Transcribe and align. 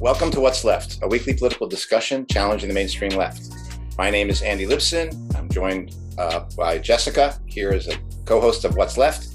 Welcome 0.00 0.30
to 0.30 0.40
What's 0.40 0.62
Left, 0.62 1.00
a 1.02 1.08
weekly 1.08 1.34
political 1.34 1.66
discussion 1.66 2.24
challenging 2.26 2.68
the 2.68 2.74
mainstream 2.74 3.10
left. 3.18 3.48
My 3.98 4.10
name 4.10 4.30
is 4.30 4.42
Andy 4.42 4.64
Lipson. 4.64 5.36
I'm 5.36 5.48
joined 5.48 5.96
uh, 6.16 6.44
by 6.56 6.78
Jessica 6.78 7.36
here 7.46 7.70
as 7.70 7.88
a 7.88 7.98
co 8.24 8.40
host 8.40 8.64
of 8.64 8.76
What's 8.76 8.96
Left. 8.96 9.26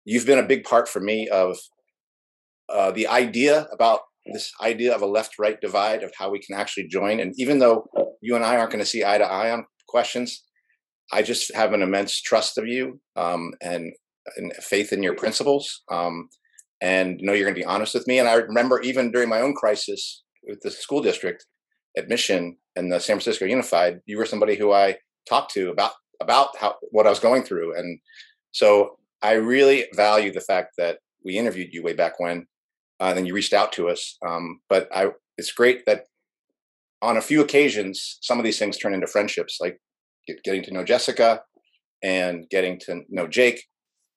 You've 0.05 0.27
been 0.27 0.39
a 0.39 0.47
big 0.47 0.65
part 0.65 0.89
for 0.89 1.01
me 1.01 1.29
of 1.29 1.59
uh, 2.69 2.91
the 2.91 3.09
idea 3.09 3.67
about 3.73 4.01
this 4.33 4.53
idea 4.61 4.95
of 4.95 5.03
a 5.03 5.07
left 5.07 5.39
right 5.39 5.61
divide 5.61 6.03
of 6.03 6.13
how 6.17 6.31
we 6.31 6.39
can 6.39 6.57
actually 6.57 6.87
join. 6.89 7.21
And 7.21 7.33
even 7.37 7.59
though 7.59 7.87
you 8.21 8.35
and 8.35 8.45
I 8.45 8.57
aren't 8.57 8.71
going 8.71 8.85
to 8.85 8.87
see 8.87 9.05
eye 9.05 9.19
to 9.19 9.25
eye 9.25 9.51
on 9.51 9.65
questions, 9.89 10.45
I 11.13 11.23
just 11.23 11.55
have 11.55 11.73
an 11.73 11.83
immense 11.83 12.21
trust 12.21 12.59
of 12.59 12.67
you 12.67 13.01
um, 13.17 13.53
and, 13.63 13.93
and, 14.37 14.53
faith 14.57 14.93
in 14.93 15.03
your 15.03 15.15
principles. 15.15 15.83
Um, 15.91 16.29
and 16.81 17.19
know 17.21 17.33
you're 17.33 17.45
going 17.45 17.55
to 17.55 17.61
be 17.61 17.65
honest 17.65 17.95
with 17.95 18.07
me. 18.07 18.19
And 18.19 18.29
I 18.29 18.35
remember 18.35 18.81
even 18.81 19.11
during 19.11 19.29
my 19.29 19.41
own 19.41 19.55
crisis 19.55 20.23
with 20.47 20.61
the 20.61 20.71
school 20.71 21.03
district 21.03 21.47
admission 21.97 22.57
and 22.77 22.93
the 22.93 23.01
San 23.01 23.17
Francisco 23.17 23.45
Unified, 23.45 24.01
you 24.07 24.17
were 24.17 24.27
somebody 24.27 24.57
who 24.57 24.73
I 24.73 24.97
talked 25.29 25.53
to 25.55 25.71
about 25.71 25.93
about 26.21 26.57
how 26.57 26.77
what 26.91 27.07
I 27.07 27.11
was 27.11 27.21
going 27.21 27.43
through, 27.43 27.77
and 27.77 28.01
so 28.53 28.99
I 29.23 29.33
really 29.35 29.87
value 29.95 30.33
the 30.33 30.41
fact 30.41 30.75
that 30.79 30.99
we 31.25 31.37
interviewed 31.37 31.73
you 31.73 31.83
way 31.83 31.93
back 31.93 32.21
when, 32.21 32.47
uh, 33.01 33.07
and 33.07 33.19
then 33.19 33.27
you 33.27 33.35
reached 33.35 33.53
out 33.53 33.73
to 33.73 33.89
us. 33.89 34.17
Um, 34.27 34.61
but 34.69 34.89
I, 34.95 35.11
it's 35.37 35.53
great 35.53 35.85
that 35.87 36.05
on 37.03 37.17
a 37.17 37.23
few 37.23 37.41
occasions, 37.41 38.19
some 38.23 38.39
of 38.39 38.45
these 38.45 38.59
things 38.59 38.77
turn 38.77 38.95
into 38.95 39.07
friendships, 39.07 39.59
like 39.61 39.81
get, 40.27 40.43
getting 40.43 40.63
to 40.65 40.73
know 40.73 40.85
Jessica 40.85 41.43
and 42.03 42.49
getting 42.51 42.79
to 42.81 43.03
know 43.09 43.27
Jake 43.27 43.65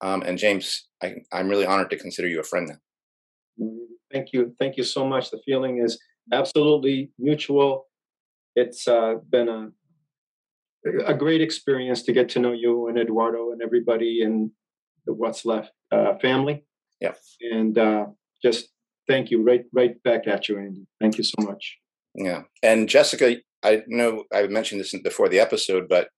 um, 0.01 0.23
and 0.23 0.37
James, 0.37 0.87
I, 1.01 1.15
I'm 1.31 1.47
really 1.47 1.65
honored 1.65 1.89
to 1.91 1.97
consider 1.97 2.27
you 2.27 2.39
a 2.39 2.43
friend 2.43 2.69
now. 2.69 3.77
Thank 4.11 4.33
you. 4.33 4.55
Thank 4.59 4.77
you 4.77 4.83
so 4.83 5.07
much. 5.07 5.31
The 5.31 5.39
feeling 5.45 5.81
is 5.83 5.99
absolutely 6.33 7.11
mutual. 7.17 7.87
It's 8.55 8.87
uh, 8.87 9.15
been 9.29 9.47
a 9.47 9.69
a 11.05 11.13
great 11.13 11.41
experience 11.41 12.01
to 12.03 12.11
get 12.11 12.27
to 12.29 12.39
know 12.39 12.53
you 12.53 12.87
and 12.87 12.97
Eduardo 12.97 13.51
and 13.51 13.61
everybody 13.61 14.21
in 14.21 14.51
the 15.05 15.13
What's 15.13 15.45
Left 15.45 15.71
uh, 15.91 16.17
family. 16.19 16.65
Yeah. 16.99 17.13
And 17.39 17.77
uh, 17.77 18.07
just 18.43 18.69
thank 19.07 19.29
you 19.31 19.43
right 19.43 19.63
right 19.73 20.01
back 20.03 20.27
at 20.27 20.49
you, 20.49 20.57
Andy. 20.57 20.87
Thank 20.99 21.17
you 21.17 21.23
so 21.23 21.35
much. 21.39 21.77
Yeah. 22.15 22.43
And 22.63 22.89
Jessica, 22.89 23.37
I 23.63 23.83
know 23.87 24.25
I 24.33 24.47
mentioned 24.47 24.81
this 24.81 24.93
before 25.03 25.29
the 25.29 25.39
episode, 25.39 25.87
but 25.87 26.09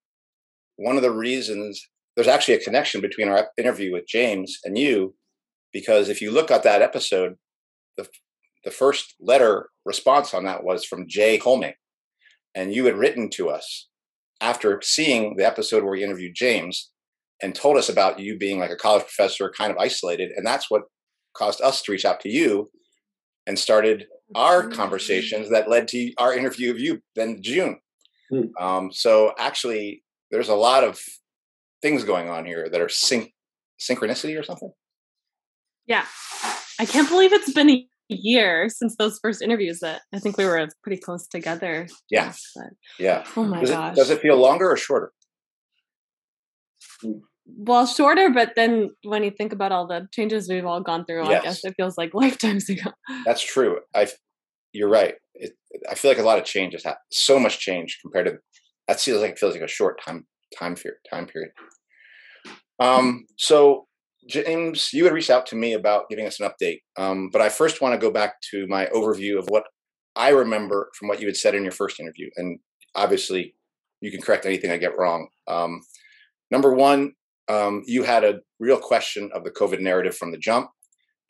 one 0.77 0.95
of 0.95 1.01
the 1.01 1.11
reasons 1.11 1.88
there's 2.16 2.28
actually 2.28 2.56
a 2.56 2.63
connection 2.63 3.01
between 3.01 3.29
our 3.29 3.47
interview 3.57 3.91
with 3.91 4.07
James 4.07 4.59
and 4.63 4.78
you, 4.78 5.16
because 5.72 6.09
if 6.09 6.22
you 6.22 6.31
look 6.31 6.51
at 6.51 6.63
that 6.63 6.81
episode, 6.81 7.35
the 7.97 8.07
the 8.63 8.72
first 8.72 9.16
letter 9.19 9.69
response 9.85 10.34
on 10.34 10.46
that 10.46 10.63
was 10.63 10.85
from 10.85 11.07
Jay 11.07 11.38
Holme, 11.38 11.74
and 12.56 12.74
you 12.74 12.85
had 12.85 12.97
written 12.97 13.29
to 13.31 13.50
us 13.50 13.90
after 14.40 14.81
seeing 14.81 15.35
the 15.35 15.46
episode 15.46 15.84
where 15.84 15.94
we 15.94 16.03
interviewed 16.03 16.35
James 16.35 16.91
and 17.41 17.53
told 17.53 17.78
us 17.78 17.90
about 17.90 18.19
you 18.19 18.38
being 18.38 18.59
like 18.59 18.72
a 18.72 18.75
college 18.75 19.03
professor, 19.03 19.51
kind 19.56 19.72
of 19.72 19.78
isolated, 19.78 20.31
and 20.35 20.45
that's 20.45 20.69
what 20.69 20.84
caused 21.34 21.62
us 21.62 21.81
to 21.81 21.91
reach 21.91 22.06
out 22.06 22.19
to 22.22 22.30
you 22.30 22.69
and 23.47 23.57
started 23.57 24.06
our 24.35 24.68
conversations 24.69 25.50
that 25.50 25.69
led 25.69 25.88
to 25.90 26.12
our 26.18 26.34
interview 26.34 26.72
of 26.72 26.80
you 26.80 27.01
then 27.16 27.41
June. 27.41 27.80
Hmm. 28.30 28.44
Um, 28.59 28.91
so 28.91 29.34
actually, 29.38 30.03
there's 30.31 30.50
a 30.50 30.56
lot 30.56 30.84
of 30.84 31.01
things 31.83 32.03
going 32.03 32.29
on 32.29 32.45
here 32.45 32.67
that 32.69 32.81
are 32.81 32.89
sync 32.89 33.33
synchronicity 33.79 34.39
or 34.39 34.44
something. 34.44 34.71
Yeah, 35.85 36.05
I 36.79 36.85
can't 36.85 37.09
believe 37.09 37.33
it's 37.33 37.53
been 37.53 37.69
a 37.69 37.88
year 38.07 38.69
since 38.69 38.95
those 38.95 39.19
first 39.21 39.44
interviews. 39.44 39.81
That 39.81 40.01
I 40.11 40.17
think 40.17 40.38
we 40.38 40.45
were 40.45 40.67
pretty 40.81 40.99
close 40.99 41.27
together. 41.27 41.88
Yeah, 42.09 42.33
yeah. 42.97 43.25
Oh 43.35 43.44
my 43.44 43.59
does 43.59 43.69
gosh! 43.69 43.94
It, 43.94 43.95
does 43.97 44.09
it 44.09 44.21
feel 44.21 44.38
longer 44.38 44.71
or 44.71 44.77
shorter? 44.77 45.11
Well, 47.45 47.85
shorter, 47.85 48.29
but 48.29 48.53
then 48.55 48.91
when 49.03 49.23
you 49.23 49.31
think 49.31 49.51
about 49.51 49.73
all 49.73 49.85
the 49.85 50.07
changes 50.13 50.47
we've 50.47 50.65
all 50.65 50.79
gone 50.79 51.03
through, 51.05 51.29
yes. 51.29 51.41
I 51.41 51.44
guess 51.44 51.65
it 51.65 51.73
feels 51.75 51.97
like 51.97 52.13
lifetimes 52.13 52.69
ago. 52.69 52.91
That's 53.25 53.41
true. 53.41 53.79
I, 53.94 54.07
you're 54.71 54.89
right. 54.89 55.15
It, 55.35 55.51
I 55.89 55.95
feel 55.95 56.09
like 56.09 56.19
a 56.19 56.23
lot 56.23 56.39
of 56.39 56.45
change 56.45 56.71
has 56.73 56.85
happened. 56.85 57.01
So 57.11 57.38
much 57.38 57.59
change 57.59 58.00
compared 58.01 58.27
to 58.27 58.38
that 58.88 59.01
feels 59.01 59.21
like 59.21 59.31
it 59.31 59.39
feels 59.39 59.53
like 59.53 59.63
a 59.63 59.67
short 59.67 60.01
time 60.01 60.25
time 60.57 60.75
period. 60.75 61.00
Time 61.09 61.25
period. 61.25 61.51
Um, 62.83 63.25
so, 63.38 63.88
James, 64.27 64.91
you 64.94 65.05
had 65.05 65.13
reached 65.13 65.29
out 65.29 65.45
to 65.47 65.55
me 65.55 65.73
about 65.73 66.09
giving 66.09 66.27
us 66.27 66.39
an 66.39 66.49
update, 66.49 66.81
um, 66.97 67.29
but 67.31 67.41
I 67.41 67.49
first 67.49 67.81
want 67.81 67.94
to 67.94 68.05
go 68.05 68.11
back 68.11 68.41
to 68.51 68.67
my 68.67 68.88
overview 68.88 69.39
of 69.39 69.45
what 69.47 69.63
I 70.16 70.29
remember 70.29 70.91
from 70.97 71.07
what 71.07 71.21
you 71.21 71.27
had 71.27 71.38
said 71.38 71.55
in 71.55 71.63
your 71.63 71.71
first 71.71 71.99
interview, 71.99 72.29
and 72.35 72.59
obviously, 72.94 73.55
you 74.01 74.11
can 74.11 74.21
correct 74.21 74.45
anything 74.45 74.69
I 74.69 74.77
get 74.77 74.97
wrong. 74.97 75.29
Um, 75.47 75.81
number 76.51 76.73
one, 76.73 77.13
um, 77.47 77.83
you 77.85 78.03
had 78.03 78.25
a 78.25 78.39
real 78.59 78.79
question 78.79 79.29
of 79.33 79.45
the 79.45 79.51
COVID 79.51 79.80
narrative 79.80 80.15
from 80.15 80.31
the 80.31 80.38
jump. 80.38 80.69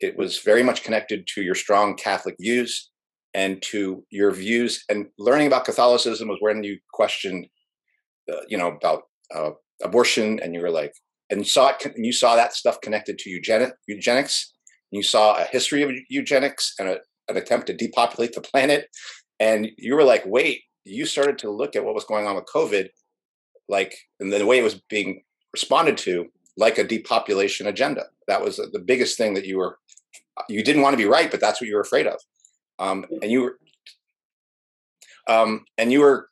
It 0.00 0.16
was 0.16 0.38
very 0.38 0.64
much 0.64 0.82
connected 0.82 1.26
to 1.34 1.42
your 1.42 1.54
strong 1.54 1.94
Catholic 1.94 2.34
views 2.40 2.90
and 3.32 3.62
to 3.70 4.04
your 4.10 4.32
views. 4.32 4.84
And 4.88 5.06
learning 5.18 5.46
about 5.46 5.64
Catholicism 5.64 6.28
was 6.28 6.38
when 6.40 6.64
you 6.64 6.78
questioned, 6.92 7.46
uh, 8.32 8.42
you 8.48 8.58
know, 8.58 8.72
about 8.72 9.02
uh, 9.34 9.50
abortion, 9.82 10.40
and 10.40 10.52
you 10.52 10.60
were 10.60 10.70
like, 10.70 10.92
and 11.30 11.40
you 11.40 11.44
saw 11.44 11.70
it, 11.70 11.84
and 11.94 12.04
you 12.04 12.12
saw 12.12 12.36
that 12.36 12.52
stuff 12.52 12.80
connected 12.80 13.18
to 13.18 13.30
eugenic, 13.30 13.72
eugenics. 13.86 14.52
you 14.90 15.02
saw 15.02 15.36
a 15.36 15.44
history 15.44 15.82
of 15.82 15.90
eugenics 16.08 16.74
and 16.78 16.88
a, 16.88 16.98
an 17.28 17.36
attempt 17.36 17.66
to 17.66 17.74
depopulate 17.74 18.34
the 18.34 18.40
planet. 18.40 18.88
And 19.40 19.68
you 19.76 19.94
were 19.94 20.04
like, 20.04 20.22
wait, 20.26 20.62
you 20.84 21.06
started 21.06 21.38
to 21.38 21.50
look 21.50 21.74
at 21.74 21.84
what 21.84 21.94
was 21.94 22.04
going 22.04 22.26
on 22.26 22.36
with 22.36 22.44
COVID, 22.46 22.88
like, 23.68 23.96
and 24.20 24.32
the 24.32 24.46
way 24.46 24.58
it 24.58 24.62
was 24.62 24.80
being 24.88 25.22
responded 25.52 25.96
to, 25.98 26.26
like 26.56 26.78
a 26.78 26.84
depopulation 26.84 27.66
agenda. 27.66 28.04
That 28.28 28.42
was 28.42 28.56
the 28.56 28.78
biggest 28.78 29.18
thing 29.18 29.34
that 29.34 29.46
you 29.46 29.58
were, 29.58 29.78
you 30.48 30.62
didn't 30.62 30.82
want 30.82 30.92
to 30.92 31.02
be 31.02 31.08
right, 31.08 31.30
but 31.30 31.40
that's 31.40 31.60
what 31.60 31.68
you 31.68 31.74
were 31.74 31.80
afraid 31.80 32.06
of. 32.06 32.20
Um, 32.78 33.06
and 33.22 33.30
you 33.30 33.42
were, 33.42 33.58
um, 35.28 35.64
and 35.78 35.90
you 35.90 36.00
were, 36.00 36.28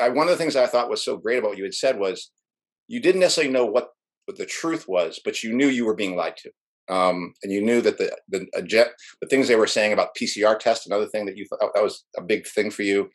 I, 0.00 0.08
one 0.08 0.26
of 0.26 0.30
the 0.30 0.36
things 0.36 0.56
I 0.56 0.66
thought 0.66 0.90
was 0.90 1.04
so 1.04 1.16
great 1.16 1.38
about 1.38 1.50
what 1.50 1.58
you 1.58 1.64
had 1.64 1.74
said 1.74 1.98
was 1.98 2.30
you 2.86 3.00
didn't 3.00 3.20
necessarily 3.20 3.52
know 3.52 3.66
what 3.66 3.90
what 4.28 4.36
the 4.36 4.46
truth 4.46 4.86
was, 4.86 5.18
but 5.24 5.42
you 5.42 5.54
knew 5.54 5.66
you 5.66 5.86
were 5.86 5.94
being 5.94 6.14
lied 6.14 6.36
to. 6.36 6.50
Um, 6.94 7.34
and 7.42 7.52
you 7.52 7.60
knew 7.62 7.80
that 7.80 7.98
the 7.98 8.16
the, 8.28 8.62
jet, 8.62 8.88
the 9.20 9.28
things 9.28 9.48
they 9.48 9.56
were 9.56 9.66
saying 9.66 9.92
about 9.92 10.14
PCR 10.14 10.58
tests, 10.58 10.86
another 10.86 11.06
thing 11.06 11.26
that 11.26 11.36
you 11.36 11.46
thought 11.46 11.70
that 11.74 11.82
was 11.82 12.04
a 12.16 12.22
big 12.22 12.46
thing 12.46 12.70
for 12.70 12.82
you. 12.82 13.10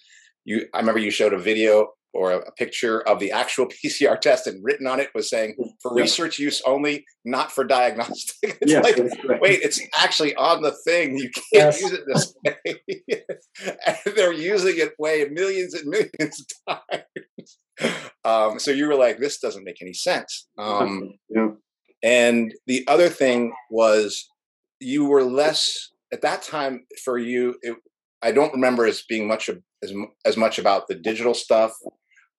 You, 0.45 0.67
I 0.73 0.79
remember 0.79 0.99
you 0.99 1.11
showed 1.11 1.33
a 1.33 1.39
video 1.39 1.89
or 2.13 2.31
a, 2.31 2.51
picture 2.51 3.01
of 3.07 3.19
the 3.19 3.31
actual 3.31 3.67
PCR 3.85 4.19
test 4.19 4.45
and 4.47 4.63
written 4.63 4.87
on 4.87 4.99
it 4.99 5.09
was 5.15 5.29
saying 5.29 5.55
for 5.81 5.95
yeah. 5.95 6.03
research 6.03 6.37
use 6.37 6.61
only, 6.65 7.05
not 7.25 7.51
for 7.51 7.63
diagnostic. 7.63 8.57
It's 8.61 8.71
yes, 8.71 8.83
like, 8.83 9.41
wait, 9.41 9.61
it's 9.61 9.81
actually 9.97 10.35
on 10.35 10.61
the 10.61 10.75
thing. 10.85 11.17
You 11.17 11.29
can't 11.31 11.75
yes. 11.75 11.81
use 11.81 11.91
it 11.91 12.01
this 12.07 12.35
way. 12.45 13.23
and 13.85 14.15
they're 14.15 14.33
using 14.33 14.75
it 14.77 14.93
way 14.99 15.27
millions 15.31 15.73
and 15.73 15.87
millions 15.87 16.45
of 16.67 16.79
times. 16.89 17.03
Um, 18.25 18.57
so 18.57 18.71
you 18.71 18.87
were 18.87 18.95
like, 18.95 19.17
this 19.17 19.39
doesn't 19.39 19.65
make 19.65 19.81
any 19.81 19.91
sense. 19.91 20.47
Um, 20.57 21.15
yeah. 21.29 21.49
And 22.01 22.53
the 22.67 22.87
other 22.87 23.09
thing 23.09 23.53
was 23.69 24.29
you 24.79 25.03
were 25.03 25.25
less 25.25 25.91
at 26.13 26.21
that 26.21 26.41
time 26.41 26.85
for 27.03 27.17
you. 27.17 27.55
It, 27.61 27.75
I 28.21 28.31
don't 28.31 28.53
remember 28.53 28.85
as 28.85 29.03
being 29.09 29.27
much 29.27 29.49
as 29.49 29.93
as 30.25 30.37
much 30.37 30.57
about 30.57 30.87
the 30.87 30.95
digital 30.95 31.33
stuff 31.33 31.73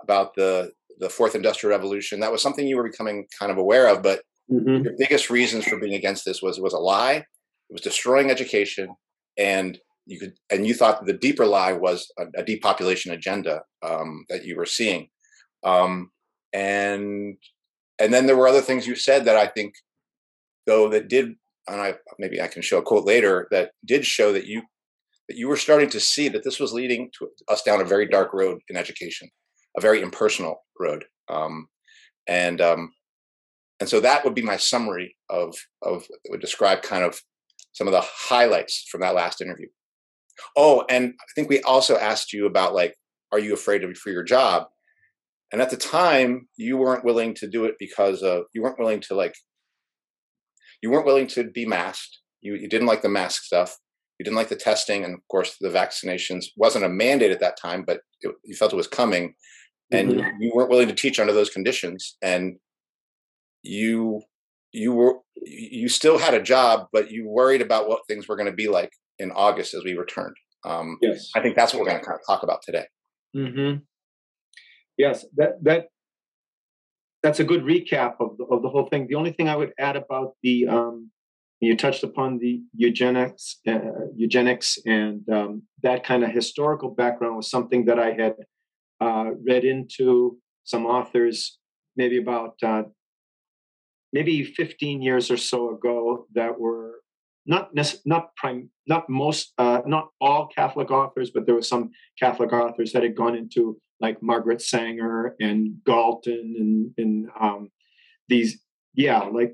about 0.02 0.34
the 0.34 0.72
the 0.98 1.10
fourth 1.10 1.34
industrial 1.34 1.76
revolution. 1.76 2.20
That 2.20 2.32
was 2.32 2.40
something 2.40 2.66
you 2.66 2.76
were 2.76 2.88
becoming 2.88 3.26
kind 3.38 3.50
of 3.50 3.58
aware 3.58 3.88
of, 3.88 4.02
but 4.02 4.22
mm-hmm. 4.50 4.84
your 4.84 4.94
biggest 4.96 5.28
reasons 5.28 5.64
for 5.64 5.78
being 5.78 5.94
against 5.94 6.24
this 6.24 6.40
was 6.40 6.58
it 6.58 6.62
was 6.62 6.72
a 6.72 6.78
lie. 6.78 7.16
It 7.16 7.72
was 7.72 7.82
destroying 7.82 8.30
education, 8.30 8.94
and 9.36 9.78
you 10.06 10.18
could 10.20 10.34
and 10.50 10.66
you 10.66 10.74
thought 10.74 11.06
the 11.06 11.12
deeper 11.14 11.46
lie 11.46 11.72
was 11.72 12.10
a, 12.18 12.24
a 12.36 12.44
depopulation 12.44 13.12
agenda 13.12 13.62
um, 13.82 14.24
that 14.28 14.44
you 14.44 14.56
were 14.56 14.66
seeing, 14.66 15.08
um, 15.64 16.10
and 16.52 17.36
and 17.98 18.12
then 18.12 18.26
there 18.26 18.36
were 18.36 18.48
other 18.48 18.60
things 18.60 18.86
you 18.86 18.96
said 18.96 19.24
that 19.24 19.36
I 19.36 19.46
think, 19.46 19.74
though, 20.66 20.88
that 20.88 21.08
did, 21.08 21.34
and 21.66 21.80
I 21.80 21.94
maybe 22.18 22.40
I 22.40 22.48
can 22.48 22.62
show 22.62 22.78
a 22.78 22.82
quote 22.82 23.04
later 23.04 23.48
that 23.50 23.72
did 23.84 24.04
show 24.04 24.32
that 24.32 24.46
you 24.46 24.62
that 25.28 25.36
you 25.36 25.48
were 25.48 25.56
starting 25.56 25.88
to 25.90 26.00
see 26.00 26.28
that 26.28 26.44
this 26.44 26.60
was 26.60 26.72
leading 26.72 27.10
to 27.18 27.28
us 27.48 27.62
down 27.62 27.80
a 27.80 27.84
very 27.84 28.06
dark 28.06 28.32
road 28.34 28.60
in 28.68 28.76
education 28.76 29.30
a 29.76 29.80
very 29.80 30.02
impersonal 30.02 30.64
road. 30.78 31.04
Um, 31.28 31.68
and 32.26 32.60
um, 32.60 32.92
and 33.80 33.88
so 33.88 34.00
that 34.00 34.24
would 34.24 34.34
be 34.34 34.42
my 34.42 34.56
summary 34.56 35.16
of 35.28 35.54
of 35.82 36.06
would 36.28 36.40
describe 36.40 36.82
kind 36.82 37.04
of 37.04 37.20
some 37.72 37.86
of 37.86 37.92
the 37.92 38.02
highlights 38.02 38.86
from 38.90 39.00
that 39.00 39.14
last 39.14 39.40
interview. 39.40 39.66
Oh, 40.56 40.84
and 40.88 41.14
I 41.18 41.24
think 41.34 41.48
we 41.48 41.60
also 41.62 41.96
asked 41.96 42.32
you 42.32 42.46
about 42.46 42.74
like, 42.74 42.94
are 43.32 43.38
you 43.38 43.54
afraid 43.54 43.84
of 43.84 43.96
for 43.96 44.10
your 44.10 44.22
job? 44.22 44.66
And 45.54 45.62
at 45.62 45.70
the 45.70 45.76
time, 45.76 46.48
you 46.56 46.76
weren't 46.76 47.04
willing 47.04 47.32
to 47.34 47.46
do 47.46 47.64
it 47.64 47.76
because 47.78 48.22
of 48.22 48.46
you 48.52 48.60
weren't 48.60 48.76
willing 48.76 48.98
to 49.02 49.14
like 49.14 49.36
you 50.82 50.90
weren't 50.90 51.06
willing 51.06 51.28
to 51.28 51.44
be 51.44 51.64
masked. 51.64 52.18
You 52.40 52.56
you 52.56 52.68
didn't 52.68 52.88
like 52.88 53.02
the 53.02 53.08
mask 53.08 53.44
stuff. 53.44 53.78
You 54.18 54.24
didn't 54.24 54.36
like 54.36 54.48
the 54.48 54.56
testing, 54.56 55.04
and 55.04 55.14
of 55.14 55.20
course, 55.30 55.56
the 55.60 55.68
vaccinations 55.68 56.46
wasn't 56.56 56.84
a 56.84 56.88
mandate 56.88 57.30
at 57.30 57.38
that 57.38 57.56
time, 57.56 57.84
but 57.86 58.00
it, 58.22 58.34
you 58.42 58.56
felt 58.56 58.72
it 58.72 58.76
was 58.76 58.88
coming 58.88 59.36
and 59.92 60.14
mm-hmm. 60.14 60.42
you 60.42 60.50
weren't 60.52 60.70
willing 60.70 60.88
to 60.88 60.94
teach 60.94 61.20
under 61.20 61.32
those 61.32 61.50
conditions 61.50 62.16
and 62.20 62.56
you 63.62 64.22
you 64.72 64.92
were 64.92 65.18
you 65.36 65.88
still 65.88 66.18
had 66.18 66.34
a 66.34 66.42
job 66.42 66.88
but 66.92 67.10
you 67.10 67.28
worried 67.28 67.62
about 67.62 67.88
what 67.88 68.00
things 68.08 68.26
were 68.26 68.36
going 68.36 68.50
to 68.50 68.56
be 68.56 68.66
like 68.66 68.90
in 69.18 69.30
august 69.32 69.74
as 69.74 69.84
we 69.84 69.94
returned 69.94 70.34
um, 70.64 70.96
yes 71.02 71.30
i 71.36 71.40
think 71.40 71.54
that's 71.54 71.72
what 71.72 71.80
we're 71.80 71.88
going 71.88 72.00
to 72.00 72.04
kind 72.04 72.18
of 72.18 72.26
talk 72.26 72.42
about 72.42 72.60
today 72.62 72.86
mm-hmm. 73.36 73.76
Yes 74.96 75.24
that 75.36 75.62
that 75.62 75.86
that's 77.22 77.40
a 77.40 77.44
good 77.44 77.62
recap 77.62 78.16
of 78.20 78.36
the, 78.36 78.44
of 78.44 78.60
the 78.60 78.68
whole 78.68 78.86
thing. 78.86 79.06
The 79.08 79.14
only 79.14 79.32
thing 79.32 79.48
i 79.48 79.56
would 79.56 79.72
add 79.78 79.96
about 79.96 80.34
the 80.42 80.66
um, 80.68 81.10
you 81.60 81.76
touched 81.76 82.04
upon 82.04 82.38
the 82.38 82.62
eugenics 82.74 83.60
uh, 83.66 84.08
eugenics 84.14 84.78
and 84.86 85.28
um, 85.30 85.62
that 85.82 86.04
kind 86.04 86.22
of 86.24 86.30
historical 86.30 86.90
background 86.90 87.36
was 87.36 87.50
something 87.50 87.86
that 87.86 87.98
i 87.98 88.12
had 88.12 88.34
uh, 89.00 89.30
read 89.46 89.64
into 89.64 90.36
some 90.64 90.84
authors 90.84 91.58
maybe 91.96 92.18
about 92.18 92.54
uh, 92.62 92.82
maybe 94.12 94.44
15 94.44 95.02
years 95.02 95.30
or 95.30 95.36
so 95.36 95.74
ago 95.74 96.26
that 96.34 96.58
were 96.58 97.00
not 97.46 97.70
not 98.06 98.34
prime 98.36 98.70
not 98.86 99.08
most 99.08 99.52
uh, 99.58 99.82
not 99.86 100.08
all 100.20 100.46
Catholic 100.46 100.90
authors, 100.90 101.30
but 101.30 101.44
there 101.44 101.54
were 101.54 101.62
some 101.62 101.90
Catholic 102.18 102.52
authors 102.52 102.92
that 102.92 103.02
had 103.02 103.16
gone 103.16 103.36
into 103.36 103.78
like 104.06 104.22
Margaret 104.22 104.62
Sanger 104.72 105.34
and 105.46 105.58
Galton 105.88 106.46
and 106.60 106.72
and 107.00 107.12
um, 107.46 107.62
these 108.30 108.50
yeah 108.94 109.22
like 109.38 109.52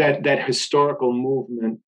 that 0.00 0.14
that 0.26 0.46
historical 0.50 1.12
movement 1.28 1.80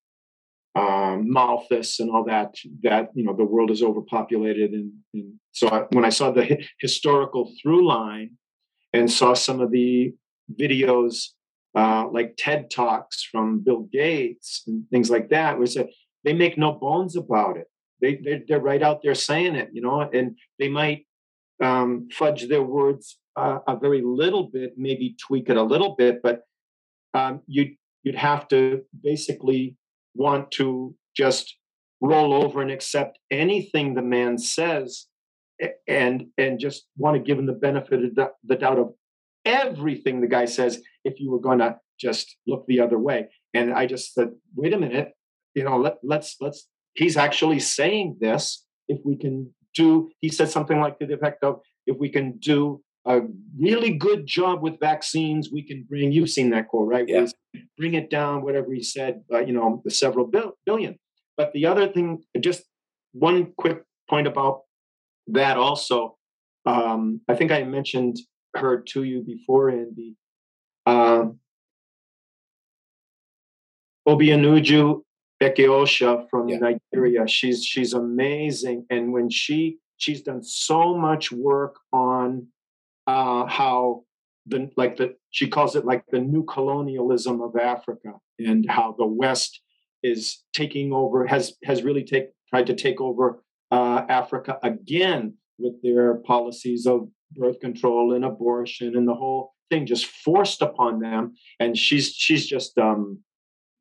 um, 0.75 1.31
Malthus 1.31 2.01
and 2.01 2.11
all 2.11 2.25
that, 2.25 2.55
that, 2.83 3.11
you 3.15 3.25
know, 3.25 3.35
the 3.35 3.45
world 3.45 3.71
is 3.71 3.83
overpopulated. 3.83 4.73
And, 4.73 4.93
and 5.13 5.35
so 5.53 5.69
I, 5.69 5.81
when 5.93 6.05
I 6.05 6.09
saw 6.09 6.31
the 6.31 6.45
hi- 6.45 6.69
historical 6.81 7.53
through 7.63 7.87
line 7.87 8.31
and 8.93 9.11
saw 9.11 9.35
some 9.35 9.61
of 9.61 9.71
the 9.71 10.13
videos 10.61 11.29
uh, 11.77 12.09
like 12.09 12.35
TED 12.37 12.71
Talks 12.71 13.23
from 13.23 13.63
Bill 13.65 13.87
Gates 13.93 14.63
and 14.67 14.85
things 14.91 15.11
like 15.11 15.29
that, 15.31 15.59
was 15.59 15.75
that 15.75 15.89
they 16.25 16.33
make 16.33 16.59
no 16.59 16.73
bones 16.73 17.17
about 17.17 17.57
it. 17.57 17.67
They, 18.01 18.21
they're, 18.23 18.43
they're 18.47 18.61
right 18.61 18.83
out 18.83 19.01
there 19.03 19.15
saying 19.15 19.55
it, 19.55 19.71
you 19.73 19.81
know, 19.81 20.01
and 20.01 20.37
they 20.59 20.69
might 20.69 21.07
um, 21.63 22.09
fudge 22.13 22.49
their 22.49 22.63
words 22.63 23.19
uh, 23.37 23.59
a 23.67 23.77
very 23.77 24.03
little 24.05 24.51
bit, 24.53 24.75
maybe 24.77 25.17
tweak 25.27 25.49
it 25.49 25.57
a 25.57 25.63
little 25.63 25.95
bit, 25.97 26.21
but 26.23 26.43
um, 27.15 27.41
you'd, 27.47 27.77
you'd 28.03 28.15
have 28.15 28.49
to 28.49 28.83
basically 29.03 29.77
want 30.15 30.51
to 30.53 30.95
just 31.17 31.57
roll 32.01 32.35
over 32.35 32.61
and 32.61 32.71
accept 32.71 33.19
anything 33.31 33.95
the 33.95 34.03
man 34.03 34.37
says 34.37 35.07
and 35.89 36.27
and 36.37 36.59
just 36.59 36.87
want 36.97 37.17
to 37.17 37.23
give 37.23 37.39
him 37.39 37.47
the 37.47 37.53
benefit 37.53 38.05
of 38.05 38.29
the 38.45 38.57
doubt 38.57 38.79
of 38.79 38.93
everything 39.45 40.21
the 40.21 40.27
guy 40.27 40.45
says 40.45 40.83
if 41.05 41.21
you 41.21 41.31
were 41.31 41.41
going 41.41 41.59
to 41.59 41.77
just 41.99 42.37
look 42.47 42.65
the 42.67 42.81
other 42.81 42.99
way. 42.99 43.29
And 43.55 43.73
i 43.73 43.87
just 43.87 44.13
said 44.15 44.31
wait 44.57 44.75
a 44.75 44.79
minute 44.79 45.13
you 45.55 45.65
know 45.65 45.79
let, 45.79 45.99
let's 46.03 46.37
let's 46.41 46.69
he's 46.95 47.17
actually 47.17 47.61
saying 47.61 48.17
this 48.21 48.67
if 48.89 48.99
we 49.05 49.17
can 49.17 49.55
do 49.75 50.11
he 50.21 50.29
said 50.29 50.49
something 50.49 50.81
like 50.81 50.99
to 50.99 51.07
the 51.07 51.15
effect 51.15 51.43
of 51.43 51.61
if 51.87 51.97
we 51.99 52.09
can 52.09 52.39
do 52.39 52.81
a 53.07 53.21
really 53.59 53.93
good 53.93 54.27
job 54.27 54.63
with 54.63 54.81
vaccines. 54.81 55.51
We 55.53 55.63
can 55.63 55.85
bring, 55.89 56.13
you've 56.13 56.31
seen 56.31 56.51
that 56.51 56.69
quote, 56.69 56.89
right? 56.89 57.07
Yeah. 57.07 57.27
Bring 57.77 57.95
it 57.95 58.11
down, 58.11 58.43
whatever 58.43 58.73
he 58.73 58.83
said, 58.83 59.23
uh, 59.33 59.41
you 59.41 59.53
know, 59.53 59.83
the 59.85 59.91
several 59.91 60.31
billion. 60.67 60.99
But 61.37 61.53
the 61.53 61.67
other 61.67 61.89
thing, 61.89 62.23
just 62.41 62.63
one 63.13 63.53
quick 63.59 63.83
point 64.09 64.27
about 64.27 64.63
that 65.29 65.57
also, 65.57 66.17
um, 66.67 67.21
I 67.29 67.35
think 67.35 67.53
I 67.53 67.63
mentioned 67.65 68.19
her 68.57 68.81
to 68.89 69.03
you 69.03 69.23
before, 69.23 69.71
Andy. 69.71 70.17
Um, 70.87 71.41
Obianuju 75.43 75.69
Osha 75.69 76.29
from 76.31 76.49
yeah. 76.49 76.59
Nigeria. 76.59 77.27
She's 77.27 77.65
she's 77.65 77.93
amazing, 77.93 78.87
and 78.91 79.13
when 79.13 79.31
she 79.31 79.79
she's 79.97 80.23
done 80.23 80.43
so 80.43 80.97
much 80.97 81.33
work 81.33 81.77
on 81.93 82.47
uh, 83.07 83.47
how 83.47 84.05
the 84.47 84.71
like 84.77 84.97
the 84.97 85.15
she 85.31 85.49
calls 85.49 85.77
it 85.77 85.85
like 85.85 86.05
the 86.11 86.21
new 86.21 86.45
colonialism 86.45 87.41
of 87.41 87.57
Africa 87.57 88.15
and 88.39 88.67
how 88.69 88.95
the 88.99 89.07
West 89.07 89.61
is 90.03 90.43
taking 90.53 90.93
over 90.93 91.27
has 91.27 91.55
has 91.65 91.83
really 91.83 92.05
take 92.05 92.29
tried 92.51 92.67
to 92.67 92.75
take 92.75 93.01
over 93.01 93.43
uh, 93.71 94.05
Africa 94.09 94.59
again 94.63 95.35
with 95.59 95.81
their 95.83 96.17
policies 96.17 96.87
of 96.87 97.09
birth 97.33 97.59
control 97.61 98.15
and 98.15 98.25
abortion 98.25 98.97
and 98.97 99.09
the 99.09 99.15
whole 99.15 99.55
thing 99.71 99.87
just 99.87 100.07
forced 100.07 100.63
upon 100.63 101.01
them 101.01 101.35
and 101.59 101.77
she's 101.77 102.11
she's 102.11 102.47
just 102.47 102.77
um, 102.79 103.19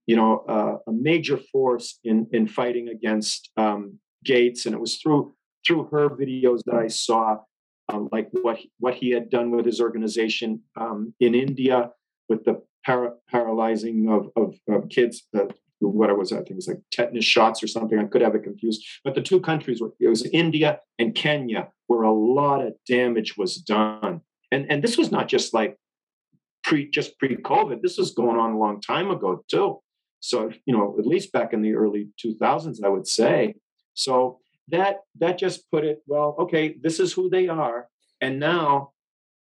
you 0.08 0.16
know 0.16 0.44
uh, 0.48 0.78
a 0.88 0.92
major 0.92 1.38
force 1.38 2.00
in 2.04 2.28
in 2.32 2.48
fighting 2.48 2.90
against 2.90 3.52
um, 3.58 4.00
Gates 4.24 4.66
and 4.66 4.76
it 4.76 4.80
was 4.80 4.98
through 4.98 5.34
through 5.66 5.86
her 5.86 6.10
videos 6.10 6.62
that 6.66 6.76
I 6.76 6.88
saw 6.88 7.40
um, 7.90 8.10
like 8.12 8.30
what 8.32 8.58
he, 8.58 8.72
what 8.80 8.96
he 8.96 9.12
had 9.12 9.30
done 9.30 9.52
with 9.52 9.66
his 9.66 9.82
organization 9.82 10.62
um, 10.76 11.14
in 11.20 11.36
India 11.36 11.92
with 12.30 12.46
the 12.46 12.62
para- 12.86 13.16
paralyzing 13.30 14.10
of, 14.10 14.30
of, 14.36 14.56
of 14.70 14.90
kids. 14.90 15.24
Uh, 15.38 15.46
what 15.80 16.18
was? 16.18 16.32
I 16.32 16.38
think 16.38 16.52
it 16.52 16.56
was 16.56 16.68
like 16.68 16.82
tetanus 16.92 17.26
shots 17.26 17.62
or 17.62 17.68
something. 17.68 18.00
I 18.00 18.06
could 18.06 18.22
have 18.22 18.36
it 18.36 18.44
confused. 18.44 18.86
But 19.04 19.16
the 19.16 19.22
two 19.22 19.42
countries 19.42 19.82
were 19.82 19.92
it 20.00 20.08
was 20.08 20.26
India 20.28 20.80
and 20.98 21.14
Kenya 21.14 21.70
where 21.88 22.04
a 22.04 22.14
lot 22.14 22.66
of 22.66 22.74
damage 22.88 23.36
was 23.36 23.58
done. 23.58 24.22
And 24.52 24.66
and 24.72 24.82
this 24.82 24.98
was 24.98 25.12
not 25.12 25.28
just 25.28 25.54
like 25.54 25.78
pre 26.64 26.90
just 26.90 27.20
pre-COVID. 27.20 27.82
This 27.82 27.98
was 27.98 28.12
going 28.12 28.38
on 28.38 28.52
a 28.52 28.58
long 28.58 28.80
time 28.80 29.12
ago 29.12 29.44
too. 29.50 29.82
So 30.24 30.52
you 30.66 30.76
know, 30.76 30.96
at 30.98 31.06
least 31.06 31.32
back 31.32 31.54
in 31.54 31.62
the 31.62 31.74
early 31.74 32.08
2000s, 32.24 32.78
I 32.84 32.90
would 32.90 33.08
say. 33.08 33.56
So 33.94 34.40
that 34.70 35.02
that 35.20 35.38
just 35.38 35.70
put 35.70 35.84
it 35.84 36.02
well 36.08 36.38
okay 36.40 36.78
this 36.82 36.98
is 36.98 37.12
who 37.12 37.30
they 37.30 37.50
are 37.50 37.90
and 38.22 38.40
now 38.40 38.92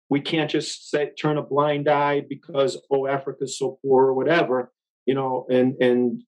we 0.10 0.20
can't 0.20 0.52
just 0.52 0.90
say 0.90 1.12
turn 1.18 1.38
a 1.38 1.42
blind 1.42 1.88
eye 1.88 2.22
because 2.28 2.78
oh 2.92 3.08
africa's 3.08 3.58
so 3.58 3.80
poor 3.82 4.08
or 4.08 4.14
whatever 4.14 4.70
you 5.06 5.14
know 5.14 5.46
and 5.50 5.82
and 5.82 6.24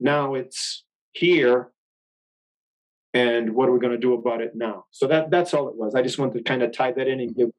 now 0.00 0.32
it's 0.32 0.84
here 1.12 1.70
and 3.14 3.54
what 3.54 3.68
are 3.68 3.72
we 3.72 3.78
going 3.78 3.92
to 3.92 3.98
do 3.98 4.14
about 4.14 4.40
it 4.40 4.52
now? 4.54 4.86
So 4.90 5.06
that 5.08 5.30
that's 5.30 5.52
all 5.54 5.68
it 5.68 5.76
was. 5.76 5.94
I 5.94 6.02
just 6.02 6.18
wanted 6.18 6.34
to 6.38 6.42
kind 6.42 6.62
of 6.62 6.72
tie 6.72 6.92
that 6.92 7.08
in 7.08 7.20
and 7.20 7.34
give 7.34 7.50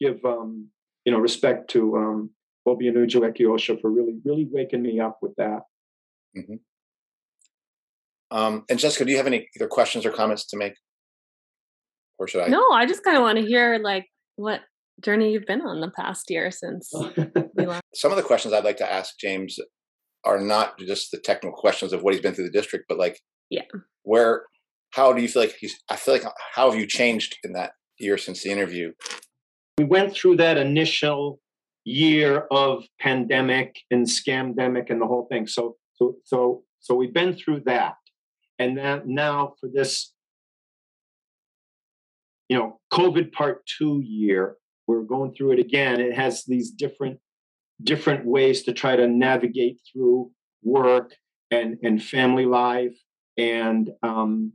give 0.00 0.24
um, 0.24 0.68
you 1.04 1.12
know 1.12 1.18
respect 1.18 1.70
to 1.70 1.96
um, 1.96 2.30
Obianuju 2.76 3.32
Ekeocha 3.32 3.80
for 3.80 3.90
really 3.90 4.18
really 4.24 4.46
waking 4.50 4.82
me 4.82 5.00
up 5.00 5.18
with 5.22 5.34
that. 5.36 5.62
Mm-hmm. 6.36 6.54
Um, 8.30 8.64
and 8.68 8.78
Jessica, 8.78 9.04
do 9.04 9.10
you 9.10 9.16
have 9.16 9.26
any 9.26 9.48
either 9.56 9.68
questions 9.68 10.04
or 10.04 10.10
comments 10.10 10.46
to 10.48 10.56
make, 10.56 10.74
or 12.18 12.28
should 12.28 12.42
I? 12.42 12.48
No, 12.48 12.70
I 12.72 12.86
just 12.86 13.02
kind 13.02 13.16
of 13.16 13.22
want 13.22 13.38
to 13.38 13.44
hear 13.44 13.78
like 13.82 14.06
what 14.36 14.60
journey 15.02 15.32
you've 15.32 15.46
been 15.46 15.62
on 15.62 15.80
the 15.80 15.90
past 15.90 16.30
year 16.30 16.50
since 16.50 16.90
we 17.54 17.66
last. 17.66 17.82
Some 17.94 18.10
of 18.10 18.16
the 18.16 18.22
questions 18.22 18.52
I'd 18.52 18.64
like 18.64 18.76
to 18.78 18.92
ask 18.92 19.18
James 19.18 19.58
are 20.24 20.40
not 20.40 20.78
just 20.78 21.10
the 21.10 21.18
technical 21.18 21.56
questions 21.56 21.92
of 21.92 22.02
what 22.02 22.12
he's 22.12 22.22
been 22.22 22.34
through 22.34 22.44
the 22.44 22.50
district, 22.50 22.86
but 22.88 22.98
like, 22.98 23.20
yeah, 23.50 23.62
where, 24.02 24.44
how 24.90 25.12
do 25.12 25.22
you 25.22 25.28
feel 25.28 25.42
like 25.42 25.56
he's? 25.58 25.74
I 25.90 25.96
feel 25.96 26.14
like 26.14 26.24
how 26.54 26.70
have 26.70 26.78
you 26.78 26.86
changed 26.86 27.38
in 27.44 27.52
that 27.52 27.72
year 27.98 28.18
since 28.18 28.42
the 28.42 28.50
interview? 28.50 28.92
We 29.78 29.84
went 29.84 30.12
through 30.12 30.36
that 30.36 30.58
initial 30.58 31.40
year 31.88 32.46
of 32.50 32.84
pandemic 33.00 33.80
and 33.90 34.06
scamdemic 34.06 34.90
and 34.90 35.00
the 35.00 35.06
whole 35.06 35.26
thing. 35.30 35.46
So, 35.46 35.76
so, 35.94 36.16
so, 36.24 36.62
so 36.80 36.94
we've 36.94 37.14
been 37.14 37.34
through 37.34 37.62
that, 37.66 37.96
and 38.58 38.78
that 38.78 39.06
now 39.06 39.54
for 39.58 39.68
this, 39.72 40.12
you 42.48 42.58
know, 42.58 42.80
COVID 42.92 43.32
part 43.32 43.66
two 43.66 44.00
year, 44.04 44.56
we're 44.86 45.02
going 45.02 45.34
through 45.34 45.52
it 45.52 45.58
again. 45.58 46.00
It 46.00 46.14
has 46.14 46.44
these 46.44 46.70
different 46.70 47.18
different 47.82 48.26
ways 48.26 48.64
to 48.64 48.72
try 48.72 48.96
to 48.96 49.06
navigate 49.06 49.80
through 49.90 50.30
work 50.62 51.14
and 51.50 51.78
and 51.82 52.02
family 52.02 52.46
life 52.46 52.96
and 53.36 53.90
um, 54.02 54.52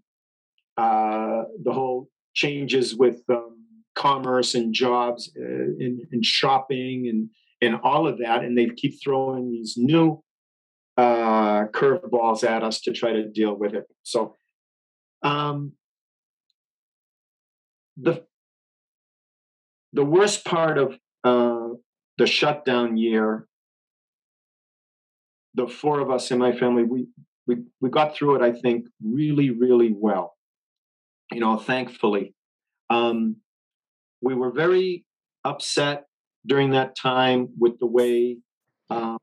uh, 0.77 1.43
the 1.63 1.71
whole 1.71 2.09
changes 2.33 2.95
with 2.95 3.21
um, 3.29 3.62
commerce 3.95 4.55
and 4.55 4.73
jobs 4.73 5.31
uh, 5.37 5.43
and, 5.43 6.25
shopping 6.25 7.07
and 7.07 7.29
and 7.61 7.79
all 7.83 8.07
of 8.07 8.17
that 8.17 8.43
and 8.43 8.57
they 8.57 8.67
keep 8.67 9.01
throwing 9.01 9.51
these 9.51 9.75
new 9.77 10.21
uh, 10.97 11.65
curveballs 11.67 12.43
at 12.43 12.63
us 12.63 12.81
to 12.81 12.91
try 12.91 13.11
to 13.11 13.27
deal 13.27 13.53
with 13.53 13.73
it 13.73 13.85
so 14.03 14.35
um, 15.23 15.73
the 17.97 18.23
the 19.93 20.03
worst 20.03 20.43
part 20.43 20.77
of 20.77 20.97
uh, 21.23 21.69
the 22.17 22.25
shutdown 22.25 22.97
year, 22.97 23.47
the 25.53 25.67
four 25.67 25.99
of 25.99 26.09
us 26.09 26.31
in 26.31 26.39
my 26.39 26.51
family, 26.51 26.83
we 26.83 27.07
we 27.47 27.57
we 27.79 27.89
got 27.89 28.15
through 28.15 28.35
it. 28.35 28.41
I 28.41 28.51
think 28.51 28.87
really, 29.03 29.51
really 29.51 29.93
well. 29.95 30.35
You 31.31 31.39
know, 31.39 31.57
thankfully, 31.57 32.35
um, 32.89 33.37
we 34.23 34.33
were 34.33 34.51
very 34.51 35.05
upset 35.43 36.05
during 36.45 36.71
that 36.71 36.95
time 36.95 37.49
with 37.59 37.77
the 37.79 37.85
way 37.85 38.37
um, 38.89 39.17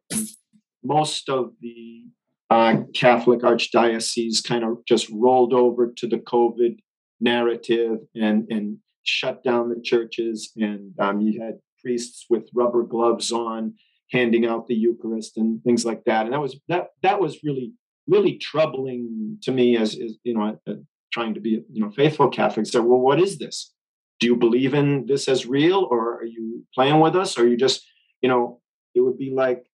most 0.85 1.29
of 1.29 1.53
the 1.61 2.05
uh, 2.51 2.79
Catholic 2.95 3.41
archdiocese 3.41 4.43
kind 4.43 4.65
of 4.65 4.85
just 4.87 5.09
rolled 5.11 5.53
over 5.53 5.93
to 5.97 6.07
the 6.07 6.19
COVID 6.19 6.79
narrative 7.21 7.99
and 8.15 8.47
and 8.51 8.79
shut 9.05 9.43
down 9.43 9.69
the 9.69 9.81
churches, 9.81 10.53
and 10.57 10.93
um, 10.99 11.21
you 11.21 11.41
had 11.41 11.59
priests 11.83 12.27
with 12.29 12.49
rubber 12.55 12.83
gloves 12.83 13.33
on 13.33 13.75
handing 14.11 14.45
out 14.45 14.67
the 14.67 14.75
Eucharist 14.75 15.37
and 15.37 15.63
things 15.63 15.85
like 15.85 16.05
that. 16.05 16.25
And 16.25 16.33
that 16.33 16.41
was 16.41 16.59
that 16.69 16.89
that 17.03 17.21
was 17.21 17.39
really 17.45 17.73
really 18.09 18.39
troubling 18.39 19.39
to 19.43 19.53
me 19.53 19.77
as, 19.77 19.95
as 19.95 20.17
you 20.25 20.35
know 20.35 20.59
uh, 20.67 20.73
trying 21.13 21.35
to 21.35 21.41
be 21.41 21.63
you 21.71 21.83
know 21.83 21.91
faithful 21.91 22.29
Catholic. 22.29 22.67
So 22.67 22.83
well, 22.83 23.01
what 23.01 23.21
is 23.21 23.39
this? 23.39 23.73
Do 24.21 24.27
you 24.27 24.37
believe 24.37 24.75
in 24.75 25.07
this 25.07 25.29
as 25.29 25.47
real, 25.47 25.89
or 25.91 26.19
are 26.19 26.25
you 26.25 26.65
playing 26.75 27.01
with 27.01 27.17
us, 27.17 27.39
or 27.39 27.47
you 27.49 27.57
just 27.57 27.85
you 28.23 28.29
know 28.29 28.61
it 28.95 29.01
would 29.01 29.19
be 29.19 29.31
like 29.31 29.65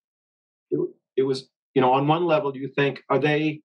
it, 0.70 0.80
it 1.16 1.22
was 1.22 1.48
you 1.74 1.82
know 1.82 1.92
on 1.92 2.06
one 2.06 2.24
level 2.24 2.56
you 2.56 2.68
think 2.68 3.02
are 3.10 3.18
they 3.18 3.60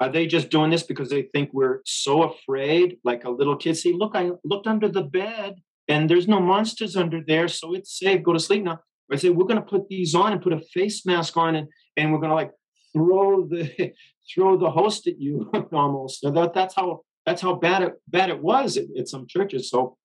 are 0.00 0.10
they 0.10 0.26
just 0.26 0.50
doing 0.50 0.70
this 0.70 0.82
because 0.82 1.08
they 1.08 1.22
think 1.22 1.50
we're 1.52 1.80
so 1.84 2.22
afraid? 2.22 2.98
Like 3.04 3.24
a 3.24 3.30
little 3.30 3.56
kid, 3.56 3.76
see 3.76 3.92
look, 3.92 4.12
I 4.14 4.30
looked 4.44 4.66
under 4.66 4.88
the 4.88 5.02
bed 5.02 5.56
and 5.88 6.08
there's 6.08 6.26
no 6.26 6.40
monsters 6.40 6.96
under 6.96 7.20
there, 7.26 7.48
so 7.48 7.74
it's 7.74 7.98
safe. 7.98 8.22
Go 8.22 8.32
to 8.32 8.40
sleep 8.40 8.64
now. 8.64 8.80
I 9.12 9.16
say, 9.16 9.28
we're 9.30 9.46
gonna 9.46 9.62
put 9.62 9.88
these 9.88 10.14
on 10.14 10.32
and 10.32 10.42
put 10.42 10.52
a 10.52 10.60
face 10.60 11.06
mask 11.06 11.36
on 11.36 11.54
and, 11.54 11.68
and 11.96 12.12
we're 12.12 12.20
gonna 12.20 12.34
like 12.34 12.52
throw 12.92 13.46
the 13.46 13.92
throw 14.34 14.56
the 14.56 14.70
host 14.70 15.06
at 15.06 15.20
you 15.20 15.50
almost. 15.72 16.20
So 16.20 16.30
that 16.30 16.54
that's 16.54 16.74
how 16.74 17.02
that's 17.26 17.42
how 17.42 17.54
bad 17.54 17.82
it 17.82 17.92
bad 18.08 18.30
it 18.30 18.42
was 18.42 18.76
at, 18.76 18.86
at 18.98 19.08
some 19.08 19.26
churches. 19.26 19.70
So, 19.70 19.96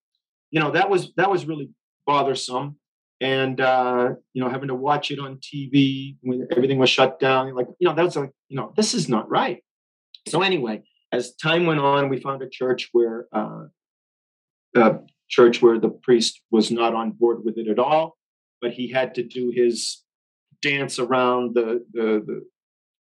you 0.51 0.59
know, 0.59 0.71
that 0.71 0.89
was 0.89 1.13
that 1.15 1.29
was 1.29 1.45
really 1.45 1.69
bothersome 2.05 2.77
and 3.21 3.59
uh, 3.59 4.09
you 4.33 4.43
know 4.43 4.49
having 4.49 4.69
to 4.69 4.75
watch 4.75 5.11
it 5.11 5.19
on 5.19 5.37
TV 5.37 6.15
when 6.21 6.47
everything 6.51 6.77
was 6.77 6.89
shut 6.89 7.19
down. 7.19 7.53
Like 7.53 7.67
you 7.79 7.87
know 7.87 7.95
that 7.95 8.05
was 8.05 8.15
like 8.15 8.31
you 8.47 8.57
know 8.57 8.73
this 8.75 8.93
is 8.93 9.09
not 9.09 9.29
right. 9.29 9.63
So 10.27 10.41
anyway, 10.41 10.83
as 11.11 11.35
time 11.35 11.65
went 11.65 11.79
on, 11.79 12.09
we 12.09 12.19
found 12.19 12.41
a 12.41 12.49
church 12.49 12.89
where 12.91 13.27
uh, 13.33 13.65
a 14.75 14.99
church 15.27 15.61
where 15.61 15.79
the 15.79 15.89
priest 15.89 16.41
was 16.51 16.71
not 16.71 16.93
on 16.93 17.11
board 17.11 17.43
with 17.43 17.57
it 17.57 17.67
at 17.67 17.79
all, 17.79 18.17
but 18.61 18.71
he 18.71 18.89
had 18.89 19.15
to 19.15 19.23
do 19.23 19.51
his 19.53 20.03
dance 20.61 20.99
around 20.99 21.55
the 21.55 21.85
the, 21.91 22.43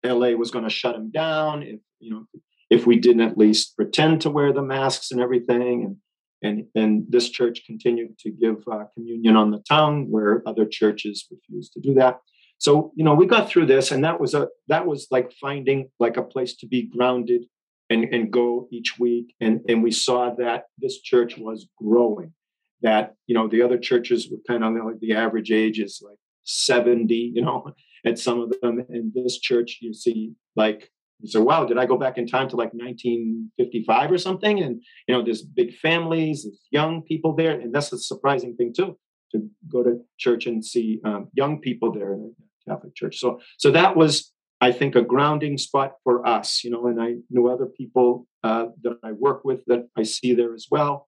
the 0.03 0.13
LA 0.13 0.29
was 0.31 0.51
going 0.51 0.63
to 0.63 0.69
shut 0.69 0.95
him 0.95 1.11
down 1.11 1.63
if 1.63 1.79
you 1.99 2.11
know 2.11 2.25
if 2.69 2.85
we 2.85 2.97
didn't 2.97 3.21
at 3.21 3.37
least 3.37 3.75
pretend 3.75 4.21
to 4.21 4.29
wear 4.29 4.51
the 4.51 4.61
masks 4.61 5.11
and 5.11 5.21
everything 5.21 5.83
and 5.85 5.95
and 6.41 6.65
and 6.75 7.05
this 7.09 7.29
church 7.29 7.63
continued 7.65 8.17
to 8.19 8.31
give 8.31 8.57
uh, 8.71 8.85
communion 8.93 9.35
on 9.35 9.51
the 9.51 9.63
tongue 9.67 10.09
where 10.09 10.43
other 10.45 10.65
churches 10.65 11.27
refused 11.31 11.73
to 11.73 11.79
do 11.79 11.93
that. 11.95 12.19
So 12.57 12.91
you 12.95 13.03
know 13.03 13.13
we 13.13 13.25
got 13.25 13.49
through 13.49 13.67
this 13.67 13.91
and 13.91 14.03
that 14.03 14.19
was 14.19 14.33
a 14.33 14.47
that 14.67 14.85
was 14.85 15.07
like 15.11 15.31
finding 15.33 15.89
like 15.99 16.17
a 16.17 16.23
place 16.23 16.55
to 16.57 16.67
be 16.67 16.83
grounded 16.83 17.45
and 17.89 18.05
and 18.05 18.31
go 18.31 18.67
each 18.71 18.99
week. 18.99 19.33
And 19.41 19.61
and 19.67 19.83
we 19.83 19.91
saw 19.91 20.33
that 20.35 20.65
this 20.77 21.01
church 21.01 21.37
was 21.37 21.67
growing 21.81 22.33
that 22.81 23.15
you 23.25 23.35
know 23.35 23.47
the 23.47 23.61
other 23.61 23.77
churches 23.77 24.29
were 24.29 24.37
kind 24.47 24.63
of 24.63 24.85
like 24.85 24.99
the 24.99 25.13
average 25.13 25.51
age 25.51 25.79
is 25.79 26.01
like 26.05 26.17
70 26.43 27.15
you 27.15 27.41
know 27.41 27.73
at 28.05 28.19
some 28.19 28.39
of 28.39 28.53
them. 28.61 28.85
In 28.89 29.11
this 29.15 29.39
church 29.39 29.79
you 29.81 29.93
see 29.93 30.33
like 30.55 30.91
say 31.25 31.39
wow 31.39 31.65
did 31.65 31.77
i 31.77 31.85
go 31.85 31.97
back 31.97 32.17
in 32.17 32.27
time 32.27 32.47
to 32.47 32.55
like 32.55 32.71
1955 32.73 34.11
or 34.11 34.17
something 34.17 34.61
and 34.61 34.81
you 35.07 35.15
know 35.15 35.23
there's 35.23 35.41
big 35.41 35.73
families 35.75 36.43
there's 36.43 36.61
young 36.71 37.01
people 37.01 37.35
there 37.35 37.59
and 37.59 37.73
that's 37.73 37.91
a 37.91 37.97
surprising 37.97 38.55
thing 38.55 38.73
too 38.75 38.97
to 39.31 39.49
go 39.71 39.83
to 39.83 39.99
church 40.17 40.45
and 40.45 40.63
see 40.63 40.99
um, 41.03 41.27
young 41.33 41.59
people 41.59 41.91
there 41.91 42.13
in 42.13 42.33
a 42.67 42.69
Catholic 42.69 42.95
Church. 42.95 43.19
So 43.19 43.39
so 43.57 43.71
that 43.71 43.95
was 43.95 44.31
I 44.59 44.71
think 44.71 44.95
a 44.95 45.01
grounding 45.01 45.57
spot 45.57 45.93
for 46.03 46.25
us, 46.27 46.63
you 46.63 46.71
know, 46.71 46.87
and 46.87 47.01
I 47.01 47.15
know 47.29 47.47
other 47.47 47.67
people 47.67 48.27
uh, 48.43 48.67
that 48.81 48.97
I 49.03 49.11
work 49.11 49.43
with 49.43 49.63
that 49.67 49.87
I 49.95 50.03
see 50.03 50.33
there 50.33 50.53
as 50.53 50.67
well, 50.69 51.07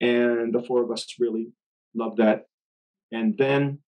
and 0.00 0.54
the 0.54 0.62
four 0.62 0.82
of 0.82 0.90
us 0.90 1.06
really 1.18 1.48
love 1.94 2.16
that. 2.16 2.46
And 3.12 3.36
then 3.36 3.80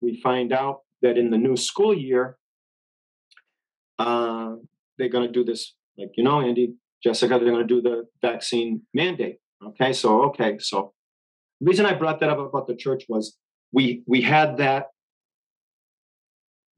we 0.00 0.20
find 0.20 0.52
out 0.52 0.80
that 1.02 1.18
in 1.18 1.30
the 1.30 1.38
new 1.38 1.56
school 1.56 1.94
year, 1.94 2.36
uh, 3.98 4.56
they're 5.00 5.08
going 5.08 5.26
to 5.26 5.32
do 5.32 5.44
this, 5.44 5.74
like 5.98 6.10
you 6.16 6.22
know, 6.22 6.40
Andy, 6.40 6.74
Jessica, 7.02 7.38
they're 7.38 7.50
going 7.50 7.66
to 7.66 7.74
do 7.74 7.80
the 7.80 8.04
vaccine 8.22 8.82
mandate. 8.94 9.38
Okay, 9.64 9.92
so 9.92 10.22
okay, 10.24 10.58
so 10.58 10.92
the 11.60 11.66
reason 11.66 11.86
I 11.86 11.94
brought 11.94 12.20
that 12.20 12.30
up 12.30 12.38
about 12.38 12.68
the 12.68 12.76
church 12.76 13.04
was 13.08 13.36
we 13.72 14.02
we 14.06 14.22
had 14.22 14.58
that 14.58 14.88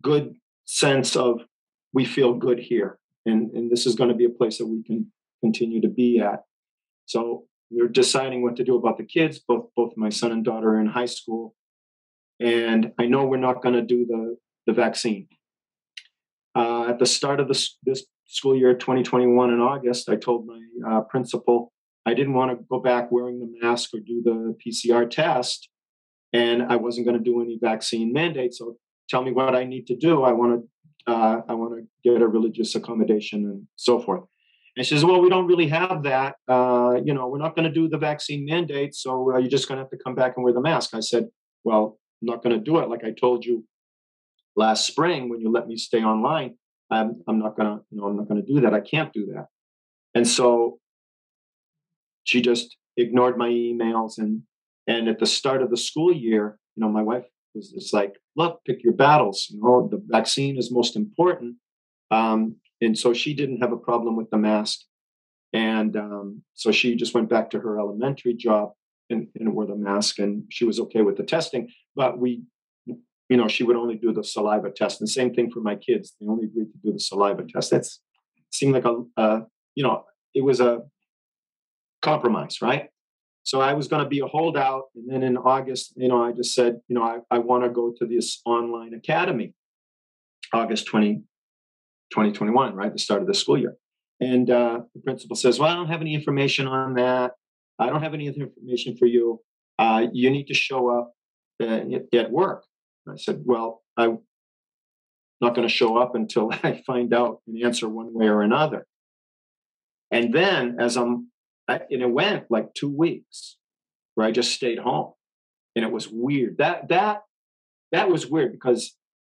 good 0.02 0.34
sense 0.64 1.16
of 1.16 1.40
we 1.92 2.04
feel 2.04 2.34
good 2.34 2.58
here 2.58 2.98
and, 3.26 3.50
and 3.52 3.70
this 3.70 3.86
is 3.86 3.94
going 3.94 4.08
to 4.08 4.16
be 4.16 4.24
a 4.24 4.30
place 4.30 4.58
that 4.58 4.66
we 4.66 4.82
can 4.82 5.10
continue 5.40 5.80
to 5.80 5.88
be 5.88 6.20
at 6.20 6.42
so 7.06 7.44
we're 7.70 7.88
deciding 7.88 8.42
what 8.42 8.56
to 8.56 8.64
do 8.64 8.76
about 8.76 8.98
the 8.98 9.04
kids 9.04 9.38
both 9.38 9.66
both 9.76 9.92
my 9.96 10.08
son 10.08 10.32
and 10.32 10.44
daughter 10.44 10.70
are 10.70 10.80
in 10.80 10.86
high 10.86 11.06
school 11.06 11.54
and 12.40 12.92
i 12.98 13.06
know 13.06 13.24
we're 13.24 13.36
not 13.36 13.62
going 13.62 13.74
to 13.74 13.82
do 13.82 14.04
the 14.06 14.36
the 14.66 14.72
vaccine 14.72 15.26
uh, 16.54 16.86
at 16.90 16.98
the 16.98 17.06
start 17.06 17.40
of 17.40 17.48
this 17.48 17.78
this 17.84 18.04
school 18.26 18.56
year 18.56 18.74
2021 18.74 19.52
in 19.52 19.60
august 19.60 20.08
i 20.08 20.16
told 20.16 20.46
my 20.46 20.60
uh, 20.88 21.00
principal 21.02 21.72
i 22.06 22.14
didn't 22.14 22.34
want 22.34 22.50
to 22.50 22.64
go 22.70 22.80
back 22.80 23.10
wearing 23.10 23.40
the 23.40 23.52
mask 23.60 23.90
or 23.94 24.00
do 24.00 24.22
the 24.24 24.56
pcr 24.64 25.08
test 25.08 25.68
and 26.32 26.62
i 26.62 26.76
wasn't 26.76 27.06
going 27.06 27.16
to 27.16 27.22
do 27.22 27.42
any 27.42 27.58
vaccine 27.60 28.12
mandate 28.12 28.54
so 28.54 28.76
tell 29.12 29.22
me 29.22 29.30
what 29.30 29.54
I 29.54 29.64
need 29.64 29.86
to 29.88 29.96
do. 29.96 30.22
I 30.22 30.32
want 30.32 30.62
to 30.62 31.12
uh, 31.12 31.42
I 31.48 31.54
want 31.54 31.72
to 31.76 31.82
get 32.08 32.22
a 32.22 32.28
religious 32.28 32.74
accommodation 32.76 33.44
and 33.44 33.66
so 33.76 34.00
forth. 34.00 34.22
And 34.76 34.86
she 34.86 34.94
says, 34.94 35.04
well, 35.04 35.20
we 35.20 35.28
don't 35.28 35.48
really 35.48 35.66
have 35.66 36.04
that. 36.04 36.36
Uh, 36.48 36.94
you 37.04 37.12
know, 37.12 37.26
we're 37.28 37.38
not 37.46 37.56
going 37.56 37.68
to 37.68 37.74
do 37.74 37.88
the 37.88 37.98
vaccine 37.98 38.44
mandate, 38.46 38.94
so 38.94 39.32
uh, 39.32 39.38
you're 39.38 39.50
just 39.50 39.68
going 39.68 39.78
to 39.78 39.82
have 39.82 39.90
to 39.90 39.98
come 40.02 40.14
back 40.14 40.34
and 40.36 40.44
wear 40.44 40.54
the 40.54 40.60
mask. 40.60 40.94
I 40.94 41.00
said, 41.00 41.28
well, 41.64 41.98
I'm 42.22 42.26
not 42.26 42.42
going 42.42 42.56
to 42.56 42.64
do 42.64 42.78
it. 42.78 42.88
Like 42.88 43.04
I 43.04 43.10
told 43.10 43.44
you 43.44 43.64
last 44.56 44.86
spring 44.86 45.28
when 45.28 45.40
you 45.40 45.50
let 45.50 45.66
me 45.66 45.76
stay 45.76 46.02
online, 46.02 46.56
I'm, 46.90 47.22
I'm 47.26 47.38
not 47.38 47.56
to, 47.56 47.80
you 47.90 48.00
know, 48.00 48.06
I'm 48.06 48.16
not 48.16 48.28
to 48.28 48.42
do 48.42 48.60
that. 48.60 48.74
I 48.74 48.80
can't 48.80 49.12
do 49.12 49.26
that. 49.34 49.46
And 50.14 50.26
so 50.26 50.78
she 52.24 52.40
just 52.40 52.76
ignored 52.96 53.38
my 53.38 53.48
emails 53.48 54.18
and 54.18 54.42
and 54.86 55.08
at 55.08 55.20
the 55.20 55.26
start 55.26 55.62
of 55.62 55.70
the 55.70 55.76
school 55.76 56.12
year, 56.12 56.58
you 56.74 56.80
know, 56.80 56.88
my 56.88 57.02
wife 57.02 57.24
was 57.54 57.70
just 57.70 57.94
like, 57.94 58.16
look, 58.36 58.60
pick 58.66 58.82
your 58.82 58.94
battles. 58.94 59.48
You 59.50 59.60
know, 59.62 59.88
the 59.88 60.02
vaccine 60.06 60.58
is 60.58 60.72
most 60.72 60.96
important. 60.96 61.56
Um, 62.10 62.56
and 62.80 62.98
so 62.98 63.12
she 63.12 63.34
didn't 63.34 63.60
have 63.60 63.72
a 63.72 63.76
problem 63.76 64.16
with 64.16 64.30
the 64.30 64.38
mask. 64.38 64.80
And 65.52 65.96
um, 65.96 66.42
so 66.54 66.72
she 66.72 66.96
just 66.96 67.14
went 67.14 67.28
back 67.28 67.50
to 67.50 67.60
her 67.60 67.78
elementary 67.78 68.34
job 68.34 68.72
and, 69.10 69.28
and 69.38 69.54
wore 69.54 69.66
the 69.66 69.76
mask, 69.76 70.18
and 70.18 70.44
she 70.48 70.64
was 70.64 70.80
okay 70.80 71.02
with 71.02 71.16
the 71.16 71.22
testing. 71.22 71.68
But 71.94 72.18
we, 72.18 72.42
you 73.32 73.38
know, 73.38 73.48
she 73.48 73.64
would 73.64 73.76
only 73.76 73.94
do 73.94 74.12
the 74.12 74.22
saliva 74.22 74.70
test. 74.70 75.00
And 75.00 75.08
same 75.08 75.32
thing 75.32 75.50
for 75.50 75.60
my 75.60 75.74
kids; 75.74 76.14
they 76.20 76.26
only 76.26 76.44
agreed 76.44 76.70
to 76.70 76.78
do 76.84 76.92
the 76.92 77.00
saliva 77.00 77.44
test. 77.50 77.70
That 77.70 77.88
seemed 78.50 78.74
like 78.74 78.84
a, 78.84 79.02
uh, 79.16 79.40
you 79.74 79.82
know, 79.82 80.04
it 80.34 80.44
was 80.44 80.60
a 80.60 80.82
compromise, 82.02 82.60
right? 82.60 82.90
So 83.44 83.62
I 83.62 83.72
was 83.72 83.88
going 83.88 84.02
to 84.02 84.08
be 84.08 84.20
a 84.20 84.26
holdout. 84.26 84.84
And 84.94 85.10
then 85.10 85.22
in 85.22 85.38
August, 85.38 85.94
you 85.96 86.08
know, 86.08 86.22
I 86.22 86.32
just 86.32 86.52
said, 86.52 86.80
you 86.88 86.94
know, 86.94 87.02
I, 87.02 87.20
I 87.30 87.38
want 87.38 87.64
to 87.64 87.70
go 87.70 87.94
to 87.98 88.06
this 88.06 88.42
online 88.44 88.92
academy, 88.92 89.54
August 90.52 90.86
20, 90.88 91.14
2021, 92.10 92.74
right? 92.74 92.92
The 92.92 92.98
start 92.98 93.22
of 93.22 93.28
the 93.28 93.34
school 93.34 93.56
year. 93.56 93.76
And 94.20 94.50
uh, 94.50 94.80
the 94.94 95.00
principal 95.00 95.36
says, 95.36 95.58
well, 95.58 95.70
I 95.70 95.74
don't 95.74 95.88
have 95.88 96.02
any 96.02 96.14
information 96.14 96.66
on 96.66 96.94
that. 96.94 97.32
I 97.78 97.86
don't 97.86 98.02
have 98.02 98.12
any 98.12 98.26
information 98.26 98.94
for 98.98 99.06
you. 99.06 99.40
Uh, 99.78 100.06
you 100.12 100.30
need 100.30 100.48
to 100.48 100.54
show 100.54 100.90
up 100.90 101.14
uh, 101.62 101.80
at 102.12 102.30
work. 102.30 102.64
And 103.06 103.14
I 103.14 103.16
said, 103.16 103.42
well, 103.44 103.82
I'm 103.96 104.20
not 105.40 105.54
going 105.54 105.66
to 105.66 105.74
show 105.74 105.96
up 105.96 106.14
until 106.14 106.50
I 106.62 106.82
find 106.86 107.12
out 107.12 107.40
an 107.46 107.62
answer 107.62 107.88
one 107.88 108.14
way 108.14 108.28
or 108.28 108.42
another. 108.42 108.86
And 110.10 110.32
then 110.32 110.76
as 110.78 110.96
I'm 110.96 111.28
I, 111.68 111.80
and 111.90 112.02
it 112.02 112.10
went 112.10 112.50
like 112.50 112.74
two 112.74 112.90
weeks 112.90 113.56
where 114.14 114.26
I 114.26 114.30
just 114.30 114.52
stayed 114.52 114.78
home, 114.78 115.12
and 115.74 115.84
it 115.84 115.92
was 115.92 116.08
weird. 116.08 116.58
That 116.58 116.88
that 116.88 117.22
that 117.92 118.10
was 118.10 118.26
weird 118.26 118.52
because 118.52 118.94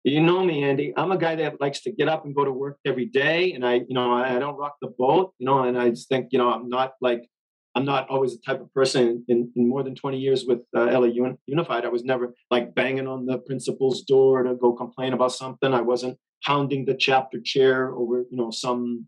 you 0.05 0.21
know 0.21 0.45
me, 0.45 0.65
Andy. 0.65 0.93
I'm 0.97 1.13
a 1.13 1.19
guy 1.19 1.37
that 1.37 1.61
likes 1.61 1.83
to 1.83 1.93
get 1.93 2.09
up 2.09 2.25
and 2.25 2.35
go 2.35 2.45
to 2.45 2.53
work 2.53 2.79
every 2.87 3.07
day, 3.07 3.53
and 3.53 3.67
I, 3.67 3.75
you 3.75 3.95
know, 3.95 4.13
I, 4.13 4.37
I 4.37 4.39
don't 4.39 4.57
rock 4.57 4.77
the 4.81 4.89
boat, 4.89 5.35
you 5.39 5.47
know, 5.47 5.65
and 5.65 5.79
I 5.79 5.93
think, 5.93 6.29
you 6.31 6.39
know, 6.39 6.51
I'm 6.51 6.69
not 6.69 6.95
like 7.01 7.29
I'm 7.75 7.85
not 7.85 8.09
always 8.11 8.33
the 8.33 8.43
type 8.45 8.61
of 8.61 8.73
person 8.75 9.25
in, 9.29 9.51
in 9.57 9.69
more 9.69 9.83
than 9.83 9.95
20 9.95 10.19
years 10.19 10.45
with 10.45 10.61
uh, 10.77 10.85
LA 10.85 11.09
Unified. 11.47 11.85
I 11.85 11.89
was 11.89 12.05
never 12.05 12.35
like 12.51 12.75
banging 12.75 13.09
on 13.09 13.25
the 13.25 13.39
principal's 13.39 14.03
door 14.03 14.43
to 14.43 14.55
go 14.55 14.73
complain 14.73 15.15
about 15.15 15.33
something. 15.33 15.73
I 15.73 15.81
wasn't 15.81 16.19
hounding 16.45 16.85
the 16.85 16.95
chapter 16.95 17.41
chair 17.41 17.95
over, 17.95 18.25
you 18.31 18.37
know, 18.37 18.51
some, 18.51 19.07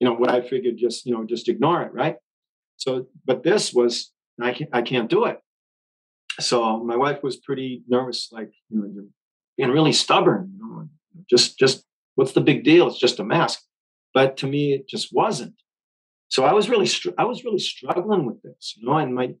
you 0.00 0.08
know, 0.08 0.14
what 0.14 0.30
I 0.30 0.40
figured 0.40 0.76
just, 0.76 1.06
you 1.06 1.14
know, 1.14 1.24
just 1.24 1.48
ignore 1.48 1.82
it, 1.82 1.92
right? 1.92 2.16
So, 2.78 3.06
but 3.24 3.44
this 3.44 3.72
was, 3.72 4.12
I 4.42 4.52
can't, 4.52 4.70
I 4.72 4.82
can't 4.82 5.08
do 5.08 5.26
it. 5.26 5.38
So 6.40 6.82
my 6.82 6.96
wife 6.96 7.22
was 7.22 7.36
pretty 7.36 7.82
nervous, 7.86 8.30
like, 8.32 8.50
you 8.70 8.80
know, 8.80 8.88
you're 8.92 9.04
being 9.56 9.70
really 9.70 9.92
stubborn, 9.92 10.54
you 10.56 10.66
know, 10.66 10.88
just, 11.28 11.58
just 11.58 11.84
what's 12.14 12.32
the 12.32 12.40
big 12.40 12.64
deal? 12.64 12.88
It's 12.88 12.98
just 12.98 13.20
a 13.20 13.24
mask. 13.24 13.60
But 14.14 14.36
to 14.38 14.46
me, 14.46 14.72
it 14.72 14.88
just 14.88 15.10
wasn't. 15.12 15.54
So 16.30 16.44
I 16.44 16.52
was 16.52 16.68
really, 16.68 16.86
str- 16.86 17.18
I 17.18 17.24
was 17.24 17.44
really 17.44 17.58
struggling 17.58 18.24
with 18.24 18.40
this, 18.42 18.74
you 18.76 18.86
know, 18.86 18.96
and 18.96 19.14
my, 19.14 19.34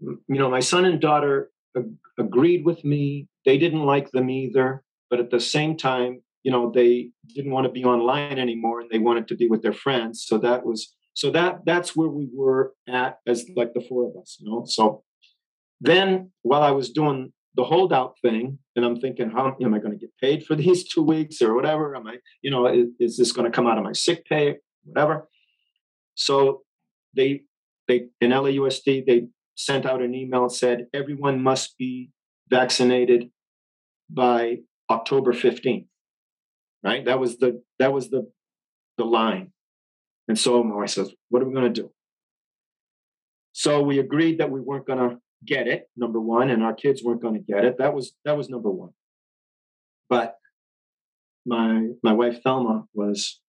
you 0.00 0.18
know, 0.28 0.50
my 0.50 0.60
son 0.60 0.84
and 0.86 1.00
daughter 1.00 1.50
ag- 1.76 1.94
agreed 2.18 2.64
with 2.64 2.84
me. 2.84 3.28
They 3.44 3.58
didn't 3.58 3.84
like 3.84 4.10
them 4.10 4.30
either, 4.30 4.82
but 5.10 5.20
at 5.20 5.30
the 5.30 5.38
same 5.38 5.76
time, 5.76 6.22
you 6.42 6.50
know, 6.50 6.70
they 6.70 7.10
didn't 7.34 7.52
want 7.52 7.66
to 7.66 7.72
be 7.72 7.84
online 7.84 8.38
anymore 8.38 8.80
and 8.80 8.90
they 8.90 8.98
wanted 8.98 9.28
to 9.28 9.36
be 9.36 9.48
with 9.48 9.62
their 9.62 9.72
friends. 9.72 10.24
So 10.26 10.38
that 10.38 10.64
was 10.64 10.94
so 11.14 11.30
that 11.30 11.60
that's 11.64 11.94
where 11.94 12.08
we 12.08 12.28
were 12.34 12.74
at 12.88 13.18
as 13.26 13.46
like 13.54 13.72
the 13.72 13.80
four 13.80 14.08
of 14.08 14.16
us, 14.20 14.36
you 14.40 14.50
know. 14.50 14.64
So 14.66 15.04
then 15.80 16.32
while 16.42 16.62
I 16.62 16.72
was 16.72 16.90
doing 16.90 17.32
the 17.54 17.64
holdout 17.64 18.14
thing, 18.20 18.58
and 18.74 18.84
I'm 18.84 18.98
thinking, 18.98 19.30
how 19.30 19.56
am 19.60 19.74
I 19.74 19.78
going 19.78 19.92
to 19.92 19.98
get 19.98 20.10
paid 20.20 20.44
for 20.44 20.54
these 20.62 20.84
two 20.84 21.02
weeks 21.02 21.40
or 21.40 21.54
whatever? 21.54 21.94
Am 21.94 22.06
I, 22.06 22.16
you 22.42 22.50
know, 22.50 22.66
is, 22.66 22.88
is 22.98 23.16
this 23.16 23.32
going 23.32 23.50
to 23.50 23.54
come 23.54 23.66
out 23.66 23.78
of 23.78 23.84
my 23.84 23.92
sick 23.92 24.26
pay, 24.26 24.56
whatever? 24.84 25.28
So 26.14 26.62
they 27.14 27.42
they 27.88 28.08
in 28.20 28.30
LAUSD 28.30 29.06
they 29.06 29.28
sent 29.56 29.86
out 29.86 30.02
an 30.02 30.14
email 30.14 30.48
said 30.48 30.86
everyone 30.92 31.42
must 31.42 31.76
be 31.78 32.10
vaccinated 32.48 33.30
by 34.10 34.58
October 34.90 35.32
15th. 35.32 35.86
Right? 36.82 37.04
That 37.04 37.18
was 37.18 37.38
the 37.38 37.62
that 37.78 37.92
was 37.92 38.10
the 38.10 38.30
the 38.98 39.04
line. 39.04 39.52
And 40.28 40.38
so 40.38 40.60
wife 40.60 40.90
says, 40.90 41.12
What 41.28 41.42
are 41.42 41.46
we 41.46 41.54
going 41.54 41.72
to 41.72 41.82
do? 41.82 41.90
So 43.52 43.82
we 43.82 43.98
agreed 43.98 44.38
that 44.38 44.50
we 44.50 44.60
weren't 44.60 44.86
going 44.86 44.98
to 44.98 45.18
get 45.44 45.68
it, 45.68 45.88
number 45.96 46.20
one, 46.20 46.50
and 46.50 46.62
our 46.62 46.74
kids 46.74 47.02
weren't 47.02 47.22
going 47.22 47.34
to 47.34 47.40
get 47.40 47.64
it. 47.64 47.78
That 47.78 47.94
was 47.94 48.14
that 48.24 48.36
was 48.36 48.48
number 48.48 48.70
one. 48.70 48.90
But 50.08 50.36
my 51.46 51.88
my 52.02 52.12
wife 52.12 52.42
Thelma 52.42 52.84
was, 52.94 53.40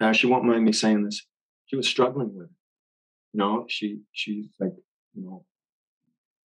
uh, 0.00 0.12
she 0.12 0.26
won't 0.26 0.44
mind 0.44 0.64
me 0.64 0.72
saying 0.72 1.04
this. 1.04 1.24
She 1.66 1.76
was 1.76 1.86
struggling 1.86 2.34
with 2.34 2.46
it. 2.46 2.52
You 3.32 3.38
know, 3.38 3.66
she 3.68 4.00
she's 4.12 4.46
like, 4.58 4.72
you 5.14 5.24
know, 5.24 5.44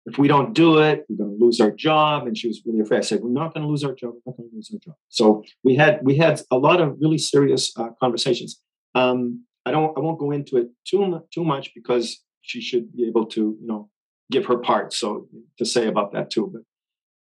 if 0.07 0.19
we 0.19 0.29
don't 0.29 0.55
do 0.55 0.79
it, 0.79 1.05
we're 1.09 1.17
going 1.17 1.39
to 1.39 1.45
lose 1.45 1.61
our 1.61 1.71
job. 1.71 2.27
And 2.27 2.37
she 2.37 2.49
was 2.49 2.63
really 2.65 2.81
afraid. 2.81 2.99
I 2.99 3.03
said, 3.03 3.21
we're 3.23 3.31
not 3.31 3.53
going 3.53 3.63
to 3.63 3.69
lose 3.69 3.85
our 3.85 3.95
job. 3.95 4.15
We're 4.15 4.33
not 4.33 4.39
going 4.39 4.51
to 4.51 4.57
lose 4.57 4.71
our 4.73 4.79
job. 4.79 4.97
So 5.09 5.45
we 5.63 5.77
had 5.77 6.01
we 6.03 6.17
had 6.17 6.41
a 6.51 6.57
lot 6.57 6.81
of 6.81 6.97
really 7.01 7.19
serious 7.19 7.73
uh, 7.77 7.91
conversations. 8.01 8.61
Um, 8.95 9.45
I 9.67 9.71
don't 9.71 9.97
I 9.97 10.01
won't 10.01 10.19
go 10.19 10.31
into 10.31 10.57
it 10.57 10.69
too 10.87 11.21
too 11.33 11.45
much 11.45 11.73
because 11.75 12.23
she 12.41 12.61
should 12.61 12.95
be 12.97 13.07
able 13.07 13.27
to 13.27 13.57
you 13.61 13.67
know 13.67 13.91
give 14.31 14.47
her 14.47 14.59
part. 14.59 14.93
So 14.93 15.29
to 15.59 15.65
say 15.65 15.87
about 15.87 16.13
that 16.13 16.31
too, 16.31 16.51
but 16.53 16.63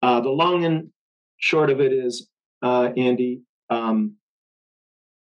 uh, 0.08 0.20
the 0.22 0.30
long 0.30 0.66
and 0.66 0.90
short 1.38 1.70
of 1.70 1.80
it 1.80 1.94
is, 1.94 2.28
uh, 2.62 2.90
Andy, 2.98 3.42
um, 3.70 4.16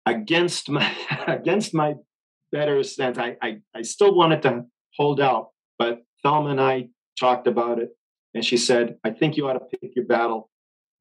against 0.06 0.70
my 0.70 0.92
against 1.28 1.74
my 1.74 1.94
better 2.52 2.82
sense, 2.84 3.18
I, 3.18 3.38
I 3.42 3.60
I 3.76 3.82
still 3.82 4.16
wanted 4.16 4.42
to 4.44 4.64
hold 4.96 5.20
out, 5.20 5.50
but 5.78 6.04
Thelma 6.24 6.50
and 6.50 6.62
I 6.62 6.90
talked 7.20 7.48
about 7.48 7.80
it, 7.80 7.90
and 8.34 8.44
she 8.44 8.58
said, 8.58 8.98
"I 9.04 9.12
think 9.12 9.38
you 9.38 9.48
ought 9.48 9.54
to 9.54 9.78
pick 9.78 9.96
your 9.96 10.06
battle. 10.06 10.50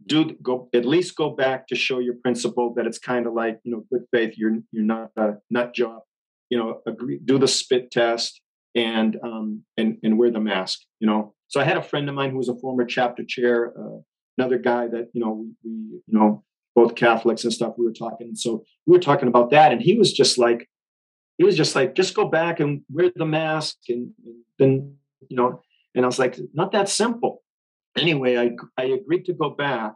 Do 0.06 0.36
go 0.42 0.68
at 0.74 0.84
least 0.84 1.16
go 1.16 1.30
back 1.30 1.66
to 1.68 1.74
show 1.74 1.98
your 1.98 2.14
principal 2.22 2.72
that 2.74 2.86
it's 2.86 2.98
kind 2.98 3.26
of 3.26 3.32
like 3.32 3.58
you 3.64 3.72
know 3.72 3.84
good 3.90 4.06
faith. 4.12 4.34
You're 4.36 4.58
you're 4.72 4.84
not 4.84 5.10
a 5.16 5.34
nut 5.50 5.74
job. 5.74 6.02
You 6.50 6.58
know 6.58 6.80
agree 6.86 7.20
do 7.24 7.38
the 7.38 7.48
spit 7.48 7.90
test 7.90 8.40
and 8.74 9.16
um 9.22 9.64
and 9.76 9.98
and 10.02 10.18
wear 10.18 10.30
the 10.30 10.40
mask 10.40 10.80
you 11.00 11.06
know? 11.06 11.34
So 11.48 11.60
i 11.60 11.64
had 11.64 11.76
a 11.76 11.82
friend 11.82 12.08
of 12.08 12.14
mine 12.14 12.30
who 12.30 12.36
was 12.36 12.48
a 12.48 12.56
former 12.56 12.84
chapter 12.84 13.24
chair 13.26 13.72
uh, 13.78 13.98
another 14.36 14.58
guy 14.58 14.86
that 14.88 15.08
you 15.12 15.20
know 15.20 15.32
we, 15.32 15.46
we 15.64 15.70
you 16.06 16.18
know 16.18 16.44
both 16.74 16.94
catholics 16.94 17.44
and 17.44 17.52
stuff 17.52 17.74
we 17.78 17.84
were 17.84 17.92
talking 17.92 18.34
so 18.34 18.62
we 18.86 18.92
were 18.92 19.02
talking 19.02 19.28
about 19.28 19.50
that 19.50 19.72
and 19.72 19.82
he 19.82 19.96
was 19.98 20.12
just 20.12 20.38
like 20.38 20.68
he 21.38 21.44
was 21.44 21.56
just 21.56 21.74
like 21.74 21.94
just 21.94 22.14
go 22.14 22.26
back 22.26 22.60
and 22.60 22.82
wear 22.90 23.10
the 23.14 23.24
mask 23.24 23.76
and, 23.88 24.12
and 24.24 24.36
then 24.58 24.94
you 25.28 25.36
know 25.36 25.62
and 25.94 26.04
i 26.04 26.08
was 26.08 26.18
like 26.18 26.38
not 26.52 26.72
that 26.72 26.88
simple 26.88 27.42
anyway, 27.96 28.36
I 28.36 28.56
I 28.80 28.86
agreed 28.86 29.24
to 29.26 29.32
go 29.32 29.50
back, 29.50 29.94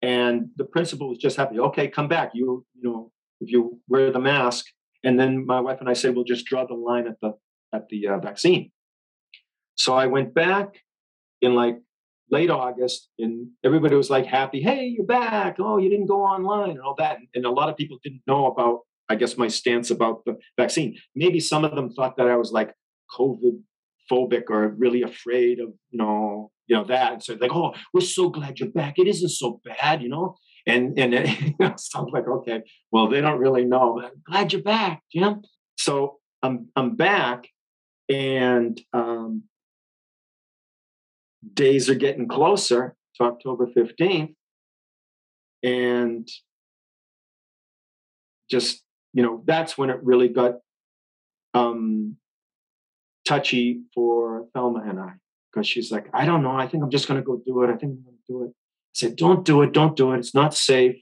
and 0.00 0.50
the 0.56 0.64
principal 0.64 1.08
was 1.08 1.18
just 1.18 1.36
happy. 1.36 1.58
Okay, 1.58 1.88
come 1.88 2.08
back. 2.08 2.32
You 2.34 2.64
you 2.74 2.82
know 2.82 3.12
if 3.40 3.50
you 3.50 3.80
wear 3.88 4.10
the 4.10 4.20
mask, 4.20 4.66
and 5.04 5.18
then 5.18 5.46
my 5.46 5.60
wife 5.60 5.80
and 5.80 5.88
I 5.88 5.94
said 5.94 6.14
we'll 6.14 6.24
just 6.24 6.46
draw 6.46 6.66
the 6.66 6.74
line 6.74 7.06
at 7.06 7.20
the 7.20 7.34
at 7.72 7.88
the 7.88 8.08
uh, 8.08 8.18
vaccine. 8.18 8.70
So 9.76 9.94
I 9.94 10.06
went 10.06 10.34
back 10.34 10.76
in 11.40 11.54
like 11.54 11.78
late 12.30 12.50
August, 12.50 13.08
and 13.18 13.48
everybody 13.64 13.96
was 13.96 14.10
like 14.10 14.26
happy. 14.26 14.62
Hey, 14.62 14.86
you're 14.86 15.06
back! 15.06 15.56
Oh, 15.58 15.78
you 15.78 15.88
didn't 15.88 16.06
go 16.06 16.22
online 16.22 16.70
and 16.70 16.80
all 16.80 16.94
that. 16.98 17.18
And 17.34 17.44
a 17.44 17.50
lot 17.50 17.68
of 17.68 17.76
people 17.76 17.98
didn't 18.02 18.22
know 18.26 18.46
about, 18.46 18.80
I 19.08 19.16
guess, 19.16 19.36
my 19.36 19.48
stance 19.48 19.90
about 19.90 20.24
the 20.24 20.38
vaccine. 20.56 20.96
Maybe 21.14 21.40
some 21.40 21.64
of 21.64 21.74
them 21.74 21.90
thought 21.90 22.16
that 22.16 22.28
I 22.28 22.36
was 22.36 22.52
like 22.52 22.74
COVID 23.16 23.60
phobic 24.10 24.44
or 24.48 24.68
really 24.68 25.02
afraid 25.02 25.60
of 25.60 25.68
you 25.90 25.98
know 25.98 26.50
you 26.66 26.76
know 26.76 26.84
that. 26.84 27.12
And 27.12 27.22
so 27.22 27.36
like 27.40 27.52
oh 27.54 27.74
we're 27.92 28.00
so 28.00 28.28
glad 28.28 28.58
you're 28.58 28.70
back. 28.70 28.98
It 28.98 29.08
isn't 29.08 29.30
so 29.30 29.60
bad 29.64 30.02
you 30.02 30.08
know? 30.08 30.36
And 30.66 30.98
and 30.98 31.14
it 31.14 31.54
know, 31.60 31.74
sounds 31.76 32.10
like 32.12 32.28
okay 32.28 32.62
well 32.90 33.08
they 33.08 33.20
don't 33.20 33.38
really 33.40 33.64
know 33.64 33.94
but 33.94 34.06
I'm 34.06 34.22
glad 34.24 34.52
you're 34.52 34.62
back 34.62 35.02
Jim 35.12 35.42
so 35.76 36.18
I'm 36.42 36.68
I'm 36.76 36.96
back 36.96 37.48
and 38.08 38.80
um 38.92 39.44
days 41.54 41.90
are 41.90 41.94
getting 41.94 42.28
closer 42.28 42.94
to 43.16 43.24
October 43.24 43.66
15th 43.66 44.34
and 45.62 46.28
just 48.50 48.82
you 49.12 49.22
know 49.22 49.42
that's 49.46 49.76
when 49.76 49.90
it 49.90 50.02
really 50.02 50.28
got 50.28 50.56
um 51.54 52.16
touchy 53.24 53.82
for 53.94 54.46
Thelma 54.54 54.82
and 54.88 54.98
I 54.98 55.12
because 55.52 55.66
she's 55.66 55.92
like, 55.92 56.08
I 56.14 56.24
don't 56.24 56.42
know. 56.42 56.52
I 56.56 56.66
think 56.66 56.82
I'm 56.82 56.90
just 56.90 57.06
going 57.06 57.20
to 57.20 57.24
go 57.24 57.40
do 57.44 57.62
it. 57.62 57.66
I 57.66 57.76
think 57.76 57.92
I'm 57.92 58.04
going 58.04 58.16
to 58.16 58.32
do 58.32 58.42
it. 58.44 58.48
I 58.48 58.94
said, 58.94 59.16
don't 59.16 59.44
do 59.44 59.62
it. 59.62 59.72
Don't 59.72 59.96
do 59.96 60.12
it. 60.12 60.18
It's 60.18 60.34
not 60.34 60.54
safe. 60.54 60.96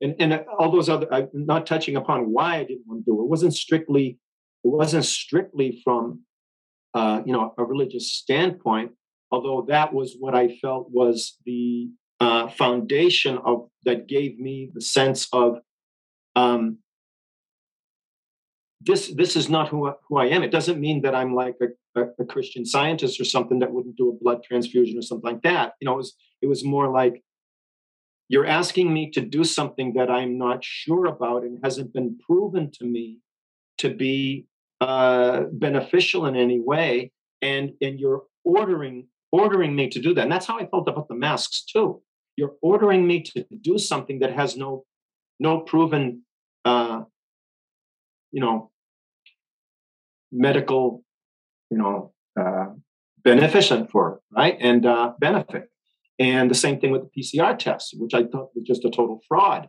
And, 0.00 0.14
and 0.18 0.44
all 0.58 0.70
those 0.70 0.88
other, 0.88 1.12
I'm 1.12 1.28
not 1.32 1.66
touching 1.66 1.96
upon 1.96 2.30
why 2.30 2.56
I 2.56 2.64
didn't 2.64 2.86
want 2.86 3.04
to 3.04 3.10
do 3.10 3.18
it. 3.18 3.24
It 3.24 3.28
wasn't 3.28 3.54
strictly, 3.54 4.18
it 4.62 4.68
wasn't 4.68 5.06
strictly 5.06 5.80
from 5.82 6.20
uh, 6.94 7.22
you 7.24 7.32
know, 7.32 7.52
a 7.58 7.64
religious 7.64 8.12
standpoint. 8.12 8.92
Although 9.30 9.66
that 9.68 9.92
was 9.92 10.16
what 10.18 10.34
I 10.34 10.56
felt 10.58 10.90
was 10.90 11.38
the 11.44 11.90
uh, 12.20 12.48
foundation 12.48 13.38
of 13.38 13.68
that 13.84 14.06
gave 14.06 14.38
me 14.38 14.70
the 14.72 14.80
sense 14.80 15.28
of 15.32 15.58
um, 16.36 16.78
this. 18.84 19.12
This 19.14 19.36
is 19.36 19.48
not 19.48 19.68
who 19.68 19.88
I, 19.88 19.92
who 20.08 20.18
I 20.18 20.26
am. 20.26 20.42
It 20.42 20.50
doesn't 20.50 20.80
mean 20.80 21.02
that 21.02 21.14
I'm 21.14 21.34
like 21.34 21.56
a, 21.60 22.00
a, 22.00 22.06
a 22.20 22.24
Christian 22.24 22.64
scientist 22.64 23.20
or 23.20 23.24
something 23.24 23.58
that 23.60 23.72
wouldn't 23.72 23.96
do 23.96 24.10
a 24.10 24.22
blood 24.22 24.42
transfusion 24.42 24.98
or 24.98 25.02
something 25.02 25.32
like 25.32 25.42
that. 25.42 25.74
You 25.80 25.86
know, 25.86 25.94
it 25.94 25.96
was 25.98 26.14
it 26.42 26.46
was 26.46 26.64
more 26.64 26.88
like 26.88 27.22
you're 28.28 28.46
asking 28.46 28.92
me 28.92 29.10
to 29.12 29.20
do 29.20 29.44
something 29.44 29.94
that 29.94 30.10
I'm 30.10 30.38
not 30.38 30.64
sure 30.64 31.06
about 31.06 31.42
and 31.42 31.58
hasn't 31.62 31.92
been 31.92 32.18
proven 32.26 32.70
to 32.78 32.84
me 32.84 33.18
to 33.78 33.94
be 33.94 34.46
uh, 34.80 35.44
beneficial 35.52 36.26
in 36.26 36.36
any 36.36 36.60
way, 36.60 37.12
and 37.42 37.72
and 37.80 37.98
you're 37.98 38.24
ordering 38.44 39.08
ordering 39.32 39.74
me 39.74 39.88
to 39.90 40.00
do 40.00 40.14
that. 40.14 40.22
And 40.22 40.32
that's 40.32 40.46
how 40.46 40.58
I 40.58 40.66
felt 40.66 40.88
about 40.88 41.08
the 41.08 41.14
masks 41.14 41.64
too. 41.64 42.02
You're 42.36 42.54
ordering 42.62 43.06
me 43.06 43.22
to 43.22 43.44
do 43.60 43.78
something 43.78 44.20
that 44.20 44.32
has 44.32 44.56
no 44.56 44.84
no 45.40 45.60
proven 45.60 46.22
uh, 46.64 47.02
you 48.32 48.40
know 48.40 48.70
medical 50.34 51.02
you 51.70 51.78
know 51.78 52.12
uh, 52.38 52.66
beneficent 53.22 53.90
for 53.90 54.20
right 54.30 54.58
and 54.60 54.84
uh, 54.84 55.12
benefit 55.18 55.70
and 56.18 56.50
the 56.50 56.54
same 56.54 56.80
thing 56.80 56.92
with 56.92 57.02
the 57.02 57.20
PCR 57.22 57.58
test, 57.58 57.94
which 57.98 58.14
I 58.14 58.24
thought 58.24 58.50
was 58.54 58.64
just 58.64 58.84
a 58.84 58.90
total 58.90 59.20
fraud. 59.26 59.68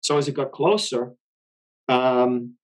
So 0.00 0.18
as 0.18 0.28
it 0.28 0.34
got 0.34 0.52
closer, 0.52 1.12
um, 1.88 2.54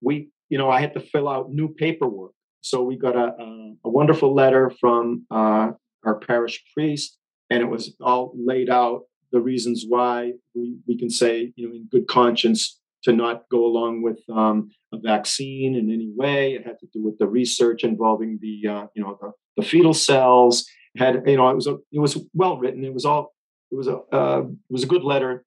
we, 0.00 0.30
you 0.48 0.58
know, 0.58 0.70
I 0.70 0.80
had 0.80 0.94
to 0.94 1.00
fill 1.00 1.28
out 1.28 1.50
new 1.50 1.68
paperwork. 1.68 2.32
So 2.60 2.82
we 2.82 2.96
got 2.96 3.14
a, 3.14 3.34
a, 3.40 3.74
a 3.84 3.88
wonderful 3.88 4.34
letter 4.34 4.72
from 4.80 5.26
uh, 5.30 5.72
our 6.04 6.18
parish 6.18 6.62
priest, 6.74 7.18
and 7.50 7.62
it 7.62 7.66
was 7.66 7.94
all 8.00 8.34
laid 8.36 8.70
out 8.70 9.02
the 9.32 9.40
reasons 9.40 9.84
why 9.86 10.32
we, 10.54 10.76
we 10.88 10.98
can 10.98 11.10
say, 11.10 11.52
you 11.56 11.68
know, 11.68 11.74
in 11.74 11.88
good 11.90 12.06
conscience 12.08 12.80
to 13.04 13.12
not 13.12 13.44
go 13.50 13.64
along 13.64 14.02
with 14.02 14.18
um, 14.32 14.70
a 14.92 14.98
vaccine 14.98 15.74
in 15.74 15.90
any 15.90 16.10
way. 16.14 16.54
It 16.54 16.66
had 16.66 16.78
to 16.80 16.86
do 16.92 17.02
with 17.02 17.18
the 17.18 17.26
research 17.26 17.84
involving 17.84 18.38
the, 18.40 18.68
uh, 18.68 18.86
you 18.94 19.02
know, 19.02 19.18
the, 19.20 19.32
the 19.56 19.68
fetal 19.68 19.94
cells 19.94 20.66
had 20.96 21.22
you 21.26 21.36
know 21.36 21.48
it 21.48 21.54
was 21.54 21.66
a 21.66 21.78
it 21.92 21.98
was 21.98 22.18
well 22.34 22.56
written. 22.58 22.84
It 22.84 22.94
was 22.94 23.04
all 23.04 23.34
it 23.70 23.76
was 23.76 23.88
a 23.88 23.98
uh, 24.12 24.42
it 24.42 24.72
was 24.72 24.84
a 24.84 24.88
good 24.88 25.04
letter, 25.04 25.44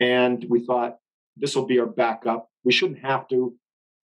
and 0.00 0.44
we 0.48 0.64
thought 0.64 0.98
this 1.36 1.56
will 1.56 1.66
be 1.66 1.78
our 1.78 1.86
backup. 1.86 2.48
We 2.64 2.72
shouldn't 2.72 3.00
have 3.00 3.28
to 3.28 3.54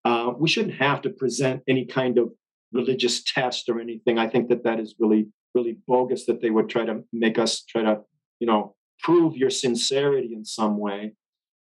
uh, 0.04 0.32
we 0.38 0.48
shouldn't 0.48 0.76
have 0.76 1.02
to 1.02 1.10
present 1.10 1.62
any 1.68 1.84
kind 1.84 2.18
of 2.18 2.32
religious 2.72 3.22
test 3.22 3.68
or 3.68 3.80
anything. 3.80 4.18
I 4.18 4.28
think 4.28 4.48
that 4.48 4.64
that 4.64 4.80
is 4.80 4.94
really 4.98 5.28
really 5.54 5.78
bogus 5.86 6.26
that 6.26 6.40
they 6.40 6.50
would 6.50 6.68
try 6.68 6.84
to 6.84 7.02
make 7.12 7.38
us 7.38 7.62
try 7.64 7.82
to 7.82 8.00
you 8.38 8.46
know 8.46 8.74
prove 9.00 9.36
your 9.36 9.50
sincerity 9.50 10.32
in 10.34 10.44
some 10.44 10.78
way. 10.78 11.14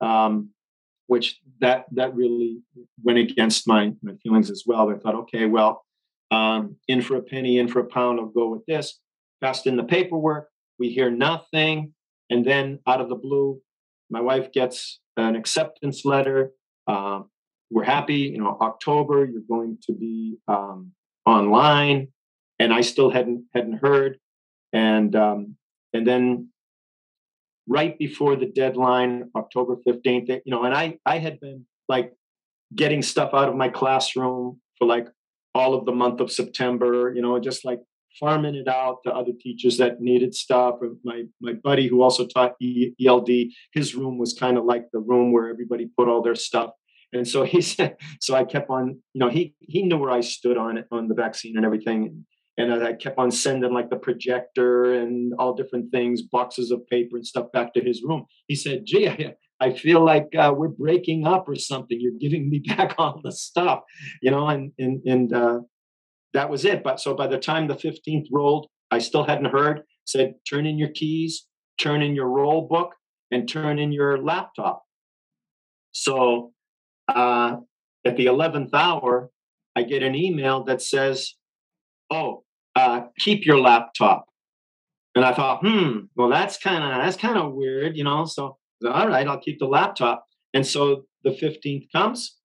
Um, 0.01 0.51
which 1.13 1.41
that 1.61 1.85
that 1.93 2.15
really 2.15 2.63
went 3.03 3.19
against 3.19 3.69
my, 3.69 3.93
my 4.03 4.15
feelings 4.23 4.51
as 4.51 4.65
well. 4.67 4.89
I 4.89 4.97
thought, 4.97 5.15
okay, 5.25 5.45
well, 5.45 5.85
um, 6.31 6.77
in 6.89 7.03
for 7.03 7.17
a 7.17 7.23
penny, 7.23 7.59
in 7.59 7.69
for 7.69 7.81
a 7.81 7.85
pound, 7.85 8.19
I'll 8.19 8.39
go 8.43 8.49
with 8.49 8.65
this. 8.65 8.99
Passed 9.43 9.67
in 9.67 9.77
the 9.77 9.85
paperwork. 9.85 10.49
We 10.79 10.89
hear 10.89 11.11
nothing. 11.11 11.93
And 12.31 12.47
then 12.47 12.79
out 12.87 13.03
of 13.03 13.11
the 13.11 13.21
blue, 13.27 13.61
my 14.09 14.23
wife 14.23 14.53
gets 14.53 15.01
an 15.19 15.37
acceptance 15.37 16.07
letter. 16.07 16.53
Um, 16.87 17.29
we're 17.71 17.85
happy, 17.85 18.23
you 18.35 18.39
know, 18.39 18.57
October, 18.63 19.27
you're 19.27 19.49
going 19.57 19.77
to 19.87 19.93
be 19.93 20.39
um, 20.49 20.93
online. 21.27 22.09
And 22.59 22.73
I 22.73 22.81
still 22.81 23.11
hadn't 23.11 23.45
hadn't 23.53 23.81
heard. 23.87 24.19
And 24.73 25.15
um, 25.15 25.57
and 25.93 26.07
then 26.07 26.49
right 27.73 27.99
before 27.99 28.37
the 28.37 28.47
deadline, 28.47 29.31
October 29.35 29.77
15th, 29.87 30.29
you 30.45 30.53
know, 30.53 30.65
and 30.65 30.75
I 30.75 30.99
I 31.07 31.19
had 31.19 31.41
been 31.41 31.65
like 31.89 32.13
getting 32.75 33.03
stuff 33.03 33.31
out 33.33 33.49
of 33.49 33.57
my 33.57 33.69
classroom 33.69 34.61
for 34.79 34.87
like 34.87 35.09
all 35.55 35.75
of 35.75 35.85
the 35.87 35.93
month 35.93 36.21
of 36.21 36.31
September, 36.31 37.13
you 37.15 37.23
know, 37.23 37.39
just 37.39 37.65
like 37.65 37.81
farming 38.21 38.55
it 38.55 38.69
out 38.69 38.99
to 39.05 39.11
other 39.11 39.33
teachers 39.41 39.79
that 39.79 40.01
needed 40.01 40.35
stuff. 40.35 40.75
My 41.03 41.25
my 41.41 41.55
buddy 41.69 41.89
who 41.89 42.03
also 42.03 42.27
taught 42.27 42.57
ELD, 43.07 43.31
his 43.73 43.95
room 43.95 44.19
was 44.19 44.33
kind 44.35 44.59
of 44.59 44.65
like 44.65 44.85
the 44.93 45.01
room 45.01 45.33
where 45.33 45.49
everybody 45.49 45.89
put 45.97 46.09
all 46.09 46.23
their 46.23 46.35
stuff. 46.35 46.71
And 47.15 47.27
so 47.29 47.45
he 47.45 47.61
said, 47.73 47.97
so 48.21 48.35
I 48.35 48.45
kept 48.45 48.71
on, 48.71 49.01
you 49.15 49.21
know, 49.23 49.31
he 49.31 49.55
he 49.61 49.83
knew 49.83 49.99
where 49.99 50.11
I 50.11 50.21
stood 50.21 50.59
on 50.59 50.77
it 50.79 50.87
on 50.91 51.09
the 51.09 51.15
vaccine 51.15 51.57
and 51.57 51.65
everything. 51.65 52.27
And 52.59 52.73
I 52.73 52.93
kept 52.93 53.19
on 53.19 53.31
sending 53.31 53.73
like 53.73 53.89
the 53.89 53.97
projector 53.97 54.95
and 54.95 55.33
all 55.39 55.55
different 55.55 55.91
things, 55.91 56.21
boxes 56.21 56.71
of 56.71 56.87
paper 56.87 57.17
and 57.17 57.27
stuff 57.27 57.51
back 57.53 57.73
to 57.75 57.81
his 57.81 58.03
room. 58.03 58.27
He 58.47 58.55
said, 58.55 58.85
"Gee, 58.85 59.09
I, 59.09 59.35
I 59.59 59.73
feel 59.73 60.05
like 60.05 60.35
uh, 60.37 60.53
we're 60.55 60.69
breaking 60.69 61.27
up 61.27 61.49
or 61.49 61.57
something. 61.57 61.99
You're 61.99 62.19
giving 62.21 62.51
me 62.51 62.59
back 62.77 62.95
all 62.99 63.21
the 63.23 63.33
stuff, 63.33 63.81
you 64.21 64.31
know." 64.31 64.49
And 64.49 64.73
and 64.79 65.03
and 65.07 65.33
uh, 65.33 65.61
that 66.35 66.51
was 66.51 66.65
it. 66.67 66.83
But 66.83 67.01
so 67.01 67.15
by 67.15 67.27
the 67.27 67.39
time 67.39 67.69
the 67.69 67.75
15th 67.75 68.27
rolled, 68.31 68.67
I 68.91 68.99
still 68.99 69.25
hadn't 69.25 69.51
heard. 69.51 69.83
Said, 70.05 70.35
"Turn 70.49 70.67
in 70.67 70.79
your 70.79 70.91
keys, 70.91 71.47
turn 71.79 72.03
in 72.03 72.15
your 72.15 72.29
roll 72.29 72.69
book, 72.69 72.95
and 73.31 73.49
turn 73.49 73.79
in 73.79 73.93
your 73.93 74.19
laptop." 74.19 74.83
So 75.93 76.53
uh, 77.09 77.57
at 78.05 78.17
the 78.17 78.27
11th 78.27 78.75
hour, 78.75 79.31
I 79.77 79.83
get 79.83 80.03
an 80.03 80.15
email 80.15 80.65
that 80.65 80.83
says, 80.83 81.35
"Oh, 82.13 82.45
uh, 82.77 83.07
keep 83.19 83.47
your 83.47 83.59
laptop." 83.59 84.27
And 85.15 85.25
I 85.25 85.35
thought, 85.35 85.61
hmm, 85.63 86.07
well, 86.17 86.29
that's 86.29 86.57
kind 86.59 86.83
of 86.83 87.05
that's 87.05 87.17
kind 87.17 87.39
of 87.39 87.53
weird, 87.53 87.97
you 87.97 88.05
know. 88.05 88.25
So 88.25 88.59
all 88.87 89.09
right, 89.09 89.27
I'll 89.27 89.39
keep 89.41 89.59
the 89.59 89.67
laptop. 89.67 90.25
And 90.55 90.67
so 90.67 91.05
the 91.25 91.31
15th 91.31 91.87
comes. 91.93 92.39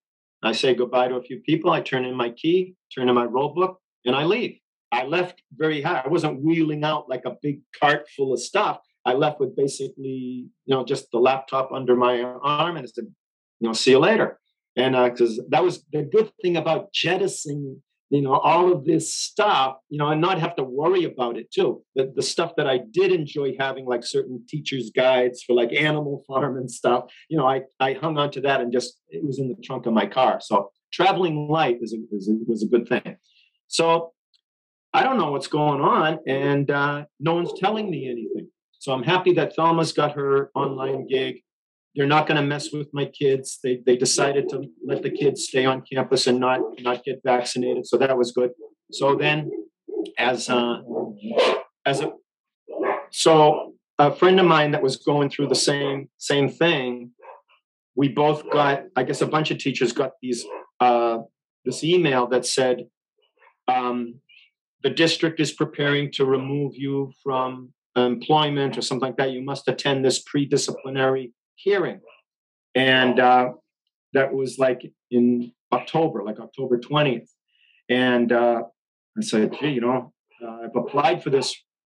I 0.43 0.51
say 0.51 0.75
goodbye 0.75 1.07
to 1.07 1.15
a 1.15 1.21
few 1.21 1.39
people. 1.41 1.71
I 1.71 1.81
turn 1.81 2.05
in 2.05 2.15
my 2.15 2.29
key, 2.29 2.75
turn 2.93 3.09
in 3.09 3.15
my 3.15 3.25
roll 3.25 3.53
book, 3.53 3.79
and 4.05 4.15
I 4.15 4.23
leave. 4.23 4.57
I 4.91 5.03
left 5.03 5.41
very 5.57 5.81
high. 5.81 6.01
I 6.05 6.07
wasn't 6.07 6.43
wheeling 6.43 6.83
out 6.83 7.09
like 7.09 7.23
a 7.25 7.35
big 7.41 7.61
cart 7.77 8.07
full 8.15 8.33
of 8.33 8.39
stuff. 8.39 8.79
I 9.05 9.13
left 9.13 9.39
with 9.39 9.55
basically, 9.55 10.49
you 10.65 10.75
know, 10.75 10.85
just 10.85 11.11
the 11.11 11.17
laptop 11.17 11.71
under 11.73 11.95
my 11.95 12.21
arm 12.21 12.77
and 12.77 12.85
I 12.85 12.89
said, 12.93 13.05
you 13.59 13.67
know, 13.67 13.73
see 13.73 13.91
you 13.91 13.99
later. 13.99 14.39
And 14.75 14.95
because 15.11 15.39
uh, 15.39 15.43
that 15.49 15.63
was 15.63 15.83
the 15.91 16.03
good 16.03 16.31
thing 16.41 16.55
about 16.55 16.93
jettisoning 16.93 17.81
you 18.09 18.21
know 18.21 18.33
all 18.33 18.71
of 18.71 18.85
this 18.85 19.13
stuff 19.13 19.77
you 19.89 19.97
know 19.97 20.07
and 20.07 20.21
not 20.21 20.39
have 20.39 20.55
to 20.55 20.63
worry 20.63 21.03
about 21.03 21.37
it 21.37 21.51
too. 21.51 21.83
The, 21.95 22.11
the 22.15 22.21
stuff 22.21 22.53
that 22.57 22.67
i 22.67 22.77
did 22.77 23.11
enjoy 23.11 23.55
having 23.59 23.85
like 23.85 24.03
certain 24.03 24.43
teachers 24.47 24.91
guides 24.95 25.43
for 25.43 25.53
like 25.53 25.73
animal 25.73 26.23
farm 26.27 26.57
and 26.57 26.69
stuff 26.69 27.05
you 27.29 27.37
know 27.37 27.47
i 27.47 27.61
i 27.79 27.93
hung 27.93 28.17
on 28.17 28.31
to 28.31 28.41
that 28.41 28.61
and 28.61 28.71
just 28.71 28.99
it 29.09 29.23
was 29.23 29.39
in 29.39 29.49
the 29.49 29.55
trunk 29.63 29.85
of 29.85 29.93
my 29.93 30.05
car. 30.05 30.39
So 30.41 30.71
traveling 30.91 31.47
light 31.49 31.79
is 31.81 31.93
a, 31.93 31.97
is 32.15 32.29
a, 32.29 32.35
was 32.45 32.63
a 32.63 32.67
good 32.67 32.87
thing. 32.87 33.17
So 33.67 34.13
i 34.93 35.03
don't 35.03 35.17
know 35.17 35.31
what's 35.31 35.47
going 35.47 35.81
on 35.81 36.19
and 36.25 36.71
uh, 36.71 37.05
no 37.19 37.35
one's 37.35 37.53
telling 37.59 37.89
me 37.89 38.09
anything. 38.09 38.49
So 38.79 38.93
i'm 38.93 39.03
happy 39.03 39.33
that 39.33 39.55
thelma's 39.55 39.91
got 39.91 40.13
her 40.13 40.49
online 40.55 41.07
gig 41.07 41.41
they're 41.97 42.05
not 42.05 42.27
going 42.27 42.39
to 42.39 42.45
mess 42.45 42.71
with 42.71 42.87
my 42.93 43.05
kids. 43.05 43.59
They 43.63 43.81
they 43.83 43.97
decided 43.97 44.47
to 44.49 44.63
let 44.85 45.01
the 45.01 45.09
kids 45.09 45.45
stay 45.45 45.65
on 45.65 45.81
campus 45.81 46.27
and 46.27 46.39
not 46.39 46.61
not 46.79 47.03
get 47.03 47.21
vaccinated, 47.25 47.87
so 47.87 47.97
that 47.97 48.15
was 48.15 48.31
good. 48.31 48.51
So 48.91 49.15
then, 49.15 49.49
as 50.17 50.47
uh, 50.47 50.77
as 51.85 52.01
a 52.01 52.11
so 53.11 53.73
a 53.97 54.11
friend 54.11 54.39
of 54.39 54.45
mine 54.45 54.71
that 54.71 54.83
was 54.83 54.97
going 54.97 55.31
through 55.31 55.47
the 55.47 55.55
same 55.55 56.07
same 56.17 56.49
thing, 56.49 57.11
we 57.95 58.09
both 58.09 58.47
got 58.51 58.83
I 58.95 59.01
guess 59.01 59.21
a 59.21 59.27
bunch 59.27 59.49
of 59.49 59.57
teachers 59.57 59.91
got 59.91 60.11
these 60.21 60.45
uh, 60.79 61.17
this 61.65 61.83
email 61.83 62.27
that 62.27 62.45
said 62.45 62.85
um, 63.67 64.19
the 64.83 64.91
district 64.91 65.39
is 65.39 65.51
preparing 65.51 66.11
to 66.11 66.25
remove 66.25 66.75
you 66.75 67.11
from 67.23 67.73
employment 67.95 68.77
or 68.77 68.83
something 68.83 69.07
like 69.07 69.17
that. 69.17 69.31
You 69.31 69.41
must 69.41 69.67
attend 69.67 70.05
this 70.05 70.19
pre-disciplinary 70.19 71.33
hearing. 71.57 71.99
And 72.75 73.19
uh, 73.19 73.49
that 74.13 74.33
was 74.33 74.57
like 74.57 74.91
in 75.11 75.51
October, 75.73 76.23
like 76.23 76.39
October 76.39 76.77
20th. 76.77 77.27
And 77.89 78.31
uh, 78.31 78.63
I 79.17 79.21
said, 79.21 79.57
gee, 79.59 79.69
you 79.69 79.81
know, 79.81 80.13
uh, 80.43 80.59
I've 80.65 80.75
applied 80.75 81.23
for 81.23 81.29
this 81.29 81.55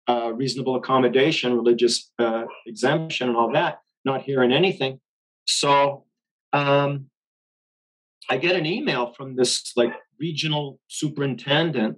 uh, 0.08 0.32
reasonable 0.34 0.76
accommodation, 0.76 1.54
religious 1.54 2.12
uh, 2.20 2.43
exemption, 2.65 3.30
and 3.30 3.38
all 3.38 3.52
that, 3.54 3.80
not 4.06 4.22
hearing 4.22 4.54
anything. 4.54 5.00
So 5.48 6.06
um, 6.54 7.08
I 8.30 8.38
get 8.38 8.56
an 8.56 8.65
email 8.65 9.13
from 9.13 9.36
this 9.36 9.74
like 9.76 9.93
regional 10.20 10.80
superintendent. 10.88 11.98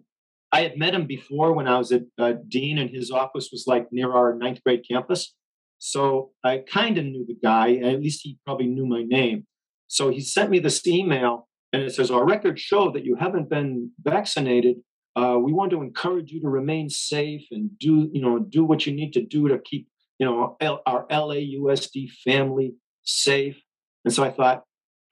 I 0.52 0.62
had 0.62 0.78
met 0.78 0.96
him 0.96 1.06
before 1.06 1.54
when 1.54 1.68
I 1.68 1.78
was 1.78 1.92
at 1.92 2.04
uh, 2.18 2.34
Dean, 2.48 2.80
and 2.80 2.90
his 2.90 3.12
office 3.12 3.50
was 3.52 3.66
like 3.68 3.92
near 3.92 4.12
our 4.12 4.34
ninth 4.34 4.64
grade 4.64 4.84
campus. 4.90 5.36
So 5.80 6.32
I 6.44 6.60
kind 6.60 6.98
of 6.98 7.06
knew 7.06 7.26
the 7.26 7.38
guy, 7.42 7.76
at 7.76 8.02
least 8.02 8.22
he 8.24 8.38
probably 8.46 8.68
knew 8.68 8.86
my 8.86 9.04
name. 9.04 9.48
So 9.88 10.10
he 10.10 10.20
sent 10.20 10.52
me 10.52 10.60
this 10.60 10.86
email 10.86 11.48
and 11.74 11.82
it 11.82 11.94
says, 11.94 12.12
Our 12.12 12.26
records 12.26 12.62
show 12.62 12.92
that 12.92 13.06
you 13.06 13.16
haven't 13.16 13.50
been 13.50 13.92
vaccinated. 14.02 14.78
Uh, 15.16 15.38
we 15.42 15.52
want 15.54 15.72
to 15.72 15.82
encourage 15.82 16.32
you 16.32 16.42
to 16.42 16.50
remain 16.50 16.90
safe 16.90 17.48
and 17.52 17.78
do, 17.80 18.10
you 18.14 18.22
know, 18.22 18.40
do 18.40 18.64
what 18.64 18.86
you 18.86 18.94
need 18.94 19.14
to 19.14 19.26
do 19.26 19.48
to 19.48 19.58
keep, 19.58 19.88
you 20.20 20.26
know, 20.26 20.58
our 20.86 21.08
LAUSD 21.08 22.12
family 22.24 22.76
safe. 23.04 23.62
And 24.06 24.14
so 24.14 24.24
I 24.24 24.32
thought, 24.32 24.64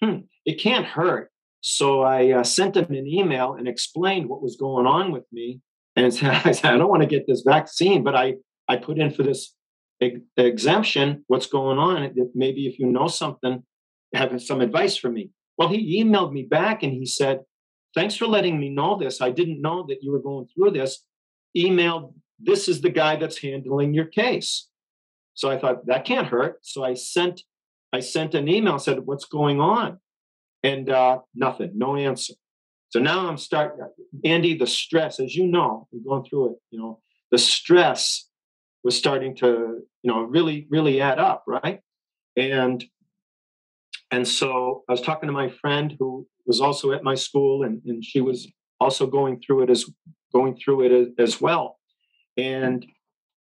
hmm, 0.01 0.19
it 0.45 0.61
can't 0.61 0.85
hurt. 0.85 1.31
So 1.61 2.01
I 2.01 2.31
uh, 2.31 2.43
sent 2.43 2.77
him 2.77 2.93
an 2.93 3.07
email 3.07 3.53
and 3.53 3.67
explained 3.67 4.29
what 4.29 4.43
was 4.43 4.55
going 4.55 4.85
on 4.85 5.11
with 5.11 5.25
me. 5.31 5.61
And 5.95 6.05
I 6.21 6.51
said, 6.51 6.73
I 6.73 6.77
don't 6.77 6.89
want 6.89 7.03
to 7.03 7.09
get 7.09 7.25
this 7.27 7.41
vaccine, 7.41 8.03
but 8.03 8.15
I, 8.15 8.35
I 8.67 8.77
put 8.77 8.99
in 8.99 9.11
for 9.11 9.23
this 9.23 9.56
exemption. 9.99 11.23
What's 11.27 11.47
going 11.47 11.77
on? 11.77 12.13
Maybe 12.35 12.67
if 12.67 12.79
you 12.79 12.87
know 12.87 13.07
something, 13.07 13.63
have 14.13 14.41
some 14.41 14.61
advice 14.61 14.97
for 14.97 15.09
me. 15.09 15.31
Well, 15.57 15.69
he 15.69 16.03
emailed 16.03 16.33
me 16.33 16.43
back 16.43 16.83
and 16.83 16.93
he 16.93 17.05
said, 17.05 17.41
Thanks 17.95 18.15
for 18.15 18.27
letting 18.27 18.59
me 18.59 18.69
know 18.69 18.97
this. 18.97 19.21
I 19.21 19.31
didn't 19.31 19.61
know 19.61 19.85
that 19.87 20.03
you 20.03 20.11
were 20.11 20.21
going 20.21 20.47
through 20.53 20.71
this. 20.71 21.03
Email, 21.55 22.13
this 22.39 22.67
is 22.67 22.81
the 22.81 22.91
guy 22.91 23.15
that's 23.15 23.41
handling 23.41 23.93
your 23.93 24.05
case. 24.05 24.67
So 25.33 25.49
I 25.49 25.57
thought 25.57 25.87
that 25.87 26.05
can't 26.05 26.27
hurt. 26.27 26.59
So 26.61 26.83
I 26.83 26.93
sent 26.93 27.41
I 27.93 28.01
sent 28.01 28.35
an 28.35 28.47
email, 28.47 28.77
said, 28.79 28.99
What's 29.05 29.25
going 29.25 29.59
on? 29.59 29.99
And 30.63 30.89
uh, 30.89 31.19
nothing, 31.33 31.71
no 31.75 31.95
answer. 31.95 32.33
So 32.89 32.99
now 32.99 33.27
I'm 33.27 33.37
starting, 33.37 33.85
Andy, 34.23 34.57
the 34.57 34.67
stress, 34.67 35.19
as 35.19 35.35
you 35.35 35.45
know, 35.45 35.87
we're 35.91 36.07
going 36.07 36.27
through 36.27 36.51
it, 36.51 36.57
you 36.71 36.79
know, 36.79 37.01
the 37.31 37.37
stress 37.37 38.29
was 38.83 38.97
starting 38.97 39.35
to, 39.37 39.81
you 40.03 40.11
know, 40.11 40.21
really, 40.21 40.67
really 40.69 41.01
add 41.01 41.19
up, 41.19 41.43
right? 41.47 41.81
And 42.35 42.83
and 44.11 44.27
so 44.27 44.83
I 44.87 44.93
was 44.93 45.01
talking 45.01 45.27
to 45.27 45.33
my 45.33 45.49
friend 45.49 45.95
who 45.99 46.27
was 46.45 46.61
also 46.61 46.93
at 46.93 47.03
my 47.03 47.15
school, 47.15 47.63
and, 47.63 47.81
and 47.85 48.03
she 48.03 48.21
was 48.21 48.47
also 48.79 49.05
going 49.07 49.41
through 49.45 49.63
it 49.63 49.69
as 49.69 49.85
going 50.33 50.57
through 50.63 50.85
it 50.85 51.13
as, 51.19 51.41
well. 51.41 51.79
And 52.37 52.85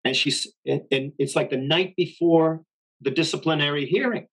and 0.04 0.16
she's 0.16 0.52
and 0.64 1.12
it's 1.18 1.36
like 1.36 1.50
the 1.50 1.56
night 1.56 1.94
before 1.96 2.62
the 3.00 3.10
disciplinary 3.10 3.86
hearing. 3.86 4.26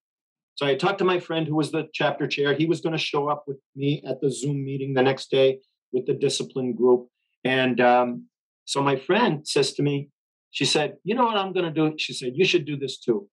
So 0.56 0.66
I 0.66 0.76
talked 0.76 1.00
to 1.00 1.06
my 1.06 1.20
friend 1.20 1.48
who 1.48 1.56
was 1.56 1.72
the 1.72 1.88
chapter 1.94 2.28
chair. 2.28 2.54
He 2.54 2.66
was 2.66 2.82
going 2.82 2.94
to 2.94 3.00
show 3.00 3.30
up 3.30 3.46
with 3.48 3.58
me 3.76 4.04
at 4.08 4.22
the 4.22 4.30
Zoom 4.30 4.64
meeting 4.64 4.94
the 4.94 5.02
next 5.02 5.32
day 5.32 5.60
with 5.92 6.06
the 6.06 6.14
discipline 6.14 6.74
group. 6.74 7.08
And 7.44 7.82
um, 7.82 8.28
so 8.66 8.82
my 8.82 8.96
friend 8.96 9.48
says 9.48 9.74
to 9.74 9.82
me, 9.82 10.10
she 10.52 10.66
said, 10.66 10.98
You 11.04 11.16
know 11.16 11.26
what 11.26 11.38
I'm 11.38 11.54
going 11.54 11.66
to 11.66 11.72
do? 11.72 11.96
She 11.98 12.14
said, 12.14 12.34
You 12.36 12.46
should 12.46 12.66
do 12.66 12.78
this 12.78 13.00
too 13.00 13.28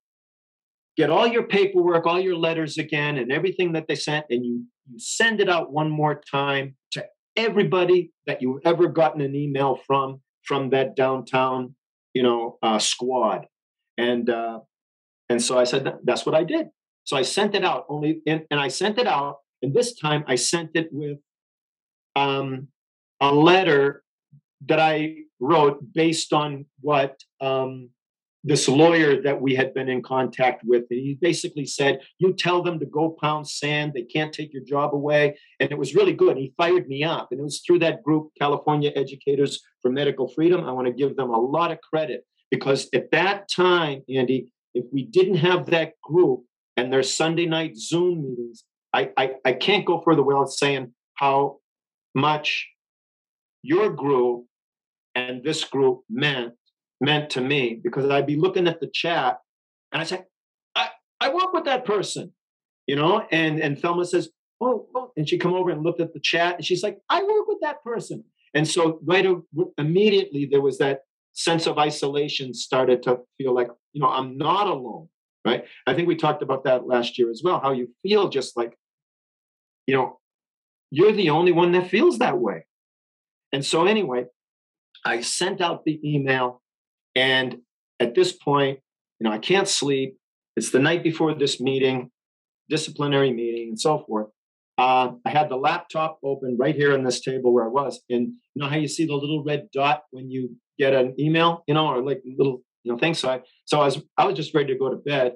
get 0.98 1.10
all 1.10 1.28
your 1.28 1.44
paperwork, 1.44 2.06
all 2.06 2.18
your 2.20 2.36
letters 2.36 2.76
again, 2.76 3.18
and 3.18 3.30
everything 3.30 3.72
that 3.72 3.86
they 3.86 3.94
sent, 3.94 4.26
and 4.30 4.44
you, 4.44 4.64
you 4.90 4.98
send 4.98 5.40
it 5.40 5.48
out 5.48 5.72
one 5.72 5.88
more 5.88 6.20
time 6.30 6.74
to 6.90 7.06
everybody 7.36 8.10
that 8.26 8.42
you've 8.42 8.60
ever 8.64 8.88
gotten 8.88 9.20
an 9.20 9.34
email 9.34 9.78
from 9.86 10.20
from 10.42 10.70
that 10.70 10.96
downtown, 10.96 11.74
you 12.14 12.22
know, 12.22 12.58
uh, 12.62 12.80
squad. 12.80 13.46
And 13.96 14.28
uh, 14.28 14.60
and 15.30 15.40
so 15.40 15.56
I 15.56 15.64
said 15.64 15.88
that's 16.04 16.26
what 16.26 16.34
I 16.34 16.42
did. 16.42 16.66
So 17.04 17.16
I 17.16 17.22
sent 17.22 17.54
it 17.54 17.64
out 17.64 17.86
only, 17.88 18.20
and, 18.26 18.42
and 18.50 18.60
I 18.60 18.68
sent 18.68 18.98
it 18.98 19.06
out, 19.06 19.36
and 19.62 19.72
this 19.72 19.94
time 19.94 20.24
I 20.26 20.34
sent 20.34 20.70
it 20.74 20.88
with 20.90 21.18
um, 22.16 22.68
a 23.20 23.32
letter 23.32 24.02
that 24.66 24.80
I 24.80 25.14
wrote 25.40 25.78
based 25.92 26.32
on 26.32 26.66
what 26.80 27.16
um, 27.40 27.90
this 28.44 28.68
lawyer 28.68 29.20
that 29.22 29.40
we 29.40 29.54
had 29.54 29.74
been 29.74 29.88
in 29.88 30.02
contact 30.02 30.62
with. 30.64 30.84
He 30.88 31.18
basically 31.20 31.66
said, 31.66 32.00
You 32.18 32.32
tell 32.32 32.62
them 32.62 32.78
to 32.78 32.86
go 32.86 33.16
pound 33.20 33.48
sand. 33.48 33.92
They 33.94 34.02
can't 34.02 34.32
take 34.32 34.52
your 34.52 34.62
job 34.64 34.94
away. 34.94 35.38
And 35.60 35.70
it 35.70 35.78
was 35.78 35.94
really 35.94 36.12
good. 36.12 36.36
He 36.36 36.54
fired 36.56 36.88
me 36.88 37.04
up. 37.04 37.28
And 37.30 37.40
it 37.40 37.42
was 37.42 37.60
through 37.60 37.80
that 37.80 38.02
group, 38.02 38.30
California 38.38 38.92
Educators 38.94 39.60
for 39.82 39.90
Medical 39.90 40.28
Freedom. 40.28 40.64
I 40.64 40.72
want 40.72 40.86
to 40.86 40.92
give 40.92 41.16
them 41.16 41.30
a 41.30 41.40
lot 41.40 41.72
of 41.72 41.80
credit 41.80 42.24
because 42.50 42.88
at 42.94 43.10
that 43.10 43.48
time, 43.48 44.02
Andy, 44.08 44.52
if 44.74 44.84
we 44.92 45.04
didn't 45.04 45.36
have 45.36 45.66
that 45.66 45.92
group 46.02 46.44
and 46.76 46.92
their 46.92 47.02
Sunday 47.02 47.46
night 47.46 47.76
Zoom 47.76 48.22
meetings, 48.22 48.64
I, 48.92 49.10
I, 49.16 49.32
I 49.44 49.52
can't 49.52 49.84
go 49.84 50.00
further 50.00 50.22
without 50.22 50.50
saying 50.50 50.94
how 51.14 51.58
much 52.14 52.68
your 53.62 53.90
group 53.90 54.46
and 55.18 55.42
this 55.42 55.64
group 55.64 56.02
meant 56.08 56.54
meant 57.00 57.30
to 57.30 57.40
me 57.40 57.80
because 57.82 58.10
I'd 58.10 58.26
be 58.26 58.36
looking 58.36 58.66
at 58.66 58.80
the 58.80 58.90
chat 58.92 59.38
and 59.92 60.02
I 60.02 60.04
say, 60.04 60.24
I, 60.74 60.88
I 61.20 61.32
work 61.32 61.52
with 61.52 61.64
that 61.64 61.84
person, 61.84 62.32
you 62.86 62.96
know, 62.96 63.24
and, 63.30 63.60
and 63.60 63.78
Thelma 63.78 64.04
says, 64.04 64.30
oh, 64.60 64.88
oh, 64.96 65.12
and 65.16 65.28
she 65.28 65.38
come 65.38 65.54
over 65.54 65.70
and 65.70 65.84
looked 65.84 66.00
at 66.00 66.12
the 66.12 66.20
chat 66.20 66.56
and 66.56 66.64
she's 66.64 66.82
like, 66.82 66.98
I 67.08 67.22
work 67.22 67.46
with 67.46 67.58
that 67.62 67.84
person. 67.84 68.24
And 68.54 68.66
so 68.66 68.98
right 69.04 69.26
immediately 69.76 70.48
there 70.50 70.60
was 70.60 70.78
that 70.78 71.02
sense 71.34 71.66
of 71.66 71.78
isolation 71.78 72.52
started 72.52 73.02
to 73.04 73.18
feel 73.36 73.54
like, 73.54 73.68
you 73.92 74.02
know, 74.02 74.08
I'm 74.08 74.36
not 74.36 74.66
alone, 74.66 75.08
right? 75.46 75.64
I 75.86 75.94
think 75.94 76.08
we 76.08 76.16
talked 76.16 76.42
about 76.42 76.64
that 76.64 76.86
last 76.86 77.16
year 77.16 77.30
as 77.30 77.42
well, 77.44 77.60
how 77.60 77.70
you 77.72 77.88
feel 78.02 78.28
just 78.28 78.56
like, 78.56 78.76
you 79.86 79.94
know, 79.94 80.18
you're 80.90 81.12
the 81.12 81.30
only 81.30 81.52
one 81.52 81.72
that 81.72 81.90
feels 81.90 82.18
that 82.18 82.38
way. 82.38 82.64
And 83.52 83.64
so 83.64 83.86
anyway, 83.86 84.24
I 85.08 85.20
sent 85.22 85.60
out 85.60 85.84
the 85.84 85.98
email 86.04 86.62
and 87.14 87.58
at 87.98 88.14
this 88.14 88.32
point, 88.32 88.80
you 89.18 89.24
know, 89.24 89.34
I 89.34 89.38
can't 89.38 89.66
sleep. 89.66 90.16
It's 90.56 90.70
the 90.70 90.78
night 90.78 91.02
before 91.02 91.34
this 91.34 91.60
meeting, 91.60 92.10
disciplinary 92.68 93.32
meeting, 93.32 93.68
and 93.70 93.80
so 93.80 94.04
forth. 94.06 94.28
Uh, 94.76 95.12
I 95.24 95.30
had 95.30 95.48
the 95.48 95.56
laptop 95.56 96.18
open 96.22 96.56
right 96.58 96.74
here 96.74 96.92
on 96.94 97.02
this 97.02 97.20
table 97.20 97.52
where 97.52 97.64
I 97.64 97.68
was, 97.68 98.00
and 98.08 98.28
you 98.54 98.62
know 98.62 98.68
how 98.68 98.76
you 98.76 98.86
see 98.86 99.06
the 99.06 99.14
little 99.14 99.42
red 99.42 99.68
dot 99.72 100.02
when 100.12 100.30
you 100.30 100.54
get 100.78 100.94
an 100.94 101.14
email, 101.18 101.64
you 101.66 101.74
know, 101.74 101.88
or 101.88 102.00
like 102.00 102.22
little 102.24 102.62
you 102.84 102.92
know 102.92 102.98
thing. 102.98 103.14
So 103.14 103.28
I, 103.30 103.40
so 103.64 103.80
I 103.80 103.84
was 103.86 104.00
I 104.16 104.24
was 104.24 104.36
just 104.36 104.54
ready 104.54 104.72
to 104.72 104.78
go 104.78 104.88
to 104.88 104.96
bed, 104.96 105.32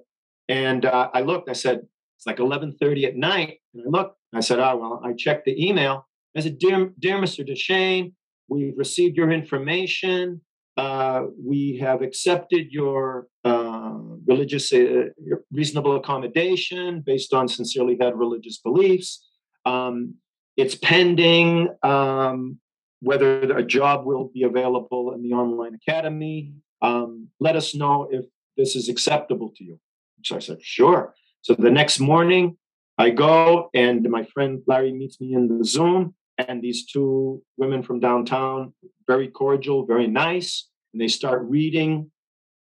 and 0.49 0.85
uh, 0.85 1.09
I 1.13 1.23
looked. 1.23 1.49
I 1.49 1.55
said 1.55 1.81
it's 2.17 2.27
like 2.27 2.37
11:30 2.37 3.05
at 3.05 3.17
night, 3.17 3.59
and 3.75 3.83
I 3.85 3.89
looked. 3.89 4.17
I 4.33 4.41
said, 4.41 4.61
oh 4.61 4.77
well. 4.77 5.03
I 5.05 5.13
checked 5.13 5.47
the 5.47 5.69
email. 5.69 6.07
I 6.37 6.41
said, 6.41 6.59
dear, 6.59 6.91
dear 6.99 7.19
Mr. 7.19 7.47
Duchesne, 7.47 8.13
we've 8.53 8.77
received 8.77 9.17
your 9.17 9.31
information 9.31 10.41
uh, 10.77 11.25
we 11.39 11.79
have 11.79 12.01
accepted 12.03 12.73
your 12.73 13.27
uh, 13.45 13.99
religious 14.27 14.73
uh, 14.73 15.05
reasonable 15.51 15.97
accommodation 15.97 17.03
based 17.05 17.35
on 17.35 17.47
sincerely 17.47 17.97
held 18.01 18.19
religious 18.19 18.59
beliefs. 18.59 19.27
Um, 19.67 20.15
it's 20.57 20.75
pending 20.75 21.69
um, 21.83 22.59
whether 23.01 23.57
a 23.57 23.63
job 23.63 24.07
will 24.07 24.31
be 24.33 24.45
available 24.45 25.13
in 25.13 25.23
the 25.23 25.33
online 25.35 25.75
academy. 25.75 26.55
Um, 26.81 27.29
let 27.39 27.55
us 27.55 27.75
know 27.75 28.09
if 28.11 28.25
this 28.57 28.75
is 28.75 28.89
acceptable 28.89 29.53
to 29.57 29.65
you. 29.65 29.79
So 30.25 30.37
I 30.37 30.39
said, 30.39 30.63
sure. 30.63 31.15
So 31.43 31.55
the 31.55 31.71
next 31.71 32.01
morning, 32.01 32.57
I 32.97 33.11
go 33.11 33.69
and 33.75 34.09
my 34.09 34.25
friend 34.25 34.63
Larry 34.67 34.93
meets 34.93 35.21
me 35.21 35.35
in 35.35 35.59
the 35.59 35.65
Zoom 35.65 36.15
and 36.49 36.63
these 36.63 36.87
two 36.87 37.43
women 37.57 37.83
from 37.83 38.01
downtown, 38.01 38.73
very 39.07 39.29
cordial, 39.29 39.87
very 39.87 40.07
nice, 40.07 40.69
and 40.93 41.01
they 41.01 41.09
start 41.09 41.43
reading 41.43 42.11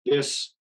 this 0.06 0.54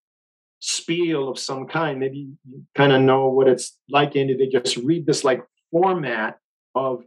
spiel 0.61 1.29
of 1.29 1.39
some 1.39 1.67
kind. 1.67 2.01
Maybe 2.01 2.29
you 2.49 2.65
kind 2.75 2.93
of 2.93 3.03
know 3.03 3.29
what 3.29 3.49
it's 3.49 3.79
like, 3.89 4.17
Andy. 4.17 4.37
They 4.37 4.49
just 4.49 4.77
read 4.79 5.07
this 5.07 5.25
like 5.25 5.45
format 5.71 6.39
of 6.75 7.05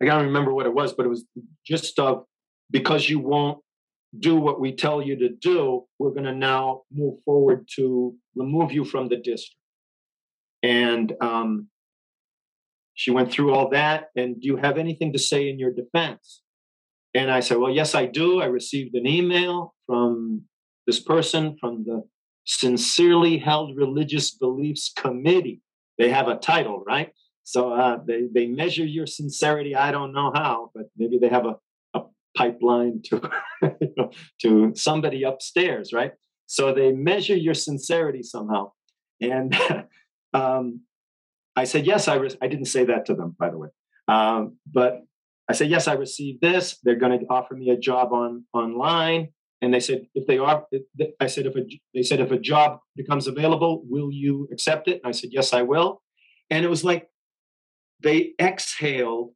I 0.00 0.04
gotta 0.04 0.24
remember 0.24 0.52
what 0.52 0.66
it 0.66 0.74
was, 0.74 0.92
but 0.92 1.06
it 1.06 1.08
was 1.08 1.24
just 1.64 1.98
of 1.98 2.24
because 2.70 3.08
you 3.08 3.18
won't 3.18 3.58
do 4.18 4.36
what 4.36 4.60
we 4.60 4.72
tell 4.72 5.02
you 5.02 5.16
to 5.16 5.30
do, 5.30 5.84
we're 5.98 6.12
to 6.12 6.34
now 6.34 6.82
move 6.92 7.18
forward 7.24 7.68
to 7.76 8.14
remove 8.34 8.72
you 8.72 8.84
from 8.84 9.08
the 9.08 9.16
district. 9.16 9.56
And 10.62 11.12
um, 11.20 11.68
she 12.96 13.10
went 13.12 13.30
through 13.30 13.54
all 13.54 13.68
that. 13.70 14.08
And 14.16 14.40
do 14.40 14.48
you 14.48 14.56
have 14.56 14.78
anything 14.78 15.12
to 15.12 15.18
say 15.18 15.48
in 15.48 15.58
your 15.58 15.70
defense? 15.70 16.42
And 17.14 17.30
I 17.30 17.40
said, 17.40 17.58
Well, 17.58 17.70
yes, 17.70 17.94
I 17.94 18.06
do. 18.06 18.40
I 18.40 18.46
received 18.46 18.94
an 18.96 19.06
email 19.06 19.74
from 19.86 20.42
this 20.86 20.98
person 21.00 21.56
from 21.60 21.84
the 21.84 22.02
Sincerely 22.46 23.38
Held 23.38 23.76
Religious 23.76 24.32
Beliefs 24.32 24.92
Committee. 24.96 25.60
They 25.98 26.10
have 26.10 26.28
a 26.28 26.36
title, 26.36 26.82
right? 26.86 27.12
So 27.42 27.72
uh, 27.72 27.98
they, 28.06 28.22
they 28.32 28.46
measure 28.46 28.84
your 28.84 29.06
sincerity. 29.06 29.74
I 29.74 29.92
don't 29.92 30.12
know 30.12 30.32
how, 30.34 30.70
but 30.74 30.86
maybe 30.96 31.18
they 31.18 31.28
have 31.28 31.46
a, 31.46 31.56
a 31.94 32.02
pipeline 32.36 33.02
to, 33.06 33.30
to 34.42 34.72
somebody 34.74 35.22
upstairs, 35.22 35.92
right? 35.92 36.12
So 36.46 36.72
they 36.72 36.92
measure 36.92 37.36
your 37.36 37.54
sincerity 37.54 38.22
somehow. 38.22 38.72
And 39.20 39.56
um, 40.34 40.80
I 41.56 41.64
said, 41.64 41.86
yes, 41.86 42.06
I, 42.06 42.14
re- 42.16 42.36
I 42.42 42.46
didn't 42.48 42.66
say 42.66 42.84
that 42.84 43.06
to 43.06 43.14
them, 43.14 43.34
by 43.38 43.50
the 43.50 43.58
way. 43.58 43.68
Um, 44.08 44.58
but 44.70 45.02
I 45.48 45.54
said, 45.54 45.70
yes, 45.70 45.88
I 45.88 45.94
received 45.94 46.40
this. 46.40 46.78
They're 46.82 46.96
going 46.96 47.18
to 47.18 47.26
offer 47.26 47.54
me 47.54 47.70
a 47.70 47.76
job 47.76 48.12
on 48.12 48.44
online. 48.52 49.28
And 49.62 49.72
they 49.72 49.80
said, 49.80 50.06
if 50.14 50.26
they 50.26 50.38
are, 50.38 50.66
I 51.18 51.26
said, 51.26 51.46
if 51.46 51.56
a, 51.56 51.62
they 51.94 52.02
said, 52.02 52.20
if 52.20 52.30
a 52.30 52.38
job 52.38 52.80
becomes 52.94 53.26
available, 53.26 53.82
will 53.88 54.12
you 54.12 54.48
accept 54.52 54.86
it? 54.86 55.00
And 55.02 55.08
I 55.08 55.12
said, 55.12 55.30
yes, 55.32 55.54
I 55.54 55.62
will. 55.62 56.02
And 56.50 56.64
it 56.64 56.68
was 56.68 56.84
like 56.84 57.08
they 58.02 58.34
exhaled, 58.38 59.32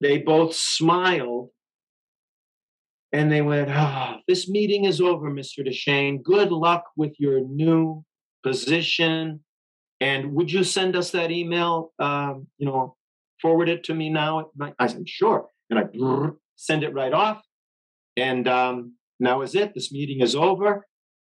they 0.00 0.18
both 0.18 0.54
smiled, 0.54 1.50
and 3.12 3.30
they 3.30 3.42
went, 3.42 3.70
Ah, 3.70 4.16
oh, 4.16 4.20
this 4.26 4.48
meeting 4.48 4.84
is 4.84 5.00
over, 5.00 5.30
Mr. 5.30 5.66
Deshane. 5.66 6.22
Good 6.22 6.50
luck 6.50 6.84
with 6.96 7.14
your 7.18 7.40
new 7.40 8.04
position. 8.42 9.40
And 10.00 10.32
would 10.34 10.50
you 10.52 10.64
send 10.64 10.96
us 10.96 11.10
that 11.12 11.30
email? 11.30 11.92
Um, 11.98 12.48
you 12.58 12.66
know, 12.66 12.96
forward 13.40 13.68
it 13.68 13.84
to 13.84 13.94
me 13.94 14.10
now. 14.10 14.50
I 14.78 14.86
said, 14.86 15.08
sure. 15.08 15.48
And 15.70 15.78
I 15.78 15.84
send 16.56 16.82
it 16.82 16.94
right 16.94 17.12
off. 17.12 17.42
And 18.16 18.46
um, 18.48 18.94
now 19.18 19.42
is 19.42 19.54
it. 19.54 19.74
This 19.74 19.92
meeting 19.92 20.20
is 20.20 20.34
over. 20.34 20.86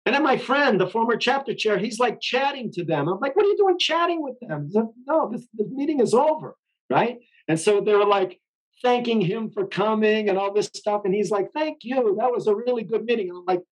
And 0.04 0.14
then 0.14 0.22
my 0.22 0.36
friend, 0.36 0.80
the 0.80 0.86
former 0.86 1.16
chapter 1.16 1.52
chair, 1.52 1.78
he's 1.78 1.98
like 1.98 2.20
chatting 2.20 2.70
to 2.74 2.84
them. 2.84 3.08
I'm 3.08 3.18
like, 3.18 3.34
what 3.34 3.44
are 3.44 3.48
you 3.48 3.56
doing 3.56 3.78
chatting 3.78 4.22
with 4.22 4.36
them? 4.40 4.70
No, 5.06 5.28
this, 5.32 5.46
this 5.54 5.66
meeting 5.70 6.00
is 6.00 6.14
over. 6.14 6.54
Right. 6.88 7.18
And 7.48 7.58
so 7.58 7.80
they 7.80 7.92
were 7.92 8.06
like 8.06 8.40
thanking 8.82 9.20
him 9.20 9.50
for 9.50 9.66
coming 9.66 10.28
and 10.28 10.38
all 10.38 10.52
this 10.52 10.70
stuff. 10.72 11.02
And 11.04 11.14
he's 11.14 11.30
like, 11.30 11.48
thank 11.54 11.78
you. 11.82 12.16
That 12.20 12.30
was 12.30 12.46
a 12.46 12.54
really 12.54 12.84
good 12.84 13.04
meeting. 13.04 13.30
And 13.30 13.38
I'm 13.38 13.44
like, 13.46 13.62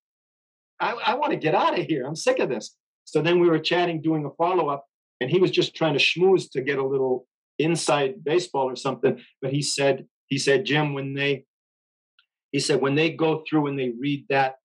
I, 0.80 1.12
I 1.12 1.14
want 1.14 1.30
to 1.30 1.38
get 1.38 1.54
out 1.54 1.78
of 1.78 1.86
here. 1.86 2.04
I'm 2.04 2.16
sick 2.16 2.40
of 2.40 2.48
this. 2.48 2.74
So 3.14 3.22
then 3.22 3.38
we 3.38 3.48
were 3.48 3.60
chatting, 3.60 4.02
doing 4.02 4.24
a 4.24 4.30
follow 4.30 4.66
up, 4.66 4.86
and 5.20 5.30
he 5.30 5.38
was 5.38 5.52
just 5.52 5.76
trying 5.76 5.96
to 5.96 6.00
schmooze 6.00 6.50
to 6.50 6.60
get 6.60 6.80
a 6.80 6.84
little 6.84 7.28
inside 7.60 8.24
baseball 8.24 8.68
or 8.68 8.74
something. 8.74 9.20
But 9.40 9.52
he 9.52 9.62
said, 9.62 10.06
he 10.26 10.36
said, 10.36 10.64
Jim, 10.64 10.94
when 10.94 11.14
they, 11.14 11.44
he 12.50 12.58
said, 12.58 12.80
when 12.80 12.96
they 12.96 13.10
go 13.10 13.44
through 13.48 13.68
and 13.68 13.78
they 13.78 13.92
read 14.00 14.26
that 14.30 14.56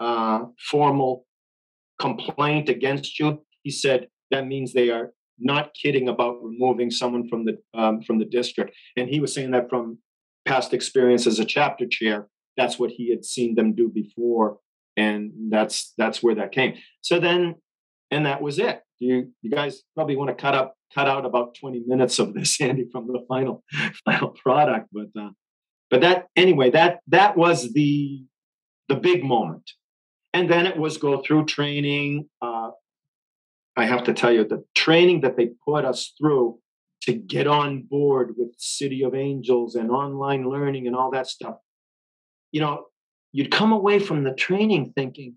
uh, 0.00 0.46
formal 0.58 1.26
complaint 2.00 2.68
against 2.68 3.20
you, 3.20 3.44
he 3.62 3.70
said 3.70 4.08
that 4.32 4.48
means 4.48 4.72
they 4.72 4.90
are 4.90 5.12
not 5.38 5.72
kidding 5.80 6.08
about 6.08 6.42
removing 6.42 6.90
someone 6.90 7.28
from 7.28 7.44
the 7.44 7.56
um, 7.72 8.02
from 8.02 8.18
the 8.18 8.24
district. 8.24 8.74
And 8.96 9.08
he 9.08 9.20
was 9.20 9.32
saying 9.32 9.52
that 9.52 9.70
from 9.70 9.98
past 10.44 10.74
experience 10.74 11.28
as 11.28 11.38
a 11.38 11.44
chapter 11.44 11.86
chair, 11.86 12.26
that's 12.56 12.80
what 12.80 12.90
he 12.90 13.10
had 13.10 13.24
seen 13.24 13.54
them 13.54 13.76
do 13.76 13.88
before, 13.88 14.58
and 14.96 15.30
that's 15.50 15.94
that's 15.96 16.20
where 16.20 16.34
that 16.34 16.50
came. 16.50 16.74
So 17.02 17.20
then, 17.20 17.54
and 18.12 18.26
that 18.26 18.40
was 18.40 18.58
it. 18.58 18.80
You 18.98 19.32
you 19.42 19.50
guys 19.50 19.82
probably 19.94 20.16
want 20.16 20.28
to 20.28 20.40
cut 20.40 20.54
up 20.54 20.74
cut 20.94 21.08
out 21.08 21.26
about 21.26 21.54
twenty 21.54 21.82
minutes 21.86 22.18
of 22.18 22.34
this, 22.34 22.60
Andy, 22.60 22.86
from 22.92 23.08
the 23.08 23.24
final 23.28 23.64
final 24.04 24.28
product, 24.28 24.88
but 24.92 25.08
uh, 25.20 25.30
but 25.92 26.00
that 26.00 26.26
anyway 26.34 26.70
that 26.70 27.00
that 27.06 27.36
was 27.36 27.72
the 27.74 28.24
the 28.88 28.96
big 28.96 29.22
moment 29.22 29.70
and 30.32 30.50
then 30.50 30.66
it 30.66 30.76
was 30.76 30.96
go 30.96 31.22
through 31.22 31.44
training 31.44 32.28
uh, 32.40 32.70
i 33.76 33.84
have 33.84 34.02
to 34.02 34.12
tell 34.12 34.32
you 34.32 34.42
the 34.44 34.64
training 34.74 35.20
that 35.20 35.36
they 35.36 35.50
put 35.64 35.84
us 35.84 36.14
through 36.18 36.58
to 37.02 37.12
get 37.12 37.46
on 37.46 37.82
board 37.82 38.34
with 38.36 38.54
city 38.58 39.04
of 39.04 39.14
angels 39.14 39.74
and 39.74 39.90
online 39.90 40.48
learning 40.48 40.86
and 40.86 40.96
all 40.96 41.10
that 41.10 41.26
stuff 41.28 41.56
you 42.50 42.60
know 42.60 42.86
you'd 43.32 43.50
come 43.50 43.72
away 43.72 43.98
from 43.98 44.24
the 44.24 44.34
training 44.34 44.92
thinking 44.96 45.34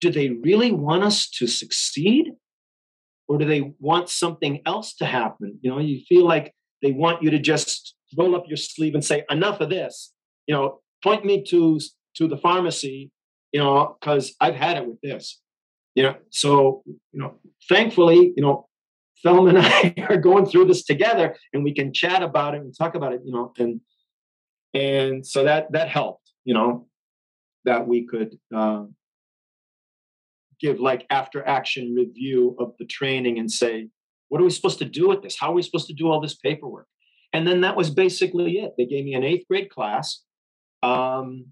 do 0.00 0.10
they 0.10 0.30
really 0.30 0.72
want 0.72 1.02
us 1.02 1.28
to 1.28 1.46
succeed 1.46 2.32
or 3.28 3.38
do 3.38 3.44
they 3.44 3.72
want 3.78 4.08
something 4.08 4.60
else 4.66 4.94
to 4.94 5.04
happen 5.04 5.58
you 5.62 5.70
know 5.70 5.78
you 5.78 6.00
feel 6.08 6.26
like 6.26 6.54
they 6.82 6.92
want 6.92 7.22
you 7.22 7.30
to 7.30 7.38
just 7.38 7.94
roll 8.16 8.34
up 8.34 8.44
your 8.48 8.56
sleeve 8.56 8.94
and 8.94 9.04
say 9.04 9.24
enough 9.30 9.60
of 9.60 9.70
this 9.70 10.12
you 10.46 10.54
know 10.54 10.80
point 11.02 11.24
me 11.24 11.42
to 11.42 11.78
to 12.14 12.26
the 12.26 12.36
pharmacy 12.36 13.10
you 13.52 13.60
know, 13.60 13.96
because 14.00 14.34
I've 14.40 14.54
had 14.54 14.76
it 14.76 14.86
with 14.86 15.00
this. 15.00 15.40
You 15.94 16.04
know, 16.04 16.14
so 16.30 16.82
you 16.86 17.20
know, 17.20 17.34
thankfully, 17.68 18.32
you 18.36 18.42
know, 18.42 18.68
Thelma 19.22 19.50
and 19.50 19.58
I 19.60 19.94
are 20.08 20.16
going 20.16 20.46
through 20.46 20.66
this 20.66 20.84
together, 20.84 21.36
and 21.52 21.64
we 21.64 21.74
can 21.74 21.92
chat 21.92 22.22
about 22.22 22.54
it 22.54 22.60
and 22.60 22.76
talk 22.76 22.94
about 22.94 23.12
it. 23.12 23.22
You 23.24 23.32
know, 23.32 23.52
and 23.58 23.80
and 24.72 25.26
so 25.26 25.44
that 25.44 25.72
that 25.72 25.88
helped. 25.88 26.30
You 26.44 26.54
know, 26.54 26.86
that 27.64 27.86
we 27.86 28.06
could 28.06 28.38
uh, 28.54 28.84
give 30.60 30.80
like 30.80 31.06
after 31.10 31.46
action 31.46 31.94
review 31.94 32.56
of 32.58 32.72
the 32.78 32.86
training 32.86 33.38
and 33.38 33.50
say, 33.50 33.88
what 34.28 34.40
are 34.40 34.44
we 34.44 34.50
supposed 34.50 34.78
to 34.78 34.84
do 34.84 35.08
with 35.08 35.22
this? 35.22 35.36
How 35.38 35.50
are 35.50 35.54
we 35.54 35.62
supposed 35.62 35.88
to 35.88 35.94
do 35.94 36.08
all 36.08 36.20
this 36.20 36.36
paperwork? 36.36 36.86
And 37.32 37.46
then 37.46 37.60
that 37.62 37.76
was 37.76 37.90
basically 37.90 38.58
it. 38.58 38.72
They 38.76 38.86
gave 38.86 39.04
me 39.04 39.14
an 39.14 39.24
eighth 39.24 39.46
grade 39.48 39.70
class. 39.70 40.22
Um, 40.82 41.46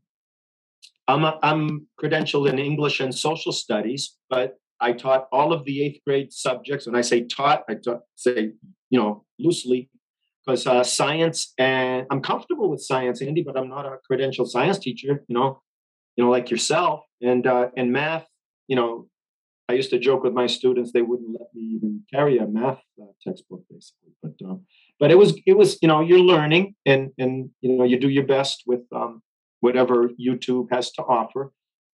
I'm, 1.07 1.25
a, 1.25 1.39
I'm 1.43 1.87
credentialed 2.03 2.49
in 2.49 2.59
English 2.59 3.01
and 3.01 3.15
social 3.15 3.53
studies, 3.53 4.17
but 4.29 4.57
I 4.81 4.93
taught 4.93 5.29
all 5.33 5.53
of 5.53 5.65
the 5.65 5.83
eighth 5.85 6.01
grade 6.07 6.33
subjects. 6.33 6.87
When 6.87 6.95
I 6.95 7.01
say 7.01 7.25
taught, 7.25 7.65
I 7.69 7.75
taught, 7.75 8.03
say, 8.15 8.53
you 8.91 9.01
know, 9.01 9.25
loosely, 9.39 9.91
because 10.45 10.67
uh, 10.67 10.85
science 10.85 11.53
and 11.59 12.07
I'm 12.11 12.23
comfortable 12.23 12.71
with 12.71 12.81
science, 12.81 13.21
Andy, 13.21 13.43
but 13.43 13.57
I'm 13.57 13.69
not 13.69 13.87
a 13.87 13.99
credentialed 14.11 14.49
science 14.49 14.79
teacher, 14.79 15.25
you 15.29 15.35
know, 15.35 15.63
you 16.17 16.25
know, 16.25 16.31
like 16.31 16.51
yourself. 16.51 17.05
And 17.21 17.47
uh, 17.47 17.69
and 17.77 17.93
math, 17.93 18.27
you 18.69 18.77
know, 18.77 19.09
I 19.69 19.75
used 19.75 19.91
to 19.91 19.99
joke 19.99 20.23
with 20.23 20.33
my 20.33 20.47
students 20.47 20.93
they 20.93 21.03
wouldn't 21.03 21.31
let 21.39 21.49
me 21.55 21.63
even 21.63 22.03
carry 22.13 22.39
a 22.39 22.47
math 22.47 22.81
uh, 23.01 23.07
textbook, 23.23 23.63
basically. 23.71 24.13
But 24.23 24.35
um, 24.45 24.65
but 25.01 25.11
it 25.11 25.19
was 25.19 25.39
it 25.47 25.57
was 25.57 25.79
you 25.83 25.89
know 25.89 26.01
you're 26.01 26.21
learning 26.21 26.75
and 26.87 27.11
and 27.19 27.51
you 27.61 27.77
know 27.77 27.85
you 27.85 27.99
do 27.99 28.09
your 28.09 28.25
best 28.27 28.63
with 28.67 28.81
um, 28.95 29.23
whatever 29.61 30.09
YouTube 30.21 30.69
has 30.71 30.91
to 30.93 31.03
offer. 31.03 31.53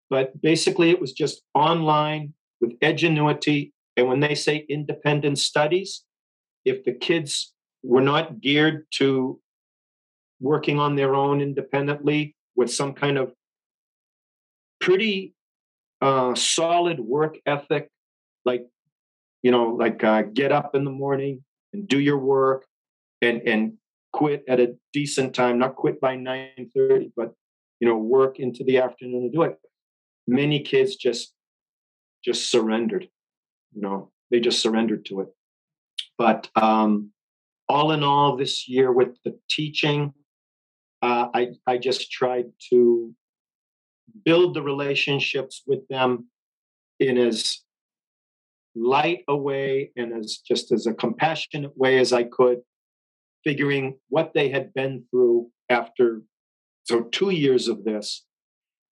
But 0.10 0.40
basically, 0.42 0.92
it 0.92 1.02
was 1.02 1.14
just 1.14 1.42
online 1.56 2.34
with 2.62 2.78
Edgenuity. 2.80 3.72
And 3.98 4.08
when 4.08 4.20
they 4.20 4.36
say 4.36 4.66
independent 4.70 5.40
studies, 5.40 6.04
if 6.66 6.84
the 6.84 6.94
kids 6.94 7.54
were 7.84 8.02
not 8.02 8.42
geared 8.42 8.86
to 8.92 9.40
working 10.40 10.80
on 10.80 10.96
their 10.96 11.16
own 11.16 11.42
independently 11.42 12.36
with 12.56 12.72
some 12.72 12.94
kind 12.94 13.18
of 13.18 13.34
pretty 14.80 15.33
uh, 16.04 16.36
solid 16.36 17.00
work 17.00 17.38
ethic, 17.46 17.90
like 18.44 18.68
you 19.42 19.52
know, 19.52 19.70
like 19.70 20.04
uh, 20.04 20.24
get 20.24 20.52
up 20.52 20.76
in 20.76 20.84
the 20.84 20.92
morning 20.92 21.44
and 21.72 21.88
do 21.88 22.00
your 22.00 22.18
work, 22.18 22.66
and 23.22 23.42
and 23.48 23.74
quit 24.12 24.44
at 24.50 24.60
a 24.60 24.76
decent 24.92 25.34
time, 25.34 25.58
not 25.58 25.76
quit 25.76 26.02
by 26.02 26.16
nine 26.16 26.70
thirty, 26.76 27.12
but 27.16 27.34
you 27.80 27.88
know, 27.88 27.98
work 27.98 28.40
into 28.40 28.64
the 28.66 28.80
afternoon 28.80 29.24
to 29.24 29.30
do 29.30 29.44
it. 29.44 29.58
Many 30.28 30.60
kids 30.60 30.98
just 30.98 31.34
just 32.24 32.52
surrendered. 32.52 33.08
You 33.74 33.82
know, 33.82 34.12
they 34.30 34.42
just 34.42 34.62
surrendered 34.62 35.06
to 35.06 35.22
it. 35.22 35.30
But 36.18 36.50
um, 36.56 37.12
all 37.70 37.92
in 37.92 38.04
all, 38.04 38.36
this 38.36 38.68
year 38.68 38.92
with 38.92 39.16
the 39.24 39.40
teaching, 39.50 40.14
uh, 41.02 41.28
I 41.34 41.48
I 41.66 41.78
just 41.78 42.12
tried 42.12 42.48
to 42.72 43.16
build 44.26 44.54
the 44.54 44.62
relationships 44.62 45.64
with 45.66 45.88
them 45.88 46.28
in 47.00 47.18
as 47.18 47.60
light 48.76 49.24
a 49.28 49.36
way 49.36 49.92
and 49.96 50.14
as 50.14 50.38
just 50.38 50.72
as 50.72 50.88
a 50.88 50.94
compassionate 50.94 51.78
way 51.78 52.00
as 52.00 52.14
I 52.14 52.24
could, 52.24 52.60
figuring 53.44 53.98
what 54.10 54.34
they 54.34 54.50
had 54.50 54.74
been 54.74 55.06
through 55.10 55.50
after 55.70 56.22
so 56.86 57.04
two 57.04 57.30
years 57.30 57.68
of 57.68 57.84
this, 57.84 58.26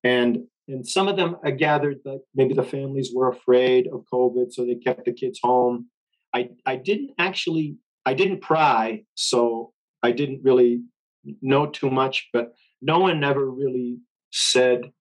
and 0.04 0.46
and 0.68 0.88
some 0.88 1.08
of 1.08 1.18
them 1.18 1.38
I 1.44 1.52
gathered 1.52 2.00
that 2.06 2.22
maybe 2.34 2.54
the 2.54 2.64
families 2.64 3.12
were 3.14 3.30
afraid 3.30 3.88
of 3.88 4.06
COVID, 4.12 4.52
so 4.52 4.66
they 4.66 4.76
kept 4.76 5.06
the 5.06 5.14
kids 5.14 5.40
home. 5.44 5.88
I 6.34 6.50
I 6.66 6.78
didn't 6.78 7.12
actually 7.18 7.76
I 8.06 8.14
didn't 8.14 8.42
pry, 8.42 9.04
so 9.16 9.74
I 10.02 10.12
didn't 10.12 10.44
really 10.44 10.84
know 11.42 11.68
too 11.68 11.90
much, 11.90 12.30
but 12.34 12.54
no 12.82 13.00
one 13.00 13.24
ever 13.24 13.50
really 13.50 13.98
said 14.32 14.92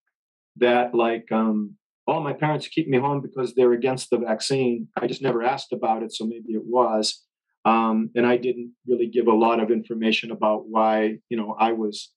that 0.61 0.95
like 0.95 1.31
um 1.33 1.77
oh 2.07 2.21
my 2.21 2.33
parents 2.33 2.69
keep 2.69 2.89
me 2.89 2.99
home 2.99 3.21
because 3.21 3.55
they're 3.55 3.73
against 3.73 4.11
the 4.11 4.19
vaccine. 4.19 4.89
I 4.97 5.07
just 5.07 5.23
never 5.23 5.43
asked 5.43 5.73
about 5.73 6.03
it 6.03 6.13
so 6.13 6.25
maybe 6.25 6.53
it 6.53 6.65
was. 6.65 7.23
Um, 7.67 8.11
and 8.15 8.27
i 8.27 8.39
didn't 8.39 8.73
really 8.89 9.07
give 9.07 9.27
a 9.27 9.35
lot 9.35 9.61
of 9.61 9.71
information 9.71 10.31
about 10.31 10.67
why 10.67 11.19
you 11.29 11.37
know 11.37 11.55
i 11.61 11.73
was 11.73 12.11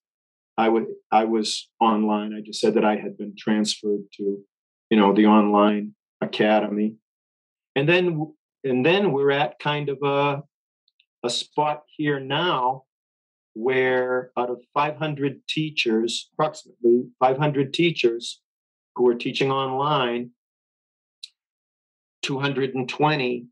I 0.57 0.69
would 0.69 0.87
I 1.11 1.25
was 1.25 1.69
online. 1.79 2.33
I 2.33 2.41
just 2.41 2.59
said 2.59 2.75
that 2.75 2.85
I 2.85 2.95
had 2.95 3.17
been 3.17 3.33
transferred 3.37 4.01
to, 4.17 4.39
you 4.89 4.97
know, 4.97 5.13
the 5.13 5.25
online 5.25 5.95
academy, 6.21 6.95
and 7.75 7.89
then 7.89 8.33
and 8.63 8.85
then 8.85 9.11
we're 9.11 9.31
at 9.31 9.59
kind 9.59 9.89
of 9.89 9.97
a 10.03 10.43
a 11.23 11.29
spot 11.29 11.83
here 11.87 12.19
now 12.19 12.83
where 13.53 14.31
out 14.37 14.49
of 14.49 14.61
500 14.73 15.47
teachers, 15.47 16.29
approximately 16.33 17.05
500 17.19 17.73
teachers 17.73 18.41
who 18.95 19.07
are 19.07 19.15
teaching 19.15 19.51
online, 19.51 20.31
220 22.23 23.47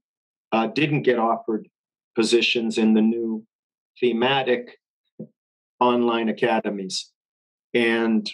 uh, 0.51 0.67
didn't 0.67 1.03
get 1.03 1.19
offered 1.19 1.67
positions 2.15 2.77
in 2.77 2.93
the 2.93 3.01
new 3.01 3.45
thematic 3.99 4.77
online 5.79 6.29
academies. 6.29 7.11
And 7.73 8.29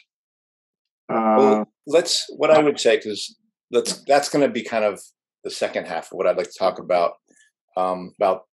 uh, 1.10 1.36
well, 1.38 1.68
let's 1.86 2.26
what 2.36 2.52
I 2.52 2.60
would 2.60 2.80
say 2.80 2.98
because 2.98 3.36
let's 3.72 4.04
that's 4.04 4.30
going 4.30 4.46
to 4.46 4.52
be 4.52 4.64
kind 4.64 4.84
of 4.84 5.02
the 5.44 5.52
second 5.52 5.88
half 5.88 6.12
of 6.12 6.18
what 6.18 6.28
I'd 6.28 6.38
like 6.38 6.52
to 6.52 6.60
talk 6.60 6.80
about 6.80 7.14
um, 7.76 8.14
about 8.20 8.44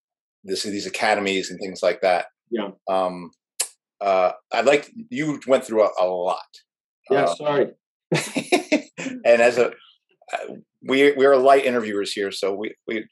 this 0.45 0.63
these 0.63 0.87
academies 0.87 1.51
and 1.51 1.59
things 1.59 1.83
like 1.83 2.01
that. 2.03 2.27
Yeah. 2.55 2.71
Um, 2.89 3.33
uh, 4.01 4.33
I'd 4.53 4.65
like 4.65 4.91
you 5.09 5.41
went 5.47 5.65
through 5.65 5.85
a, 5.85 5.91
a 5.99 6.07
lot. 6.07 6.39
Yeah, 7.11 7.25
Uh, 7.25 7.35
sorry. 7.35 7.67
and 9.25 9.43
as 9.43 9.59
a 9.59 9.71
uh, 10.33 10.55
we 10.87 11.13
we're 11.13 11.37
light 11.37 11.65
interviewers 11.65 12.13
here, 12.13 12.31
so 12.31 12.55
we 12.55 12.75
we 12.87 13.07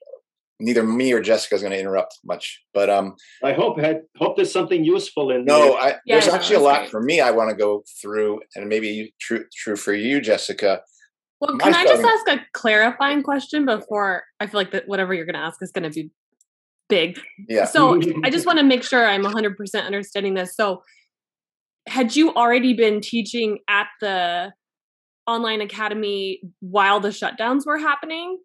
neither 0.60 0.84
me 0.84 1.12
or 1.12 1.20
Jessica 1.20 1.56
is 1.56 1.62
going 1.62 1.72
to 1.72 1.80
interrupt 1.80 2.18
much. 2.24 2.62
But 2.72 2.88
um, 2.88 3.16
I 3.42 3.52
hope 3.52 3.80
had 3.80 4.02
hope 4.16 4.36
there's 4.36 4.52
something 4.52 4.84
useful 4.84 5.32
in 5.32 5.44
no, 5.44 5.58
there. 5.58 5.72
I, 5.72 5.88
Yeah, 6.06 6.14
there's 6.14 6.28
no, 6.28 6.34
actually 6.34 6.56
a 6.56 6.60
lot 6.60 6.80
great. 6.80 6.90
for 6.90 7.02
me. 7.02 7.20
I 7.20 7.32
want 7.32 7.50
to 7.50 7.56
go 7.56 7.82
through, 8.00 8.40
and 8.54 8.68
maybe 8.68 9.12
true 9.20 9.44
true 9.52 9.76
for 9.76 9.92
you, 9.92 10.20
Jessica. 10.20 10.82
Well, 11.40 11.56
My 11.56 11.64
can 11.64 11.74
I 11.74 11.84
just 11.84 12.04
ask 12.04 12.28
a 12.28 12.46
clarifying 12.52 13.24
question 13.24 13.66
before 13.66 14.22
I 14.38 14.46
feel 14.46 14.60
like 14.60 14.70
that 14.70 14.86
whatever 14.86 15.12
you're 15.12 15.26
going 15.26 15.34
to 15.34 15.40
ask 15.40 15.60
is 15.60 15.72
going 15.72 15.90
to 15.90 15.90
be 15.90 16.12
big. 16.92 17.18
Yeah. 17.48 17.64
So 17.64 17.98
I 18.22 18.28
just 18.28 18.44
want 18.44 18.58
to 18.58 18.64
make 18.64 18.82
sure 18.82 19.08
I'm 19.08 19.24
100% 19.24 19.56
understanding 19.86 20.34
this. 20.34 20.54
So 20.54 20.82
had 21.88 22.14
you 22.14 22.34
already 22.34 22.74
been 22.74 23.00
teaching 23.00 23.60
at 23.66 23.86
the 24.02 24.52
online 25.26 25.62
academy 25.62 26.42
while 26.60 27.00
the 27.00 27.08
shutdowns 27.08 27.64
were 27.64 27.78
happening? 27.78 28.38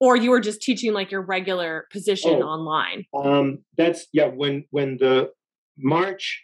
Or 0.00 0.16
you 0.16 0.30
were 0.30 0.40
just 0.40 0.60
teaching 0.60 0.92
like 0.92 1.12
your 1.12 1.22
regular 1.22 1.86
position 1.92 2.42
Oh. 2.42 2.46
online? 2.46 3.04
Um, 3.14 3.58
that's 3.78 4.08
yeah. 4.12 4.26
When 4.26 4.64
when 4.70 4.96
the 4.98 5.30
March 5.78 6.42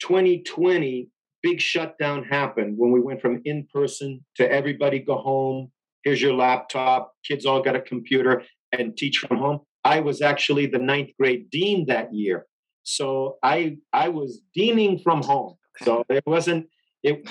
2020 0.00 1.10
big 1.42 1.60
shutdown 1.60 2.22
happened, 2.24 2.78
when 2.78 2.92
we 2.92 3.00
went 3.00 3.20
from 3.20 3.42
in 3.44 3.66
person 3.74 4.24
to 4.36 4.50
everybody 4.50 5.00
go 5.00 5.16
home. 5.16 5.72
Here's 6.04 6.22
your 6.22 6.34
laptop. 6.34 7.12
Kids 7.26 7.44
all 7.46 7.60
got 7.62 7.74
a 7.74 7.80
computer 7.80 8.44
and 8.78 8.96
teach 8.96 9.18
from 9.18 9.38
home. 9.38 9.60
I 9.84 10.00
was 10.00 10.20
actually 10.20 10.66
the 10.66 10.78
ninth 10.78 11.10
grade 11.18 11.50
dean 11.50 11.86
that 11.86 12.12
year, 12.12 12.46
so 12.82 13.38
I 13.42 13.78
I 13.92 14.08
was 14.08 14.40
deaning 14.54 14.98
from 14.98 15.22
home. 15.22 15.56
So 15.82 16.04
it 16.08 16.24
wasn't 16.26 16.68
it. 17.02 17.28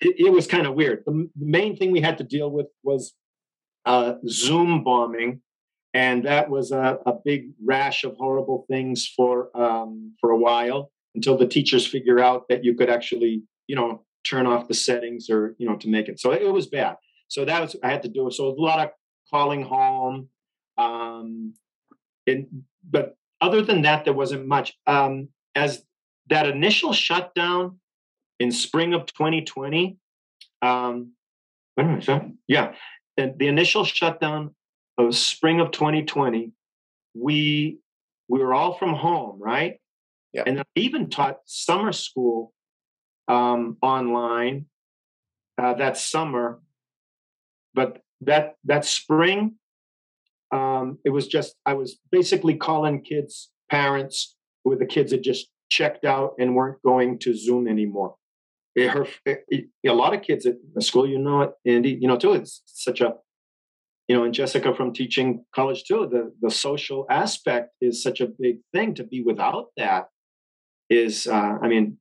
It, 0.00 0.26
it 0.26 0.32
was 0.32 0.46
kind 0.46 0.66
of 0.66 0.74
weird. 0.74 1.02
The, 1.06 1.28
main 1.36 1.76
thing 1.76 1.90
we 1.90 2.00
had 2.00 2.18
to 2.18 2.24
deal 2.24 2.50
with 2.50 2.66
was 2.82 3.14
uh, 3.84 4.14
Zoom 4.28 4.84
bombing 4.84 5.40
and 5.96 6.26
that 6.26 6.50
was 6.50 6.72
a, 6.72 6.98
a 7.06 7.14
big 7.24 7.52
rash 7.64 8.04
of 8.04 8.16
horrible 8.18 8.66
things 8.68 9.10
for 9.16 9.48
um, 9.58 10.14
for 10.20 10.30
a 10.30 10.36
while 10.36 10.92
until 11.14 11.38
the 11.38 11.46
teachers 11.46 11.86
figure 11.86 12.20
out 12.20 12.44
that 12.50 12.62
you 12.62 12.74
could 12.74 12.90
actually 12.90 13.42
you 13.66 13.74
know 13.74 14.04
turn 14.28 14.46
off 14.46 14.68
the 14.68 14.74
settings 14.74 15.30
or 15.30 15.54
you 15.58 15.66
know 15.66 15.76
to 15.76 15.88
make 15.88 16.08
it 16.08 16.20
so 16.20 16.32
it, 16.32 16.42
it 16.42 16.52
was 16.52 16.66
bad 16.66 16.96
so 17.28 17.44
that 17.44 17.62
was 17.62 17.74
i 17.82 17.88
had 17.88 18.02
to 18.02 18.08
do 18.08 18.26
it 18.26 18.34
so 18.34 18.48
a 18.48 18.60
lot 18.60 18.80
of 18.80 18.90
calling 19.30 19.62
home 19.62 20.28
um 20.78 21.54
and 22.26 22.46
but 22.88 23.16
other 23.40 23.62
than 23.62 23.82
that 23.82 24.04
there 24.04 24.14
wasn't 24.14 24.46
much 24.46 24.76
um 24.86 25.28
as 25.54 25.82
that 26.28 26.46
initial 26.46 26.92
shutdown 26.92 27.78
in 28.38 28.50
spring 28.50 28.94
of 28.94 29.06
2020 29.06 29.96
um 30.62 31.12
a 31.78 31.82
minute, 31.82 32.04
sorry. 32.04 32.32
yeah 32.46 32.74
and 33.16 33.38
the 33.38 33.48
initial 33.48 33.84
shutdown 33.84 34.54
of 34.98 35.14
spring 35.14 35.60
of 35.60 35.70
2020, 35.70 36.52
we 37.14 37.78
we 38.28 38.38
were 38.40 38.54
all 38.54 38.76
from 38.76 38.94
home, 38.94 39.38
right? 39.40 39.80
Yeah. 40.32 40.42
And 40.46 40.60
I 40.60 40.64
even 40.74 41.08
taught 41.08 41.38
summer 41.44 41.92
school 41.92 42.52
um, 43.28 43.76
online 43.80 44.66
uh, 45.58 45.74
that 45.74 45.96
summer, 45.96 46.60
but 47.74 48.02
that 48.22 48.56
that 48.64 48.84
spring, 48.84 49.54
um, 50.52 50.98
it 51.04 51.10
was 51.10 51.26
just 51.26 51.56
I 51.66 51.74
was 51.74 51.98
basically 52.10 52.56
calling 52.56 53.02
kids' 53.02 53.50
parents 53.70 54.36
who 54.64 54.76
the 54.76 54.86
kids 54.86 55.12
had 55.12 55.22
just 55.22 55.48
checked 55.70 56.04
out 56.04 56.34
and 56.38 56.54
weren't 56.54 56.82
going 56.82 57.18
to 57.20 57.34
Zoom 57.34 57.66
anymore. 57.66 58.14
It, 58.74 58.88
her, 58.90 59.06
it, 59.24 59.44
it- 59.48 59.68
a 59.86 59.92
lot 59.94 60.14
of 60.14 60.22
kids 60.22 60.46
at 60.46 60.56
the 60.74 60.82
school, 60.82 61.08
you 61.08 61.18
know 61.18 61.42
it, 61.42 61.52
Andy, 61.64 61.90
you 62.00 62.08
know 62.08 62.16
too. 62.16 62.32
It's 62.34 62.62
such 62.66 63.00
a 63.00 63.14
you 64.08 64.14
know, 64.16 64.22
and 64.22 64.32
Jessica 64.32 64.72
from 64.74 64.92
teaching 64.92 65.44
college 65.54 65.84
too, 65.84 66.08
the 66.10 66.32
the 66.40 66.50
social 66.50 67.06
aspect 67.10 67.70
is 67.80 68.02
such 68.02 68.20
a 68.20 68.26
big 68.26 68.58
thing. 68.72 68.94
To 68.94 69.04
be 69.04 69.22
without 69.22 69.66
that 69.76 70.06
is, 70.88 71.26
uh, 71.26 71.58
I 71.60 71.66
mean, 71.68 71.98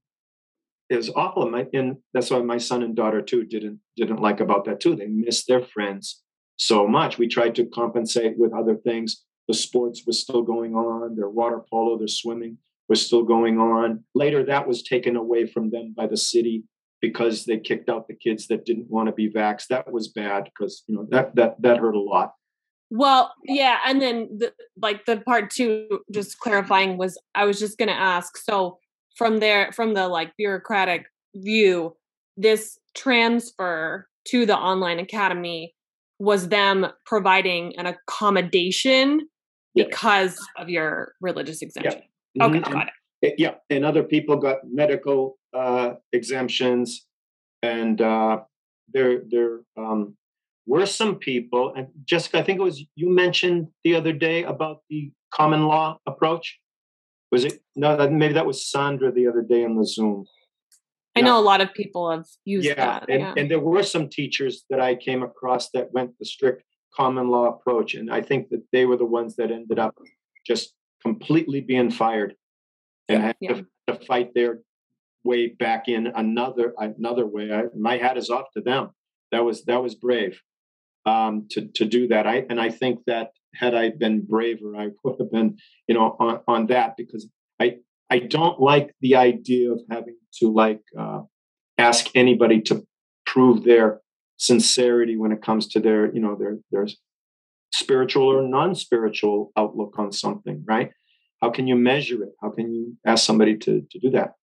is 0.89 1.09
awful. 1.15 1.49
My, 1.49 1.65
and 1.73 1.97
that's 2.13 2.29
why 2.29 2.39
my 2.41 2.57
son 2.59 2.83
and 2.83 2.95
daughter 2.95 3.21
too 3.21 3.43
didn't 3.45 3.79
didn't 3.97 4.21
like 4.21 4.39
about 4.39 4.65
that 4.65 4.79
too. 4.79 4.95
They 4.95 5.07
missed 5.07 5.47
their 5.47 5.61
friends 5.61 6.21
so 6.57 6.87
much. 6.87 7.17
We 7.17 7.27
tried 7.27 7.55
to 7.55 7.65
compensate 7.65 8.37
with 8.37 8.53
other 8.53 8.75
things. 8.75 9.23
The 9.47 9.53
sports 9.53 10.03
was 10.05 10.19
still 10.19 10.41
going 10.41 10.75
on. 10.75 11.15
Their 11.15 11.29
water 11.29 11.61
polo, 11.69 11.97
their 11.97 12.07
swimming 12.07 12.57
was 12.87 13.05
still 13.05 13.23
going 13.23 13.59
on. 13.59 14.03
Later, 14.13 14.43
that 14.45 14.67
was 14.67 14.83
taken 14.83 15.15
away 15.15 15.47
from 15.47 15.69
them 15.71 15.93
by 15.95 16.07
the 16.07 16.17
city 16.17 16.63
because 17.01 17.45
they 17.45 17.57
kicked 17.57 17.89
out 17.89 18.07
the 18.07 18.15
kids 18.15 18.47
that 18.47 18.65
didn't 18.65 18.89
want 18.89 19.07
to 19.07 19.13
be 19.13 19.29
vaxxed. 19.29 19.67
That 19.67 19.91
was 19.91 20.07
bad 20.07 20.45
because 20.45 20.83
you 20.87 20.95
know 20.95 21.07
that 21.11 21.35
that 21.35 21.61
that 21.61 21.77
hurt 21.77 21.95
a 21.95 21.99
lot. 21.99 22.33
Well, 22.91 23.33
yeah, 23.43 23.79
and 23.85 24.01
then 24.01 24.29
the, 24.37 24.53
like 24.81 25.05
the 25.05 25.17
part 25.17 25.49
two, 25.49 26.01
just 26.11 26.39
clarifying 26.39 26.97
was 26.97 27.19
I 27.33 27.45
was 27.45 27.59
just 27.59 27.77
gonna 27.77 27.91
ask. 27.91 28.37
So 28.37 28.79
from 29.15 29.37
there, 29.37 29.71
from 29.71 29.93
the 29.93 30.07
like 30.07 30.31
bureaucratic 30.37 31.05
view, 31.35 31.95
this 32.37 32.77
transfer 32.95 34.07
to 34.29 34.45
the 34.45 34.57
online 34.57 34.99
academy 34.99 35.75
was 36.19 36.49
them 36.49 36.87
providing 37.05 37.73
an 37.77 37.85
accommodation 37.85 39.27
Yes. 39.73 39.87
because 39.87 40.47
of 40.57 40.69
your 40.69 41.13
religious 41.19 41.61
exemption. 41.61 42.01
Okay, 42.41 42.59
Mhm. 42.59 42.71
got 42.71 42.87
it. 42.87 42.93
Eh, 43.23 43.35
yeah, 43.37 43.55
and 43.69 43.83
other 43.83 44.03
people 44.03 44.37
got 44.37 44.59
medical 44.65 45.37
uh, 45.53 45.95
exemptions, 46.11 47.05
and 47.61 48.01
uh, 48.01 48.41
there 48.89 49.21
there 49.25 49.61
um, 49.77 50.17
were 50.65 50.85
some 50.85 51.15
people. 51.15 51.73
And 51.75 51.87
Jessica, 52.03 52.39
I 52.39 52.43
think 52.43 52.59
it 52.59 52.63
was 52.63 52.83
you 52.95 53.09
mentioned 53.09 53.67
the 53.83 53.95
other 53.95 54.11
day 54.13 54.43
about 54.43 54.83
the 54.89 55.11
common 55.31 55.65
law 55.67 55.97
approach. 56.05 56.59
Was 57.31 57.45
it 57.45 57.61
no? 57.75 57.97
Maybe 58.09 58.33
that 58.33 58.45
was 58.45 58.69
Sandra 58.69 59.11
the 59.11 59.27
other 59.27 59.41
day 59.41 59.63
on 59.63 59.75
the 59.75 59.85
Zoom. 59.85 60.25
I 61.15 61.21
know 61.21 61.39
a 61.39 61.41
lot 61.41 61.61
of 61.61 61.73
people 61.73 62.11
have 62.11 62.25
used 62.43 62.67
yeah, 62.67 62.75
that. 62.75 63.09
and, 63.09 63.21
yeah. 63.21 63.33
and 63.37 63.49
there 63.49 63.59
were 63.59 63.83
some 63.83 64.09
teachers 64.09 64.65
that 64.69 64.79
I 64.79 64.95
came 64.95 65.23
across 65.23 65.69
that 65.71 65.93
went 65.93 66.11
the 66.19 66.25
strict 66.25 66.63
common 66.93 67.29
law 67.29 67.45
approach, 67.47 67.93
and 67.93 68.11
I 68.11 68.21
think 68.21 68.49
that 68.49 68.63
they 68.71 68.85
were 68.85 68.97
the 68.97 69.05
ones 69.05 69.35
that 69.37 69.51
ended 69.51 69.79
up 69.79 69.95
just 70.45 70.73
completely 71.01 71.61
being 71.61 71.91
fired 71.91 72.35
and 73.07 73.21
had 73.21 73.35
Yeah. 73.39 73.53
to, 73.53 73.65
to 73.87 74.05
fight 74.05 74.33
their 74.33 74.59
way 75.23 75.47
back 75.47 75.87
in 75.87 76.07
another 76.07 76.73
another 76.77 77.25
way. 77.25 77.51
I, 77.53 77.63
my 77.77 77.97
hat 77.97 78.17
is 78.17 78.29
off 78.29 78.47
to 78.55 78.61
them. 78.61 78.91
That 79.31 79.43
was 79.43 79.63
that 79.65 79.81
was 79.81 79.95
brave 79.95 80.41
um, 81.05 81.47
to 81.51 81.67
to 81.75 81.85
do 81.85 82.07
that. 82.09 82.27
I 82.27 82.45
and 82.49 82.59
I 82.59 82.69
think 82.69 82.99
that 83.07 83.31
had 83.53 83.73
I 83.73 83.89
been 83.89 84.25
braver, 84.25 84.75
I 84.75 84.89
would 85.03 85.15
have 85.19 85.31
been 85.31 85.57
you 85.87 85.95
know 85.95 86.15
on 86.19 86.41
on 86.47 86.67
that 86.67 86.95
because 86.97 87.29
I 87.59 87.77
I 88.09 88.19
don't 88.19 88.59
like 88.59 88.93
the 89.01 89.15
idea 89.15 89.71
of 89.71 89.81
having 89.89 90.17
to 90.39 90.51
like 90.51 90.81
uh, 90.97 91.21
ask 91.77 92.07
anybody 92.15 92.61
to 92.61 92.85
prove 93.25 93.63
their 93.63 94.01
sincerity 94.37 95.17
when 95.17 95.31
it 95.31 95.41
comes 95.41 95.67
to 95.69 95.79
their 95.79 96.13
you 96.13 96.19
know 96.19 96.35
their 96.35 96.57
their 96.71 96.87
spiritual 97.73 98.27
or 98.27 98.41
non-spiritual 98.41 99.51
outlook 99.57 99.97
on 99.97 100.11
something 100.11 100.63
right? 100.67 100.91
How 101.41 101.49
can 101.49 101.67
you 101.67 101.75
measure 101.75 102.23
it? 102.23 102.29
How 102.41 102.49
can 102.49 102.73
you 102.73 102.97
ask 103.05 103.25
somebody 103.25 103.57
to 103.57 103.85
to 103.89 103.99
do 103.99 104.09
that? 104.11 104.33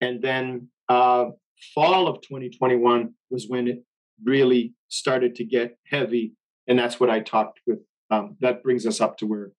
And 0.00 0.22
then 0.22 0.68
uh 0.88 1.26
fall 1.74 2.06
of 2.06 2.20
2021 2.22 3.14
was 3.30 3.46
when 3.48 3.68
it 3.68 3.82
really 4.24 4.74
started 4.88 5.34
to 5.36 5.44
get 5.44 5.76
heavy 5.86 6.32
and 6.66 6.78
that's 6.78 6.98
what 6.98 7.10
i 7.10 7.20
talked 7.20 7.60
with 7.66 7.78
um, 8.10 8.36
that 8.40 8.62
brings 8.62 8.86
us 8.86 9.00
up 9.00 9.18
to 9.18 9.26
where 9.26 9.52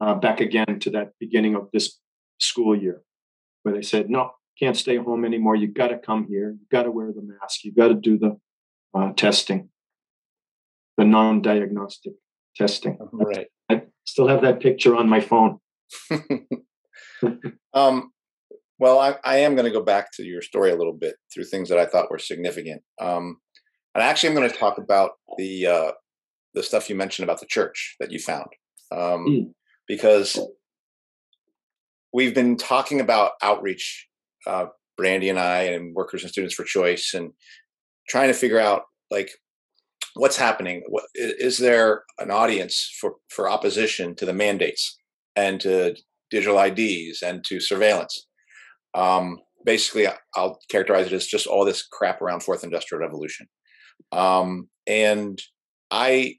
uh, 0.00 0.14
back 0.14 0.40
again 0.40 0.78
to 0.80 0.90
that 0.90 1.12
beginning 1.18 1.54
of 1.54 1.68
this 1.72 1.98
school 2.38 2.76
year. 2.76 3.02
Where 3.62 3.74
they 3.74 3.82
said 3.82 4.08
no 4.08 4.32
can't 4.58 4.76
stay 4.76 4.96
home 4.96 5.24
anymore. 5.24 5.54
You 5.54 5.68
got 5.68 5.88
to 5.88 5.98
come 5.98 6.26
here. 6.28 6.50
You 6.50 6.66
got 6.70 6.82
to 6.82 6.90
wear 6.90 7.12
the 7.12 7.22
mask. 7.22 7.64
You 7.64 7.72
got 7.72 7.88
to 7.88 7.94
do 7.94 8.18
the 8.18 8.38
uh, 8.94 9.12
testing. 9.12 9.68
The 10.96 11.04
non-diagnostic 11.04 12.14
testing. 12.56 12.98
Right. 13.12 13.46
i 13.68 13.82
still 14.04 14.26
have 14.28 14.42
that 14.42 14.60
picture 14.60 14.96
on 14.96 15.08
my 15.08 15.20
phone. 15.20 15.58
Um, 17.74 18.10
well, 18.80 18.98
I, 18.98 19.16
I 19.24 19.38
am 19.38 19.54
going 19.54 19.66
to 19.66 19.70
go 19.70 19.82
back 19.82 20.10
to 20.14 20.24
your 20.24 20.40
story 20.40 20.70
a 20.70 20.76
little 20.76 20.92
bit 20.92 21.16
through 21.32 21.44
things 21.44 21.68
that 21.68 21.78
I 21.78 21.86
thought 21.86 22.10
were 22.10 22.18
significant. 22.18 22.82
Um, 23.00 23.36
and 23.94 24.02
actually, 24.02 24.30
I'm 24.30 24.36
going 24.36 24.50
to 24.50 24.56
talk 24.56 24.78
about 24.78 25.12
the 25.36 25.66
uh, 25.66 25.92
the 26.54 26.62
stuff 26.62 26.88
you 26.88 26.96
mentioned 26.96 27.24
about 27.24 27.40
the 27.40 27.46
church 27.46 27.96
that 28.00 28.10
you 28.10 28.18
found, 28.18 28.46
um, 28.90 29.26
Mm. 29.26 29.52
because 29.86 30.40
we've 32.12 32.34
been 32.34 32.56
talking 32.56 33.00
about 33.00 33.32
outreach, 33.42 34.08
uh, 34.46 34.66
Brandy 34.96 35.28
and 35.28 35.38
I, 35.38 35.62
and 35.62 35.94
Workers 35.94 36.22
and 36.22 36.30
Students 36.30 36.54
for 36.54 36.64
Choice, 36.64 37.14
and 37.14 37.32
trying 38.08 38.28
to 38.28 38.34
figure 38.34 38.58
out 38.58 38.82
like 39.10 39.30
what's 40.14 40.36
happening? 40.36 40.82
What, 40.88 41.04
is 41.14 41.58
there 41.58 42.02
an 42.18 42.30
audience 42.30 42.90
for 43.00 43.14
for 43.28 43.48
opposition 43.48 44.14
to 44.16 44.26
the 44.26 44.32
mandates 44.32 44.98
and 45.36 45.60
to 45.60 45.96
digital 46.30 46.58
IDs 46.58 47.22
and 47.22 47.44
to 47.44 47.60
surveillance? 47.60 48.26
Um, 48.94 49.38
basically, 49.64 50.06
I'll 50.34 50.58
characterize 50.70 51.06
it 51.06 51.12
as 51.12 51.26
just 51.26 51.46
all 51.46 51.64
this 51.64 51.86
crap 51.86 52.20
around 52.20 52.42
fourth 52.42 52.64
industrial 52.64 53.00
revolution. 53.00 53.46
Um, 54.12 54.68
and 54.86 55.40
I 55.90 56.36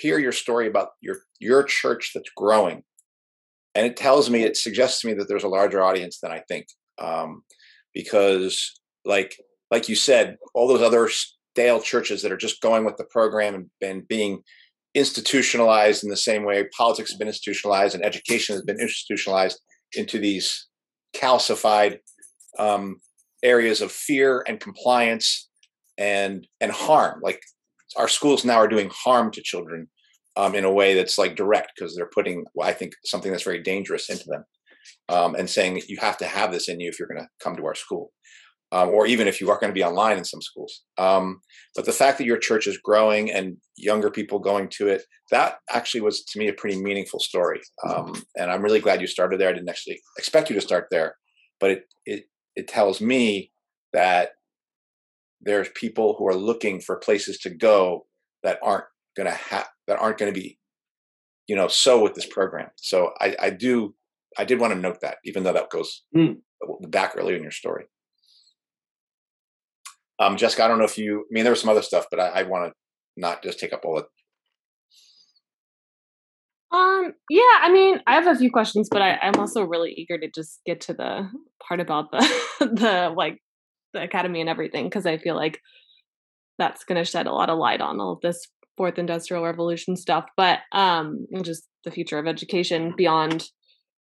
hear 0.00 0.18
your 0.18 0.32
story 0.32 0.68
about 0.68 0.90
your 1.00 1.16
your 1.40 1.62
church 1.64 2.12
that's 2.14 2.30
growing, 2.36 2.82
and 3.74 3.86
it 3.86 3.96
tells 3.96 4.30
me 4.30 4.42
it 4.42 4.56
suggests 4.56 5.00
to 5.00 5.08
me 5.08 5.14
that 5.14 5.28
there's 5.28 5.44
a 5.44 5.48
larger 5.48 5.82
audience 5.82 6.18
than 6.20 6.32
I 6.32 6.42
think, 6.48 6.66
um, 6.98 7.42
because 7.94 8.72
like 9.04 9.36
like 9.70 9.88
you 9.88 9.94
said, 9.94 10.36
all 10.54 10.68
those 10.68 10.82
other 10.82 11.08
stale 11.08 11.80
churches 11.80 12.22
that 12.22 12.32
are 12.32 12.36
just 12.36 12.62
going 12.62 12.84
with 12.84 12.96
the 12.96 13.04
program 13.04 13.54
and, 13.54 13.70
and 13.80 14.08
being 14.08 14.42
institutionalized 14.94 16.02
in 16.02 16.10
the 16.10 16.16
same 16.16 16.44
way 16.44 16.66
politics 16.76 17.10
has 17.10 17.18
been 17.18 17.28
institutionalized 17.28 17.94
and 17.94 18.04
education 18.04 18.54
has 18.54 18.62
been 18.62 18.80
institutionalized 18.80 19.60
into 19.94 20.18
these 20.18 20.66
calcified 21.14 21.98
um, 22.58 22.96
areas 23.42 23.80
of 23.80 23.92
fear 23.92 24.44
and 24.46 24.60
compliance 24.60 25.48
and 25.96 26.46
and 26.60 26.72
harm. 26.72 27.20
Like 27.22 27.42
our 27.96 28.08
schools 28.08 28.44
now 28.44 28.56
are 28.56 28.68
doing 28.68 28.90
harm 28.92 29.30
to 29.32 29.42
children 29.42 29.88
um, 30.38 30.54
in 30.54 30.64
a 30.64 30.72
way 30.72 30.94
that's 30.94 31.18
like 31.18 31.36
direct 31.36 31.72
because 31.74 31.94
they're 31.94 32.06
putting 32.06 32.46
well, 32.54 32.68
i 32.68 32.72
think 32.72 32.94
something 33.04 33.30
that's 33.30 33.44
very 33.44 33.62
dangerous 33.62 34.08
into 34.08 34.24
them 34.26 34.44
um, 35.10 35.34
and 35.34 35.50
saying 35.50 35.82
you 35.88 35.98
have 36.00 36.16
to 36.16 36.26
have 36.26 36.52
this 36.52 36.68
in 36.68 36.80
you 36.80 36.88
if 36.88 36.98
you're 36.98 37.08
going 37.08 37.20
to 37.20 37.28
come 37.42 37.56
to 37.56 37.66
our 37.66 37.74
school 37.74 38.12
um, 38.70 38.90
or 38.90 39.06
even 39.06 39.26
if 39.26 39.40
you 39.40 39.50
are 39.50 39.58
going 39.58 39.70
to 39.70 39.78
be 39.78 39.84
online 39.84 40.16
in 40.16 40.24
some 40.24 40.40
schools 40.40 40.82
um, 40.96 41.40
but 41.74 41.84
the 41.84 41.92
fact 41.92 42.16
that 42.16 42.24
your 42.24 42.38
church 42.38 42.66
is 42.66 42.78
growing 42.78 43.30
and 43.30 43.56
younger 43.76 44.10
people 44.10 44.38
going 44.38 44.68
to 44.68 44.88
it 44.88 45.02
that 45.30 45.56
actually 45.70 46.00
was 46.00 46.24
to 46.24 46.38
me 46.38 46.48
a 46.48 46.54
pretty 46.54 46.80
meaningful 46.80 47.20
story 47.20 47.60
um, 47.86 48.14
and 48.36 48.50
i'm 48.50 48.62
really 48.62 48.80
glad 48.80 49.00
you 49.00 49.06
started 49.06 49.38
there. 49.38 49.50
I 49.50 49.52
didn't 49.52 49.68
actually 49.68 50.00
expect 50.16 50.48
you 50.48 50.54
to 50.54 50.62
start 50.62 50.86
there 50.90 51.16
but 51.60 51.70
it 51.70 51.82
it, 52.06 52.24
it 52.56 52.68
tells 52.68 53.00
me 53.00 53.50
that 53.92 54.30
there's 55.40 55.68
people 55.74 56.16
who 56.18 56.26
are 56.26 56.34
looking 56.34 56.80
for 56.80 56.96
places 56.96 57.38
to 57.38 57.50
go 57.50 58.06
that 58.42 58.58
aren't 58.62 58.84
going 59.18 59.28
to 59.28 59.42
have 59.50 59.68
that 59.86 59.98
aren't 59.98 60.18
going 60.18 60.32
to 60.32 60.40
be 60.40 60.58
you 61.46 61.56
know 61.56 61.68
so 61.68 62.02
with 62.02 62.14
this 62.14 62.26
program 62.26 62.68
so 62.76 63.12
i 63.20 63.34
i 63.40 63.50
do 63.50 63.94
i 64.38 64.44
did 64.44 64.60
want 64.60 64.72
to 64.72 64.78
note 64.78 65.00
that 65.02 65.16
even 65.24 65.42
though 65.42 65.52
that 65.52 65.70
goes 65.70 66.04
mm. 66.16 66.36
back 66.88 67.14
early 67.16 67.34
in 67.34 67.42
your 67.42 67.50
story 67.50 67.84
um 70.18 70.36
jessica 70.36 70.64
i 70.64 70.68
don't 70.68 70.78
know 70.78 70.84
if 70.84 70.98
you 70.98 71.20
i 71.20 71.30
mean 71.30 71.44
there 71.44 71.52
was 71.52 71.60
some 71.60 71.70
other 71.70 71.82
stuff 71.82 72.06
but 72.10 72.20
i, 72.20 72.28
I 72.28 72.42
want 72.44 72.70
to 72.70 72.72
not 73.16 73.42
just 73.42 73.58
take 73.58 73.72
up 73.72 73.84
all 73.84 73.96
the 73.96 74.06
um 76.76 77.12
yeah 77.30 77.58
i 77.62 77.70
mean 77.72 78.00
i 78.06 78.14
have 78.14 78.26
a 78.26 78.36
few 78.36 78.50
questions 78.50 78.88
but 78.90 79.02
I, 79.02 79.18
i'm 79.22 79.36
also 79.36 79.64
really 79.64 79.92
eager 79.92 80.18
to 80.18 80.30
just 80.30 80.60
get 80.64 80.80
to 80.82 80.94
the 80.94 81.28
part 81.66 81.80
about 81.80 82.12
the 82.12 82.18
the 82.60 83.12
like 83.16 83.40
the 83.92 84.02
academy 84.02 84.40
and 84.40 84.50
everything 84.50 84.84
because 84.84 85.06
I 85.06 85.18
feel 85.18 85.34
like 85.34 85.60
that's 86.58 86.84
going 86.84 87.02
to 87.02 87.04
shed 87.04 87.26
a 87.26 87.32
lot 87.32 87.50
of 87.50 87.58
light 87.58 87.80
on 87.80 88.00
all 88.00 88.12
of 88.12 88.20
this 88.20 88.46
fourth 88.78 88.98
industrial 88.98 89.44
revolution 89.44 89.96
stuff 89.96 90.24
but 90.36 90.60
um 90.72 91.26
just 91.42 91.68
the 91.84 91.90
future 91.90 92.18
of 92.18 92.26
education 92.26 92.94
beyond 92.96 93.48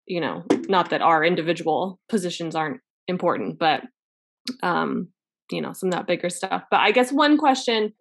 you 0.06 0.20
know 0.20 0.44
not 0.68 0.90
that 0.90 1.02
our 1.02 1.24
individual 1.24 1.98
positions 2.08 2.54
aren't 2.54 2.80
important 3.08 3.58
but 3.58 3.80
um 4.62 5.08
you 5.50 5.60
know 5.62 5.72
some 5.72 5.88
of 5.88 5.94
that 5.94 6.06
bigger 6.06 6.28
stuff. 6.28 6.62
But 6.70 6.80
i 6.80 6.92
guess 6.92 7.10
one 7.10 7.38
question 7.38 7.92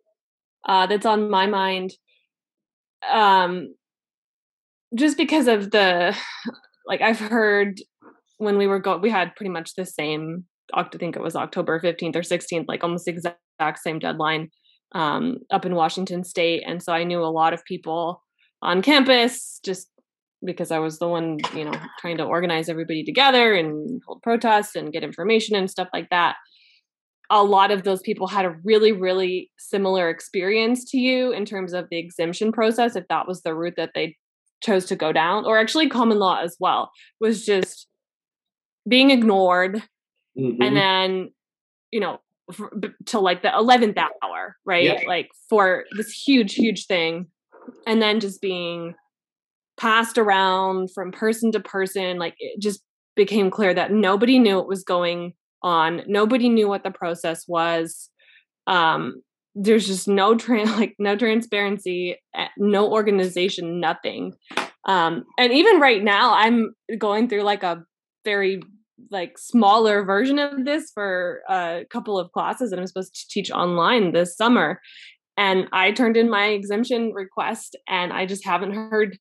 uh 0.68 0.86
that's 0.86 1.06
on 1.06 1.30
my 1.30 1.48
mind 1.48 1.92
um 3.12 3.74
just 4.96 5.18
because 5.18 5.48
of 5.48 5.72
the 5.72 6.16
like 6.86 7.02
i've 7.02 7.20
heard 7.20 7.80
when 8.38 8.58
we 8.58 8.68
were 8.68 8.80
go 8.80 8.98
we 8.98 9.10
had 9.10 9.36
pretty 9.36 9.50
much 9.50 9.72
the 9.76 9.86
same 9.86 10.46
I 10.74 10.84
think 10.84 11.16
it 11.16 11.22
was 11.22 11.36
October 11.36 11.80
15th 11.80 12.18
or 12.18 12.22
16th, 12.22 12.66
like 12.68 12.84
almost 12.84 13.08
exact 13.08 13.80
same 13.82 14.00
deadline 14.00 14.50
um, 14.94 15.40
up 15.52 15.66
in 15.66 15.76
Washington 15.76 16.24
State. 16.24 16.64
And 16.66 16.82
so 16.82 16.94
I 16.94 17.04
knew 17.04 17.24
a 17.24 17.26
lot 17.26 17.54
of 17.54 17.64
people 17.66 18.24
on 18.62 18.82
campus 18.82 19.60
just 19.64 19.90
because 20.46 20.72
I 20.72 20.80
was 20.80 21.00
the 21.00 21.08
one, 21.08 21.40
you 21.56 21.66
know, 21.66 21.74
trying 22.00 22.18
to 22.18 22.24
organize 22.24 22.70
everybody 22.70 23.04
together 23.04 23.54
and 23.54 24.02
hold 24.06 24.22
protests 24.22 24.76
and 24.76 24.94
get 24.94 25.04
information 25.04 25.56
and 25.56 25.70
stuff 25.70 25.90
like 25.94 26.10
that. 26.10 26.36
A 27.30 27.44
lot 27.44 27.72
of 27.72 27.84
those 27.84 28.02
people 28.02 28.28
had 28.28 28.46
a 28.46 28.56
really, 28.64 28.92
really 28.92 29.52
similar 29.58 30.10
experience 30.10 30.90
to 30.92 30.98
you 30.98 31.32
in 31.34 31.44
terms 31.44 31.74
of 31.74 31.88
the 31.90 31.98
exemption 31.98 32.52
process, 32.52 32.96
if 32.96 33.08
that 33.10 33.28
was 33.28 33.42
the 33.42 33.54
route 33.54 33.74
that 33.78 33.92
they 33.96 34.16
chose 34.64 34.86
to 34.86 34.96
go 34.96 35.12
down, 35.12 35.46
or 35.46 35.58
actually 35.58 35.90
common 35.90 36.20
law 36.20 36.40
as 36.42 36.56
well, 36.60 36.92
was 37.20 37.46
just 37.46 37.88
being 38.88 39.12
ignored 39.12 39.84
mm-hmm. 40.38 40.62
and 40.62 40.76
then 40.76 41.32
you 41.92 42.00
know 42.00 42.20
for, 42.54 42.72
till 43.06 43.22
like 43.22 43.42
the 43.42 43.50
11th 43.50 43.98
hour 43.98 44.56
right? 44.66 44.84
Yeah. 44.84 45.02
like 45.08 45.30
for 45.50 45.86
this 45.96 46.12
huge 46.12 46.56
huge 46.56 46.86
thing. 46.86 47.28
And 47.86 48.02
then 48.02 48.20
just 48.20 48.42
being 48.42 48.96
passed 49.78 50.18
around 50.18 50.90
from 50.94 51.12
person 51.12 51.52
to 51.52 51.60
person 51.60 52.18
like 52.18 52.36
it 52.40 52.62
just 52.62 52.82
became 53.16 53.52
clear 53.52 53.74
that 53.74 53.92
nobody 53.92 54.40
knew 54.40 54.56
what 54.56 54.68
was 54.68 54.84
going 54.84 55.34
on. 55.62 56.02
Nobody 56.08 56.50
knew 56.50 56.68
what 56.68 56.84
the 56.84 56.92
process 56.92 57.46
was. 57.48 58.10
Um 58.68 59.22
there's 59.60 59.88
just 59.88 60.08
no 60.08 60.36
tra- 60.36 60.66
like 60.78 60.96
no 61.00 61.16
transparency 61.16 62.18
eh, 62.36 62.48
no 62.58 62.92
organization 62.92 63.80
nothing. 63.80 64.34
Um 64.86 65.26
and 65.38 65.52
even 65.52 65.80
right 65.80 66.02
now 66.02 66.34
i'm 66.34 66.74
going 66.98 67.28
through 67.28 67.44
like 67.44 67.64
a 67.64 67.84
very 68.24 68.62
like 69.12 69.38
smaller 69.38 70.04
version 70.04 70.40
of 70.40 70.66
this 70.66 70.92
for 70.94 71.42
a 71.50 71.86
couple 71.90 72.20
of 72.20 72.32
classes 72.32 72.72
that 72.72 72.80
I'm 72.80 72.88
supposed 72.88 73.16
to 73.16 73.28
teach 73.30 73.52
online 73.52 74.12
this 74.12 74.36
summer. 74.36 74.82
And 75.38 75.68
I 75.72 75.92
turned 75.92 76.18
in 76.18 76.30
my 76.30 76.48
exemption 76.48 77.14
request 77.14 77.76
and 77.88 78.12
I 78.12 78.26
just 78.26 78.46
haven't 78.46 78.74
heard 78.74 79.20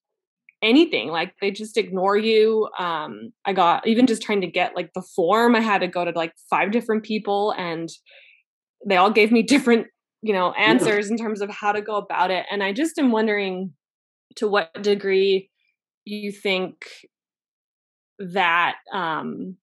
anything. 0.63 1.09
Like 1.09 1.35
they 1.41 1.51
just 1.51 1.77
ignore 1.77 2.17
you. 2.17 2.69
Um, 2.79 3.33
I 3.45 3.53
got 3.53 3.87
even 3.87 4.07
just 4.07 4.23
trying 4.23 4.41
to 4.41 4.47
get 4.47 4.75
like 4.75 4.93
the 4.95 5.03
form, 5.03 5.55
I 5.55 5.61
had 5.61 5.79
to 5.79 5.89
go 5.89 6.05
to 6.05 6.13
like 6.13 6.33
five 6.49 6.73
different 6.73 7.05
people 7.05 7.55
and 7.57 7.89
they 8.87 8.97
all 8.97 9.11
gave 9.11 9.31
me 9.31 9.43
different, 9.55 9.89
you 10.23 10.33
know, 10.33 10.53
answers 10.53 11.07
yeah. 11.07 11.13
in 11.13 11.19
terms 11.19 11.43
of 11.43 11.51
how 11.51 11.73
to 11.73 11.83
go 11.83 11.97
about 11.97 12.31
it. 12.31 12.47
And 12.51 12.63
I 12.63 12.73
just 12.73 12.99
am 12.99 13.13
wondering 13.13 13.73
to 14.37 14.49
what 14.49 14.83
degree 14.83 15.51
you 16.05 16.33
think 16.33 16.87
that 18.19 18.77
um 18.95 19.57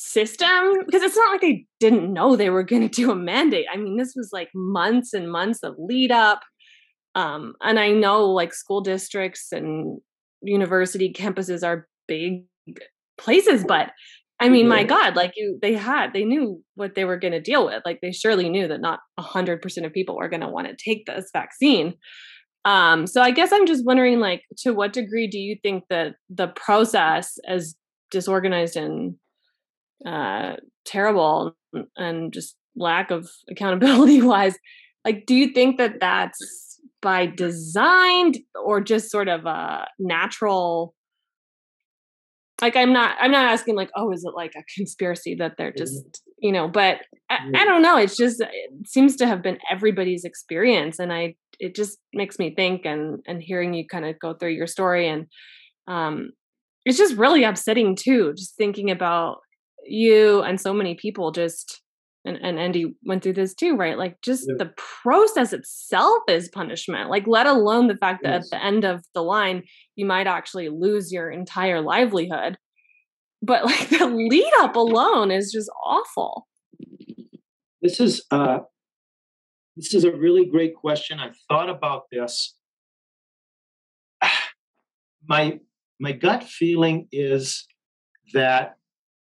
system 0.00 0.84
because 0.84 1.02
it's 1.02 1.16
not 1.16 1.32
like 1.32 1.40
they 1.40 1.66
didn't 1.80 2.12
know 2.12 2.36
they 2.36 2.50
were 2.50 2.62
going 2.62 2.88
to 2.88 2.88
do 2.88 3.10
a 3.10 3.16
mandate. 3.16 3.66
I 3.72 3.76
mean 3.76 3.96
this 3.96 4.14
was 4.16 4.30
like 4.32 4.48
months 4.54 5.12
and 5.12 5.30
months 5.30 5.60
of 5.62 5.74
lead 5.78 6.12
up 6.12 6.42
um, 7.16 7.54
and 7.62 7.80
i 7.80 7.90
know 7.90 8.26
like 8.26 8.54
school 8.54 8.80
districts 8.80 9.50
and 9.50 9.98
university 10.42 11.12
campuses 11.12 11.66
are 11.66 11.88
big 12.06 12.44
places 13.18 13.64
but 13.66 13.90
i 14.38 14.48
mean 14.48 14.68
my 14.68 14.84
god 14.84 15.16
like 15.16 15.32
you 15.34 15.58
they 15.62 15.72
had 15.72 16.12
they 16.12 16.24
knew 16.24 16.62
what 16.74 16.94
they 16.94 17.04
were 17.04 17.18
going 17.18 17.32
to 17.32 17.40
deal 17.40 17.64
with. 17.64 17.82
Like 17.86 18.00
they 18.02 18.12
surely 18.12 18.50
knew 18.50 18.68
that 18.68 18.82
not 18.82 19.00
100% 19.18 19.86
of 19.86 19.92
people 19.92 20.16
were 20.16 20.28
going 20.28 20.42
to 20.42 20.48
want 20.48 20.68
to 20.68 20.76
take 20.76 21.06
this 21.06 21.30
vaccine. 21.32 21.94
Um, 22.66 23.06
so 23.06 23.22
i 23.22 23.30
guess 23.30 23.52
i'm 23.52 23.66
just 23.66 23.86
wondering 23.86 24.18
like 24.20 24.42
to 24.58 24.72
what 24.72 24.92
degree 24.92 25.28
do 25.28 25.38
you 25.38 25.56
think 25.62 25.84
that 25.88 26.16
the 26.28 26.48
process 26.48 27.38
as 27.48 27.76
disorganized 28.10 28.76
and 28.76 29.14
uh, 30.04 30.54
terrible 30.84 31.56
and 31.96 32.32
just 32.32 32.56
lack 32.76 33.10
of 33.10 33.28
accountability 33.50 34.20
wise 34.22 34.56
like 35.04 35.24
do 35.26 35.34
you 35.34 35.52
think 35.52 35.78
that 35.78 36.00
that's 36.00 36.78
by 37.00 37.26
design 37.26 38.32
or 38.62 38.80
just 38.80 39.10
sort 39.10 39.28
of 39.28 39.46
a 39.46 39.86
natural 39.98 40.94
like 42.60 42.76
i'm 42.76 42.92
not 42.92 43.16
i'm 43.20 43.30
not 43.30 43.50
asking 43.50 43.76
like 43.76 43.90
oh 43.96 44.12
is 44.12 44.24
it 44.24 44.34
like 44.34 44.52
a 44.56 44.64
conspiracy 44.74 45.34
that 45.38 45.52
they're 45.56 45.70
mm-hmm. 45.70 45.78
just 45.78 46.22
you 46.38 46.52
know 46.52 46.68
but 46.68 46.98
I, 47.30 47.38
I, 47.54 47.64
don't 47.64 47.82
know 47.82 47.96
it's 47.96 48.16
just 48.16 48.40
it 48.40 48.86
seems 48.86 49.16
to 49.16 49.26
have 49.26 49.42
been 49.42 49.58
everybody's 49.70 50.24
experience 50.24 50.98
and 50.98 51.12
i 51.12 51.34
it 51.58 51.74
just 51.74 51.98
makes 52.12 52.38
me 52.38 52.54
think 52.54 52.84
and 52.84 53.20
and 53.26 53.42
hearing 53.42 53.72
you 53.74 53.86
kind 53.86 54.04
of 54.04 54.18
go 54.18 54.34
through 54.34 54.50
your 54.50 54.66
story 54.66 55.08
and 55.08 55.26
um 55.86 56.30
it's 56.84 56.98
just 56.98 57.16
really 57.16 57.44
upsetting 57.44 57.96
too 57.96 58.32
just 58.36 58.56
thinking 58.56 58.90
about 58.90 59.38
you 59.88 60.42
and 60.42 60.60
so 60.60 60.72
many 60.72 60.94
people 60.94 61.30
just 61.30 61.82
and, 62.24 62.38
and 62.42 62.58
Andy 62.58 62.96
went 63.04 63.22
through 63.22 63.34
this 63.34 63.54
too, 63.54 63.76
right? 63.76 63.96
Like 63.96 64.20
just 64.20 64.46
yeah. 64.48 64.56
the 64.58 64.72
process 64.76 65.52
itself 65.52 66.22
is 66.28 66.48
punishment. 66.48 67.08
Like 67.08 67.26
let 67.26 67.46
alone 67.46 67.86
the 67.86 67.96
fact 67.96 68.24
that 68.24 68.32
yes. 68.32 68.52
at 68.52 68.58
the 68.58 68.64
end 68.64 68.84
of 68.84 69.04
the 69.14 69.22
line 69.22 69.62
you 69.94 70.06
might 70.06 70.26
actually 70.26 70.68
lose 70.68 71.12
your 71.12 71.30
entire 71.30 71.80
livelihood. 71.80 72.58
But 73.42 73.64
like 73.66 73.88
the 73.90 74.06
lead 74.06 74.52
up 74.58 74.76
alone 74.76 75.30
is 75.30 75.52
just 75.52 75.70
awful. 75.84 76.46
This 77.80 78.00
is 78.00 78.24
uh 78.30 78.60
this 79.76 79.94
is 79.94 80.04
a 80.04 80.12
really 80.12 80.46
great 80.46 80.74
question. 80.74 81.20
I 81.20 81.30
thought 81.48 81.68
about 81.68 82.04
this. 82.10 82.54
My 85.28 85.60
my 85.98 86.12
gut 86.12 86.44
feeling 86.44 87.08
is 87.10 87.66
that 88.32 88.75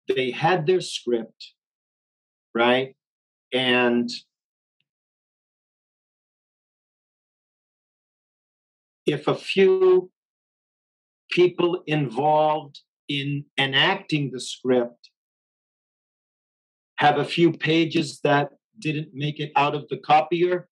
they 0.08 0.30
had 0.30 0.66
their 0.66 0.80
script, 0.80 1.52
right? 2.54 2.94
And 3.52 4.10
if 9.06 9.26
a 9.28 9.34
few 9.34 10.10
people 11.30 11.82
involved 11.86 12.80
in 13.08 13.44
enacting 13.58 14.30
the 14.32 14.40
script 14.40 15.10
have 16.96 17.18
a 17.18 17.24
few 17.24 17.52
pages 17.52 18.20
that 18.24 18.50
didn't 18.78 19.08
make 19.14 19.40
it 19.40 19.52
out 19.56 19.74
of 19.74 19.88
the 19.88 19.98
copier, 19.98 20.68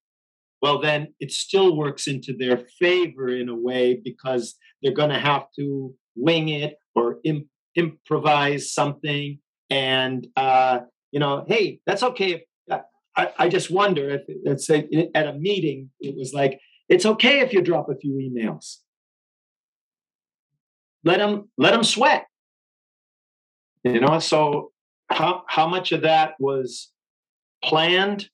well, 0.63 0.81
then 0.81 1.15
it 1.21 1.33
still 1.33 1.77
works 1.77 2.07
into 2.07 2.35
their 2.37 2.59
favor 2.79 3.29
in 3.29 3.49
a 3.49 3.57
way 3.57 4.01
because 4.03 4.57
they're 4.83 4.93
going 4.93 5.11
to 5.11 5.19
have 5.19 5.47
to 5.59 5.95
wing 6.17 6.49
it 6.49 6.77
or 6.95 7.19
imp- 7.25 7.47
improvise 7.77 8.73
something. 8.73 9.39
And, 9.71 10.27
uh, 10.37 10.81
you 11.13 11.21
know, 11.21 11.45
hey, 11.47 11.81
that's 11.87 12.03
okay. 12.03 12.33
If, 12.33 12.43
uh, 12.71 12.81
I, 13.17 13.33
I 13.39 13.49
just 13.49 13.71
wonder 13.71 14.11
if, 14.11 14.23
let's 14.45 14.67
say, 14.67 15.09
at 15.15 15.27
a 15.27 15.35
meeting, 15.35 15.91
it 16.01 16.17
was 16.17 16.33
like, 16.33 16.61
it's 16.89 17.07
okay 17.07 17.41
if 17.41 17.53
you 17.53 17.63
drop 17.63 17.89
a 17.89 17.97
few 17.97 18.15
emails. 18.15 18.77
Let 21.05 21.19
them 21.19 21.51
let 21.57 21.73
them 21.73 21.85
sweat. 21.85 22.27
You 23.85 24.01
know, 24.01 24.19
so 24.19 24.73
how 25.09 25.45
how 25.47 25.69
much 25.69 25.93
of 25.93 26.03
that 26.03 26.35
was 26.41 26.93
planned? 27.63 28.29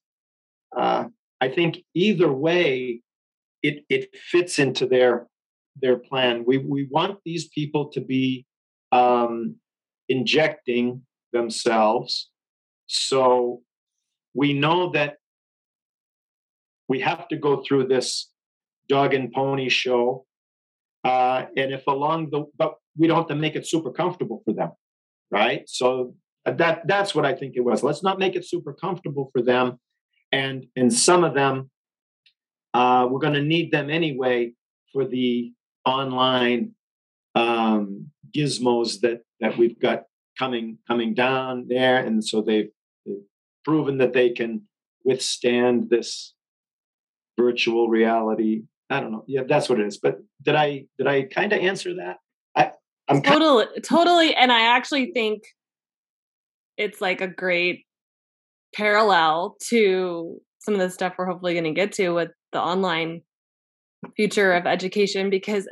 Uh, 0.74 1.08
I 1.40 1.48
think 1.48 1.84
either 1.94 2.32
way, 2.32 3.02
it 3.62 3.84
it 3.90 4.16
fits 4.16 4.58
into 4.58 4.86
their 4.86 5.26
their 5.80 5.98
plan. 5.98 6.44
We 6.46 6.58
we 6.58 6.88
want 6.90 7.18
these 7.24 7.48
people 7.48 7.90
to 7.90 8.00
be 8.00 8.46
um, 8.92 9.56
injecting 10.08 11.02
themselves, 11.32 12.30
so 12.86 13.62
we 14.34 14.52
know 14.52 14.90
that 14.92 15.16
we 16.88 17.00
have 17.00 17.26
to 17.28 17.36
go 17.36 17.62
through 17.62 17.88
this 17.88 18.30
dog 18.88 19.14
and 19.14 19.32
pony 19.32 19.68
show. 19.68 20.26
Uh, 21.04 21.46
and 21.56 21.72
if 21.72 21.86
along 21.86 22.30
the, 22.30 22.44
but 22.56 22.74
we 22.96 23.06
don't 23.06 23.16
have 23.16 23.28
to 23.28 23.34
make 23.34 23.56
it 23.56 23.66
super 23.66 23.90
comfortable 23.90 24.42
for 24.44 24.52
them, 24.52 24.70
right? 25.30 25.68
So 25.68 26.14
that 26.44 26.86
that's 26.86 27.14
what 27.14 27.24
I 27.24 27.34
think 27.34 27.54
it 27.56 27.60
was. 27.60 27.82
Let's 27.82 28.02
not 28.02 28.18
make 28.18 28.36
it 28.36 28.44
super 28.44 28.72
comfortable 28.72 29.30
for 29.32 29.42
them, 29.42 29.78
and 30.30 30.66
and 30.76 30.92
some 30.92 31.24
of 31.24 31.34
them, 31.34 31.70
uh, 32.74 33.08
we're 33.10 33.20
going 33.20 33.34
to 33.34 33.42
need 33.42 33.72
them 33.72 33.90
anyway 33.90 34.52
for 34.92 35.04
the 35.04 35.52
online 35.84 36.74
um, 37.34 38.10
gizmos 38.36 39.00
that 39.00 39.22
that 39.40 39.56
we've 39.56 39.78
got 39.78 40.04
coming 40.38 40.78
coming 40.88 41.14
down 41.14 41.66
there, 41.68 41.98
and 41.98 42.24
so 42.24 42.40
they've, 42.42 42.70
they've 43.06 43.16
proven 43.64 43.98
that 43.98 44.12
they 44.12 44.30
can 44.30 44.62
withstand 45.04 45.90
this 45.90 46.34
virtual 47.38 47.88
reality 47.88 48.62
I 48.92 49.00
don't 49.00 49.10
know. 49.10 49.24
Yeah, 49.26 49.42
that's 49.48 49.70
what 49.70 49.80
it 49.80 49.86
is. 49.86 49.96
But 49.96 50.18
did 50.42 50.54
I 50.54 50.84
did 50.98 51.06
I 51.06 51.22
kind 51.22 51.52
of 51.52 51.60
answer 51.60 51.94
that? 51.96 52.18
I 52.54 52.72
I'm 53.08 53.22
totally 53.22 53.64
kind 53.64 53.76
of- 53.78 53.82
totally, 53.82 54.34
and 54.34 54.52
I 54.52 54.76
actually 54.76 55.12
think 55.12 55.42
it's 56.76 57.00
like 57.00 57.20
a 57.22 57.28
great 57.28 57.86
parallel 58.74 59.56
to 59.68 60.38
some 60.60 60.74
of 60.74 60.80
the 60.80 60.90
stuff 60.90 61.14
we're 61.16 61.26
hopefully 61.26 61.54
going 61.54 61.64
to 61.64 61.72
get 61.72 61.92
to 61.92 62.10
with 62.10 62.30
the 62.52 62.60
online 62.60 63.22
future 64.16 64.52
of 64.52 64.66
education 64.66 65.30
because 65.30 65.68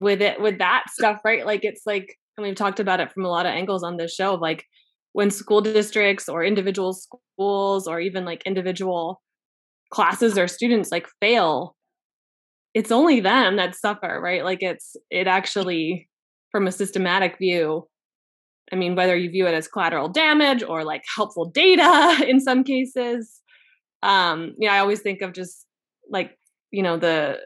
with 0.00 0.20
it 0.20 0.40
with 0.40 0.58
that 0.58 0.84
stuff 0.90 1.20
right 1.24 1.46
like 1.46 1.64
it's 1.64 1.82
like 1.86 2.16
and 2.36 2.46
we've 2.46 2.56
talked 2.56 2.80
about 2.80 3.00
it 3.00 3.10
from 3.12 3.24
a 3.24 3.28
lot 3.28 3.46
of 3.46 3.50
angles 3.50 3.82
on 3.82 3.96
this 3.96 4.14
show 4.14 4.34
like 4.34 4.64
when 5.12 5.30
school 5.30 5.60
districts 5.60 6.28
or 6.28 6.44
individual 6.44 6.92
schools 6.92 7.86
or 7.86 8.00
even 8.00 8.24
like 8.24 8.42
individual 8.44 9.20
classes 9.90 10.36
or 10.36 10.46
students 10.48 10.90
like 10.90 11.08
fail 11.20 11.76
it's 12.74 12.92
only 12.92 13.20
them 13.20 13.56
that 13.56 13.74
suffer, 13.74 14.20
right? 14.22 14.44
Like 14.44 14.62
it's 14.62 14.96
it 15.10 15.26
actually 15.26 16.08
from 16.50 16.66
a 16.66 16.72
systematic 16.72 17.38
view. 17.38 17.88
I 18.72 18.76
mean, 18.76 18.94
whether 18.94 19.16
you 19.16 19.30
view 19.30 19.46
it 19.46 19.54
as 19.54 19.66
collateral 19.66 20.08
damage 20.08 20.62
or 20.62 20.84
like 20.84 21.02
helpful 21.16 21.46
data 21.46 22.24
in 22.28 22.40
some 22.40 22.64
cases. 22.64 23.40
Um, 24.02 24.54
yeah, 24.58 24.74
I 24.74 24.78
always 24.78 25.00
think 25.00 25.22
of 25.22 25.32
just 25.32 25.66
like, 26.08 26.38
you 26.70 26.82
know, 26.82 26.96
the 26.96 27.38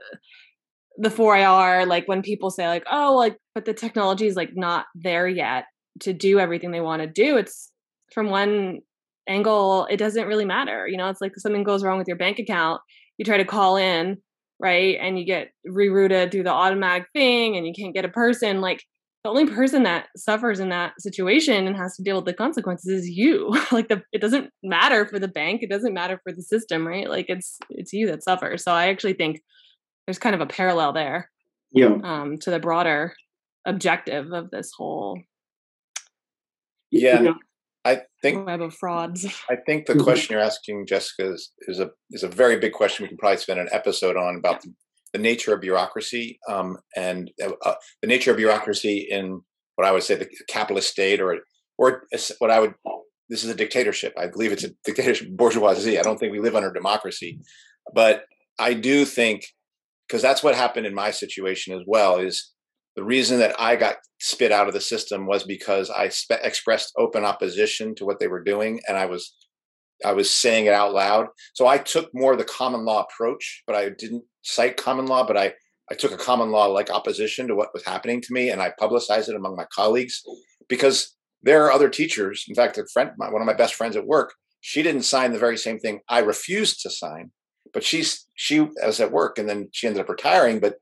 the 0.98 1.08
4IR, 1.08 1.86
like 1.86 2.06
when 2.06 2.22
people 2.22 2.50
say 2.50 2.68
like, 2.68 2.84
oh, 2.90 3.14
like, 3.16 3.38
but 3.54 3.64
the 3.64 3.72
technology 3.72 4.26
is 4.26 4.36
like 4.36 4.50
not 4.54 4.86
there 4.94 5.26
yet 5.26 5.64
to 6.00 6.12
do 6.12 6.38
everything 6.38 6.70
they 6.70 6.82
want 6.82 7.00
to 7.00 7.08
do. 7.08 7.38
It's 7.38 7.72
from 8.12 8.28
one 8.28 8.80
angle, 9.26 9.86
it 9.90 9.96
doesn't 9.96 10.26
really 10.26 10.44
matter. 10.44 10.86
You 10.86 10.98
know, 10.98 11.08
it's 11.08 11.22
like 11.22 11.32
something 11.36 11.64
goes 11.64 11.82
wrong 11.82 11.98
with 11.98 12.08
your 12.08 12.18
bank 12.18 12.38
account, 12.38 12.82
you 13.16 13.24
try 13.24 13.38
to 13.38 13.44
call 13.44 13.76
in 13.76 14.18
right? 14.62 14.96
And 15.00 15.18
you 15.18 15.26
get 15.26 15.48
rerouted 15.68 16.30
through 16.30 16.44
the 16.44 16.52
automatic 16.52 17.08
thing 17.12 17.56
and 17.56 17.66
you 17.66 17.74
can't 17.76 17.92
get 17.92 18.04
a 18.04 18.08
person. 18.08 18.60
Like 18.60 18.82
the 19.24 19.30
only 19.30 19.46
person 19.46 19.84
that 19.84 20.08
suffers 20.16 20.58
in 20.58 20.70
that 20.70 21.00
situation 21.00 21.66
and 21.66 21.76
has 21.76 21.96
to 21.96 22.02
deal 22.02 22.16
with 22.16 22.24
the 22.24 22.34
consequences 22.34 23.02
is 23.02 23.08
you. 23.08 23.56
like 23.72 23.88
the 23.88 24.02
it 24.12 24.20
doesn't 24.20 24.50
matter 24.62 25.06
for 25.06 25.18
the 25.18 25.28
bank, 25.28 25.62
it 25.62 25.70
doesn't 25.70 25.94
matter 25.94 26.20
for 26.22 26.32
the 26.32 26.42
system, 26.42 26.86
right? 26.86 27.08
Like 27.08 27.26
it's 27.28 27.58
it's 27.70 27.92
you 27.92 28.06
that 28.08 28.24
suffers. 28.24 28.64
So 28.64 28.72
I 28.72 28.88
actually 28.88 29.14
think 29.14 29.40
there's 30.06 30.18
kind 30.18 30.34
of 30.34 30.40
a 30.40 30.46
parallel 30.46 30.92
there. 30.92 31.30
Yeah. 31.72 31.96
Um, 32.02 32.38
to 32.38 32.50
the 32.50 32.58
broader 32.58 33.14
objective 33.64 34.32
of 34.32 34.50
this 34.50 34.72
whole 34.76 35.20
yeah 36.90 37.32
I 37.84 38.02
think 38.20 38.46
web 38.46 38.60
of 38.60 38.74
frauds. 38.74 39.26
I 39.50 39.56
think 39.56 39.86
the 39.86 39.94
mm-hmm. 39.94 40.02
question 40.02 40.34
you're 40.34 40.42
asking, 40.42 40.86
Jessica, 40.86 41.32
is, 41.32 41.50
is 41.62 41.80
a 41.80 41.90
is 42.10 42.22
a 42.22 42.28
very 42.28 42.58
big 42.58 42.72
question. 42.72 43.04
We 43.04 43.08
can 43.08 43.18
probably 43.18 43.38
spend 43.38 43.58
an 43.58 43.68
episode 43.72 44.16
on 44.16 44.36
about 44.36 44.62
the, 44.62 44.72
the 45.12 45.18
nature 45.18 45.54
of 45.54 45.60
bureaucracy 45.60 46.38
um, 46.48 46.78
and 46.96 47.30
uh, 47.42 47.52
uh 47.64 47.74
the 48.00 48.08
nature 48.08 48.30
of 48.30 48.36
bureaucracy 48.36 49.06
in 49.10 49.40
what 49.76 49.86
I 49.86 49.92
would 49.92 50.02
say 50.02 50.14
the 50.14 50.28
capitalist 50.48 50.90
state, 50.90 51.20
or 51.20 51.38
or 51.78 52.04
what 52.38 52.50
I 52.50 52.60
would 52.60 52.74
this 53.28 53.44
is 53.44 53.50
a 53.50 53.54
dictatorship. 53.54 54.12
I 54.18 54.26
believe 54.26 54.52
it's 54.52 54.64
a 54.64 54.70
dictatorship 54.84 55.28
bourgeoisie. 55.36 55.98
I 55.98 56.02
don't 56.02 56.18
think 56.18 56.32
we 56.32 56.40
live 56.40 56.56
under 56.56 56.72
democracy, 56.72 57.40
but 57.94 58.24
I 58.58 58.74
do 58.74 59.04
think 59.04 59.44
because 60.06 60.22
that's 60.22 60.42
what 60.42 60.54
happened 60.54 60.86
in 60.86 60.94
my 60.94 61.10
situation 61.10 61.74
as 61.74 61.82
well. 61.86 62.18
Is 62.18 62.52
the 62.96 63.04
reason 63.04 63.38
that 63.38 63.58
I 63.58 63.76
got 63.76 63.96
spit 64.20 64.52
out 64.52 64.68
of 64.68 64.74
the 64.74 64.80
system 64.80 65.26
was 65.26 65.44
because 65.44 65.88
I 65.90 66.08
spe- 66.10 66.42
expressed 66.42 66.92
open 66.98 67.24
opposition 67.24 67.94
to 67.96 68.04
what 68.04 68.18
they 68.20 68.28
were 68.28 68.42
doing, 68.42 68.80
and 68.86 68.96
I 68.96 69.06
was 69.06 69.34
I 70.04 70.12
was 70.12 70.30
saying 70.30 70.66
it 70.66 70.74
out 70.74 70.92
loud. 70.92 71.28
So 71.54 71.66
I 71.66 71.78
took 71.78 72.10
more 72.14 72.32
of 72.32 72.38
the 72.38 72.44
common 72.44 72.84
law 72.84 73.04
approach, 73.04 73.62
but 73.66 73.76
I 73.76 73.90
didn't 73.90 74.24
cite 74.42 74.76
common 74.76 75.06
law, 75.06 75.26
but 75.26 75.36
I 75.36 75.54
I 75.90 75.94
took 75.94 76.12
a 76.12 76.16
common 76.16 76.50
law 76.50 76.66
like 76.66 76.90
opposition 76.90 77.48
to 77.48 77.54
what 77.54 77.74
was 77.74 77.84
happening 77.84 78.20
to 78.22 78.32
me, 78.32 78.50
and 78.50 78.62
I 78.62 78.72
publicized 78.78 79.28
it 79.28 79.36
among 79.36 79.56
my 79.56 79.66
colleagues 79.74 80.22
because 80.68 81.14
there 81.42 81.64
are 81.64 81.72
other 81.72 81.88
teachers. 81.88 82.44
In 82.48 82.54
fact, 82.54 82.78
a 82.78 82.86
friend, 82.86 83.10
my, 83.18 83.30
one 83.30 83.42
of 83.42 83.46
my 83.46 83.52
best 83.52 83.74
friends 83.74 83.96
at 83.96 84.06
work, 84.06 84.32
she 84.60 84.82
didn't 84.82 85.02
sign 85.02 85.32
the 85.32 85.38
very 85.38 85.58
same 85.58 85.78
thing 85.78 86.00
I 86.08 86.20
refused 86.20 86.80
to 86.82 86.90
sign, 86.90 87.30
but 87.72 87.84
she's 87.84 88.26
she 88.34 88.60
was 88.60 89.00
at 89.00 89.12
work, 89.12 89.38
and 89.38 89.48
then 89.48 89.68
she 89.72 89.86
ended 89.86 90.00
up 90.00 90.08
retiring. 90.08 90.60
But 90.60 90.76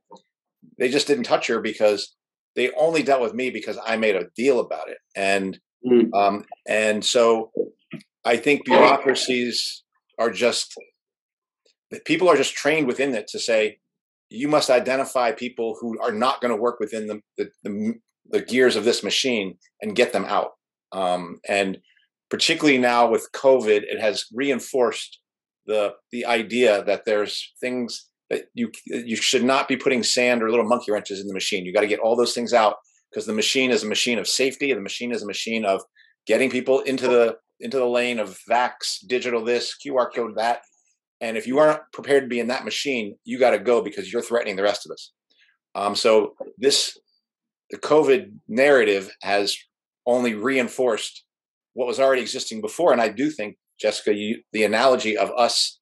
they 0.79 0.89
just 0.89 1.07
didn't 1.07 1.25
touch 1.25 1.47
her 1.49 1.61
because 1.61 2.15
they 2.57 2.71
only 2.73 3.03
dealt 3.03 3.23
with 3.23 3.35
me 3.35 3.51
because 3.51 3.79
I 3.85 3.97
made 3.97 4.17
a 4.17 4.29
deal 4.37 4.61
about 4.61 4.89
it. 4.89 4.99
And 5.17 5.59
mm. 5.85 6.13
um, 6.15 6.45
and 6.69 7.05
so 7.05 7.51
I 8.25 8.37
think 8.37 8.65
bureaucracies 8.65 9.83
are 10.19 10.31
just 10.31 10.75
people 12.05 12.29
are 12.29 12.37
just 12.37 12.55
trained 12.55 12.87
within 12.87 13.15
it 13.15 13.27
to 13.29 13.39
say 13.39 13.79
you 14.29 14.47
must 14.47 14.71
identify 14.71 15.33
people 15.33 15.77
who 15.81 15.99
are 16.01 16.13
not 16.13 16.41
going 16.41 16.55
to 16.55 16.61
work 16.61 16.79
within 16.79 17.09
the, 17.09 17.21
the, 17.37 17.51
the, 17.65 17.95
the 18.31 18.41
gears 18.41 18.77
of 18.77 18.85
this 18.85 19.03
machine 19.03 19.59
and 19.83 19.97
get 19.97 20.13
them 20.13 20.25
out. 20.25 20.53
Um, 20.93 21.41
and 21.49 21.79
particularly 22.31 22.79
now 22.79 23.11
with 23.11 23.29
COVID, 23.33 23.83
it 23.83 24.01
has 24.01 24.27
reinforced 24.33 25.19
the 25.67 25.95
the 26.11 26.25
idea 26.27 26.83
that 26.85 27.05
there's 27.05 27.53
things 27.61 28.09
that 28.29 28.45
you 28.55 28.71
you 28.87 29.17
should 29.17 29.45
not 29.45 29.69
be 29.69 29.77
putting 29.77 30.03
sand 30.03 30.43
or 30.43 30.51
little 30.51 30.65
monkey 30.65 30.91
wrenches 30.91 31.21
in 31.21 31.27
the 31.27 31.35
machine. 31.35 31.65
You 31.65 31.73
got 31.73 31.83
to 31.83 31.87
get 31.87 32.01
all 32.01 32.17
those 32.17 32.35
things 32.35 32.53
out 32.53 32.77
because 33.11 33.27
the 33.27 33.33
machine 33.33 33.71
is 33.71 33.83
a 33.83 33.89
machine 33.89 34.19
of 34.19 34.27
safety. 34.27 34.73
The 34.73 34.81
machine 34.81 35.13
is 35.13 35.23
a 35.23 35.27
machine 35.27 35.65
of 35.65 35.83
getting 36.27 36.51
people 36.51 36.81
into 36.81 37.09
the 37.09 37.37
into 37.61 37.79
the 37.79 37.87
lane 37.87 38.19
of 38.19 38.39
vax, 38.49 38.99
digital 39.07 39.45
this, 39.45 39.77
QR 39.85 40.13
code 40.15 40.37
that. 40.37 40.63
And 41.21 41.37
if 41.37 41.47
you 41.47 41.59
aren't 41.59 41.83
prepared 41.93 42.25
to 42.25 42.29
be 42.29 42.41
in 42.41 42.49
that 42.49 42.65
machine, 42.65 43.17
you 43.25 43.39
got 43.39 43.51
to 43.51 43.59
go 43.59 43.83
because 43.83 44.13
you're 44.13 44.23
threatening 44.23 44.57
the 44.57 44.63
rest 44.63 44.87
of 44.87 44.93
us. 44.93 45.13
Um, 45.75 45.95
so 45.95 46.35
this 46.59 46.99
the 47.71 47.79
COVID 47.79 48.33
narrative 48.49 49.15
has 49.23 49.57
only 50.07 50.35
reinforced 50.35 51.25
what 51.75 51.87
was 51.87 52.01
already 52.01 52.23
existing 52.23 52.61
before. 52.61 52.93
And 52.93 53.01
I 53.01 53.09
do 53.09 53.31
think, 53.31 53.57
Jessica, 53.81 54.13
you, 54.13 54.43
the 54.53 54.65
analogy 54.65 55.17
of 55.17 55.31
us 55.37 55.79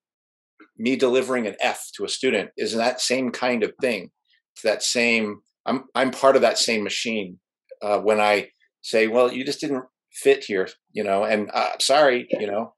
me 0.78 0.96
delivering 0.96 1.46
an 1.46 1.56
F 1.60 1.90
to 1.96 2.04
a 2.04 2.08
student 2.08 2.50
is 2.56 2.74
that 2.74 3.00
same 3.00 3.30
kind 3.30 3.62
of 3.62 3.72
thing. 3.80 4.10
It's 4.54 4.62
that 4.62 4.82
same. 4.82 5.40
I'm 5.66 5.84
I'm 5.94 6.10
part 6.10 6.36
of 6.36 6.42
that 6.42 6.58
same 6.58 6.84
machine. 6.84 7.38
Uh, 7.82 7.98
when 7.98 8.20
I 8.20 8.48
say, 8.82 9.08
"Well, 9.08 9.32
you 9.32 9.44
just 9.44 9.60
didn't 9.60 9.84
fit 10.22 10.44
here," 10.44 10.68
you 10.92 11.04
know, 11.04 11.24
and 11.24 11.50
uh, 11.52 11.70
sorry, 11.80 12.26
you 12.30 12.46
know, 12.46 12.74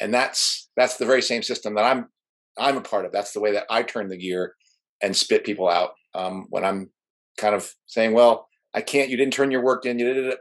and 0.00 0.12
that's 0.12 0.68
that's 0.76 0.96
the 0.96 1.06
very 1.06 1.22
same 1.22 1.42
system 1.42 1.74
that 1.74 1.84
I'm 1.84 2.08
I'm 2.58 2.76
a 2.76 2.82
part 2.82 3.04
of. 3.04 3.12
That's 3.12 3.32
the 3.32 3.40
way 3.40 3.52
that 3.52 3.66
I 3.70 3.82
turn 3.82 4.08
the 4.08 4.16
gear 4.16 4.54
and 5.02 5.16
spit 5.16 5.44
people 5.44 5.68
out 5.68 5.92
um, 6.14 6.46
when 6.50 6.64
I'm 6.64 6.90
kind 7.38 7.54
of 7.54 7.72
saying, 7.86 8.12
"Well, 8.12 8.48
I 8.74 8.80
can't. 8.80 9.10
You 9.10 9.16
didn't 9.16 9.32
turn 9.32 9.50
your 9.50 9.62
work 9.62 9.86
in. 9.86 9.98
You 9.98 10.12
did 10.12 10.24
it." 10.26 10.38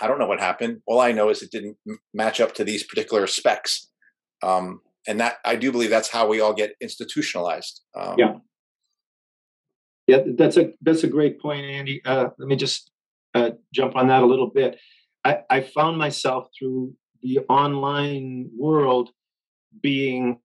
I 0.00 0.06
don't 0.06 0.18
know 0.18 0.26
what 0.26 0.40
happened. 0.40 0.80
All 0.86 1.00
I 1.00 1.12
know 1.12 1.28
is 1.28 1.42
it 1.42 1.50
didn't 1.50 1.76
match 2.14 2.40
up 2.40 2.54
to 2.54 2.64
these 2.64 2.84
particular 2.84 3.26
specs, 3.26 3.88
um, 4.42 4.80
and 5.06 5.20
that 5.20 5.36
I 5.44 5.56
do 5.56 5.72
believe 5.72 5.90
that's 5.90 6.08
how 6.08 6.26
we 6.26 6.40
all 6.40 6.54
get 6.54 6.74
institutionalized. 6.80 7.82
Um, 7.94 8.14
yeah, 8.18 8.34
yeah, 10.06 10.22
that's 10.36 10.56
a 10.56 10.72
that's 10.82 11.04
a 11.04 11.08
great 11.08 11.40
point, 11.40 11.64
Andy. 11.64 12.02
Uh, 12.04 12.28
let 12.38 12.48
me 12.48 12.56
just 12.56 12.90
uh, 13.34 13.50
jump 13.72 13.96
on 13.96 14.08
that 14.08 14.22
a 14.22 14.26
little 14.26 14.50
bit. 14.50 14.78
I, 15.24 15.40
I 15.50 15.60
found 15.60 15.98
myself 15.98 16.48
through 16.58 16.94
the 17.22 17.40
online 17.48 18.50
world 18.56 19.10
being 19.82 20.38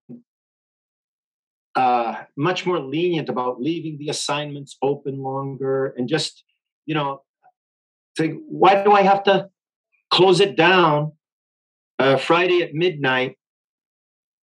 uh, 1.76 2.24
much 2.38 2.66
more 2.66 2.80
lenient 2.80 3.30
about 3.30 3.62
leaving 3.62 3.98
the 3.98 4.10
assignments 4.10 4.78
open 4.82 5.22
longer 5.22 5.94
and 5.98 6.08
just, 6.08 6.44
you 6.86 6.96
know, 6.96 7.22
think, 8.18 8.42
why 8.48 8.84
do 8.84 8.92
I 8.92 9.02
have 9.02 9.24
to 9.24 9.50
close 10.10 10.40
it 10.40 10.56
down 10.56 11.14
uh, 12.00 12.18
Friday 12.18 12.62
at 12.62 12.74
midnight? 12.74 13.38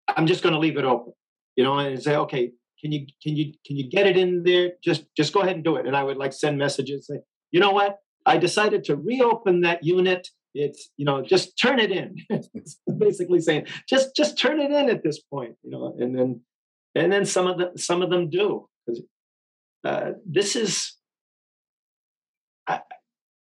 I'm 0.09 0.27
just 0.27 0.43
going 0.43 0.53
to 0.53 0.59
leave 0.59 0.77
it 0.77 0.85
open, 0.85 1.15
you 1.57 1.65
know, 1.65 1.79
and 1.79 2.03
say, 2.03 2.17
okay, 2.17 2.53
can 2.81 2.93
you 2.93 3.07
can 3.23 3.37
you 3.37 3.53
can 3.65 3.77
you 3.77 3.89
get 3.89 4.07
it 4.07 4.17
in 4.17 4.43
there? 4.43 4.73
Just 4.83 5.05
just 5.17 5.33
go 5.33 5.41
ahead 5.41 5.55
and 5.55 5.65
do 5.65 5.77
it. 5.77 5.87
And 5.87 5.97
I 5.97 6.03
would 6.03 6.17
like 6.17 6.33
send 6.33 6.59
messages 6.59 7.07
say, 7.07 7.21
you 7.51 7.61
know 7.61 7.71
what? 7.71 7.99
I 8.27 8.39
decided 8.39 8.85
to 8.85 8.97
reopen 8.97 9.63
that 9.63 9.85
unit. 9.85 10.29
It's 10.55 10.91
you 10.97 11.05
know 11.05 11.23
just 11.23 11.59
turn 11.59 11.79
it 11.79 11.91
in. 11.91 12.17
It's 12.55 12.79
basically 12.99 13.41
saying 13.41 13.67
just 13.89 14.15
just 14.15 14.39
turn 14.39 14.61
it 14.61 14.71
in 14.71 14.91
at 14.91 15.03
this 15.03 15.21
point, 15.21 15.57
you 15.63 15.71
know, 15.71 15.97
and 15.99 16.17
then 16.17 16.41
and 16.95 17.13
then 17.13 17.25
some 17.25 17.47
of 17.47 17.59
them 17.59 17.77
some 17.77 18.03
of 18.03 18.11
them 18.11 18.29
do 18.29 18.69
uh, 19.85 20.13
this 20.27 20.57
is 20.57 20.95
I, 22.67 22.81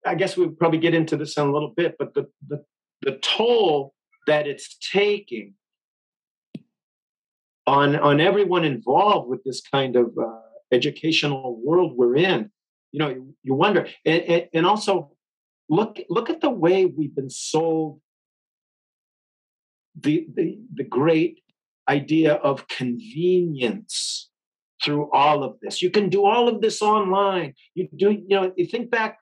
I, 0.05 0.15
guess 0.15 0.35
we'll 0.35 0.49
probably 0.49 0.79
get 0.79 0.93
into 0.93 1.15
this 1.15 1.37
in 1.37 1.47
a 1.47 1.51
little 1.51 1.73
bit 1.75 1.95
but 1.97 2.13
the, 2.13 2.27
the 2.47 2.63
the 3.01 3.17
toll 3.21 3.93
that 4.25 4.47
it's 4.47 4.77
taking 4.91 5.53
on 7.65 7.95
on 7.95 8.19
everyone 8.19 8.65
involved 8.65 9.29
with 9.29 9.43
this 9.43 9.61
kind 9.61 9.95
of 9.95 10.17
uh, 10.21 10.39
educational 10.71 11.59
world 11.63 11.93
we're 11.95 12.17
in 12.17 12.51
you 12.91 12.99
know 12.99 13.09
you, 13.43 13.53
wonder 13.53 13.87
and, 14.05 14.21
and, 14.23 14.47
and 14.53 14.65
also 14.65 15.11
look 15.69 15.99
look 16.09 16.29
at 16.29 16.41
the 16.41 16.49
way 16.49 16.85
we've 16.85 17.15
been 17.15 17.29
sold 17.29 17.99
the 19.99 20.27
the 20.35 20.59
the 20.73 20.83
great 20.83 21.41
idea 21.89 22.33
of 22.33 22.67
convenience 22.67 24.29
through 24.83 25.09
all 25.11 25.43
of 25.43 25.57
this. 25.61 25.81
You 25.81 25.89
can 25.89 26.09
do 26.09 26.25
all 26.25 26.47
of 26.47 26.61
this 26.61 26.81
online. 26.81 27.53
You 27.73 27.87
do, 27.95 28.11
you 28.11 28.25
know, 28.29 28.51
you 28.55 28.65
think 28.65 28.91
back 28.91 29.17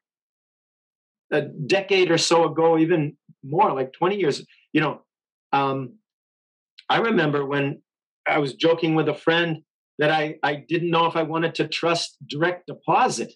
a 1.31 1.41
decade 1.41 2.11
or 2.11 2.17
so 2.17 2.45
ago, 2.51 2.77
even 2.77 3.17
more, 3.43 3.73
like 3.73 3.93
20 3.93 4.17
years, 4.17 4.45
you 4.73 4.81
know, 4.81 5.01
um, 5.53 5.95
I 6.89 6.97
remember 6.97 7.45
when 7.45 7.81
I 8.27 8.39
was 8.39 8.53
joking 8.53 8.95
with 8.95 9.07
a 9.09 9.13
friend 9.13 9.63
that 9.97 10.11
I, 10.11 10.35
I 10.43 10.55
didn't 10.55 10.89
know 10.89 11.05
if 11.05 11.15
I 11.15 11.23
wanted 11.23 11.55
to 11.55 11.67
trust 11.67 12.17
direct 12.27 12.67
deposit. 12.67 13.33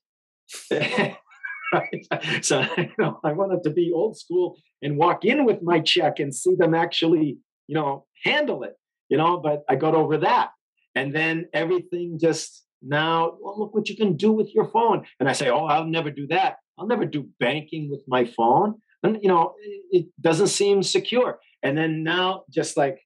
Right? 0.72 2.08
So 2.41 2.66
you 2.78 2.89
know, 2.97 3.20
I 3.24 3.34
wanted 3.34 3.64
to 3.64 3.70
be 3.70 3.91
old 3.93 4.18
school 4.18 4.58
and 4.82 4.97
walk 4.97 5.24
in 5.24 5.45
with 5.45 5.62
my 5.62 5.80
check 5.80 6.20
and 6.20 6.34
see 6.34 6.56
them 6.56 6.74
actually, 6.74 7.38
you 7.68 7.76
know, 7.76 8.06
handle 8.24 8.64
it 8.64 8.74
you 9.10 9.18
know, 9.18 9.38
but 9.38 9.64
I 9.68 9.76
got 9.76 9.95
over 9.95 10.18
that. 10.20 10.52
And 10.95 11.14
then 11.14 11.47
everything 11.54 12.18
just 12.22 12.64
now, 12.82 13.38
well, 13.41 13.60
look 13.60 13.74
what 13.74 13.89
you 13.89 13.97
can 13.97 14.16
do 14.16 14.32
with 14.32 14.54
your 14.54 14.70
phone. 14.70 15.06
And 15.20 15.28
I 15.28 15.34
say, 15.34 15.50
oh, 15.50 15.66
I'll 15.66 15.86
never 15.86 16.12
do 16.12 16.28
that. 16.28 16.58
I'll 16.78 16.88
never 16.88 17.06
do 17.06 17.28
banking 17.39 17.89
with 17.89 18.02
my 18.08 18.26
phone. 18.26 18.76
And, 19.04 19.18
you 19.22 19.28
know, 19.28 19.54
it 19.91 20.08
doesn't 20.22 20.47
seem 20.47 20.84
secure. 20.84 21.39
And 21.64 21.78
then 21.78 22.04
now, 22.04 22.43
just 22.50 22.78
like, 22.78 23.00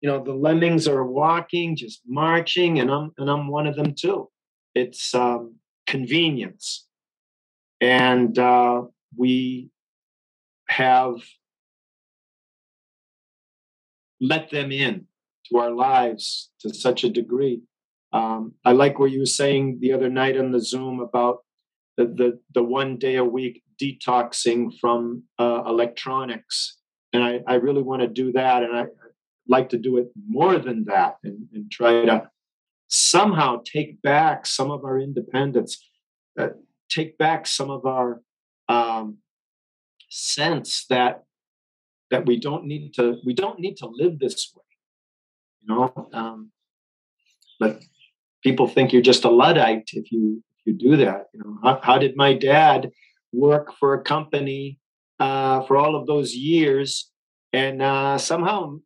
you 0.00 0.08
know, 0.08 0.22
the 0.22 0.32
lemmings 0.32 0.86
are 0.86 1.04
walking, 1.04 1.74
just 1.74 2.02
marching, 2.06 2.78
and 2.78 2.88
I'm 2.88 3.10
and 3.18 3.28
I'm 3.28 3.48
one 3.48 3.66
of 3.66 3.74
them 3.74 3.96
too. 3.98 4.28
It's 4.72 5.12
um, 5.12 5.56
convenience, 5.88 6.86
and 7.80 8.38
uh, 8.38 8.82
we 9.16 9.70
have 10.68 11.16
let 14.20 14.50
them 14.50 14.70
in 14.70 15.06
to 15.46 15.58
our 15.58 15.70
lives 15.70 16.50
to 16.60 16.74
such 16.74 17.04
a 17.04 17.08
degree. 17.08 17.62
Um, 18.12 18.52
I 18.64 18.72
like 18.72 18.98
what 18.98 19.10
you 19.10 19.20
were 19.20 19.38
saying 19.42 19.78
the 19.80 19.92
other 19.92 20.10
night 20.10 20.36
on 20.36 20.52
the 20.52 20.60
Zoom 20.60 21.00
about 21.00 21.38
the 21.96 22.04
the, 22.04 22.38
the 22.54 22.62
one 22.62 22.98
day 22.98 23.16
a 23.16 23.24
week 23.24 23.62
detoxing 23.82 24.78
from 24.80 25.22
uh, 25.38 25.62
electronics, 25.66 26.78
and 27.12 27.24
I, 27.24 27.40
I 27.46 27.54
really 27.54 27.82
want 27.82 28.02
to 28.02 28.08
do 28.08 28.32
that, 28.32 28.62
and 28.62 28.76
I 28.76 28.84
like 29.48 29.70
to 29.70 29.78
do 29.78 29.96
it 29.96 30.08
more 30.28 30.58
than 30.58 30.84
that, 30.84 31.16
and, 31.24 31.48
and 31.54 31.70
try 31.70 32.04
to 32.04 32.30
somehow 32.88 33.62
take 33.64 34.00
back 34.02 34.46
some 34.46 34.70
of 34.70 34.84
our 34.84 34.98
independence, 34.98 35.88
uh, 36.38 36.48
take 36.88 37.16
back 37.18 37.46
some 37.46 37.70
of 37.70 37.86
our 37.86 38.22
um, 38.68 39.18
sense 40.10 40.86
that 40.88 41.24
that 42.10 42.26
we 42.26 42.40
don't 42.40 42.64
need 42.64 42.94
to 42.94 43.18
we 43.24 43.34
don't 43.34 43.60
need 43.60 43.76
to 43.76 43.86
live 43.86 44.18
this 44.18 44.52
way 44.54 44.62
you 45.62 45.74
know? 45.74 46.08
Um, 46.12 46.50
but 47.60 47.82
people 48.42 48.68
think 48.68 48.92
you're 48.92 49.02
just 49.02 49.24
a 49.24 49.30
luddite 49.30 49.90
if 49.92 50.10
you 50.10 50.42
if 50.58 50.66
you 50.66 50.72
do 50.72 50.96
that 50.96 51.26
you 51.32 51.40
know? 51.40 51.58
How, 51.62 51.80
how 51.82 51.98
did 51.98 52.16
my 52.16 52.34
dad 52.34 52.90
work 53.32 53.74
for 53.78 53.94
a 53.94 54.02
company 54.02 54.78
uh, 55.20 55.62
for 55.62 55.76
all 55.76 55.96
of 55.96 56.06
those 56.06 56.34
years 56.34 57.10
and 57.52 57.82
uh, 57.82 58.18
somehow 58.18 58.78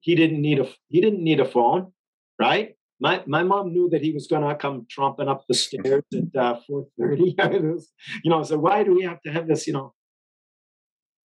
he 0.00 0.14
didn't 0.14 0.40
need 0.40 0.60
a 0.60 0.68
he 0.88 1.00
didn't 1.00 1.22
need 1.22 1.40
a 1.40 1.44
phone 1.44 1.92
right 2.38 2.76
my 3.00 3.22
my 3.26 3.42
mom 3.42 3.72
knew 3.72 3.88
that 3.90 4.02
he 4.02 4.12
was 4.12 4.26
going 4.26 4.46
to 4.46 4.54
come 4.54 4.86
tromping 4.94 5.28
up 5.28 5.44
the 5.48 5.54
stairs 5.54 6.04
at 6.14 6.40
uh, 6.40 6.60
4:30 6.70 7.82
you 8.24 8.30
know 8.30 8.42
so 8.42 8.58
why 8.58 8.82
do 8.84 8.94
we 8.94 9.04
have 9.04 9.20
to 9.22 9.32
have 9.32 9.48
this 9.48 9.66
you 9.66 9.72
know 9.72 9.94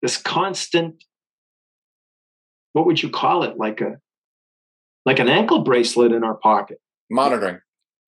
this 0.01 0.17
constant 0.17 1.03
what 2.75 2.85
would 2.85 3.01
you 3.01 3.09
call 3.09 3.43
it? 3.43 3.57
Like 3.57 3.79
a 3.79 3.99
like 5.05 5.19
an 5.19 5.29
ankle 5.29 5.63
bracelet 5.63 6.11
in 6.11 6.25
our 6.25 6.35
pocket. 6.35 6.79
Monitoring. 7.09 7.59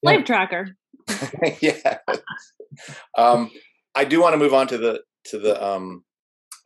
Life 0.03 0.25
tracker. 0.25 0.75
Yeah. 1.61 1.99
Um 3.17 3.49
i 3.95 4.03
do 4.03 4.21
want 4.21 4.33
to 4.33 4.37
move 4.37 4.53
on 4.53 4.67
to 4.67 4.77
the 4.77 5.01
to 5.25 5.39
the 5.39 5.65
um 5.65 6.03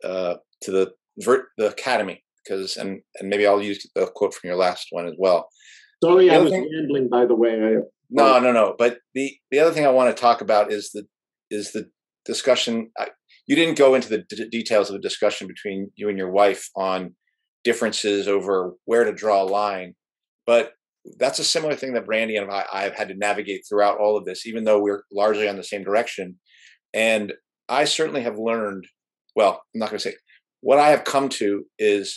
uh 0.04 0.34
to 0.62 0.70
the 0.72 0.92
vert 1.18 1.46
the 1.56 1.68
academy 1.68 2.24
because 2.44 2.76
and 2.76 3.00
and 3.18 3.28
maybe 3.30 3.46
i'll 3.46 3.62
use 3.62 3.88
the 3.94 4.06
quote 4.14 4.34
from 4.34 4.48
your 4.48 4.56
last 4.56 4.88
one 4.90 5.06
as 5.06 5.14
well 5.16 5.48
sorry 6.02 6.30
i 6.30 6.38
was 6.38 6.50
thing, 6.50 6.68
rambling 6.72 7.08
by 7.08 7.24
the 7.24 7.34
way. 7.34 7.50
I, 7.50 7.76
no 8.10 8.38
no 8.40 8.52
no 8.52 8.74
but 8.78 8.98
the 9.14 9.34
the 9.50 9.58
other 9.58 9.72
thing 9.72 9.86
i 9.86 9.90
want 9.90 10.14
to 10.14 10.20
talk 10.20 10.40
about 10.40 10.72
is 10.72 10.90
the 10.92 11.06
is 11.50 11.72
the 11.72 11.90
discussion 12.24 12.90
I, 12.98 13.08
you 13.46 13.56
didn't 13.56 13.78
go 13.78 13.94
into 13.94 14.08
the 14.08 14.24
d- 14.28 14.48
details 14.50 14.88
of 14.88 14.94
the 14.94 15.00
discussion 15.00 15.46
between 15.46 15.90
you 15.96 16.08
and 16.08 16.16
your 16.16 16.30
wife 16.30 16.68
on 16.76 17.14
differences 17.64 18.28
over 18.28 18.74
where 18.84 19.04
to 19.04 19.12
draw 19.12 19.42
a 19.42 19.44
line 19.44 19.94
but 20.46 20.72
that's 21.18 21.38
a 21.38 21.44
similar 21.44 21.74
thing 21.74 21.94
that 21.94 22.06
brandy 22.06 22.36
and 22.36 22.50
I, 22.50 22.64
i've 22.72 22.94
had 22.94 23.08
to 23.08 23.14
navigate 23.14 23.62
throughout 23.68 23.98
all 23.98 24.16
of 24.16 24.24
this 24.24 24.46
even 24.46 24.64
though 24.64 24.80
we're 24.80 25.02
largely 25.12 25.48
on 25.48 25.56
the 25.56 25.64
same 25.64 25.84
direction. 25.84 26.38
And 26.94 27.32
i 27.68 27.84
certainly 27.84 28.22
have 28.22 28.38
learned 28.38 28.86
well 29.34 29.62
i'm 29.74 29.78
not 29.78 29.90
going 29.90 29.98
to 29.98 30.10
say 30.10 30.16
what 30.60 30.78
i 30.78 30.90
have 30.90 31.04
come 31.04 31.28
to 31.30 31.64
is 31.78 32.14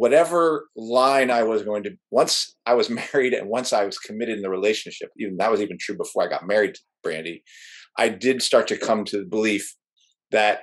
whatever 0.00 0.68
line 0.76 1.30
i 1.30 1.42
was 1.42 1.62
going 1.62 1.82
to 1.82 1.90
once 2.10 2.54
i 2.66 2.74
was 2.74 2.88
married 3.02 3.32
and 3.32 3.48
once 3.48 3.72
i 3.72 3.84
was 3.84 3.98
committed 3.98 4.36
in 4.36 4.42
the 4.42 4.50
relationship 4.50 5.10
even 5.18 5.36
that 5.36 5.50
was 5.50 5.60
even 5.60 5.76
true 5.78 5.96
before 5.96 6.22
i 6.24 6.28
got 6.28 6.46
married 6.46 6.74
to 6.74 6.80
brandy 7.02 7.42
I 8.00 8.08
did 8.08 8.42
start 8.42 8.68
to 8.68 8.78
come 8.78 9.04
to 9.06 9.18
the 9.18 9.26
belief 9.26 9.74
that 10.30 10.60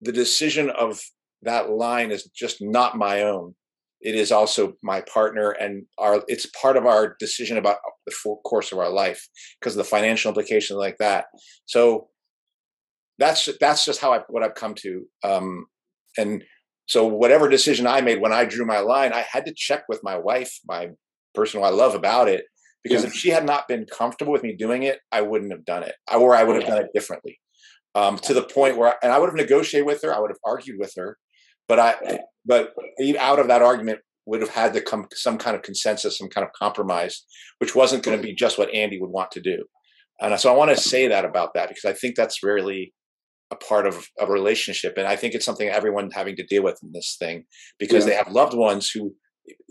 the 0.00 0.12
decision 0.12 0.70
of 0.70 1.00
that 1.42 1.70
line 1.70 2.10
is 2.10 2.24
just 2.34 2.58
not 2.60 2.96
my 2.96 3.22
own. 3.22 3.54
It 4.00 4.14
is 4.14 4.32
also 4.32 4.74
my 4.82 5.00
partner, 5.02 5.50
and 5.50 5.84
our 5.96 6.22
it's 6.28 6.46
part 6.60 6.76
of 6.76 6.84
our 6.86 7.16
decision 7.18 7.56
about 7.56 7.78
the 8.04 8.36
course 8.44 8.72
of 8.72 8.78
our 8.78 8.90
life 8.90 9.26
because 9.58 9.74
of 9.74 9.78
the 9.78 9.84
financial 9.84 10.28
implications 10.28 10.76
like 10.76 10.98
that. 10.98 11.26
So 11.66 12.08
that's 13.18 13.48
that's 13.58 13.84
just 13.84 14.00
how 14.00 14.12
I 14.12 14.20
what 14.28 14.42
I've 14.42 14.54
come 14.54 14.74
to. 14.74 15.06
Um, 15.24 15.66
and 16.18 16.44
so 16.86 17.06
whatever 17.06 17.48
decision 17.48 17.86
I 17.86 18.00
made 18.00 18.20
when 18.20 18.32
I 18.32 18.44
drew 18.44 18.64
my 18.64 18.78
line, 18.78 19.12
I 19.12 19.24
had 19.28 19.44
to 19.46 19.54
check 19.54 19.84
with 19.88 20.00
my 20.02 20.16
wife, 20.16 20.58
my 20.66 20.90
person 21.34 21.60
who 21.60 21.66
I 21.66 21.70
love 21.70 21.94
about 21.94 22.28
it, 22.28 22.44
because 22.82 23.04
if 23.04 23.12
she 23.12 23.30
had 23.30 23.44
not 23.44 23.66
been 23.66 23.84
comfortable 23.86 24.32
with 24.32 24.44
me 24.44 24.54
doing 24.54 24.84
it, 24.84 25.00
I 25.10 25.22
wouldn't 25.22 25.50
have 25.50 25.64
done 25.64 25.82
it, 25.82 25.94
or 26.14 26.36
I 26.36 26.44
would 26.44 26.56
have 26.56 26.66
done 26.66 26.82
it 26.82 26.90
differently. 26.94 27.40
Um, 27.96 28.18
to 28.18 28.34
the 28.34 28.42
point 28.42 28.76
where, 28.76 28.94
and 29.02 29.12
I 29.12 29.18
would 29.18 29.26
have 29.26 29.34
negotiated 29.34 29.86
with 29.86 30.02
her, 30.02 30.14
I 30.14 30.20
would 30.20 30.30
have 30.30 30.38
argued 30.44 30.78
with 30.78 30.92
her, 30.96 31.18
but 31.66 31.80
I, 31.80 32.20
but 32.44 32.74
out 33.18 33.40
of 33.40 33.48
that 33.48 33.62
argument 33.62 34.00
would 34.26 34.40
have 34.40 34.50
had 34.50 34.72
to 34.74 34.80
come 34.80 35.06
some 35.12 35.38
kind 35.38 35.56
of 35.56 35.62
consensus, 35.62 36.18
some 36.18 36.28
kind 36.28 36.46
of 36.46 36.52
compromise, 36.52 37.24
which 37.58 37.74
wasn't 37.74 38.02
going 38.02 38.16
to 38.16 38.22
be 38.22 38.34
just 38.34 38.58
what 38.58 38.72
Andy 38.72 39.00
would 39.00 39.10
want 39.10 39.30
to 39.32 39.40
do. 39.40 39.64
And 40.20 40.38
so 40.38 40.52
I 40.52 40.56
want 40.56 40.70
to 40.70 40.80
say 40.80 41.08
that 41.08 41.24
about 41.24 41.54
that 41.54 41.68
because 41.68 41.84
I 41.84 41.92
think 41.92 42.16
that's 42.16 42.42
really 42.42 42.92
a 43.50 43.56
part 43.56 43.86
of 43.86 44.08
a 44.18 44.26
relationship. 44.26 44.94
And 44.96 45.06
I 45.06 45.16
think 45.16 45.34
it's 45.34 45.44
something 45.44 45.68
everyone 45.68 46.10
having 46.10 46.36
to 46.36 46.46
deal 46.46 46.64
with 46.64 46.78
in 46.82 46.92
this 46.92 47.16
thing 47.18 47.44
because 47.78 48.04
yeah. 48.04 48.10
they 48.10 48.16
have 48.16 48.32
loved 48.32 48.54
ones 48.54 48.90
who 48.90 49.14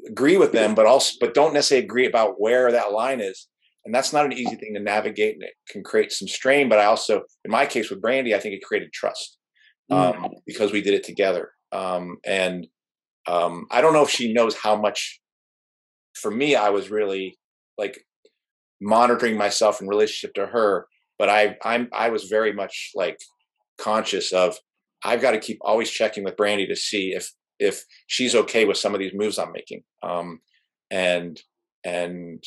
agree 0.07 0.37
with 0.37 0.51
them, 0.51 0.75
but 0.75 0.85
also, 0.85 1.15
but 1.19 1.33
don't 1.33 1.53
necessarily 1.53 1.85
agree 1.85 2.07
about 2.07 2.39
where 2.39 2.71
that 2.71 2.93
line 2.93 3.19
is. 3.19 3.47
And 3.83 3.93
that's 3.93 4.13
not 4.13 4.25
an 4.25 4.33
easy 4.33 4.55
thing 4.55 4.73
to 4.73 4.79
navigate 4.79 5.35
and 5.35 5.43
it 5.43 5.53
can 5.69 5.83
create 5.83 6.11
some 6.11 6.27
strain. 6.27 6.69
But 6.69 6.79
I 6.79 6.85
also, 6.85 7.23
in 7.43 7.51
my 7.51 7.65
case 7.65 7.89
with 7.89 8.01
Brandy, 8.01 8.33
I 8.33 8.39
think 8.39 8.55
it 8.55 8.63
created 8.63 8.91
trust 8.93 9.37
um, 9.91 10.13
mm. 10.13 10.29
because 10.47 10.71
we 10.71 10.81
did 10.81 10.93
it 10.93 11.03
together. 11.03 11.51
Um, 11.71 12.17
and 12.25 12.67
um, 13.27 13.67
I 13.69 13.81
don't 13.81 13.93
know 13.93 14.03
if 14.03 14.09
she 14.09 14.33
knows 14.33 14.55
how 14.55 14.75
much 14.75 15.19
for 16.15 16.31
me, 16.31 16.55
I 16.55 16.69
was 16.69 16.89
really 16.89 17.37
like 17.77 17.99
monitoring 18.81 19.37
myself 19.37 19.81
in 19.81 19.87
relationship 19.87 20.33
to 20.35 20.47
her. 20.47 20.87
But 21.19 21.29
I, 21.29 21.57
I'm, 21.63 21.89
I 21.93 22.09
was 22.09 22.25
very 22.25 22.53
much 22.53 22.91
like 22.95 23.17
conscious 23.77 24.31
of 24.31 24.57
I've 25.03 25.21
got 25.21 25.31
to 25.31 25.39
keep 25.39 25.59
always 25.61 25.89
checking 25.89 26.23
with 26.23 26.37
Brandy 26.37 26.67
to 26.67 26.75
see 26.75 27.13
if 27.13 27.31
if 27.59 27.83
she's 28.07 28.35
okay 28.35 28.65
with 28.65 28.77
some 28.77 28.93
of 28.93 28.99
these 28.99 29.13
moves 29.13 29.39
I'm 29.39 29.51
making. 29.51 29.83
Um, 30.03 30.39
and 30.91 31.39
and 31.83 32.43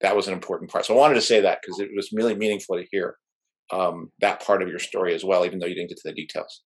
that 0.00 0.16
was 0.16 0.28
an 0.28 0.34
important 0.34 0.70
part. 0.70 0.86
So 0.86 0.94
I 0.94 0.98
wanted 0.98 1.14
to 1.14 1.20
say 1.20 1.40
that 1.40 1.58
because 1.60 1.80
it 1.80 1.90
was 1.94 2.10
really 2.12 2.34
meaningful 2.34 2.76
to 2.76 2.86
hear 2.90 3.16
um, 3.72 4.12
that 4.20 4.44
part 4.44 4.62
of 4.62 4.68
your 4.68 4.78
story 4.78 5.14
as 5.14 5.24
well, 5.24 5.44
even 5.44 5.58
though 5.58 5.66
you 5.66 5.74
didn't 5.74 5.88
get 5.88 5.98
to 5.98 6.08
the 6.08 6.14
details. 6.14 6.62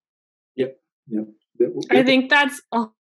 Yep. 0.56 0.76
Yep. 1.08 1.26
I 1.90 2.02
think 2.02 2.30
that's 2.30 2.60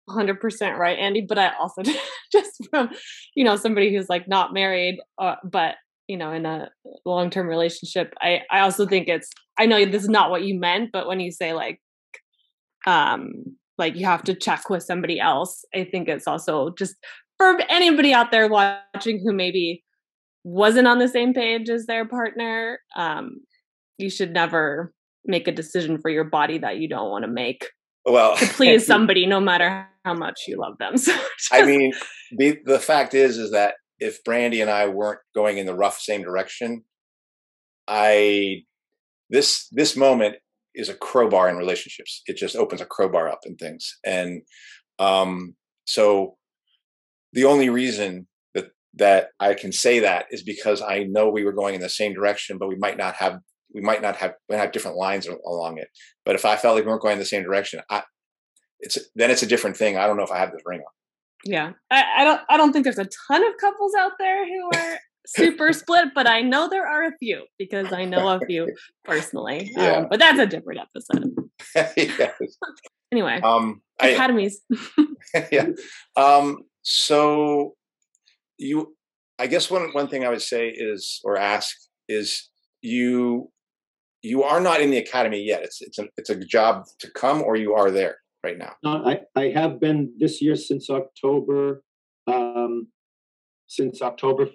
hundred 0.09 0.41
percent 0.41 0.79
right, 0.79 0.99
Andy. 0.99 1.23
But 1.23 1.39
I 1.39 1.53
also 1.59 1.83
just 2.33 2.69
from 2.71 2.91
you 3.35 3.45
know 3.45 3.57
somebody 3.57 3.95
who's 3.95 4.09
like 4.09 4.29
not 4.29 4.53
married, 4.53 4.99
uh, 5.19 5.37
but 5.45 5.77
you 6.09 6.17
know 6.17 6.33
in 6.33 6.47
a 6.47 6.71
long 7.05 7.31
term 7.31 7.47
relationship, 7.47 8.15
I 8.21 8.41
I 8.51 8.61
also 8.61 8.87
think 8.87 9.09
it's 9.09 9.31
I 9.59 9.67
know 9.67 9.85
this 9.85 10.03
is 10.03 10.09
not 10.09 10.31
what 10.31 10.45
you 10.45 10.59
meant, 10.59 10.91
but 10.93 11.07
when 11.07 11.21
you 11.21 11.31
say 11.31 11.53
like 11.53 11.81
um 12.87 13.57
like 13.79 13.97
you 13.97 14.07
have 14.07 14.23
to 14.25 14.35
check 14.35 14.71
with 14.71 14.83
somebody 14.83 15.19
else, 15.19 15.65
I 15.75 15.85
think 15.85 16.09
it's 16.09 16.29
also 16.29 16.71
just 16.79 16.95
for 17.39 17.61
anybody 17.69 18.13
out 18.13 18.31
there 18.31 18.49
watching 18.49 19.21
who 19.25 19.33
maybe 19.33 19.83
wasn't 20.45 20.87
on 20.87 20.99
the 20.99 21.09
same 21.09 21.35
page 21.35 21.69
as 21.69 21.87
their 21.87 22.07
partner, 22.07 22.79
um, 22.97 23.41
you 23.99 24.11
should 24.11 24.33
never 24.33 24.93
make 25.25 25.49
a 25.49 25.53
decision 25.53 25.99
for 25.99 26.11
your 26.11 26.25
body 26.25 26.59
that 26.59 26.79
you 26.79 26.89
don't 26.89 27.11
want 27.11 27.25
to 27.25 27.31
make 27.31 27.67
well 28.05 28.37
to 28.37 28.47
please 28.55 28.87
somebody 28.87 29.27
no 29.27 29.41
matter 29.41 29.87
how 30.05 30.15
much 30.15 30.43
you 30.47 30.59
love 30.59 30.77
them 30.79 30.97
so 30.99 31.13
just... 31.13 31.53
i 31.53 31.65
mean 31.65 31.93
the 32.37 32.59
the 32.67 32.79
fact 32.79 33.15
is 33.15 33.39
is 33.39 33.51
that 33.51 33.75
if 34.01 34.23
brandy 34.25 34.61
and 34.61 34.71
i 34.71 34.87
weren't 34.87 35.21
going 35.35 35.59
in 35.59 35.67
the 35.67 35.75
rough 35.75 35.99
same 35.99 36.23
direction 36.23 36.83
i 37.89 38.63
this 39.31 39.69
this 39.73 39.97
moment 39.97 40.37
is 40.75 40.89
a 40.89 40.95
crowbar 40.95 41.49
in 41.49 41.57
relationships 41.57 42.23
it 42.27 42.37
just 42.37 42.57
opens 42.57 42.81
a 42.81 42.87
crowbar 42.87 43.29
up 43.29 43.41
in 43.45 43.57
things 43.57 43.99
and 44.05 44.43
um 44.99 45.55
so 45.87 46.37
the 47.33 47.45
only 47.45 47.69
reason 47.69 48.27
that 48.55 48.67
that 48.95 49.29
i 49.41 49.55
can 49.55 49.73
say 49.73 50.01
that 50.01 50.27
is 50.31 50.43
because 50.43 50.83
i 50.83 51.05
know 51.05 51.29
we 51.29 51.45
were 51.45 51.53
going 51.53 51.75
in 51.75 51.81
the 51.81 51.89
same 51.89 52.13
direction 52.13 52.59
but 52.59 52.69
we 52.69 52.77
might 52.77 52.97
not 52.97 53.15
have 53.15 53.39
we 53.75 53.81
might 53.81 54.01
not 54.01 54.17
have 54.17 54.35
we 54.49 54.57
have 54.57 54.73
different 54.73 54.97
lines 54.97 55.27
along 55.27 55.79
it. 55.79 55.89
But 56.25 56.37
if 56.37 56.45
I 56.45 56.57
felt 56.57 56.77
like 56.77 56.85
we 56.85 56.91
weren't 56.91 57.03
going 57.03 57.15
in 57.15 57.19
the 57.19 57.25
same 57.25 57.43
direction, 57.43 57.81
I 57.91 58.05
it's 58.79 58.99
then 59.15 59.31
it's 59.31 59.43
a 59.43 59.47
different 59.47 59.77
thing. 59.77 59.99
I 59.99 60.07
don't 60.07 60.17
know 60.17 60.23
if 60.23 60.31
I 60.31 60.39
have 60.39 60.53
this 60.53 60.63
ring 60.65 60.81
on. 60.81 60.93
Yeah, 61.45 61.73
I, 61.91 62.05
I 62.19 62.25
don't. 62.25 62.41
I 62.49 62.57
don't 62.57 62.73
think 62.73 62.85
there's 62.85 62.99
a 62.99 63.09
ton 63.29 63.47
of 63.47 63.57
couples 63.61 63.93
out 63.99 64.13
there 64.19 64.47
who 64.47 64.71
are 64.75 64.99
super 65.27 65.73
split, 65.73 66.09
but 66.15 66.27
I 66.27 66.41
know 66.41 66.69
there 66.69 66.87
are 66.87 67.05
a 67.05 67.13
few 67.19 67.45
because 67.59 67.93
I 67.93 68.05
know 68.05 68.29
a 68.29 68.41
few 68.47 68.75
personally. 69.05 69.71
Yeah. 69.77 69.99
Um, 69.99 70.07
but 70.11 70.19
that's 70.19 70.39
a 70.39 70.47
different 70.47 70.81
episode. 70.81 71.35
yes. 71.97 72.57
Anyway, 73.13 73.41
um, 73.43 73.83
academies. 74.01 74.61
I, 75.35 75.49
yeah. 75.53 75.67
Um. 76.17 76.59
So 76.83 77.75
you, 78.59 78.95
I 79.39 79.47
guess 79.47 79.71
one 79.71 79.91
one 79.93 80.09
thing 80.09 80.25
I 80.25 80.31
would 80.31 80.43
say 80.43 80.69
is 80.69 81.21
or 81.25 81.37
ask 81.37 81.77
is 82.09 82.49
you 82.81 83.51
you 84.23 84.43
are 84.43 84.61
not 84.61 84.81
in 84.81 84.91
the 84.91 84.99
academy 84.99 85.43
yet. 85.43 85.63
It's 85.63 85.83
it's 85.83 85.99
a 85.99 86.07
it's 86.17 86.31
a 86.31 86.37
job 86.37 86.85
to 87.01 87.11
come, 87.11 87.43
or 87.43 87.57
you 87.57 87.75
are 87.75 87.91
there 87.91 88.17
right 88.45 88.59
now. 88.59 88.75
No, 88.85 88.91
I 89.05 89.21
I 89.35 89.45
have 89.59 89.81
been 89.81 90.13
this 90.19 90.41
year 90.43 90.57
since 90.57 90.91
October, 90.91 91.83
um, 92.27 92.89
since 93.67 94.03
October 94.03 94.49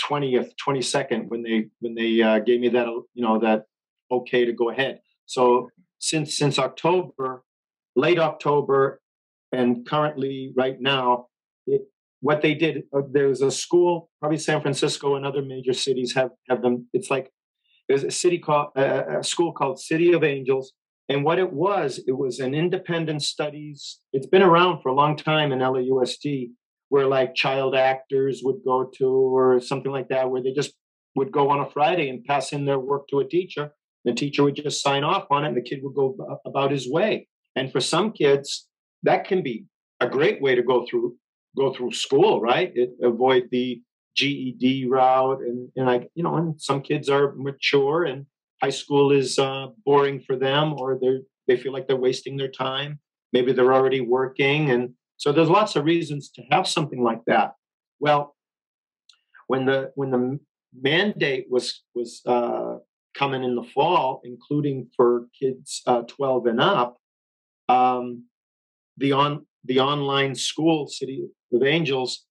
twentieth, 0.00 0.48
twenty 0.56 0.82
second, 0.82 1.28
when 1.30 1.42
they 1.42 1.68
when 1.80 1.94
they 1.94 2.22
uh, 2.22 2.38
gave 2.40 2.60
me 2.60 2.68
that 2.70 2.86
you 3.14 3.22
know 3.26 3.38
that 3.38 3.66
okay 4.10 4.44
to 4.44 4.52
go 4.52 4.70
ahead. 4.70 5.00
So 5.26 5.68
since 5.98 6.34
since 6.36 6.58
October, 6.58 7.44
late 7.94 8.18
October, 8.18 9.00
and 9.52 9.86
currently 9.86 10.52
right 10.56 10.80
now, 10.80 11.26
it, 11.66 11.82
what 12.20 12.40
they 12.40 12.54
did 12.54 12.84
uh, 12.96 13.02
there's 13.12 13.42
a 13.42 13.50
school, 13.50 14.10
probably 14.20 14.38
San 14.38 14.60
Francisco 14.62 15.14
and 15.16 15.26
other 15.26 15.42
major 15.42 15.74
cities 15.74 16.14
have 16.14 16.30
have 16.48 16.62
them. 16.62 16.88
It's 16.92 17.10
like 17.10 17.30
there's 17.88 18.04
a 18.04 18.10
city 18.10 18.38
called 18.38 18.68
a 18.76 19.22
school 19.22 19.52
called 19.52 19.78
City 19.78 20.12
of 20.12 20.22
Angels, 20.24 20.72
and 21.10 21.24
what 21.24 21.40
it 21.40 21.52
was, 21.52 21.98
it 22.06 22.12
was 22.12 22.38
an 22.38 22.54
independent 22.54 23.22
studies. 23.22 23.98
It's 24.12 24.28
been 24.28 24.42
around 24.42 24.80
for 24.80 24.90
a 24.90 24.94
long 24.94 25.16
time 25.16 25.50
in 25.50 25.58
LAUSD, 25.58 26.52
where 26.88 27.08
like 27.08 27.34
child 27.34 27.74
actors 27.74 28.42
would 28.44 28.60
go 28.64 28.88
to 28.98 29.06
or 29.08 29.60
something 29.60 29.90
like 29.90 30.08
that, 30.10 30.30
where 30.30 30.40
they 30.40 30.52
just 30.52 30.72
would 31.16 31.32
go 31.32 31.50
on 31.50 31.58
a 31.58 31.68
Friday 31.68 32.08
and 32.08 32.24
pass 32.24 32.52
in 32.52 32.64
their 32.64 32.78
work 32.78 33.08
to 33.08 33.18
a 33.18 33.28
teacher. 33.28 33.72
The 34.04 34.14
teacher 34.14 34.44
would 34.44 34.54
just 34.54 34.82
sign 34.82 35.02
off 35.02 35.26
on 35.32 35.44
it, 35.44 35.48
and 35.48 35.56
the 35.56 35.62
kid 35.62 35.80
would 35.82 35.94
go 35.94 36.16
about 36.46 36.70
his 36.70 36.88
way. 36.88 37.26
And 37.56 37.72
for 37.72 37.80
some 37.80 38.12
kids, 38.12 38.68
that 39.02 39.26
can 39.26 39.42
be 39.42 39.66
a 39.98 40.08
great 40.08 40.40
way 40.40 40.54
to 40.54 40.62
go 40.62 40.86
through 40.88 41.16
go 41.56 41.74
through 41.74 41.90
school, 41.90 42.40
right? 42.40 42.70
It, 42.76 42.90
avoid 43.02 43.48
the 43.50 43.82
GED 44.16 44.86
route, 44.88 45.40
and 45.40 45.70
and 45.74 45.90
I 45.90 46.08
you 46.14 46.22
know, 46.22 46.36
and 46.36 46.62
some 46.62 46.82
kids 46.82 47.08
are 47.08 47.34
mature, 47.34 48.04
and 48.04 48.26
high 48.62 48.70
school 48.70 49.12
is 49.12 49.38
uh, 49.38 49.68
boring 49.84 50.20
for 50.20 50.36
them, 50.36 50.74
or 50.74 50.98
they 51.00 51.20
they 51.48 51.56
feel 51.60 51.72
like 51.72 51.86
they're 51.86 51.96
wasting 51.96 52.36
their 52.36 52.50
time. 52.50 53.00
Maybe 53.32 53.52
they're 53.52 53.74
already 53.74 54.00
working, 54.00 54.70
and 54.70 54.94
so 55.16 55.32
there's 55.32 55.50
lots 55.50 55.76
of 55.76 55.84
reasons 55.84 56.30
to 56.36 56.42
have 56.50 56.66
something 56.66 57.02
like 57.02 57.20
that. 57.26 57.52
Well, 57.98 58.36
when 59.46 59.66
the 59.66 59.92
when 59.94 60.10
the 60.10 60.38
mandate 60.80 61.46
was 61.50 61.82
was 61.94 62.22
uh, 62.26 62.76
coming 63.14 63.44
in 63.44 63.54
the 63.54 63.62
fall, 63.74 64.20
including 64.24 64.88
for 64.96 65.26
kids 65.38 65.82
uh, 65.86 66.02
12 66.02 66.46
and 66.46 66.60
up, 66.60 66.96
um, 67.68 68.24
the 68.96 69.12
on 69.12 69.46
the 69.64 69.80
online 69.80 70.34
school 70.34 70.86
City 70.86 71.28
of 71.52 71.62
Angels 71.62 72.24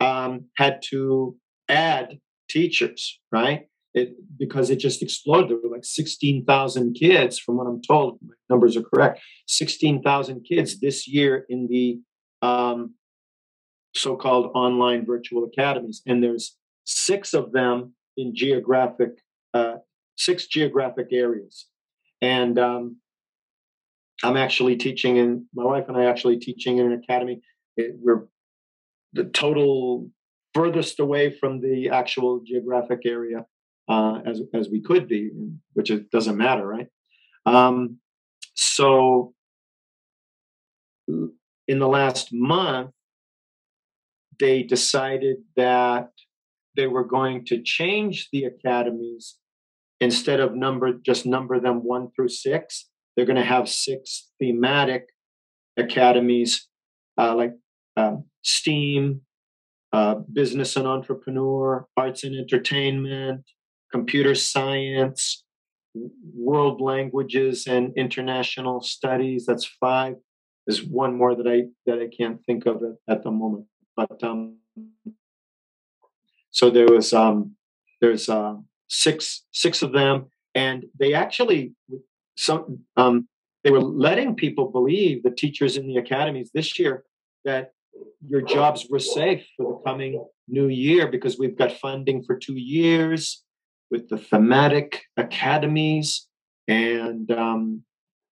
um, 0.00 0.46
had 0.56 0.82
to 0.90 1.36
add 1.68 2.18
teachers, 2.48 3.20
right? 3.32 3.66
It, 3.96 4.14
because 4.38 4.68
it 4.68 4.76
just 4.76 5.02
exploded. 5.02 5.48
There 5.48 5.56
were 5.70 5.74
like 5.74 5.84
16,000 5.86 6.92
kids, 6.92 7.38
from 7.38 7.56
what 7.56 7.66
I'm 7.66 7.80
told, 7.80 8.18
my 8.22 8.34
numbers 8.50 8.76
are 8.76 8.82
correct. 8.82 9.20
16,000 9.48 10.42
kids 10.42 10.78
this 10.80 11.08
year 11.08 11.46
in 11.48 11.66
the 11.66 12.00
um, 12.42 12.92
so 13.94 14.14
called 14.14 14.52
online 14.54 15.06
virtual 15.06 15.44
academies. 15.44 16.02
And 16.06 16.22
there's 16.22 16.58
six 16.84 17.32
of 17.32 17.52
them 17.52 17.94
in 18.18 18.34
geographic, 18.34 19.12
uh, 19.54 19.76
six 20.16 20.46
geographic 20.46 21.08
areas. 21.10 21.66
And 22.20 22.58
um, 22.58 22.96
I'm 24.22 24.36
actually 24.36 24.76
teaching 24.76 25.16
in, 25.16 25.46
my 25.54 25.64
wife 25.64 25.86
and 25.88 25.96
I 25.96 26.04
actually 26.04 26.38
teaching 26.38 26.76
in 26.76 26.92
an 26.92 27.00
academy. 27.02 27.40
It, 27.78 27.96
we're 27.98 28.26
the 29.14 29.24
total 29.24 30.10
furthest 30.52 31.00
away 31.00 31.30
from 31.30 31.62
the 31.62 31.88
actual 31.88 32.40
geographic 32.44 33.00
area 33.06 33.46
uh, 33.88 34.20
as 34.24 34.40
as 34.54 34.68
we 34.68 34.80
could 34.80 35.08
be, 35.08 35.30
which 35.74 35.90
it 35.90 36.10
doesn't 36.10 36.36
matter, 36.36 36.66
right? 36.66 36.88
Um, 37.44 37.98
so, 38.54 39.34
in 41.08 41.78
the 41.78 41.88
last 41.88 42.32
month, 42.32 42.90
they 44.38 44.62
decided 44.62 45.38
that 45.56 46.10
they 46.74 46.86
were 46.86 47.04
going 47.04 47.44
to 47.46 47.62
change 47.62 48.28
the 48.32 48.44
academies 48.44 49.36
instead 50.00 50.40
of 50.40 50.54
number 50.54 50.92
just 50.92 51.26
number 51.26 51.58
them 51.60 51.84
one 51.84 52.10
through 52.10 52.28
six. 52.28 52.88
They're 53.16 53.26
going 53.26 53.36
to 53.36 53.44
have 53.44 53.68
six 53.68 54.30
thematic 54.38 55.08
academies 55.76 56.68
uh, 57.18 57.34
like 57.34 57.54
uh, 57.96 58.16
STEAM, 58.42 59.22
uh, 59.92 60.16
business 60.32 60.76
and 60.76 60.86
entrepreneur, 60.86 61.86
arts 61.96 62.24
and 62.24 62.36
entertainment, 62.36 63.44
computer 63.92 64.34
science, 64.34 65.44
world 66.34 66.80
languages 66.80 67.66
and 67.66 67.92
international 67.96 68.80
studies. 68.80 69.46
That's 69.46 69.64
five. 69.64 70.16
There's 70.66 70.82
one 70.82 71.16
more 71.16 71.34
that 71.34 71.46
I 71.46 71.64
that 71.86 72.00
I 72.00 72.08
can't 72.08 72.44
think 72.44 72.66
of 72.66 72.82
at, 72.82 72.96
at 73.08 73.22
the 73.22 73.30
moment. 73.30 73.66
But 73.96 74.22
um, 74.22 74.58
so 76.50 76.70
there 76.70 76.86
was 76.86 77.12
um, 77.12 77.56
there's 78.00 78.28
uh, 78.28 78.56
six 78.88 79.44
six 79.52 79.82
of 79.82 79.92
them, 79.92 80.26
and 80.54 80.86
they 80.98 81.14
actually 81.14 81.72
some 82.36 82.80
um, 82.96 83.28
they 83.64 83.70
were 83.70 83.80
letting 83.80 84.34
people 84.34 84.70
believe 84.70 85.22
the 85.22 85.30
teachers 85.30 85.76
in 85.76 85.86
the 85.86 85.96
academies 85.96 86.50
this 86.52 86.78
year 86.78 87.04
that 87.44 87.72
your 88.26 88.42
jobs 88.42 88.86
were 88.90 88.98
safe 88.98 89.46
for 89.56 89.72
the 89.72 89.90
coming 89.90 90.24
new 90.48 90.68
year 90.68 91.08
because 91.08 91.38
we've 91.38 91.56
got 91.56 91.72
funding 91.72 92.22
for 92.22 92.36
two 92.36 92.56
years 92.56 93.44
with 93.90 94.08
the 94.08 94.18
thematic 94.18 95.02
academies 95.16 96.26
and 96.68 97.30
um, 97.30 97.82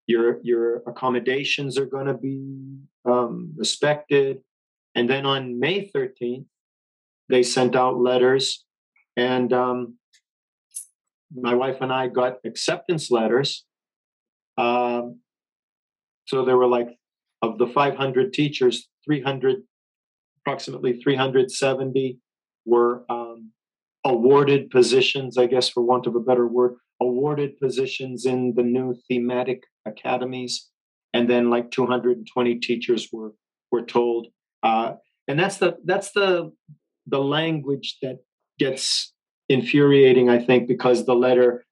your 0.06 0.40
your 0.42 0.82
accommodations 0.86 1.78
are 1.78 1.86
going 1.86 2.06
to 2.06 2.14
be 2.14 2.78
um, 3.04 3.52
respected. 3.56 4.40
And 4.94 5.08
then 5.08 5.26
on 5.26 5.58
may 5.58 5.90
13th 5.94 6.46
they 7.28 7.42
sent 7.42 7.74
out 7.76 7.98
letters 7.98 8.64
and 9.16 9.52
um, 9.52 9.96
my 11.34 11.54
wife 11.54 11.78
and 11.80 11.92
i 11.92 12.06
got 12.06 12.36
acceptance 12.44 13.10
letters 13.10 13.64
um, 14.56 15.18
so 16.26 16.44
there 16.44 16.56
were 16.56 16.66
like 16.66 16.96
of 17.42 17.58
the 17.58 17.66
500 17.66 18.32
teachers 18.32 18.88
300 19.04 19.62
approximately 20.40 21.00
370 21.00 22.18
were 22.66 23.04
um, 23.08 23.50
awarded 24.04 24.70
positions, 24.70 25.38
I 25.38 25.46
guess, 25.46 25.68
for 25.68 25.82
want 25.82 26.06
of 26.06 26.14
a 26.14 26.20
better 26.20 26.46
word, 26.46 26.74
awarded 27.00 27.58
positions 27.58 28.26
in 28.26 28.54
the 28.54 28.62
new 28.62 28.94
thematic 29.08 29.62
academies, 29.86 30.70
and 31.12 31.28
then 31.28 31.50
like 31.50 31.70
220 31.70 32.56
teachers 32.56 33.08
were 33.12 33.32
were 33.70 33.82
told. 33.82 34.28
Uh, 34.62 34.94
and 35.26 35.38
that's 35.38 35.58
the 35.58 35.76
that's 35.84 36.12
the 36.12 36.52
the 37.06 37.18
language 37.18 37.98
that 38.02 38.18
gets 38.58 39.12
infuriating, 39.48 40.28
I 40.30 40.38
think, 40.38 40.68
because 40.68 41.04
the 41.04 41.14
letter 41.14 41.64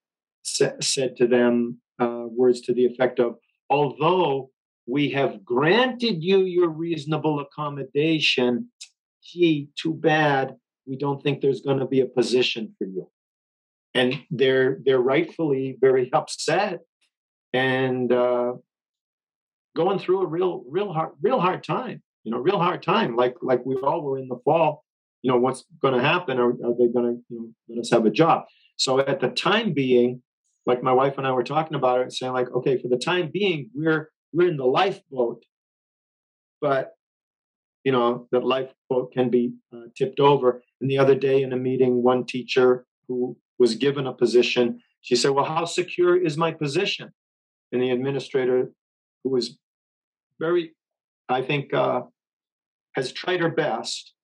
sa- 0.43 0.81
said 0.81 1.17
to 1.17 1.27
them 1.27 1.79
uh, 1.99 2.25
words 2.29 2.61
to 2.63 2.75
the 2.75 2.85
effect 2.85 3.19
of, 3.19 3.37
although 3.71 4.51
we 4.87 5.11
have 5.11 5.45
granted 5.45 6.23
you 6.23 6.41
your 6.41 6.69
reasonable 6.69 7.41
accommodation, 7.41 8.69
gee, 9.23 9.69
too 9.77 9.95
bad 9.95 10.57
we 10.87 10.97
don't 10.97 11.23
think 11.23 11.41
there's 11.41 11.61
going 11.61 11.79
to 11.79 11.87
be 11.87 12.01
a 12.01 12.07
position 12.07 12.75
for 12.79 12.85
you. 12.87 13.09
And 13.95 14.21
they're 14.31 14.79
they're 14.85 15.01
rightfully 15.01 15.77
very 15.81 16.11
upset 16.15 16.81
and 17.53 18.11
uh, 18.11 18.55
going 19.77 19.99
through 19.99 20.23
a 20.23 20.27
real 20.27 20.65
real 20.69 20.93
hard 20.93 21.11
real 21.21 21.41
hard 21.41 21.63
time 21.63 22.03
you 22.25 22.33
know 22.33 22.39
real 22.39 22.59
hard 22.59 22.83
time 22.83 23.17
like 23.17 23.35
like 23.43 23.65
we 23.67 23.77
all 23.77 24.03
were 24.03 24.19
in 24.19 24.29
the 24.29 24.39
fall. 24.45 24.85
You 25.23 25.31
know 25.31 25.39
what's 25.39 25.65
going 25.81 25.95
to 25.95 26.01
happen? 26.01 26.39
Are, 26.39 26.51
are 26.51 26.75
they 26.77 26.89
going 26.89 27.15
to 27.15 27.23
you 27.29 27.39
know, 27.39 27.49
let 27.69 27.81
us 27.81 27.91
have 27.91 28.07
a 28.07 28.11
job? 28.11 28.45
So 28.77 28.99
at 28.99 29.21
the 29.21 29.29
time 29.29 29.73
being 29.73 30.23
like 30.67 30.83
my 30.83 30.93
wife 30.93 31.19
and 31.19 31.27
i 31.27 31.33
were 31.33 31.45
talking 31.45 31.75
about 31.75 32.01
it 32.01 32.13
saying 32.13 32.33
like 32.33 32.51
okay 32.53 32.81
for 32.81 32.89
the 32.89 32.97
time 32.97 33.31
being 33.33 33.71
we're 33.75 34.11
we're 34.33 34.49
in 34.49 34.57
the 34.57 34.65
lifeboat 34.65 35.43
but 36.61 36.93
you 37.85 37.93
know 37.93 38.29
that 38.33 38.45
lifeboat 38.45 39.13
can 39.13 39.31
be 39.31 39.55
uh, 39.75 39.87
tipped 39.97 40.21
over. 40.21 40.63
And 40.81 40.91
the 40.91 40.99
other 40.99 41.15
day 41.15 41.43
in 41.43 41.53
a 41.53 41.57
meeting 41.57 42.03
one 42.03 42.25
teacher 42.25 42.87
who 43.09 43.37
was 43.59 43.75
given 43.75 44.07
a 44.07 44.13
position 44.13 44.81
she 45.03 45.17
said 45.17 45.33
well 45.33 45.45
how 45.45 45.65
secure 45.65 46.17
is 46.17 46.37
my 46.39 46.53
position? 46.53 47.13
And 47.73 47.83
the 47.83 47.91
administrator 47.91 48.71
who 49.23 49.31
was 49.31 49.59
very 50.41 50.73
i 51.29 51.43
think 51.43 51.75
uh, 51.75 52.03
has 52.95 53.13
tried 53.13 53.41
her 53.41 53.51
best 53.51 54.15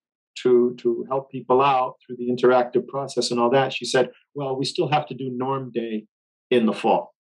to 0.43 0.75
to 0.79 1.05
help 1.09 1.31
people 1.31 1.61
out 1.61 1.97
through 2.01 2.17
the 2.17 2.31
interactive 2.31 2.87
process 2.87 3.31
and 3.31 3.41
all 3.41 3.51
that. 3.51 3.73
She 3.73 3.85
said 3.85 4.11
well 4.35 4.57
we 4.57 4.65
still 4.65 4.89
have 4.89 5.07
to 5.09 5.15
do 5.15 5.31
norm 5.31 5.71
day 5.73 6.07
in 6.51 6.67
the 6.67 6.73
fall. 6.73 7.15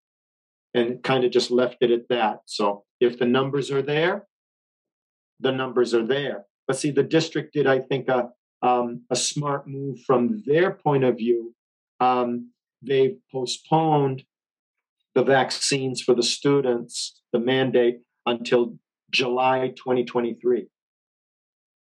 And 0.74 1.02
kind 1.02 1.24
of 1.24 1.32
just 1.32 1.50
left 1.50 1.78
it 1.80 1.90
at 1.90 2.08
that. 2.10 2.40
So 2.44 2.84
if 3.00 3.18
the 3.18 3.24
numbers 3.24 3.70
are 3.70 3.82
there 3.82 4.26
the 5.40 5.52
numbers 5.52 5.94
are 5.94 6.06
there. 6.06 6.44
But 6.66 6.78
see, 6.78 6.90
the 6.90 7.02
district 7.02 7.54
did, 7.54 7.66
I 7.66 7.80
think, 7.80 8.08
a, 8.08 8.30
um, 8.62 9.02
a 9.10 9.16
smart 9.16 9.66
move 9.66 10.00
from 10.06 10.42
their 10.46 10.72
point 10.72 11.04
of 11.04 11.16
view. 11.16 11.54
Um, 12.00 12.52
they've 12.82 13.16
postponed 13.32 14.24
the 15.14 15.24
vaccines 15.24 16.02
for 16.02 16.14
the 16.14 16.22
students, 16.22 17.20
the 17.32 17.40
mandate, 17.40 18.00
until 18.26 18.76
July 19.10 19.72
2023. 19.76 20.68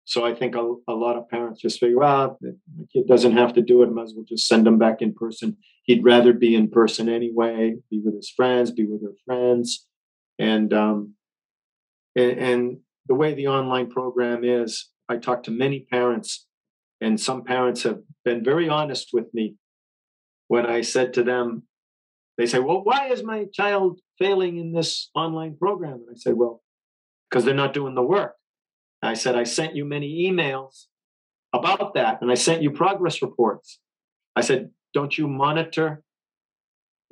So 0.06 0.26
I 0.26 0.34
think 0.34 0.56
a, 0.56 0.76
a 0.88 0.94
lot 0.94 1.18
of 1.18 1.28
parents 1.28 1.62
just 1.62 1.82
figure, 1.82 1.98
well, 2.00 2.38
the 2.40 2.58
kid 2.94 3.08
doesn't 3.08 3.36
have 3.36 3.54
to 3.54 3.62
do 3.62 3.84
it. 3.84 3.92
Might 3.92 4.04
as 4.04 4.14
well 4.16 4.24
just 4.26 4.48
send 4.48 4.66
him 4.66 4.78
back 4.78 5.02
in 5.02 5.14
person. 5.14 5.58
He'd 5.84 6.06
rather 6.06 6.32
be 6.32 6.56
in 6.56 6.70
person 6.70 7.10
anyway, 7.10 7.76
be 7.92 8.00
with 8.00 8.16
his 8.16 8.30
friends, 8.30 8.72
be 8.72 8.86
with 8.86 9.04
her 9.04 9.16
friends, 9.26 9.86
and 10.40 10.74
um, 10.74 11.16
and, 12.16 12.40
and 12.40 12.78
the 13.08 13.16
way 13.16 13.34
the 13.34 13.48
online 13.48 13.90
program 13.90 14.44
is, 14.44 14.90
I 15.10 15.18
talk 15.18 15.44
to 15.44 15.52
many 15.52 15.82
parents, 15.92 16.46
and 17.02 17.20
some 17.20 17.44
parents 17.44 17.84
have 17.84 18.00
been 18.26 18.44
very 18.44 18.68
honest 18.68 19.10
with 19.14 19.34
me 19.34 19.56
when 20.48 20.66
I 20.66 20.82
said 20.82 21.14
to 21.14 21.24
them, 21.24 21.64
they 22.38 22.46
say, 22.46 22.60
Well, 22.60 22.84
why 22.84 23.08
is 23.10 23.24
my 23.24 23.46
child 23.54 24.00
failing 24.20 24.58
in 24.58 24.72
this 24.72 25.10
online 25.16 25.56
program? 25.58 25.94
And 25.94 26.08
I 26.12 26.16
said, 26.16 26.36
Well, 26.36 26.62
because 27.30 27.46
they're 27.46 27.54
not 27.54 27.74
doing 27.74 27.96
the 27.96 28.04
work. 28.04 28.36
I 29.02 29.14
said, 29.14 29.36
I 29.36 29.44
sent 29.44 29.76
you 29.76 29.86
many 29.86 30.30
emails 30.30 30.86
about 31.54 31.94
that, 31.96 32.22
and 32.22 32.32
I 32.32 32.36
sent 32.36 32.62
you 32.62 32.72
progress 32.72 33.22
reports. 33.22 33.80
I 34.36 34.42
said, 34.42 34.72
Don't 34.94 35.18
you 35.18 35.28
monitor 35.28 36.04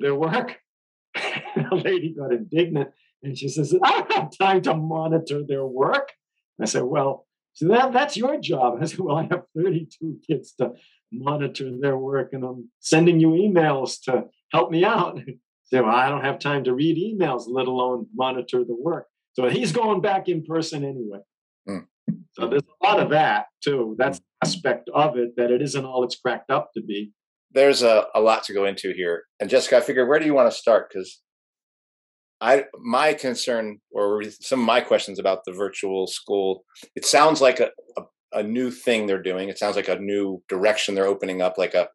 their 0.00 0.14
work? 0.14 0.58
the 1.14 1.82
lady 1.84 2.14
got 2.14 2.32
indignant. 2.32 2.90
And 3.22 3.36
she 3.36 3.48
says, 3.48 3.74
I 3.82 3.90
don't 3.90 4.12
have 4.12 4.30
time 4.38 4.62
to 4.62 4.74
monitor 4.74 5.42
their 5.46 5.66
work. 5.66 6.12
I 6.60 6.64
said, 6.64 6.84
Well, 6.84 7.26
so 7.52 7.68
that, 7.68 7.92
that's 7.92 8.16
your 8.16 8.38
job. 8.40 8.78
I 8.80 8.86
said, 8.86 9.00
Well, 9.00 9.16
I 9.16 9.22
have 9.30 9.44
32 9.56 10.18
kids 10.26 10.54
to 10.58 10.72
monitor 11.12 11.70
their 11.80 11.96
work, 11.96 12.30
and 12.32 12.44
I'm 12.44 12.70
sending 12.80 13.20
you 13.20 13.28
emails 13.28 14.02
to 14.04 14.24
help 14.52 14.70
me 14.70 14.84
out. 14.84 15.18
I 15.28 15.34
said, 15.64 15.82
Well, 15.82 15.94
I 15.94 16.08
don't 16.08 16.24
have 16.24 16.38
time 16.38 16.64
to 16.64 16.74
read 16.74 16.96
emails, 16.96 17.44
let 17.48 17.66
alone 17.66 18.06
monitor 18.14 18.64
the 18.64 18.76
work. 18.76 19.06
So 19.34 19.48
he's 19.48 19.72
going 19.72 20.00
back 20.00 20.28
in 20.28 20.44
person 20.44 20.82
anyway. 20.82 21.18
Mm. 21.68 21.86
So 22.32 22.48
there's 22.48 22.62
a 22.62 22.86
lot 22.86 23.00
of 23.00 23.10
that 23.10 23.46
too. 23.62 23.94
That's 23.98 24.20
aspect 24.42 24.90
of 24.94 25.16
it 25.16 25.36
that 25.36 25.50
it 25.50 25.62
isn't 25.62 25.84
all 25.84 26.04
it's 26.04 26.16
cracked 26.16 26.50
up 26.50 26.70
to 26.74 26.82
be. 26.82 27.12
There's 27.52 27.82
a, 27.82 28.06
a 28.14 28.20
lot 28.20 28.44
to 28.44 28.54
go 28.54 28.64
into 28.64 28.92
here. 28.94 29.24
And 29.40 29.48
Jessica, 29.48 29.78
I 29.78 29.80
figure 29.80 30.06
where 30.06 30.18
do 30.18 30.26
you 30.26 30.34
want 30.34 30.50
to 30.50 30.56
start? 30.56 30.90
Because 30.92 31.20
I 32.40 32.64
my 32.78 33.14
concern 33.14 33.78
or 33.90 34.22
some 34.24 34.60
of 34.60 34.66
my 34.66 34.80
questions 34.80 35.18
about 35.18 35.44
the 35.44 35.52
virtual 35.52 36.06
school, 36.06 36.64
it 36.94 37.04
sounds 37.06 37.40
like 37.40 37.60
a, 37.60 37.70
a, 37.96 38.02
a 38.40 38.42
new 38.42 38.70
thing 38.70 39.06
they're 39.06 39.22
doing. 39.22 39.48
It 39.48 39.58
sounds 39.58 39.76
like 39.76 39.88
a 39.88 39.98
new 39.98 40.42
direction 40.48 40.94
they're 40.94 41.06
opening 41.06 41.40
up, 41.40 41.54
like 41.56 41.74
a 41.74 41.88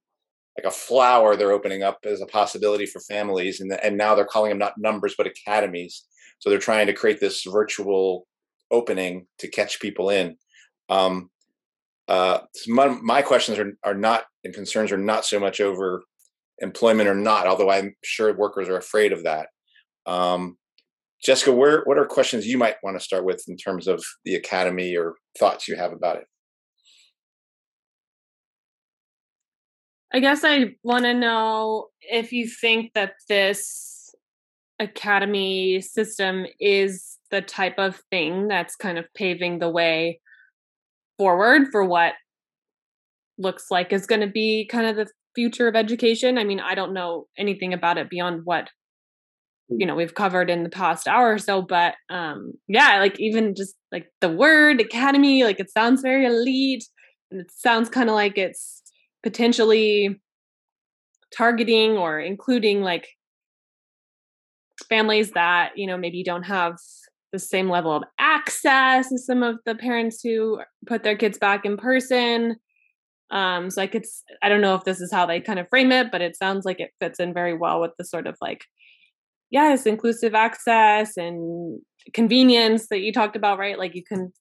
like 0.57 0.65
a 0.65 0.71
flower 0.71 1.35
they're 1.35 1.51
opening 1.51 1.83
up 1.83 1.99
as 2.05 2.21
a 2.21 2.25
possibility 2.25 2.85
for 2.85 3.01
families, 3.01 3.59
and 3.59 3.71
and 3.83 3.97
now 3.97 4.15
they're 4.15 4.25
calling 4.25 4.49
them 4.49 4.57
not 4.57 4.73
numbers 4.77 5.15
but 5.17 5.27
academies. 5.27 6.05
So 6.39 6.49
they're 6.49 6.59
trying 6.59 6.87
to 6.87 6.93
create 6.93 7.19
this 7.19 7.43
virtual 7.43 8.25
opening 8.71 9.27
to 9.39 9.47
catch 9.47 9.79
people 9.79 10.09
in. 10.09 10.37
Um, 10.89 11.29
uh, 12.07 12.39
my, 12.67 12.87
my 12.87 13.21
questions 13.21 13.59
are 13.59 13.73
are 13.83 13.93
not 13.93 14.23
and 14.43 14.53
concerns 14.53 14.91
are 14.91 14.97
not 14.97 15.23
so 15.23 15.39
much 15.39 15.61
over 15.61 16.03
employment 16.59 17.09
or 17.09 17.15
not, 17.15 17.47
although 17.47 17.69
I'm 17.69 17.95
sure 18.03 18.35
workers 18.35 18.69
are 18.69 18.77
afraid 18.77 19.11
of 19.11 19.23
that. 19.23 19.49
Um, 20.05 20.57
Jessica, 21.23 21.51
where 21.51 21.81
what 21.85 21.97
are 21.97 22.05
questions 22.05 22.47
you 22.47 22.57
might 22.57 22.75
want 22.83 22.97
to 22.97 23.03
start 23.03 23.25
with 23.25 23.43
in 23.47 23.55
terms 23.55 23.87
of 23.87 24.03
the 24.25 24.35
academy 24.35 24.95
or 24.95 25.15
thoughts 25.37 25.67
you 25.67 25.75
have 25.75 25.93
about 25.93 26.17
it? 26.17 26.25
I 30.13 30.19
guess 30.19 30.43
I 30.43 30.75
want 30.83 31.05
to 31.05 31.13
know 31.13 31.87
if 32.01 32.33
you 32.33 32.47
think 32.47 32.93
that 32.95 33.13
this 33.29 34.13
academy 34.79 35.79
system 35.79 36.45
is 36.59 37.17
the 37.29 37.41
type 37.41 37.75
of 37.77 38.01
thing 38.09 38.47
that's 38.47 38.75
kind 38.75 38.97
of 38.97 39.05
paving 39.15 39.59
the 39.59 39.69
way 39.69 40.19
forward 41.17 41.67
for 41.71 41.85
what 41.85 42.13
looks 43.37 43.71
like 43.71 43.93
is 43.93 44.05
going 44.05 44.21
to 44.21 44.27
be 44.27 44.65
kind 44.65 44.87
of 44.87 44.95
the 44.95 45.07
future 45.33 45.67
of 45.67 45.75
education. 45.75 46.37
I 46.37 46.43
mean, 46.43 46.59
I 46.59 46.75
don't 46.75 46.93
know 46.93 47.27
anything 47.37 47.73
about 47.73 47.97
it 47.97 48.09
beyond 48.09 48.41
what 48.43 48.69
you 49.77 49.85
know 49.85 49.95
we've 49.95 50.15
covered 50.15 50.49
in 50.49 50.63
the 50.63 50.69
past 50.69 51.07
hour 51.07 51.33
or 51.33 51.37
so 51.37 51.61
but 51.61 51.95
um 52.09 52.53
yeah 52.67 52.99
like 52.99 53.19
even 53.19 53.55
just 53.55 53.75
like 53.91 54.07
the 54.19 54.29
word 54.29 54.81
academy 54.81 55.43
like 55.43 55.59
it 55.59 55.71
sounds 55.71 56.01
very 56.01 56.25
elite 56.25 56.83
and 57.31 57.41
it 57.41 57.51
sounds 57.51 57.89
kind 57.89 58.09
of 58.09 58.15
like 58.15 58.37
it's 58.37 58.81
potentially 59.23 60.19
targeting 61.35 61.91
or 61.91 62.19
including 62.19 62.81
like 62.81 63.07
families 64.89 65.31
that 65.31 65.71
you 65.75 65.87
know 65.87 65.97
maybe 65.97 66.23
don't 66.23 66.43
have 66.43 66.75
the 67.31 67.39
same 67.39 67.69
level 67.69 67.95
of 67.95 68.03
access 68.19 69.11
as 69.11 69.25
some 69.25 69.41
of 69.41 69.57
the 69.65 69.75
parents 69.75 70.19
who 70.21 70.59
put 70.85 71.01
their 71.01 71.15
kids 71.15 71.37
back 71.37 71.63
in 71.65 71.77
person. 71.77 72.57
Um 73.29 73.69
so 73.69 73.81
i 73.81 73.87
could 73.87 74.03
i 74.43 74.49
don't 74.49 74.59
know 74.59 74.75
if 74.75 74.83
this 74.83 74.99
is 74.99 75.13
how 75.13 75.25
they 75.25 75.39
kind 75.39 75.59
of 75.59 75.69
frame 75.69 75.93
it 75.93 76.11
but 76.11 76.21
it 76.21 76.35
sounds 76.35 76.65
like 76.65 76.81
it 76.81 76.91
fits 76.99 77.17
in 77.21 77.33
very 77.33 77.57
well 77.57 77.79
with 77.79 77.91
the 77.97 78.03
sort 78.03 78.27
of 78.27 78.35
like 78.41 78.65
yes, 79.51 79.85
inclusive 79.85 80.33
access 80.33 81.17
and 81.17 81.81
convenience 82.13 82.87
that 82.89 83.01
you 83.01 83.13
talked 83.13 83.35
about, 83.35 83.59
right? 83.59 83.77
Like 83.77 83.93
you 83.93 84.03
can 84.03 84.31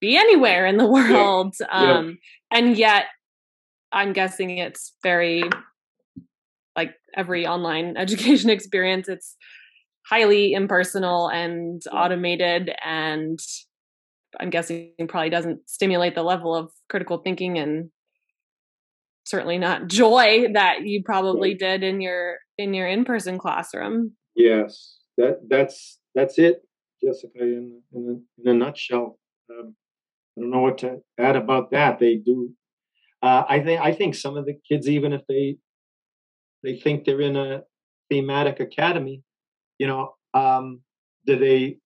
be 0.00 0.16
anywhere 0.16 0.66
in 0.66 0.78
the 0.78 0.86
world. 0.90 1.54
Yeah. 1.60 1.66
Um, 1.70 2.18
yeah. 2.50 2.58
And 2.58 2.76
yet, 2.76 3.04
I'm 3.92 4.12
guessing 4.12 4.58
it's 4.58 4.94
very 5.02 5.42
like 6.76 6.94
every 7.16 7.46
online 7.46 7.96
education 7.96 8.50
experience, 8.50 9.08
it's 9.08 9.36
highly 10.08 10.52
impersonal 10.54 11.28
and 11.28 11.82
automated 11.92 12.72
and 12.84 13.38
I'm 14.38 14.50
guessing 14.50 14.92
probably 15.08 15.30
doesn't 15.30 15.68
stimulate 15.68 16.14
the 16.14 16.22
level 16.22 16.54
of 16.54 16.70
critical 16.88 17.18
thinking 17.18 17.58
and 17.58 17.90
certainly 19.24 19.58
not 19.58 19.86
joy 19.88 20.46
that 20.54 20.82
you 20.82 21.02
probably 21.04 21.54
did 21.54 21.82
in 21.82 22.00
your 22.00 22.38
in 22.58 22.74
your 22.74 22.86
in-person 22.86 23.38
classroom. 23.38 24.12
Yes, 24.34 24.98
that 25.16 25.40
that's 25.48 25.98
that's 26.14 26.38
it, 26.38 26.62
Jessica. 27.04 27.40
In 27.42 27.82
in 27.92 28.22
a, 28.38 28.50
in 28.50 28.56
a 28.56 28.58
nutshell, 28.58 29.18
um, 29.50 29.74
I 30.36 30.40
don't 30.40 30.50
know 30.50 30.60
what 30.60 30.78
to 30.78 30.98
add 31.18 31.36
about 31.36 31.70
that. 31.72 31.98
They 31.98 32.16
do. 32.16 32.50
Uh, 33.22 33.44
I 33.48 33.60
think 33.60 33.80
I 33.80 33.92
think 33.92 34.14
some 34.14 34.36
of 34.36 34.46
the 34.46 34.58
kids, 34.68 34.88
even 34.88 35.12
if 35.12 35.22
they 35.28 35.58
they 36.62 36.76
think 36.76 37.04
they're 37.04 37.20
in 37.20 37.36
a 37.36 37.62
thematic 38.10 38.60
academy, 38.60 39.22
you 39.78 39.86
know, 39.86 40.14
um, 40.34 40.80
do 41.26 41.36
they 41.38 41.78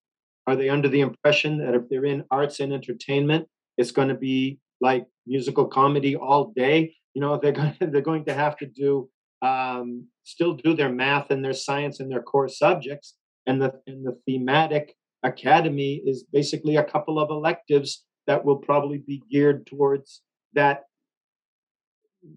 are 0.46 0.56
they 0.56 0.68
under 0.68 0.88
the 0.88 1.00
impression 1.00 1.58
that 1.58 1.74
if 1.74 1.82
they're 1.88 2.04
in 2.04 2.24
arts 2.30 2.60
and 2.60 2.72
entertainment, 2.72 3.48
it's 3.78 3.92
going 3.92 4.08
to 4.08 4.14
be 4.14 4.58
like 4.80 5.06
musical 5.26 5.66
comedy 5.66 6.16
all 6.16 6.52
day? 6.54 6.94
You 7.14 7.20
know, 7.22 7.38
they're 7.42 7.52
going 7.52 7.74
to, 7.80 7.86
they're 7.86 8.02
going 8.02 8.26
to 8.26 8.34
have 8.34 8.56
to 8.58 8.66
do 8.66 9.08
um, 9.42 10.06
still 10.24 10.54
do 10.54 10.74
their 10.74 10.90
math 10.90 11.30
and 11.30 11.44
their 11.44 11.52
science 11.52 12.00
and 12.00 12.10
their 12.10 12.22
core 12.22 12.48
subjects. 12.48 13.14
And 13.46 13.60
the, 13.60 13.74
and 13.86 14.04
the 14.04 14.18
thematic 14.26 14.96
academy 15.22 16.02
is 16.04 16.24
basically 16.24 16.76
a 16.76 16.84
couple 16.84 17.18
of 17.18 17.30
electives 17.30 18.04
that 18.26 18.44
will 18.44 18.56
probably 18.56 18.98
be 18.98 19.22
geared 19.30 19.66
towards 19.66 20.22
that 20.54 20.84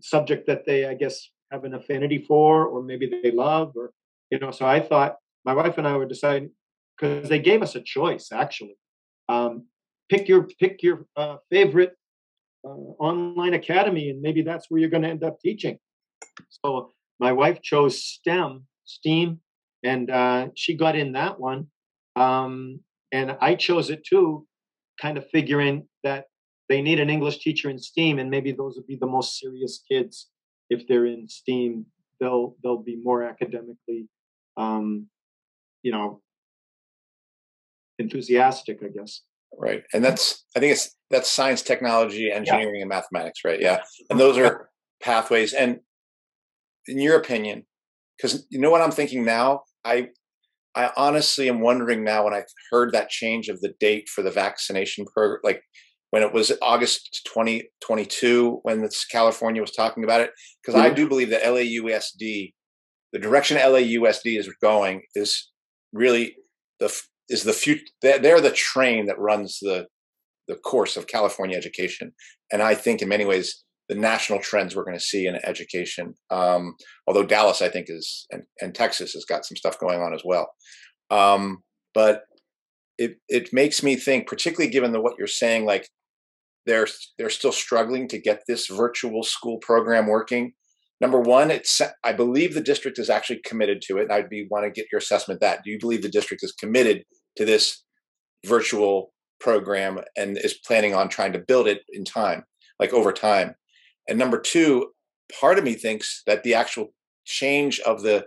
subject 0.01 0.47
that 0.47 0.65
they, 0.65 0.85
I 0.85 0.93
guess, 0.93 1.29
have 1.51 1.63
an 1.63 1.73
affinity 1.73 2.19
for, 2.27 2.65
or 2.65 2.83
maybe 2.83 3.21
they 3.23 3.31
love, 3.31 3.71
or, 3.75 3.93
you 4.29 4.39
know. 4.39 4.51
So 4.51 4.65
I 4.65 4.81
thought 4.81 5.15
my 5.45 5.53
wife 5.53 5.77
and 5.77 5.87
I 5.87 5.95
were 5.95 6.05
deciding 6.05 6.51
because 6.97 7.29
they 7.29 7.39
gave 7.39 7.61
us 7.61 7.75
a 7.75 7.81
choice 7.81 8.31
actually. 8.33 8.77
Um, 9.29 9.67
pick 10.09 10.27
your 10.27 10.47
pick 10.59 10.83
your 10.83 11.05
uh, 11.15 11.37
favorite 11.49 11.93
uh, 12.65 12.67
online 12.67 13.53
academy, 13.53 14.09
and 14.09 14.21
maybe 14.21 14.41
that's 14.41 14.69
where 14.69 14.79
you're 14.79 14.89
going 14.89 15.03
to 15.03 15.09
end 15.09 15.23
up 15.23 15.39
teaching. 15.39 15.79
So 16.49 16.91
my 17.19 17.31
wife 17.31 17.61
chose 17.61 18.03
STEM, 18.03 18.65
STEAM, 18.85 19.39
and 19.83 20.09
uh, 20.09 20.47
she 20.55 20.75
got 20.75 20.95
in 20.95 21.13
that 21.13 21.39
one. 21.39 21.67
Um, 22.15 22.81
and 23.11 23.37
I 23.41 23.55
chose 23.55 23.89
it 23.89 24.05
too, 24.05 24.45
kind 25.01 25.17
of 25.17 25.27
figuring 25.29 25.87
that 26.03 26.25
they 26.69 26.81
need 26.81 26.99
an 26.99 27.09
English 27.09 27.39
teacher 27.39 27.69
in 27.69 27.79
STEAM, 27.79 28.19
and 28.19 28.29
maybe 28.29 28.51
those 28.51 28.75
would 28.75 28.87
be 28.87 28.97
the 28.97 29.07
most 29.07 29.39
serious 29.39 29.81
kids 29.89 30.27
if 30.69 30.87
they're 30.87 31.05
in 31.05 31.27
STEAM. 31.29 31.85
They'll 32.19 32.55
they'll 32.61 32.81
be 32.81 32.97
more 33.01 33.23
academically, 33.23 34.09
um, 34.57 35.07
you 35.83 35.91
know, 35.91 36.21
enthusiastic, 37.99 38.79
I 38.83 38.87
guess. 38.87 39.21
Right, 39.57 39.83
and 39.93 40.03
that's 40.03 40.43
I 40.55 40.59
think 40.59 40.73
it's 40.73 40.95
that's 41.09 41.31
science, 41.31 41.61
technology, 41.61 42.31
engineering, 42.31 42.75
yeah. 42.75 42.81
and 42.81 42.89
mathematics, 42.89 43.41
right? 43.45 43.61
Yeah, 43.61 43.83
and 44.09 44.19
those 44.19 44.37
are 44.37 44.69
pathways. 45.01 45.53
And 45.53 45.79
in 46.87 46.99
your 46.99 47.17
opinion, 47.17 47.65
because 48.17 48.45
you 48.49 48.59
know 48.59 48.71
what 48.71 48.81
I'm 48.81 48.91
thinking 48.91 49.25
now, 49.25 49.61
I 49.83 50.09
I 50.75 50.91
honestly 50.95 51.49
am 51.49 51.59
wondering 51.59 52.03
now 52.03 52.25
when 52.25 52.33
I 52.33 52.43
heard 52.71 52.91
that 52.91 53.09
change 53.09 53.49
of 53.49 53.61
the 53.61 53.73
date 53.79 54.09
for 54.09 54.21
the 54.21 54.31
vaccination 54.31 55.05
program, 55.05 55.39
like 55.43 55.63
when 56.11 56.23
it 56.23 56.33
was 56.33 56.51
August 56.61 57.21
2022 57.33 58.59
when 58.63 58.81
this 58.81 59.05
California 59.05 59.61
was 59.61 59.71
talking 59.71 60.03
about 60.03 60.21
it, 60.21 60.31
because 60.61 60.79
I 60.79 60.87
mm-hmm. 60.87 60.95
do 60.95 61.09
believe 61.09 61.29
that 61.31 61.43
LAUSD, 61.43 62.53
the 63.11 63.19
direction 63.19 63.57
LAUSD 63.57 64.37
is 64.37 64.53
going, 64.61 65.01
is 65.15 65.49
really 65.93 66.35
the 66.79 66.95
is 67.29 67.43
the 67.43 67.53
future. 67.53 67.83
They're 68.01 68.41
the 68.41 68.51
train 68.51 69.07
that 69.07 69.19
runs 69.19 69.59
the 69.61 69.87
the 70.47 70.55
course 70.55 70.95
of 70.95 71.07
California 71.07 71.57
education, 71.57 72.13
and 72.51 72.61
I 72.61 72.75
think 72.75 73.01
in 73.01 73.09
many 73.09 73.25
ways 73.25 73.63
the 73.89 73.95
national 73.95 74.39
trends 74.39 74.75
we're 74.75 74.83
going 74.83 74.97
to 74.97 75.03
see 75.03 75.27
in 75.27 75.35
education. 75.43 76.13
Um, 76.29 76.75
although 77.07 77.23
Dallas, 77.23 77.61
I 77.61 77.69
think, 77.69 77.87
is 77.89 78.25
and, 78.31 78.43
and, 78.61 78.75
Texas 78.75 79.13
has 79.13 79.23
got 79.23 79.45
some 79.45 79.55
stuff 79.55 79.79
going 79.79 80.01
on 80.01 80.13
as 80.13 80.23
well. 80.25 80.49
Um, 81.09 81.59
but 81.93 82.23
it 82.97 83.17
it 83.29 83.53
makes 83.53 83.81
me 83.81 83.95
think, 83.95 84.27
particularly 84.27 84.71
given 84.71 84.91
the 84.91 85.01
what 85.01 85.15
you're 85.17 85.27
saying, 85.27 85.65
like 85.65 85.87
they're 86.65 86.87
they're 87.17 87.29
still 87.29 87.51
struggling 87.51 88.07
to 88.09 88.19
get 88.19 88.43
this 88.47 88.67
virtual 88.67 89.23
school 89.23 89.57
program 89.59 90.07
working. 90.07 90.53
Number 90.99 91.19
one, 91.19 91.51
it's 91.51 91.81
I 92.03 92.13
believe 92.13 92.53
the 92.53 92.61
district 92.61 92.99
is 92.99 93.09
actually 93.09 93.39
committed 93.45 93.81
to 93.83 93.97
it. 93.97 94.03
and 94.03 94.11
I'd 94.11 94.29
be 94.29 94.47
want 94.49 94.65
to 94.65 94.71
get 94.71 94.87
your 94.91 94.99
assessment 94.99 95.39
that. 95.41 95.63
Do 95.63 95.71
you 95.71 95.79
believe 95.79 96.01
the 96.01 96.09
district 96.09 96.43
is 96.43 96.51
committed 96.51 97.03
to 97.37 97.45
this 97.45 97.83
virtual 98.45 99.13
program 99.39 99.99
and 100.15 100.37
is 100.37 100.59
planning 100.65 100.93
on 100.93 101.07
trying 101.07 101.33
to 101.33 101.39
build 101.39 101.67
it 101.67 101.83
in 101.89 102.03
time, 102.03 102.43
like 102.79 102.93
over 102.93 103.11
time? 103.11 103.55
And 104.07 104.17
number 104.17 104.39
two, 104.39 104.91
part 105.39 105.57
of 105.57 105.63
me 105.63 105.73
thinks 105.73 106.23
that 106.25 106.43
the 106.43 106.53
actual 106.53 106.93
change 107.25 107.79
of 107.81 108.01
the 108.01 108.25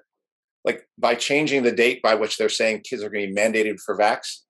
like 0.65 0.83
by 0.99 1.15
changing 1.15 1.63
the 1.63 1.73
date 1.73 2.03
by 2.03 2.15
which 2.15 2.37
they're 2.37 2.51
saying 2.51 2.83
kids 2.83 3.03
are 3.03 3.09
going 3.09 3.27
to 3.27 3.35
be 3.35 3.41
mandated 3.41 3.81
for 3.81 3.97
vax 3.97 4.41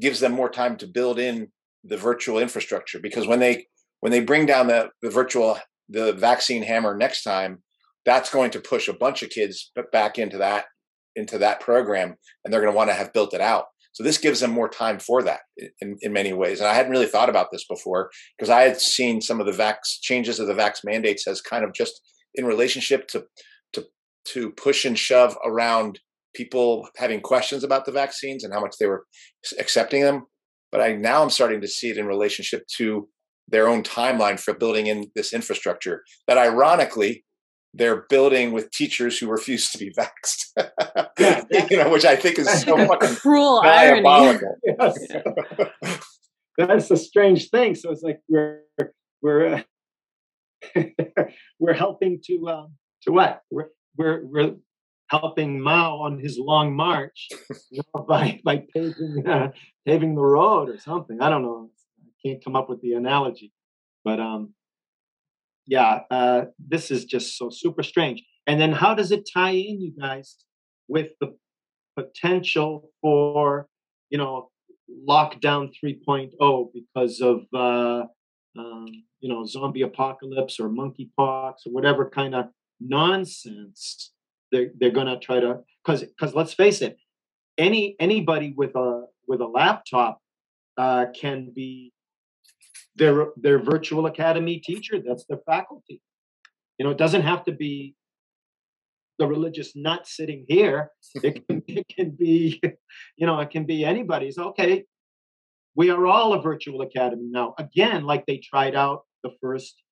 gives 0.00 0.20
them 0.20 0.32
more 0.32 0.48
time 0.48 0.76
to 0.76 0.86
build 0.86 1.18
in 1.18 1.48
the 1.84 1.98
virtual 1.98 2.38
infrastructure. 2.38 2.98
Because 2.98 3.26
when 3.26 3.40
they 3.40 3.66
when 4.00 4.10
they 4.10 4.20
bring 4.20 4.46
down 4.46 4.68
the, 4.68 4.88
the 5.02 5.10
virtual 5.10 5.58
the 5.88 6.12
vaccine 6.14 6.62
hammer 6.62 6.96
next 6.96 7.22
time 7.22 7.62
that's 8.04 8.30
going 8.30 8.50
to 8.50 8.60
push 8.60 8.88
a 8.88 8.92
bunch 8.92 9.22
of 9.22 9.30
kids 9.30 9.70
back 9.92 10.18
into 10.18 10.38
that 10.38 10.66
into 11.16 11.38
that 11.38 11.60
program 11.60 12.14
and 12.44 12.52
they're 12.52 12.60
going 12.60 12.72
to 12.72 12.76
want 12.76 12.90
to 12.90 12.94
have 12.94 13.12
built 13.12 13.34
it 13.34 13.40
out 13.40 13.66
so 13.94 14.02
this 14.02 14.18
gives 14.18 14.40
them 14.40 14.50
more 14.50 14.68
time 14.68 14.98
for 14.98 15.22
that 15.22 15.40
in, 15.80 15.96
in 16.00 16.12
many 16.12 16.32
ways. 16.32 16.58
And 16.58 16.68
I 16.68 16.74
hadn't 16.74 16.90
really 16.90 17.06
thought 17.06 17.30
about 17.30 17.52
this 17.52 17.64
before 17.64 18.10
because 18.36 18.50
I 18.50 18.62
had 18.62 18.80
seen 18.80 19.20
some 19.20 19.38
of 19.40 19.46
the 19.46 19.52
vax 19.52 20.00
changes 20.02 20.40
of 20.40 20.48
the 20.48 20.54
vax 20.54 20.80
mandates 20.84 21.28
as 21.28 21.40
kind 21.40 21.64
of 21.64 21.72
just 21.72 22.00
in 22.34 22.44
relationship 22.44 23.06
to 23.08 23.24
to 23.72 23.86
to 24.32 24.50
push 24.50 24.84
and 24.84 24.98
shove 24.98 25.38
around 25.46 26.00
people 26.34 26.88
having 26.96 27.20
questions 27.20 27.62
about 27.62 27.84
the 27.84 27.92
vaccines 27.92 28.42
and 28.42 28.52
how 28.52 28.60
much 28.60 28.74
they 28.80 28.86
were 28.86 29.04
accepting 29.60 30.02
them. 30.02 30.24
But 30.72 30.80
I 30.80 30.94
now 30.94 31.22
I'm 31.22 31.30
starting 31.30 31.60
to 31.60 31.68
see 31.68 31.90
it 31.90 31.96
in 31.96 32.06
relationship 32.06 32.66
to 32.78 33.08
their 33.46 33.68
own 33.68 33.84
timeline 33.84 34.40
for 34.40 34.54
building 34.54 34.88
in 34.88 35.06
this 35.14 35.32
infrastructure 35.32 36.02
that 36.26 36.38
ironically 36.38 37.24
they're 37.74 38.04
building 38.08 38.52
with 38.52 38.70
teachers 38.70 39.18
who 39.18 39.28
refuse 39.28 39.70
to 39.72 39.78
be 39.78 39.92
vaxxed. 39.92 40.46
you 41.70 41.76
know, 41.76 41.90
which 41.90 42.04
I 42.04 42.14
think 42.16 42.38
is 42.38 42.48
so 42.62 42.76
fucking 42.86 43.16
cruel 43.16 43.62
diabolical. 43.62 44.56
Yes. 46.56 46.68
That's 46.68 46.90
a 46.92 46.96
strange 46.96 47.50
thing. 47.50 47.74
So 47.74 47.90
it's 47.90 48.02
like 48.02 48.20
we're 48.28 48.60
we're 49.20 49.64
uh, 50.76 50.82
we're 51.58 51.72
helping 51.72 52.20
to 52.26 52.48
um, 52.48 52.74
to 53.02 53.10
what? 53.10 53.40
We're 53.50 53.70
we're 53.96 54.24
we're 54.24 54.54
helping 55.08 55.60
Mao 55.60 55.96
on 55.96 56.20
his 56.20 56.38
long 56.38 56.76
march 56.76 57.28
you 57.70 57.82
know, 57.92 58.04
by 58.04 58.40
by 58.44 58.64
paving 58.72 59.24
uh, 59.26 59.50
paving 59.84 60.14
the 60.14 60.20
road 60.20 60.68
or 60.68 60.78
something. 60.78 61.20
I 61.20 61.28
don't 61.28 61.42
know. 61.42 61.70
I 62.00 62.28
can't 62.28 62.44
come 62.44 62.54
up 62.54 62.68
with 62.68 62.80
the 62.82 62.92
analogy, 62.92 63.52
but 64.04 64.20
um, 64.20 64.54
yeah, 65.66 66.00
uh, 66.10 66.42
this 66.58 66.90
is 66.90 67.04
just 67.04 67.38
so 67.38 67.50
super 67.50 67.82
strange. 67.82 68.22
And 68.46 68.60
then 68.60 68.72
how 68.72 68.94
does 68.94 69.10
it 69.10 69.28
tie 69.32 69.50
in, 69.50 69.80
you 69.80 69.92
guys, 69.98 70.36
with 70.88 71.08
the 71.20 71.34
potential 71.96 72.90
for, 73.00 73.68
you 74.10 74.18
know, 74.18 74.50
lockdown 75.08 75.72
3.0 75.82 76.68
because 76.74 77.20
of, 77.20 77.46
uh, 77.54 78.04
um, 78.58 78.86
you 79.20 79.28
know, 79.28 79.44
zombie 79.46 79.82
apocalypse 79.82 80.60
or 80.60 80.68
monkeypox 80.68 81.66
or 81.66 81.72
whatever 81.72 82.08
kind 82.10 82.34
of 82.34 82.46
nonsense 82.80 84.12
they're, 84.52 84.70
they're 84.78 84.90
going 84.90 85.06
to 85.06 85.18
try 85.18 85.40
to 85.40 85.60
because 85.84 86.02
because 86.02 86.34
let's 86.34 86.54
face 86.54 86.82
it, 86.82 86.98
any 87.58 87.96
anybody 87.98 88.54
with 88.56 88.74
a 88.76 89.06
with 89.26 89.40
a 89.40 89.46
laptop 89.46 90.20
uh, 90.76 91.06
can 91.18 91.50
be 91.54 91.92
their 92.96 93.28
their 93.36 93.58
virtual 93.58 94.06
academy 94.06 94.58
teacher. 94.58 95.00
That's 95.04 95.24
their 95.26 95.40
faculty. 95.46 96.00
You 96.78 96.84
know, 96.84 96.90
it 96.90 96.98
doesn't 96.98 97.22
have 97.22 97.44
to 97.44 97.52
be 97.52 97.94
the 99.18 99.26
religious 99.26 99.76
nut 99.76 100.06
sitting 100.06 100.44
here. 100.48 100.90
It 101.22 101.46
can, 101.46 101.62
it 101.68 101.86
can 101.88 102.10
be, 102.10 102.60
you 103.16 103.26
know, 103.26 103.38
it 103.40 103.50
can 103.50 103.64
be 103.64 103.84
anybody's. 103.84 104.38
Okay, 104.38 104.84
we 105.74 105.90
are 105.90 106.06
all 106.06 106.34
a 106.34 106.42
virtual 106.42 106.82
academy 106.82 107.28
now. 107.30 107.54
Again, 107.58 108.04
like 108.04 108.26
they 108.26 108.38
tried 108.38 108.74
out 108.74 109.02
the 109.22 109.30
first 109.40 109.82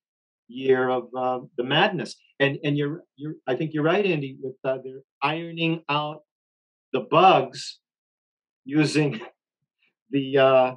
year 0.49 0.89
of 0.89 1.09
uh, 1.17 1.41
the 1.57 1.65
madness, 1.65 2.17
and 2.41 2.59
and 2.65 2.77
you're 2.77 3.05
you're. 3.17 3.35
I 3.47 3.57
think 3.57 3.75
you're 3.75 3.85
right, 3.85 4.05
Andy. 4.05 4.37
With 4.41 4.57
uh, 4.65 4.79
they're 4.83 5.03
ironing 5.23 5.83
out 5.89 6.23
the 6.93 7.01
bugs 7.01 7.79
using 8.65 9.21
the 10.11 10.39
uh, 10.39 10.75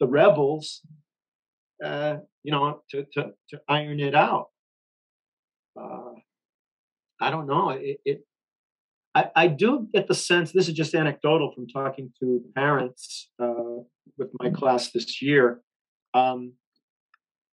the 0.00 0.06
rebels, 0.06 0.82
uh, 1.82 2.16
you 2.42 2.52
know, 2.52 2.82
to 2.90 3.04
to 3.12 3.32
to 3.50 3.60
iron 3.68 4.00
it 4.00 4.14
out. 4.14 4.48
Uh, 5.78 6.12
I 7.20 7.30
don't 7.30 7.46
know. 7.46 7.70
It, 7.70 8.00
it 8.04 8.24
I, 9.14 9.30
I, 9.36 9.46
do 9.46 9.88
get 9.92 10.08
the 10.08 10.14
sense 10.14 10.52
this 10.52 10.68
is 10.68 10.74
just 10.74 10.94
anecdotal 10.94 11.52
from 11.52 11.66
talking 11.68 12.12
to 12.20 12.42
parents 12.54 13.30
uh, 13.42 13.80
with 14.18 14.30
my 14.40 14.50
class 14.50 14.90
this 14.90 15.20
year. 15.20 15.60
Um, 16.14 16.54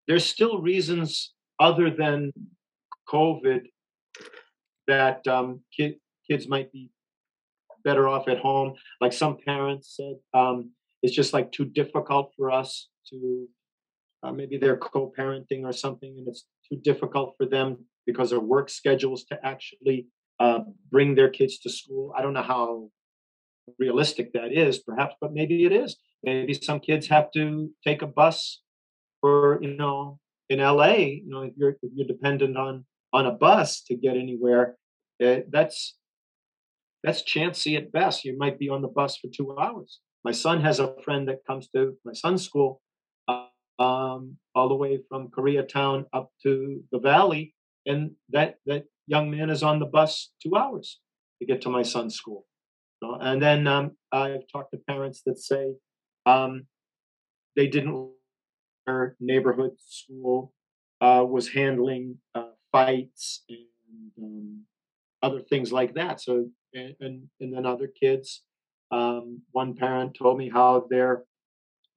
there's 0.07 0.25
still 0.25 0.61
reasons 0.61 1.35
other 1.61 1.91
than 1.91 2.33
COVID 3.09 3.63
that 4.87 5.27
um, 5.27 5.61
kid, 5.77 5.97
kids 6.29 6.49
might 6.49 6.73
be 6.73 6.91
better 7.85 8.09
off 8.09 8.29
at 8.29 8.39
home. 8.39 8.75
Like 9.01 9.13
some 9.13 9.37
parents 9.45 9.97
said, 9.97 10.17
um, 10.35 10.71
it's 11.03 11.15
just 11.15 11.33
like 11.33 11.53
too 11.53 11.65
difficult 11.65 12.33
for 12.37 12.51
us 12.51 12.89
to. 13.11 13.49
Uh, 14.23 14.33
maybe 14.33 14.59
they're 14.59 14.77
co-parenting 14.77 15.65
or 15.65 15.73
something, 15.73 16.15
and 16.19 16.27
it's 16.27 16.45
too 16.69 16.77
difficult 16.77 17.35
for 17.37 17.47
them 17.47 17.85
because 18.07 18.33
of 18.33 18.43
work 18.43 18.69
schedules 18.69 19.25
to 19.25 19.39
actually 19.45 20.07
uh, 20.41 20.61
bring 20.91 21.15
their 21.15 21.29
kids 21.29 21.59
to 21.59 21.71
school. 21.71 22.13
I 22.17 22.23
don't 22.23 22.33
know 22.33 22.43
how 22.43 22.91
realistic 23.79 24.33
that 24.33 24.53
is, 24.53 24.79
perhaps, 24.79 25.15
but 25.21 25.33
maybe 25.33 25.65
it 25.65 25.73
is. 25.73 25.97
Maybe 26.25 26.55
some 26.55 26.81
kids 26.81 27.07
have 27.09 27.31
to 27.33 27.71
take 27.87 28.03
a 28.03 28.07
bus 28.07 28.63
for, 29.21 29.59
you 29.63 29.77
know, 29.77 30.19
in 30.49 30.61
LA, 30.61 30.95
you 30.95 31.25
know, 31.27 31.43
if 31.43 31.53
you're 31.57 31.77
if 31.83 31.91
you're 31.95 32.07
dependent 32.07 32.57
on 32.57 32.85
on 33.13 33.27
a 33.27 33.33
bus 33.33 33.83
to 33.83 33.95
get 33.95 34.17
anywhere, 34.17 34.77
uh, 35.23 35.41
that's 35.51 35.97
that's 37.05 37.23
chancy 37.23 37.77
at 37.77 37.93
best. 37.93 38.25
You 38.25 38.37
might 38.37 38.59
be 38.59 38.69
on 38.69 38.83
the 38.83 38.89
bus 38.89 39.17
for 39.19 39.29
two 39.29 39.57
hours. 39.59 40.01
My 40.25 40.33
son 40.33 40.61
has 40.63 40.81
a 40.81 40.95
friend 41.05 41.29
that 41.29 41.45
comes 41.47 41.69
to 41.69 41.97
my 42.05 42.13
son's 42.13 42.45
school 42.45 42.81
um, 43.79 44.37
all 44.55 44.69
the 44.69 44.75
way 44.75 45.01
from 45.09 45.29
Koreatown 45.29 46.05
up 46.13 46.31
to 46.43 46.83
the 46.91 46.99
valley, 46.99 47.55
and 47.87 48.13
that 48.31 48.57
that 48.67 48.85
young 49.07 49.31
man 49.31 49.51
is 49.51 49.63
on 49.63 49.79
the 49.79 49.87
bus 49.87 50.31
two 50.43 50.57
hours 50.57 51.01
to 51.41 51.47
get 51.47 51.63
to 51.63 51.71
my 51.71 51.83
son's 51.83 52.17
school. 52.17 52.47
And 53.01 53.41
then 53.41 53.67
um, 53.67 53.93
I've 54.11 54.47
talked 54.53 54.73
to 54.73 54.79
parents 54.79 55.23
that 55.27 55.39
say 55.39 55.75
um, 56.27 56.67
they 57.57 57.67
didn't. 57.67 58.11
Their 58.87 59.17
neighborhood 59.21 59.73
school 59.79 60.55
uh, 61.03 61.23
was 61.29 61.51
handling 61.51 62.17
uh, 62.35 62.53
fights 62.73 63.45
and 63.51 64.11
um, 64.19 64.63
other 65.23 65.41
things 65.41 65.71
like 65.71 65.93
that. 65.95 66.23
So 66.23 66.49
and 66.73 66.95
and, 67.01 67.29
and 67.41 67.55
then 67.55 67.67
other 67.67 67.87
kids. 67.89 68.43
Um, 68.91 69.43
one 69.53 69.75
parent 69.75 70.15
told 70.15 70.39
me 70.39 70.49
how 70.49 70.87
their 70.89 71.25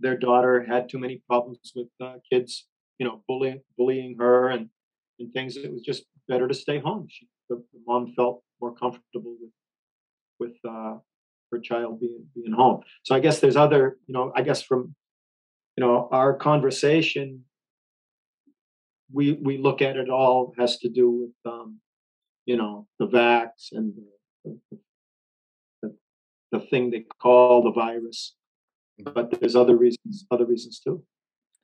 their 0.01 0.17
daughter 0.17 0.63
had 0.63 0.89
too 0.89 0.99
many 0.99 1.21
problems 1.27 1.71
with 1.75 1.87
uh, 2.03 2.15
kids, 2.29 2.67
you 2.97 3.05
know, 3.05 3.23
bullying 3.27 3.61
bullying 3.77 4.15
her 4.17 4.49
and 4.49 4.69
and 5.19 5.31
things. 5.33 5.57
It 5.57 5.71
was 5.71 5.81
just 5.81 6.03
better 6.27 6.47
to 6.47 6.53
stay 6.53 6.79
home. 6.79 7.07
She, 7.09 7.27
the, 7.49 7.57
the 7.73 7.79
mom 7.85 8.13
felt 8.15 8.43
more 8.59 8.73
comfortable 8.73 9.35
with 9.39 9.51
with 10.39 10.57
uh, 10.67 10.95
her 11.51 11.59
child 11.59 11.99
being 11.99 12.25
being 12.35 12.53
home. 12.53 12.81
So 13.03 13.15
I 13.15 13.19
guess 13.19 13.39
there's 13.39 13.55
other, 13.55 13.97
you 14.07 14.13
know, 14.13 14.31
I 14.35 14.41
guess 14.41 14.61
from 14.61 14.95
you 15.77 15.83
know 15.83 16.09
our 16.11 16.33
conversation, 16.33 17.45
we 19.11 19.33
we 19.33 19.57
look 19.57 19.81
at 19.81 19.97
it 19.97 20.09
all 20.09 20.53
has 20.57 20.77
to 20.79 20.89
do 20.89 21.09
with 21.11 21.53
um, 21.53 21.79
you 22.45 22.57
know 22.57 22.87
the 22.99 23.07
vax 23.07 23.71
and 23.71 23.93
the, 24.45 24.59
the, 25.83 25.95
the 26.51 26.59
thing 26.59 26.89
they 26.89 27.05
call 27.19 27.63
the 27.63 27.71
virus, 27.71 28.35
but 29.03 29.39
there's 29.39 29.55
other 29.55 29.75
reasons 29.75 30.25
other 30.31 30.45
reasons 30.45 30.79
too. 30.79 31.03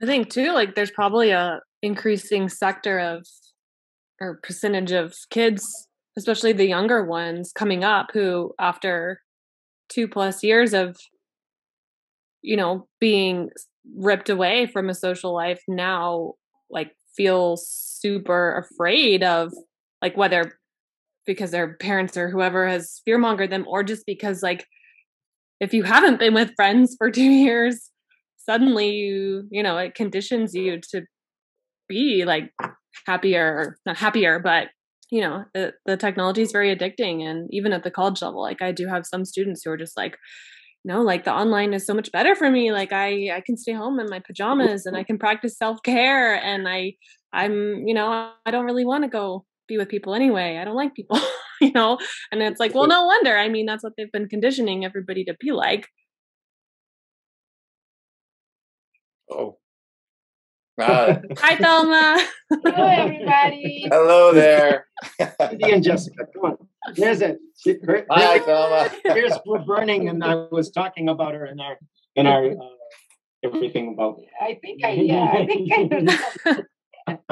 I 0.02 0.06
think 0.06 0.30
too, 0.30 0.52
like 0.52 0.76
there's 0.76 0.92
probably 0.92 1.32
a 1.32 1.60
increasing 1.82 2.50
sector 2.50 3.00
of 3.00 3.26
or 4.20 4.40
percentage 4.44 4.92
of 4.92 5.16
kids, 5.30 5.88
especially 6.18 6.54
the 6.54 6.66
younger 6.66 7.06
ones 7.06 7.52
coming 7.54 7.84
up 7.84 8.08
who 8.14 8.54
after 8.60 9.22
two 9.90 10.08
plus 10.08 10.44
years 10.44 10.74
of 10.74 10.98
you 12.42 12.58
know 12.58 12.88
being 13.00 13.50
ripped 13.96 14.30
away 14.30 14.68
from 14.68 14.90
a 14.90 14.94
social 14.94 15.34
life 15.34 15.62
now 15.68 16.34
like 16.70 16.92
feel 17.16 17.58
super 17.58 18.58
afraid 18.58 19.24
of 19.24 19.54
like 20.02 20.18
whether 20.18 20.60
because 21.26 21.52
their 21.52 21.76
parents 21.76 22.16
or 22.16 22.30
whoever 22.30 22.68
has 22.68 23.02
fearmongered 23.08 23.50
them 23.50 23.66
or 23.68 23.84
just 23.84 24.06
because 24.06 24.44
like 24.44 24.66
if 25.60 25.74
you 25.74 25.84
haven't 25.84 26.20
been 26.20 26.34
with 26.34 26.56
friends 26.56 26.96
for 26.98 27.12
two 27.20 27.24
years 27.24 27.90
suddenly 28.38 28.92
you 28.92 29.48
you 29.52 29.62
know 29.62 29.78
it 29.78 29.96
conditions 29.96 30.54
you 30.54 30.80
to 30.80 31.04
be 31.88 32.26
like 32.26 32.52
happier 33.06 33.78
not 33.86 33.98
happier 33.98 34.40
but 34.40 34.68
you 35.12 35.22
know 35.22 35.46
the, 35.54 35.74
the 35.86 35.96
technology 35.96 36.42
is 36.42 36.52
very 36.52 36.76
addicting 36.76 37.22
and 37.22 37.48
even 37.52 37.72
at 37.72 37.84
the 37.84 37.92
college 37.92 38.22
level 38.22 38.42
like 38.42 38.62
i 38.62 38.72
do 38.72 38.88
have 38.88 39.06
some 39.06 39.24
students 39.24 39.62
who 39.64 39.72
are 39.72 39.78
just 39.78 39.96
like 39.96 40.18
no 40.84 41.02
like 41.02 41.24
the 41.26 41.34
online 41.34 41.74
is 41.74 41.86
so 41.86 41.94
much 41.94 42.12
better 42.12 42.36
for 42.36 42.50
me. 42.50 42.72
Like 42.72 42.94
i 42.94 43.30
i 43.36 43.42
can 43.46 43.58
stay 43.58 43.74
home 43.74 44.00
in 44.00 44.10
my 44.10 44.20
pajamas 44.20 44.86
and 44.86 44.96
i 44.96 45.04
can 45.04 45.18
practice 45.18 45.58
self-care 45.58 46.36
and 46.36 46.68
i 46.68 46.94
i'm 47.34 47.86
you 47.88 47.94
know 47.94 48.32
i 48.46 48.52
don't 48.52 48.66
really 48.66 48.86
want 48.86 49.04
to 49.04 49.10
go 49.10 49.46
be 49.68 49.78
with 49.78 49.90
people 49.90 50.16
anyway. 50.16 50.58
I 50.58 50.66
don't 50.66 50.76
like 50.76 50.96
people 50.96 51.20
you 51.62 51.72
know 51.74 51.98
and 52.32 52.42
it's 52.42 52.60
like 52.60 52.74
well 52.74 52.88
no 52.88 53.06
wonder 53.06 53.36
i 53.36 53.48
mean 53.50 53.66
that's 53.66 53.84
what 53.84 53.94
they've 53.98 54.12
been 54.12 54.28
conditioning 54.28 54.86
everybody 54.86 55.24
to 55.24 55.36
be 55.40 55.52
like 55.52 55.88
oh 59.30 59.58
uh, 60.80 61.16
Hi, 61.40 61.56
Thelma. 61.56 62.24
Hello, 62.52 62.86
everybody. 62.86 63.88
hello 63.92 64.32
there. 64.32 64.86
Cindy 65.50 65.72
and 65.72 65.84
Jessica, 65.84 66.26
come 66.34 66.52
on. 66.52 66.58
There's 66.94 67.22
it. 67.22 67.40
She- 67.58 67.78
her- 67.84 68.06
Hi, 68.12 68.40
Thelma. 68.40 68.90
Here's 69.04 69.34
we're 69.46 69.66
burning, 69.66 70.08
and 70.08 70.24
I 70.24 70.36
was 70.52 70.70
talking 70.70 71.10
about 71.10 71.34
her 71.34 71.46
in 71.48 71.60
our 71.60 71.78
in 72.16 72.28
our 72.28 72.46
uh, 72.46 72.56
everything 73.44 73.94
about. 73.94 74.20
I 74.40 74.60
think 74.62 74.84
I, 74.84 74.92
yeah, 74.92 75.32
I 75.34 75.46
think 75.48 75.72
I 75.74 75.84
know. 75.84 76.18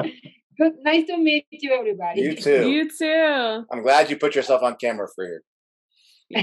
Good, 0.02 0.14
nice 0.82 1.06
to 1.06 1.18
meet 1.18 1.46
you, 1.50 1.72
everybody. 1.72 2.20
You 2.20 2.36
too. 2.36 2.68
You 2.70 2.90
too. 2.90 3.64
I'm 3.70 3.82
glad 3.82 4.10
you 4.10 4.16
put 4.16 4.34
yourself 4.34 4.62
on 4.62 4.76
camera 4.76 5.08
for 5.14 5.24
you. 5.24 5.40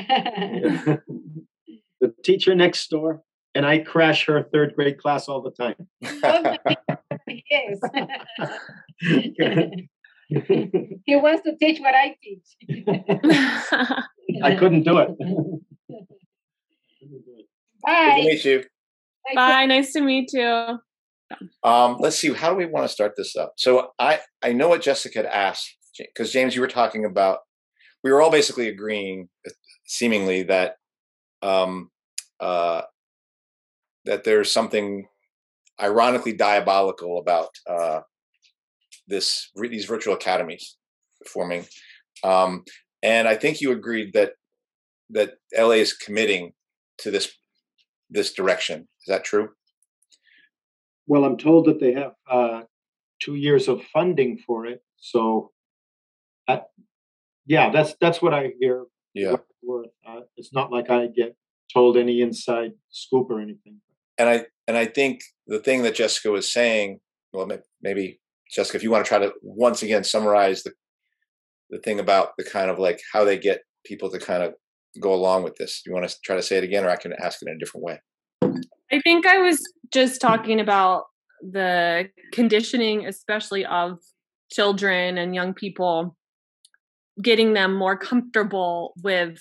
the 2.02 2.14
teacher 2.24 2.56
next 2.56 2.90
door, 2.90 3.22
and 3.56 3.66
I 3.66 3.80
crash 3.80 4.26
her 4.28 4.44
third 4.44 4.76
grade 4.76 4.98
class 4.98 5.28
all 5.28 5.42
the 5.42 5.52
time. 5.52 5.76
yes. 7.50 7.80
he 11.06 11.16
wants 11.16 11.44
to 11.44 11.56
teach 11.60 11.80
what 11.80 11.96
I 11.96 12.16
teach. 12.24 12.56
I 14.44 14.56
couldn't 14.56 14.84
do 14.84 15.00
it. 15.00 15.10
Good 15.18 16.06
to 17.10 17.86
Bye. 17.86 18.22
meet 18.24 18.46
you. 18.46 18.64
Bye. 19.36 19.66
Nice 19.66 19.94
to 19.94 20.02
meet 20.02 20.32
you. 20.34 20.80
Um, 21.64 21.98
let's 22.00 22.18
see. 22.18 22.34
How 22.34 22.50
do 22.50 22.56
we 22.56 22.66
want 22.66 22.86
to 22.86 22.94
start 22.94 23.14
this 23.18 23.36
up? 23.36 23.54
So 23.58 23.92
I 24.00 24.20
I 24.44 24.54
know 24.54 24.70
what 24.70 24.82
Jessica 24.82 25.20
had 25.20 25.26
asked 25.26 25.76
because 25.98 26.32
James, 26.32 26.56
you 26.56 26.62
were 26.62 26.68
talking 26.68 27.06
about. 27.06 27.40
We 28.04 28.12
were 28.12 28.22
all 28.22 28.32
basically 28.32 28.68
agreeing, 28.68 29.30
seemingly 29.86 30.44
that 30.44 30.76
um, 31.42 31.90
uh, 32.40 32.82
that 34.06 34.24
there's 34.24 34.52
something 34.52 35.08
ironically 35.82 36.34
diabolical 36.34 37.18
about 37.18 37.50
uh, 37.70 38.02
this 39.08 39.50
these 39.56 39.86
virtual 39.86 40.16
academies 40.16 40.76
forming, 41.28 41.66
um, 42.24 42.64
and 43.02 43.28
I 43.28 43.36
think 43.36 43.62
you 43.62 43.72
agreed 43.72 44.14
that 44.14 44.34
that 45.12 45.36
LA 45.58 45.76
is 45.76 45.94
committing 45.94 46.54
to 47.00 47.12
this 47.12 47.32
this 48.10 48.34
direction. 48.34 48.82
Is 48.82 49.08
that 49.08 49.24
true? 49.24 49.50
Well, 51.08 51.26
I'm 51.26 51.38
told 51.38 51.66
that 51.66 51.80
they 51.80 51.94
have 51.94 52.14
uh, 52.30 52.62
two 53.22 53.36
years 53.36 53.68
of 53.68 53.84
funding 53.84 54.38
for 54.46 54.66
it. 54.66 54.82
So, 54.98 55.52
uh, 56.48 56.60
yeah, 57.46 57.72
that's 57.72 57.96
that's 58.00 58.22
what 58.22 58.34
I 58.34 58.54
hear 58.60 58.86
Yeah. 59.14 59.38
Uh, 60.06 60.22
it's 60.36 60.54
not 60.54 60.72
like 60.72 60.90
I 60.90 61.08
get 61.08 61.36
told 61.74 61.98
any 61.98 62.22
inside 62.22 62.74
scoop 62.90 63.30
or 63.30 63.40
anything. 63.40 63.80
And 64.18 64.30
I 64.30 64.46
and 64.68 64.78
I 64.78 64.86
think 64.86 65.22
the 65.48 65.60
thing 65.60 65.84
that 65.84 65.96
Jessica 65.96 66.32
was 66.32 66.52
saying, 66.52 67.00
well, 67.32 67.50
maybe 67.82 68.20
Jessica, 68.52 68.78
if 68.78 68.84
you 68.84 68.92
want 68.92 69.06
to 69.06 69.10
try 69.10 69.20
to 69.20 69.34
once 69.42 69.84
again 69.84 70.04
summarize 70.04 70.64
the 70.64 70.74
the 71.70 71.80
thing 71.80 72.00
about 72.00 72.30
the 72.38 72.44
kind 72.44 72.70
of 72.70 72.78
like 72.78 73.02
how 73.12 73.24
they 73.24 73.38
get 73.38 73.62
people 73.86 74.10
to 74.12 74.20
kind 74.20 74.44
of 74.44 74.54
go 75.00 75.14
along 75.14 75.44
with 75.44 75.56
this. 75.56 75.82
Do 75.84 75.90
you 75.90 75.96
want 75.96 76.08
to 76.08 76.16
try 76.24 76.36
to 76.36 76.42
say 76.42 76.58
it 76.58 76.64
again, 76.64 76.86
or 76.86 76.90
I 76.90 76.96
can 76.96 77.14
ask 77.14 77.42
it 77.42 77.48
in 77.48 77.56
a 77.56 77.60
different 77.60 77.84
way? 77.84 78.00
I 78.94 79.00
think 79.00 79.26
I 79.26 79.40
was 79.40 79.60
just 79.92 80.22
talking 80.22 80.60
about 80.60 81.06
the 81.42 82.10
conditioning, 82.32 83.08
especially 83.08 83.66
of 83.66 83.98
children 84.52 85.18
and 85.18 85.34
young 85.34 85.56
people, 85.56 86.16
getting 87.20 87.54
them 87.54 87.74
more 87.74 87.98
comfortable 87.98 88.94
with 89.02 89.40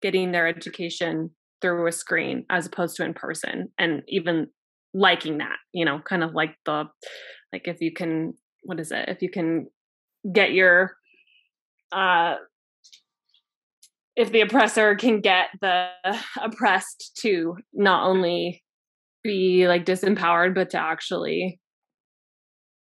getting 0.00 0.32
their 0.32 0.48
education 0.48 1.30
through 1.60 1.86
a 1.86 1.92
screen 1.92 2.46
as 2.48 2.66
opposed 2.66 2.96
to 2.96 3.04
in 3.04 3.12
person 3.12 3.68
and 3.78 4.02
even 4.08 4.46
liking 4.94 5.36
that 5.36 5.56
you 5.74 5.84
know 5.84 6.00
kind 6.08 6.24
of 6.24 6.32
like 6.32 6.54
the 6.64 6.84
like 7.52 7.68
if 7.68 7.82
you 7.82 7.92
can 7.92 8.32
what 8.62 8.80
is 8.80 8.90
it? 8.90 9.06
If 9.06 9.20
you 9.20 9.30
can 9.30 9.66
get 10.32 10.52
your 10.52 10.96
uh 11.92 12.36
if 14.16 14.32
the 14.32 14.40
oppressor 14.40 14.94
can 14.94 15.20
get 15.20 15.48
the 15.60 15.90
oppressed 16.40 17.18
to 17.20 17.54
not 17.74 18.06
only 18.06 18.62
be 19.22 19.66
like 19.66 19.84
disempowered 19.84 20.54
but 20.54 20.70
to 20.70 20.78
actually 20.78 21.60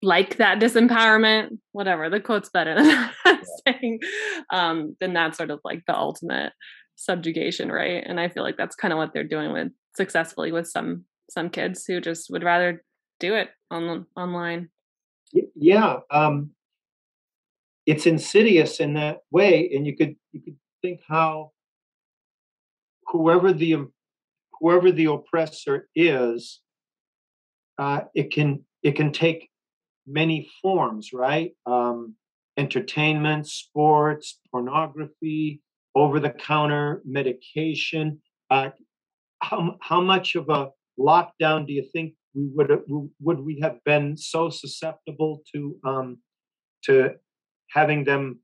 like 0.03 0.37
that 0.37 0.61
disempowerment 0.61 1.59
whatever 1.73 2.11
the 2.11 2.21
quote's 2.21 2.51
better 2.51 2.75
than 2.75 3.11
saying 3.67 3.99
um 4.53 4.97
then 5.01 5.13
that's 5.13 5.37
sort 5.37 5.51
of 5.51 5.61
like 5.65 5.83
the 5.87 5.97
ultimate 5.97 6.53
subjugation 6.97 7.71
right? 7.71 8.05
And 8.07 8.19
i 8.21 8.29
feel 8.29 8.43
like 8.43 8.57
that's 8.57 8.77
kind 8.77 8.93
of 8.93 8.99
what 8.99 9.13
they're 9.13 9.25
doing 9.25 9.53
with 9.53 9.69
successfully 9.95 10.53
with 10.53 10.69
some 10.69 11.05
some 11.31 11.51
kids 11.51 11.85
who 11.87 12.01
just 12.01 12.31
would 12.31 12.45
rather 12.45 12.85
do 13.19 13.35
it 13.35 13.49
on 13.71 14.07
online. 14.17 14.69
Yeah 15.55 15.99
um 16.11 16.51
it's 17.87 18.07
insidious 18.07 18.81
in 18.81 18.95
that 18.95 19.19
way 19.31 19.71
and 19.75 19.87
you 19.87 19.97
could 19.97 20.17
you 20.33 20.41
could 20.41 20.57
think 20.83 21.01
how 21.09 21.53
whoever 23.07 23.53
the 23.53 23.87
whoever 24.61 24.91
the 24.93 25.07
oppressor 25.07 25.89
is 25.95 26.61
uh 27.79 28.01
it 28.15 28.33
can 28.33 28.65
it 28.83 28.97
can 28.97 29.13
take 29.13 29.49
many 30.07 30.49
forms 30.63 31.13
right 31.13 31.53
um 31.67 32.15
entertainment 32.57 33.47
sports 33.47 34.41
pornography 34.51 35.61
over 35.95 36.21
the 36.21 36.31
counter 36.31 37.03
medication. 37.05 38.21
Uh, 38.51 38.71
how, 39.43 39.77
how 39.81 40.01
much 40.01 40.35
of 40.35 40.49
a 40.49 40.69
lockdown 40.99 41.67
do 41.67 41.73
you 41.73 41.85
think 41.93 42.15
we 42.35 42.49
would 42.55 42.71
would 43.21 43.41
we 43.41 43.59
have 43.63 43.79
been 43.85 44.17
so 44.17 44.51
susceptible 44.51 45.43
to 45.55 45.77
um, 45.85 46.19
to 46.85 47.15
having 47.71 48.05
them 48.05 48.41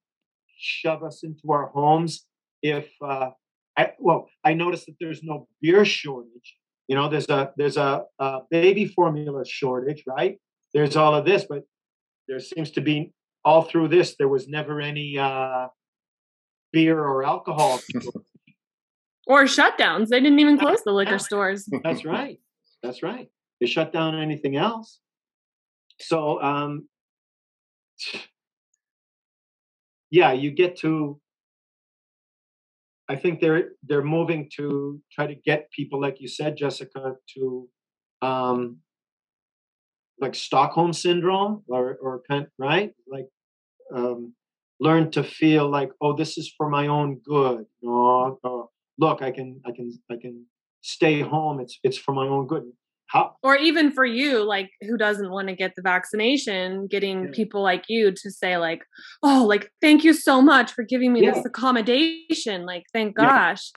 shove 0.56 1.02
us 1.02 1.22
into 1.22 1.51
our 1.51 1.66
homes 1.68 2.26
if 2.62 2.89
uh, 3.05 3.30
I, 3.77 3.93
well 3.99 4.28
I 4.44 4.55
noticed 4.55 4.86
that 4.86 4.97
there's 5.01 5.23
no 5.23 5.49
beer 5.61 5.85
shortage 5.85 6.57
you 6.89 6.97
know 6.97 7.09
there's 7.09 7.28
a 7.28 7.53
there's 7.57 7.77
a, 7.77 8.05
a 8.19 8.40
baby 8.51 8.86
formula 8.86 9.44
shortage 9.47 10.03
right 10.07 10.39
there's 10.74 10.97
all 10.97 11.15
of 11.15 11.24
this 11.24 11.47
but 11.49 11.62
there 12.28 12.40
seems 12.40 12.70
to 12.73 12.81
be 12.81 13.12
all 13.44 13.62
through 13.62 13.89
this 13.89 14.16
there 14.19 14.28
was 14.28 14.49
never 14.49 14.81
any 14.81 15.19
uh, 15.19 15.66
beer 16.73 16.99
or 16.99 17.23
alcohol. 17.23 17.81
or 19.27 19.44
shutdowns. 19.44 20.09
They 20.09 20.20
didn't 20.20 20.40
even 20.40 20.59
close 20.59 20.82
the 20.85 20.93
liquor 20.93 21.19
stores. 21.19 21.69
That's 21.85 22.05
right. 22.05 22.39
That's 22.82 23.03
right. 23.03 23.28
They 23.61 23.66
shut 23.66 23.93
down 23.93 24.19
anything 24.19 24.57
else. 24.57 24.99
So, 26.01 26.43
um, 26.43 26.89
yeah, 30.11 30.32
you 30.32 30.51
get 30.51 30.78
to. 30.78 31.20
I 33.12 33.16
think 33.16 33.40
they're 33.40 33.70
they're 33.89 34.05
moving 34.05 34.51
to 34.56 35.01
try 35.12 35.26
to 35.28 35.36
get 35.36 35.70
people, 35.72 36.01
like 36.01 36.20
you 36.22 36.28
said, 36.28 36.56
Jessica, 36.56 37.16
to 37.34 37.68
um, 38.22 38.78
like 40.20 40.34
Stockholm 40.34 40.93
syndrome, 40.94 41.64
or 41.68 41.97
or 42.02 42.22
kind 42.30 42.47
right, 42.59 42.93
like 43.09 43.28
um, 43.94 44.34
learn 44.80 45.10
to 45.12 45.24
feel 45.24 45.68
like 45.70 45.90
oh 46.01 46.14
this 46.16 46.39
is 46.39 46.52
for 46.56 46.68
my 46.70 46.89
own 46.89 47.20
good. 47.24 47.66
Or, 47.82 48.39
or 48.44 48.70
look 48.98 49.22
i 49.22 49.30
can 49.32 49.60
i 49.66 49.72
can 49.72 49.93
i 50.10 50.16
can 50.16 50.47
stay 50.82 51.20
home. 51.22 51.60
It's 51.60 51.78
it's 51.84 51.98
for 51.98 52.14
my 52.14 52.26
own 52.28 52.47
good 52.48 52.64
how 53.12 53.36
or 53.43 53.56
even 53.56 53.93
for 53.93 54.05
you 54.05 54.43
like 54.44 54.70
who 54.82 54.97
doesn't 54.97 55.30
want 55.30 55.48
to 55.48 55.55
get 55.55 55.74
the 55.76 55.82
vaccination 55.82 56.86
getting 56.86 57.24
yeah. 57.24 57.30
people 57.32 57.62
like 57.62 57.84
you 57.89 58.12
to 58.12 58.30
say 58.30 58.56
like 58.56 58.82
oh 59.22 59.44
like 59.47 59.70
thank 59.80 60.05
you 60.05 60.12
so 60.12 60.40
much 60.40 60.72
for 60.72 60.82
giving 60.82 61.12
me 61.12 61.22
yeah. 61.22 61.32
this 61.32 61.44
accommodation 61.44 62.64
like 62.64 62.84
thank 62.93 63.16
gosh 63.16 63.70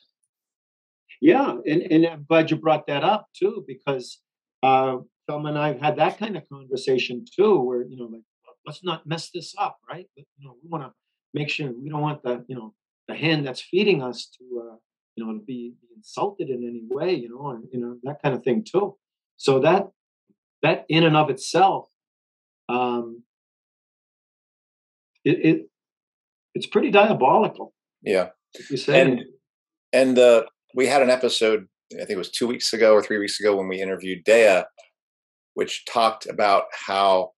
yeah, 1.22 1.56
and 1.66 1.82
and 1.84 2.06
i'm 2.06 2.26
glad 2.28 2.52
you 2.52 2.58
brought 2.58 2.88
that 2.88 3.04
up 3.04 3.28
too 3.34 3.64
because 3.68 4.22
uh 4.64 4.98
Thelma 5.28 5.50
and 5.50 5.58
I've 5.58 5.80
had 5.80 5.96
that 5.98 6.18
kind 6.18 6.38
of 6.38 6.48
conversation 6.50 7.26
too, 7.36 7.60
where 7.60 7.84
you 7.84 7.98
know, 7.98 8.06
like 8.06 8.22
let's 8.66 8.84
not 8.84 9.06
mess 9.06 9.30
this 9.32 9.54
up, 9.58 9.78
right? 9.90 10.08
But, 10.16 10.26
you 10.38 10.48
know, 10.48 10.56
we 10.62 10.70
want 10.70 10.84
to 10.84 10.92
make 11.34 11.50
sure 11.50 11.72
we 11.72 11.90
don't 11.90 12.02
want 12.02 12.24
the, 12.24 12.44
you 12.48 12.56
know, 12.56 12.74
the 13.08 13.16
hand 13.16 13.46
that's 13.46 13.62
feeding 13.62 14.02
us 14.02 14.30
to, 14.38 14.72
uh, 14.72 14.76
you 15.16 15.26
know, 15.26 15.34
to 15.34 15.40
be, 15.46 15.74
be 15.82 15.88
insulted 15.96 16.50
in 16.50 16.64
any 16.64 16.84
way, 16.90 17.14
you 17.14 17.30
know, 17.30 17.50
and 17.50 17.66
you 17.72 17.80
know 17.80 17.98
that 18.04 18.22
kind 18.22 18.36
of 18.36 18.44
thing 18.44 18.64
too. 18.64 18.96
So 19.38 19.60
that 19.60 19.88
that 20.62 20.86
in 20.90 21.04
and 21.04 21.16
of 21.16 21.30
itself, 21.30 21.90
um, 22.70 23.24
it, 25.24 25.46
it 25.46 25.62
it's 26.54 26.68
pretty 26.68 26.92
diabolical. 26.92 27.74
Yeah, 28.02 28.30
you 28.70 28.78
say. 28.78 29.02
And 29.02 29.22
and 29.94 30.20
uh, 30.20 30.44
we 30.74 30.88
had 30.88 31.02
an 31.02 31.10
episode, 31.10 31.68
I 31.94 32.00
think 32.00 32.12
it 32.12 32.18
was 32.18 32.32
two 32.32 32.48
weeks 32.48 32.74
ago 32.74 32.94
or 32.94 33.02
three 33.02 33.18
weeks 33.18 33.40
ago, 33.40 33.56
when 33.56 33.68
we 33.68 33.82
interviewed 33.82 34.24
Dea, 34.24 34.64
which 35.54 35.86
talked 35.86 36.26
about 36.26 36.66
how 36.88 37.32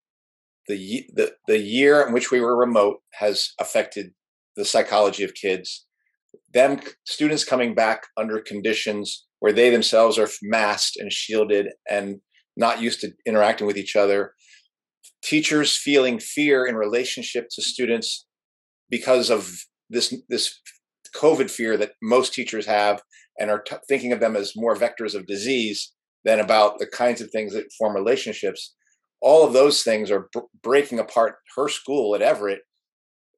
the, 0.67 1.05
the 1.13 1.33
the 1.47 1.59
year 1.59 2.05
in 2.05 2.13
which 2.13 2.31
we 2.31 2.41
were 2.41 2.55
remote 2.57 2.97
has 3.13 3.53
affected 3.59 4.13
the 4.55 4.65
psychology 4.65 5.23
of 5.23 5.33
kids 5.33 5.87
them 6.53 6.79
students 7.05 7.43
coming 7.43 7.75
back 7.75 8.07
under 8.17 8.39
conditions 8.39 9.26
where 9.39 9.53
they 9.53 9.69
themselves 9.69 10.17
are 10.17 10.29
masked 10.41 10.97
and 10.97 11.11
shielded 11.11 11.69
and 11.89 12.19
not 12.55 12.81
used 12.81 13.01
to 13.01 13.11
interacting 13.25 13.67
with 13.67 13.77
each 13.77 13.95
other 13.95 14.33
teachers 15.23 15.75
feeling 15.75 16.19
fear 16.19 16.65
in 16.65 16.75
relationship 16.75 17.47
to 17.51 17.61
students 17.61 18.25
because 18.89 19.29
of 19.29 19.51
this 19.89 20.13
this 20.29 20.59
covid 21.15 21.49
fear 21.49 21.77
that 21.77 21.93
most 22.01 22.33
teachers 22.33 22.65
have 22.65 23.01
and 23.39 23.49
are 23.49 23.61
t- 23.61 23.75
thinking 23.87 24.11
of 24.11 24.19
them 24.19 24.35
as 24.35 24.53
more 24.55 24.75
vectors 24.75 25.15
of 25.15 25.25
disease 25.25 25.93
than 26.25 26.39
about 26.39 26.79
the 26.79 26.87
kinds 26.87 27.21
of 27.21 27.29
things 27.31 27.53
that 27.53 27.71
form 27.77 27.95
relationships 27.95 28.75
all 29.21 29.45
of 29.45 29.53
those 29.53 29.83
things 29.83 30.11
are 30.11 30.29
breaking 30.61 30.99
apart 30.99 31.35
her 31.55 31.67
school 31.67 32.15
at 32.15 32.21
Everett 32.21 32.61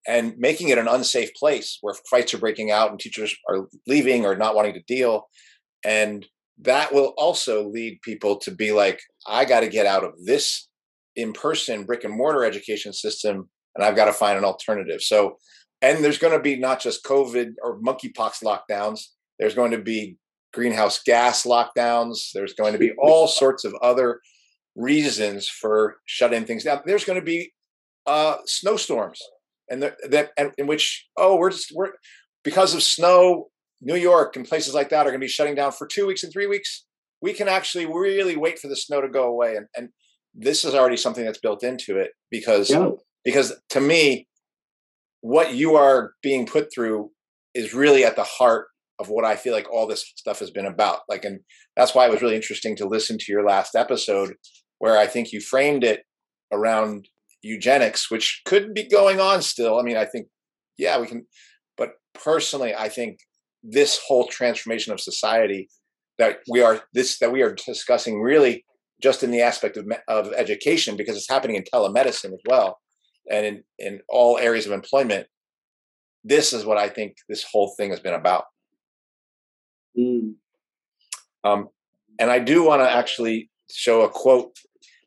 and 0.07 0.33
making 0.37 0.69
it 0.69 0.77
an 0.77 0.87
unsafe 0.87 1.33
place 1.35 1.77
where 1.81 1.95
fights 2.09 2.33
are 2.33 2.39
breaking 2.39 2.71
out 2.71 2.89
and 2.89 2.99
teachers 2.99 3.35
are 3.49 3.67
leaving 3.87 4.25
or 4.25 4.35
not 4.35 4.55
wanting 4.55 4.73
to 4.73 4.83
deal. 4.87 5.27
And 5.83 6.25
that 6.61 6.93
will 6.93 7.13
also 7.17 7.67
lead 7.67 8.01
people 8.01 8.37
to 8.37 8.51
be 8.51 8.71
like, 8.71 9.01
I 9.27 9.45
got 9.45 9.61
to 9.61 9.69
get 9.69 9.85
out 9.85 10.03
of 10.03 10.13
this 10.23 10.67
in 11.15 11.33
person 11.33 11.85
brick 11.85 12.03
and 12.03 12.15
mortar 12.15 12.45
education 12.45 12.93
system 12.93 13.49
and 13.75 13.83
I've 13.83 13.95
got 13.95 14.05
to 14.05 14.13
find 14.13 14.37
an 14.37 14.43
alternative. 14.43 15.01
So, 15.01 15.37
and 15.81 16.03
there's 16.03 16.17
going 16.17 16.33
to 16.33 16.41
be 16.41 16.57
not 16.57 16.81
just 16.81 17.05
COVID 17.05 17.53
or 17.63 17.79
monkeypox 17.79 18.43
lockdowns, 18.43 19.07
there's 19.39 19.55
going 19.55 19.71
to 19.71 19.81
be 19.81 20.17
greenhouse 20.51 21.01
gas 21.01 21.43
lockdowns, 21.43 22.31
there's 22.33 22.53
going 22.53 22.73
to 22.73 22.79
be 22.79 22.91
all 22.97 23.27
sorts 23.27 23.63
of 23.63 23.73
other 23.81 24.19
reasons 24.75 25.47
for 25.47 25.97
shutting 26.05 26.45
things 26.45 26.63
down. 26.63 26.81
There's 26.85 27.05
going 27.05 27.19
to 27.19 27.25
be 27.25 27.53
uh, 28.05 28.37
snowstorms, 28.45 29.21
and 29.69 29.83
that 29.83 30.31
and 30.37 30.51
in 30.57 30.67
which 30.67 31.07
oh 31.15 31.37
we're 31.37 31.51
just 31.51 31.71
we're 31.73 31.91
because 32.43 32.73
of 32.73 32.83
snow, 32.83 33.49
New 33.81 33.95
York 33.95 34.35
and 34.35 34.47
places 34.47 34.73
like 34.73 34.89
that 34.89 35.01
are 35.01 35.11
going 35.11 35.19
to 35.21 35.25
be 35.25 35.27
shutting 35.27 35.55
down 35.55 35.71
for 35.71 35.87
two 35.87 36.05
weeks 36.05 36.23
and 36.23 36.31
three 36.31 36.47
weeks. 36.47 36.85
We 37.21 37.33
can 37.33 37.47
actually 37.47 37.85
really 37.85 38.35
wait 38.35 38.59
for 38.59 38.67
the 38.67 38.75
snow 38.75 39.01
to 39.01 39.09
go 39.09 39.25
away, 39.25 39.55
and 39.55 39.67
and 39.75 39.89
this 40.33 40.63
is 40.63 40.73
already 40.73 40.97
something 40.97 41.25
that's 41.25 41.39
built 41.39 41.63
into 41.63 41.97
it 41.97 42.11
because 42.31 42.69
yeah. 42.69 42.91
because 43.25 43.53
to 43.69 43.81
me, 43.81 44.27
what 45.21 45.53
you 45.53 45.75
are 45.75 46.13
being 46.21 46.45
put 46.45 46.73
through 46.73 47.11
is 47.53 47.73
really 47.73 48.05
at 48.05 48.15
the 48.15 48.23
heart 48.23 48.67
of 48.99 49.09
what 49.09 49.25
I 49.25 49.35
feel 49.35 49.53
like 49.53 49.71
all 49.71 49.87
this 49.87 50.11
stuff 50.15 50.39
has 50.39 50.51
been 50.51 50.65
about. 50.65 50.99
Like, 51.07 51.25
and 51.25 51.39
that's 51.75 51.95
why 51.95 52.05
it 52.05 52.11
was 52.11 52.21
really 52.21 52.35
interesting 52.35 52.75
to 52.77 52.87
listen 52.87 53.17
to 53.17 53.31
your 53.31 53.45
last 53.45 53.75
episode 53.75 54.33
where 54.79 54.97
I 54.97 55.07
think 55.07 55.31
you 55.31 55.39
framed 55.39 55.83
it 55.83 56.03
around 56.51 57.07
eugenics, 57.41 58.11
which 58.11 58.41
could 58.45 58.73
be 58.73 58.87
going 58.87 59.19
on 59.19 59.41
still. 59.41 59.79
I 59.79 59.83
mean, 59.83 59.97
I 59.97 60.05
think, 60.05 60.27
yeah, 60.77 60.99
we 60.99 61.07
can, 61.07 61.25
But 61.77 61.91
personally, 62.13 62.75
I 62.75 62.89
think 62.89 63.19
this 63.63 63.99
whole 64.07 64.25
transformation 64.27 64.93
of 64.93 64.99
society 64.99 65.69
that 66.17 66.39
we 66.49 66.61
are 66.61 66.81
this 66.93 67.17
that 67.19 67.31
we 67.31 67.41
are 67.41 67.55
discussing 67.55 68.21
really 68.21 68.65
just 69.01 69.23
in 69.23 69.31
the 69.31 69.41
aspect 69.41 69.77
of 69.77 69.87
of 70.07 70.31
education 70.33 70.95
because 70.95 71.15
it's 71.17 71.29
happening 71.29 71.55
in 71.55 71.63
telemedicine 71.63 72.33
as 72.33 72.41
well 72.47 72.77
and 73.31 73.45
in 73.45 73.63
in 73.79 74.01
all 74.09 74.37
areas 74.37 74.65
of 74.65 74.71
employment 74.71 75.27
this 76.23 76.53
is 76.53 76.65
what 76.65 76.77
i 76.77 76.87
think 76.87 77.15
this 77.27 77.43
whole 77.43 77.73
thing 77.77 77.89
has 77.89 77.99
been 77.99 78.13
about 78.13 78.45
Mm. 79.97 80.35
um, 81.43 81.69
and 82.19 82.29
i 82.29 82.37
do 82.37 82.63
want 82.63 82.81
to 82.81 82.89
actually 82.89 83.49
show 83.71 84.01
a 84.01 84.09
quote 84.09 84.55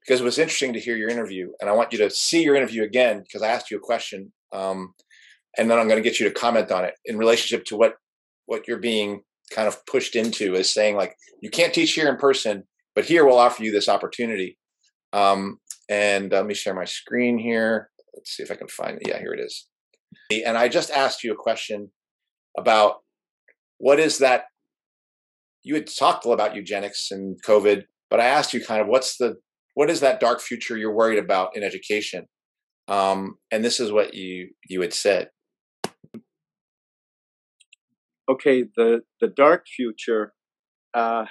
because 0.00 0.20
it 0.20 0.24
was 0.24 0.38
interesting 0.38 0.72
to 0.72 0.80
hear 0.80 0.96
your 0.96 1.08
interview 1.08 1.52
and 1.60 1.70
i 1.70 1.72
want 1.72 1.92
you 1.92 1.98
to 1.98 2.10
see 2.10 2.42
your 2.42 2.56
interview 2.56 2.82
again 2.82 3.22
because 3.22 3.42
i 3.42 3.48
asked 3.48 3.70
you 3.70 3.76
a 3.76 3.80
question 3.80 4.32
um, 4.52 4.92
and 5.56 5.70
then 5.70 5.78
i'm 5.78 5.86
going 5.88 6.02
to 6.02 6.08
get 6.08 6.18
you 6.18 6.28
to 6.28 6.34
comment 6.34 6.70
on 6.72 6.84
it 6.84 6.94
in 7.04 7.16
relationship 7.16 7.64
to 7.66 7.76
what 7.76 7.94
what 8.52 8.68
you're 8.68 8.78
being 8.78 9.22
kind 9.50 9.66
of 9.66 9.84
pushed 9.86 10.14
into 10.14 10.54
is 10.54 10.72
saying 10.72 10.94
like 10.94 11.16
you 11.40 11.48
can't 11.48 11.72
teach 11.72 11.94
here 11.94 12.08
in 12.08 12.16
person 12.16 12.64
but 12.94 13.06
here 13.06 13.24
we'll 13.24 13.38
offer 13.38 13.64
you 13.64 13.72
this 13.72 13.88
opportunity. 13.88 14.58
Um, 15.14 15.60
and 15.88 16.30
uh, 16.30 16.36
let 16.36 16.46
me 16.46 16.52
share 16.52 16.74
my 16.74 16.84
screen 16.84 17.38
here. 17.38 17.88
Let's 18.14 18.36
see 18.36 18.42
if 18.42 18.50
i 18.50 18.54
can 18.54 18.68
find 18.68 18.98
it 18.98 19.08
yeah 19.08 19.18
here 19.18 19.32
it 19.32 19.40
is. 19.40 19.66
And 20.46 20.58
i 20.58 20.68
just 20.68 20.90
asked 20.90 21.24
you 21.24 21.32
a 21.32 21.36
question 21.36 21.90
about 22.58 22.96
what 23.78 23.98
is 23.98 24.18
that 24.18 24.44
you 25.62 25.74
had 25.74 25.86
talked 25.86 26.26
about 26.26 26.54
eugenics 26.54 27.10
and 27.10 27.42
covid 27.42 27.84
but 28.10 28.20
i 28.20 28.26
asked 28.26 28.52
you 28.52 28.62
kind 28.62 28.82
of 28.82 28.86
what's 28.88 29.16
the 29.16 29.36
what 29.74 29.88
is 29.88 30.00
that 30.00 30.20
dark 30.20 30.40
future 30.40 30.76
you're 30.76 30.94
worried 30.94 31.18
about 31.18 31.56
in 31.56 31.62
education? 31.62 32.26
Um, 32.88 33.36
and 33.50 33.64
this 33.64 33.80
is 33.80 33.90
what 33.90 34.12
you 34.12 34.50
you 34.68 34.82
had 34.82 34.92
said 34.92 35.30
okay 38.30 38.64
the 38.76 39.02
the 39.20 39.28
dark 39.28 39.66
future 39.66 40.32
uh 40.94 41.24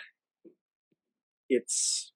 it's 1.49 2.11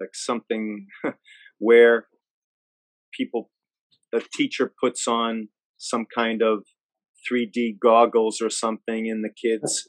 like 0.00 0.14
something 0.14 0.86
where 1.58 2.06
people 3.12 3.50
a 4.14 4.20
teacher 4.34 4.72
puts 4.80 5.06
on 5.06 5.48
some 5.76 6.06
kind 6.14 6.42
of 6.42 6.64
3D 7.30 7.78
goggles 7.80 8.40
or 8.40 8.48
something 8.48 9.10
and 9.10 9.24
the 9.24 9.30
kids 9.30 9.88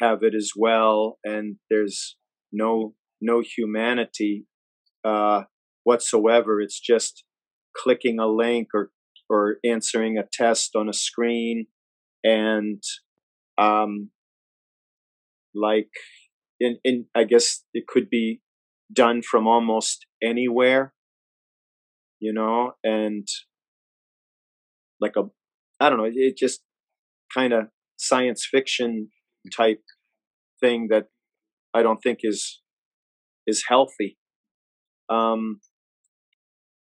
have 0.00 0.22
it 0.22 0.34
as 0.34 0.50
well 0.56 1.18
and 1.24 1.56
there's 1.70 2.16
no 2.52 2.94
no 3.20 3.42
humanity 3.56 4.46
uh 5.04 5.44
whatsoever. 5.86 6.60
It's 6.60 6.80
just 6.80 7.22
clicking 7.74 8.18
a 8.18 8.26
link 8.26 8.68
or 8.74 8.90
or 9.28 9.56
answering 9.64 10.18
a 10.18 10.24
test 10.32 10.76
on 10.76 10.88
a 10.88 10.92
screen 10.92 11.66
and 12.24 12.82
um 13.58 14.10
like 15.54 15.90
in 16.60 16.78
in 16.84 17.06
I 17.14 17.24
guess 17.24 17.64
it 17.72 17.86
could 17.86 18.08
be 18.10 18.40
done 18.92 19.22
from 19.22 19.46
almost 19.46 20.06
anywhere 20.22 20.92
you 22.20 22.32
know 22.32 22.72
and 22.84 23.26
like 25.00 25.16
a 25.16 25.24
I 25.80 25.88
don't 25.88 25.98
know 25.98 26.10
it 26.12 26.36
just 26.36 26.62
kind 27.34 27.52
of 27.52 27.66
science 27.96 28.46
fiction 28.50 29.08
type 29.54 29.82
thing 30.60 30.88
that 30.90 31.06
I 31.74 31.82
don't 31.82 31.98
think 32.02 32.20
is 32.22 32.60
is 33.46 33.64
healthy. 33.68 34.18
Um 35.08 35.60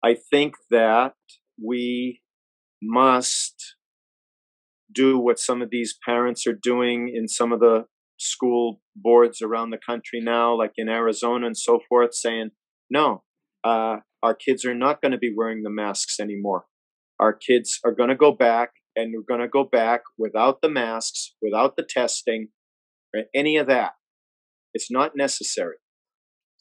I 0.04 0.16
think 0.32 0.56
that 0.72 1.14
we 1.62 2.22
must 2.82 3.76
do 4.92 5.20
what 5.20 5.40
some 5.40 5.62
of 5.62 5.70
these 5.70 5.96
parents 6.06 6.48
are 6.48 6.58
doing 6.60 7.12
in 7.14 7.28
some 7.28 7.52
of 7.52 7.60
the 7.60 7.86
school 8.18 8.82
boards 8.96 9.42
around 9.42 9.70
the 9.70 9.78
country 9.78 10.20
now, 10.22 10.58
like 10.58 10.74
in 10.76 10.90
Arizona 10.90 11.46
and 11.48 11.58
so 11.58 11.80
forth, 11.88 12.14
saying, 12.14 12.50
no, 12.90 13.24
uh, 13.64 13.98
our 14.22 14.36
kids 14.36 14.66
are 14.66 14.76
not 14.76 15.02
going 15.02 15.12
to 15.12 15.18
be 15.18 15.34
wearing 15.36 15.64
the 15.64 15.70
masks 15.70 16.20
anymore. 16.20 16.66
Our 17.20 17.34
kids 17.34 17.80
are 17.86 17.94
going 17.94 18.10
to 18.10 18.16
go 18.16 18.32
back 18.32 18.72
and 18.96 19.14
we're 19.14 19.36
going 19.36 19.46
to 19.46 19.52
go 19.52 19.64
back 19.64 20.02
without 20.18 20.62
the 20.62 20.70
masks, 20.70 21.36
without 21.42 21.76
the 21.76 21.86
testing, 21.88 22.50
or 23.14 23.24
any 23.34 23.58
of 23.58 23.68
that. 23.68 23.92
It's 24.74 24.92
not 24.92 25.16
necessary. 25.16 25.76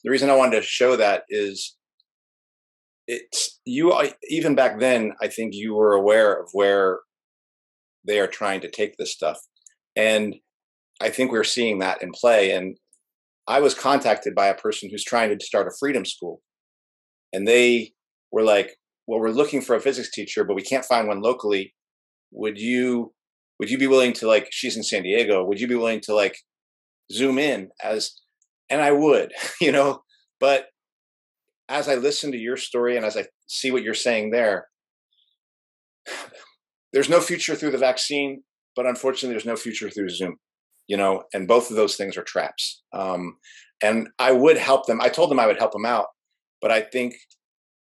The 0.03 0.11
reason 0.11 0.29
I 0.29 0.35
wanted 0.35 0.57
to 0.57 0.61
show 0.61 0.95
that 0.95 1.23
is 1.29 1.75
it's 3.09 3.59
you 3.65 3.91
even 4.29 4.53
back 4.53 4.79
then 4.79 5.13
i 5.19 5.27
think 5.27 5.53
you 5.55 5.73
were 5.73 5.93
aware 5.93 6.39
of 6.39 6.47
where 6.53 6.99
they 8.07 8.19
are 8.19 8.27
trying 8.27 8.61
to 8.61 8.71
take 8.71 8.95
this 8.97 9.11
stuff. 9.11 9.39
And 9.95 10.35
i 11.01 11.09
think 11.09 11.31
we're 11.31 11.43
seeing 11.43 11.79
that 11.79 12.01
in 12.01 12.11
play. 12.11 12.51
And 12.51 12.77
i 13.47 13.59
was 13.59 13.73
contacted 13.73 14.35
by 14.35 14.47
a 14.47 14.55
person 14.55 14.89
who's 14.89 15.03
trying 15.03 15.37
to 15.37 15.45
start 15.45 15.67
a 15.67 15.77
freedom 15.79 16.05
school. 16.05 16.41
And 17.33 17.47
they 17.47 17.93
were 18.31 18.43
like 18.43 18.77
well 19.07 19.19
we're 19.19 19.29
looking 19.29 19.61
for 19.61 19.75
a 19.75 19.81
physics 19.81 20.11
teacher 20.11 20.43
but 20.43 20.55
we 20.55 20.61
can't 20.61 20.85
find 20.85 21.07
one 21.07 21.21
locally. 21.21 21.73
Would 22.31 22.59
you 22.59 23.13
would 23.59 23.71
you 23.71 23.79
be 23.79 23.87
willing 23.87 24.13
to 24.13 24.27
like 24.27 24.47
she's 24.51 24.77
in 24.77 24.83
san 24.83 25.03
diego. 25.03 25.43
Would 25.43 25.59
you 25.59 25.67
be 25.67 25.75
willing 25.75 26.01
to 26.01 26.13
like 26.13 26.37
zoom 27.11 27.39
in 27.39 27.69
as 27.83 28.11
and 28.69 28.81
i 28.81 28.91
would 28.91 29.33
you 29.61 29.71
know? 29.71 30.03
But 30.39 30.67
as 31.69 31.87
I 31.87 31.95
listen 31.95 32.31
to 32.31 32.37
your 32.37 32.57
story 32.57 32.97
and 32.97 33.05
as 33.05 33.15
I 33.15 33.25
see 33.47 33.71
what 33.71 33.83
you're 33.83 33.93
saying 33.93 34.31
there, 34.31 34.67
there's 36.93 37.09
no 37.09 37.21
future 37.21 37.55
through 37.55 37.71
the 37.71 37.77
vaccine, 37.77 38.43
but 38.75 38.87
unfortunately, 38.87 39.33
there's 39.33 39.45
no 39.45 39.55
future 39.55 39.89
through 39.89 40.09
Zoom. 40.09 40.37
You 40.87 40.97
know, 40.97 41.23
and 41.35 41.47
both 41.47 41.69
of 41.69 41.75
those 41.75 41.95
things 41.95 42.17
are 42.17 42.23
traps. 42.23 42.81
Um, 42.93 43.37
and 43.83 44.09
I 44.17 44.31
would 44.31 44.57
help 44.57 44.87
them. 44.87 44.99
I 44.99 45.09
told 45.09 45.29
them 45.29 45.39
I 45.39 45.45
would 45.45 45.59
help 45.59 45.71
them 45.71 45.85
out, 45.85 46.07
but 46.61 46.71
I 46.71 46.81
think 46.81 47.13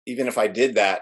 even 0.08 0.30
if 0.30 0.38
I 0.38 0.48
did 0.48 0.76
that, 0.76 1.02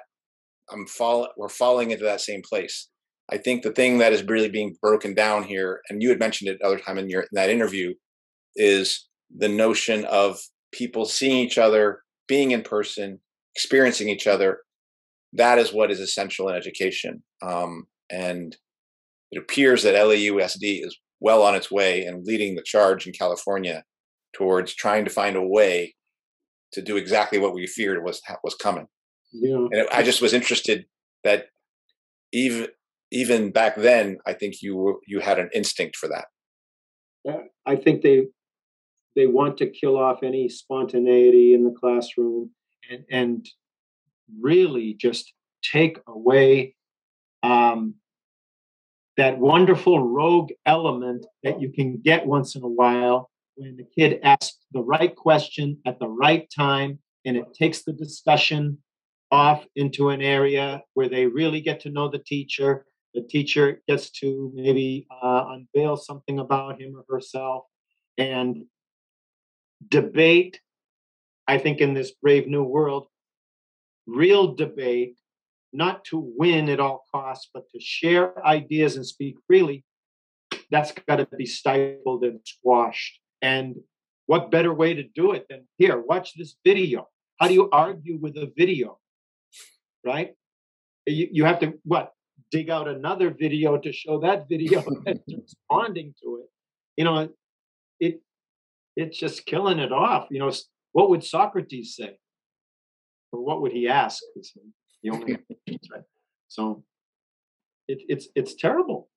I'm 0.72 0.88
fall. 0.88 1.28
We're 1.38 1.50
falling 1.50 1.92
into 1.92 2.04
that 2.06 2.22
same 2.22 2.42
place. 2.42 2.90
I 3.32 3.38
think 3.38 3.62
the 3.62 3.72
thing 3.72 4.00
that 4.00 4.12
is 4.12 4.24
really 4.24 4.50
being 4.50 4.76
broken 4.82 5.14
down 5.14 5.44
here, 5.44 5.82
and 5.88 6.02
you 6.02 6.10
had 6.10 6.20
mentioned 6.20 6.50
it 6.50 6.62
other 6.64 6.80
time 6.80 6.98
in 6.98 7.10
your 7.10 7.22
in 7.22 7.30
that 7.34 7.52
interview, 7.52 7.94
is 8.56 9.08
the 9.36 9.50
notion 9.50 10.04
of 10.06 10.40
people 10.72 11.06
seeing 11.06 11.38
each 11.38 11.60
other 11.60 12.02
being 12.34 12.50
in 12.50 12.64
person, 12.64 13.20
experiencing 13.56 14.10
each 14.10 14.26
other, 14.26 14.62
that 15.34 15.60
is 15.60 15.72
what 15.72 15.92
is 15.92 16.00
essential 16.00 16.50
in 16.50 16.56
education. 16.56 17.22
Um, 17.44 17.86
and 18.10 18.58
it 19.32 19.38
appears 19.38 19.84
that 19.84 19.94
LAUSD 19.94 20.84
is 20.84 20.98
well 21.20 21.44
on 21.44 21.54
its 21.54 21.70
way 21.70 22.06
and 22.06 22.26
leading 22.26 22.56
the 22.56 22.64
charge 22.64 23.06
in 23.06 23.14
California 23.14 23.84
towards 24.36 24.74
trying 24.74 25.06
to 25.06 25.12
find 25.12 25.36
a 25.36 25.48
way 25.48 25.94
to 26.72 26.82
do 26.82 26.98
exactly 26.98 27.38
what 27.38 27.54
we 27.54 27.68
feared 27.68 28.04
was 28.04 28.20
was 28.44 28.56
coming. 28.56 28.88
Yeah. 29.32 29.68
And 29.72 29.82
it, 29.82 29.88
I 29.92 30.02
just 30.02 30.20
was 30.20 30.34
interested 30.34 30.86
that 31.24 31.46
even 32.32 32.70
even 33.12 33.52
back 33.52 33.76
then, 33.76 34.18
I 34.26 34.34
think 34.34 34.56
you 34.64 35.00
you 35.06 35.20
had 35.20 35.38
an 35.38 35.52
instinct 35.54 35.98
for 35.98 36.10
that. 36.10 36.26
I 37.68 37.76
think 37.76 38.02
they 38.02 38.30
they 39.16 39.28
want 39.28 39.58
to 39.58 39.70
kill 39.70 39.98
off 39.98 40.24
any 40.24 40.50
spontaneity 40.50 41.54
in 41.54 41.64
the 41.64 41.72
classroom 41.72 42.50
and 42.90 43.06
and 43.12 43.50
really 44.40 44.94
just 44.94 45.34
take 45.64 46.00
away 46.08 46.76
um, 47.44 47.96
that 49.18 49.38
wonderful 49.38 50.00
rogue 50.00 50.52
element 50.66 51.26
that 51.44 51.62
you 51.62 51.72
can 51.72 51.98
get 51.98 52.26
once 52.26 52.56
in 52.56 52.64
a 52.64 52.68
while 52.68 53.30
when 53.56 53.78
the 53.78 53.86
kid 53.98 54.20
asks 54.24 54.58
the 54.72 54.82
right 54.82 55.16
question 55.16 55.78
at 55.86 56.00
the 56.00 56.08
right 56.08 56.50
time 56.56 56.98
and 57.26 57.38
it 57.38 57.54
takes 57.54 57.84
the 57.84 57.94
discussion 57.94 58.78
off 59.32 59.66
into 59.76 60.10
an 60.10 60.22
area 60.22 60.82
where 60.94 61.10
they 61.10 61.26
really 61.26 61.62
get 61.62 61.80
to 61.82 61.90
know 61.90 62.08
the 62.08 62.20
teacher. 62.20 62.86
The 63.14 63.22
teacher 63.22 63.82
gets 63.88 64.10
to 64.22 64.52
maybe 64.54 65.08
uh, 65.10 65.46
unveil 65.50 65.98
something 65.98 66.40
about 66.40 66.82
him 66.82 66.96
or 66.96 67.06
herself 67.16 67.66
and 68.18 68.64
debate, 69.90 70.60
I 71.48 71.58
think, 71.58 71.80
in 71.80 71.94
this 71.94 72.12
brave 72.12 72.48
new 72.48 72.64
world, 72.64 73.08
real 74.06 74.54
debate, 74.54 75.18
not 75.72 76.06
to 76.06 76.34
win 76.38 76.70
at 76.70 76.80
all 76.80 77.04
costs, 77.12 77.50
but 77.54 77.70
to 77.72 77.80
share 77.80 78.46
ideas 78.46 78.96
and 78.96 79.06
speak 79.06 79.38
freely, 79.48 79.84
that's 80.70 80.92
got 80.92 81.18
to 81.18 81.28
be 81.38 81.46
stifled 81.46 82.24
and 82.24 82.40
squashed. 82.46 83.20
And 83.42 83.76
what 84.26 84.52
better 84.52 84.74
way 84.74 84.94
to 84.94 85.04
do 85.04 85.34
it 85.34 85.48
than 85.50 85.68
here, 85.78 86.00
watch 86.00 86.34
this 86.36 86.56
video? 86.64 87.10
How 87.40 87.48
do 87.48 87.54
you 87.54 87.70
argue 87.72 88.18
with 88.18 88.38
a 88.38 88.52
video? 88.56 89.00
Right? 90.06 90.36
You, 91.06 91.28
you 91.32 91.46
have 91.46 91.60
to, 91.60 91.74
what, 91.84 92.14
dig 92.52 92.70
out 92.70 92.88
another 92.88 93.32
video 93.32 93.78
to 93.78 93.92
show 93.92 94.20
that 94.20 94.48
video 94.48 94.84
that's 95.06 95.20
responding 95.28 96.14
to 96.24 96.42
it. 96.42 96.50
You 96.98 97.06
know, 97.06 97.30
it 98.00 98.22
it's 98.96 99.18
just 99.18 99.46
killing 99.46 99.80
it 99.80 99.92
off. 99.92 100.28
You 100.30 100.40
know, 100.40 100.52
what 100.92 101.10
would 101.10 101.24
Socrates 101.24 101.96
say? 101.96 102.18
Or 103.32 103.44
what 103.44 103.62
would 103.62 103.72
he 103.72 103.88
ask? 103.88 104.22
The 105.04 105.10
only 105.10 105.38
right? 105.68 106.04
So 106.48 106.84
it, 107.88 108.02
it's 108.08 108.28
it's 108.36 108.56
terrible. 108.56 109.10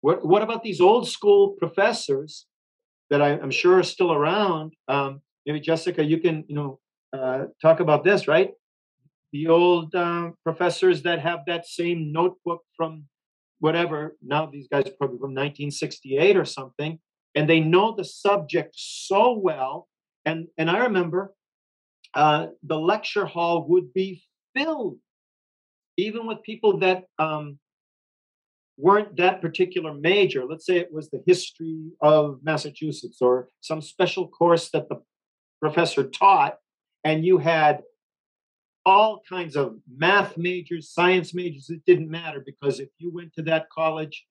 What 0.00 0.26
what 0.26 0.42
about 0.42 0.62
these 0.62 0.80
old 0.80 1.08
school 1.08 1.50
professors 1.58 2.46
that 3.10 3.20
I, 3.20 3.30
am 3.30 3.50
sure 3.50 3.78
are 3.78 3.82
still 3.82 4.12
around? 4.12 4.72
Um, 4.88 5.20
maybe 5.46 5.60
Jessica, 5.60 6.02
you 6.02 6.18
can 6.18 6.44
you 6.48 6.54
know 6.54 6.80
uh, 7.12 7.44
talk 7.60 7.80
about 7.80 8.04
this, 8.04 8.26
right? 8.26 8.52
The 9.32 9.48
old 9.48 9.94
uh, 9.94 10.30
professors 10.44 11.02
that 11.02 11.20
have 11.20 11.40
that 11.46 11.66
same 11.66 12.12
notebook 12.12 12.62
from 12.76 13.04
whatever. 13.58 14.16
Now 14.22 14.46
these 14.46 14.68
guys 14.70 14.86
are 14.86 14.96
probably 14.98 15.18
from 15.18 15.34
1968 15.34 16.36
or 16.36 16.44
something, 16.44 16.98
and 17.34 17.48
they 17.48 17.60
know 17.60 17.94
the 17.94 18.04
subject 18.04 18.74
so 18.76 19.32
well. 19.32 19.88
And 20.24 20.48
and 20.56 20.70
I 20.70 20.78
remember 20.84 21.34
uh, 22.14 22.48
the 22.62 22.78
lecture 22.78 23.26
hall 23.26 23.66
would 23.68 23.92
be 23.92 24.22
filled, 24.54 24.98
even 25.96 26.26
with 26.26 26.42
people 26.42 26.78
that 26.78 27.04
um, 27.18 27.58
weren't 28.76 29.16
that 29.16 29.40
particular 29.40 29.92
major. 29.92 30.44
Let's 30.44 30.66
say 30.66 30.76
it 30.76 30.92
was 30.92 31.10
the 31.10 31.22
history 31.26 31.90
of 32.00 32.40
Massachusetts 32.42 33.18
or 33.20 33.48
some 33.60 33.82
special 33.82 34.28
course 34.28 34.70
that 34.70 34.88
the 34.88 35.02
professor 35.60 36.08
taught, 36.08 36.56
and 37.02 37.24
you 37.24 37.38
had 37.38 37.82
all 38.86 39.22
kinds 39.28 39.56
of 39.56 39.76
math 39.96 40.36
majors, 40.36 40.90
science 40.90 41.34
majors. 41.34 41.70
It 41.70 41.82
didn't 41.86 42.10
matter 42.10 42.42
because 42.44 42.80
if 42.80 42.90
you 42.98 43.12
went 43.12 43.32
to 43.34 43.42
that 43.42 43.70
college, 43.70 44.26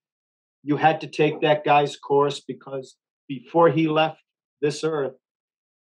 you 0.64 0.77
had 0.77 1.02
to 1.02 1.07
take 1.07 1.41
that 1.41 1.65
guy's 1.65 1.98
course 1.98 2.40
because 2.40 2.95
before 3.27 3.69
he 3.69 3.88
left 3.88 4.22
this 4.61 4.84
earth, 4.84 5.14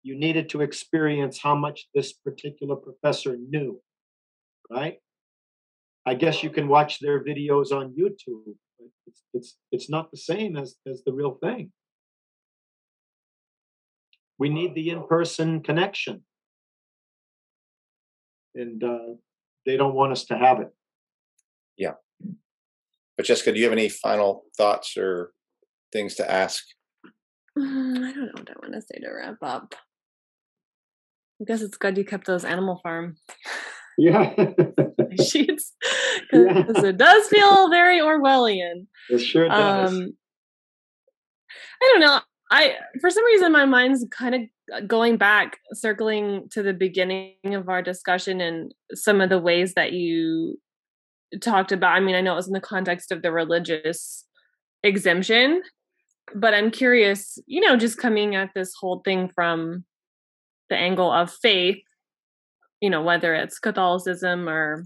you 0.03 0.17
needed 0.17 0.49
to 0.49 0.61
experience 0.61 1.39
how 1.39 1.55
much 1.55 1.87
this 1.93 2.13
particular 2.13 2.75
professor 2.75 3.37
knew, 3.37 3.79
right? 4.71 4.97
I 6.05 6.15
guess 6.15 6.41
you 6.41 6.49
can 6.49 6.67
watch 6.67 6.99
their 6.99 7.23
videos 7.23 7.71
on 7.71 7.93
YouTube, 7.93 8.55
but 8.79 8.87
it's 9.05 9.23
it's 9.33 9.57
it's 9.71 9.89
not 9.89 10.09
the 10.09 10.17
same 10.17 10.57
as 10.57 10.75
as 10.87 11.03
the 11.05 11.13
real 11.13 11.37
thing. 11.43 11.71
We 14.39 14.49
need 14.49 14.73
the 14.73 14.89
in-person 14.89 15.61
connection, 15.61 16.23
and 18.55 18.83
uh, 18.83 19.13
they 19.67 19.77
don't 19.77 19.93
want 19.93 20.13
us 20.13 20.25
to 20.25 20.37
have 20.37 20.59
it. 20.59 20.73
Yeah. 21.77 21.93
But 23.21 23.27
Jessica, 23.27 23.51
do 23.51 23.59
you 23.59 23.65
have 23.65 23.71
any 23.71 23.87
final 23.87 24.45
thoughts 24.57 24.97
or 24.97 25.31
things 25.93 26.15
to 26.15 26.31
ask? 26.31 26.63
Mm, 27.55 27.97
I 27.97 28.13
don't 28.13 28.25
know 28.25 28.31
what 28.33 28.49
I 28.49 28.53
want 28.59 28.73
to 28.73 28.81
say 28.81 28.99
to 28.99 29.11
wrap 29.15 29.35
up. 29.43 29.75
I 31.39 31.43
guess 31.45 31.61
it's 31.61 31.77
good 31.77 31.99
you 31.99 32.03
kept 32.03 32.25
those 32.25 32.43
Animal 32.43 32.79
Farm 32.81 33.17
Yeah, 33.95 34.33
sheets 35.23 35.73
Yeah. 36.33 36.63
it 36.67 36.97
does 36.97 37.27
feel 37.27 37.69
very 37.69 37.99
Orwellian. 37.99 38.87
it 39.11 39.19
sure 39.19 39.47
does. 39.47 39.93
Um, 39.93 40.13
I 41.79 41.89
don't 41.91 42.01
know. 42.01 42.21
I 42.49 42.73
for 43.01 43.11
some 43.11 43.25
reason 43.25 43.51
my 43.51 43.65
mind's 43.65 44.03
kind 44.09 44.33
of 44.33 44.87
going 44.87 45.17
back, 45.17 45.59
circling 45.73 46.47
to 46.53 46.63
the 46.63 46.73
beginning 46.73 47.35
of 47.53 47.69
our 47.69 47.83
discussion 47.83 48.41
and 48.41 48.73
some 48.95 49.21
of 49.21 49.29
the 49.29 49.37
ways 49.39 49.75
that 49.75 49.93
you 49.93 50.57
talked 51.39 51.71
about. 51.71 51.95
I 51.95 51.99
mean, 51.99 52.15
I 52.15 52.21
know 52.21 52.33
it 52.33 52.37
was 52.37 52.47
in 52.47 52.53
the 52.53 52.59
context 52.59 53.11
of 53.11 53.21
the 53.21 53.31
religious 53.31 54.25
exemption, 54.83 55.61
but 56.35 56.53
I'm 56.53 56.71
curious, 56.71 57.37
you 57.45 57.61
know, 57.61 57.77
just 57.77 57.97
coming 57.97 58.35
at 58.35 58.49
this 58.55 58.73
whole 58.79 59.01
thing 59.03 59.29
from 59.33 59.85
the 60.69 60.77
angle 60.77 61.11
of 61.11 61.31
faith, 61.31 61.83
you 62.81 62.89
know, 62.89 63.01
whether 63.01 63.33
it's 63.33 63.59
Catholicism 63.59 64.47
or, 64.47 64.85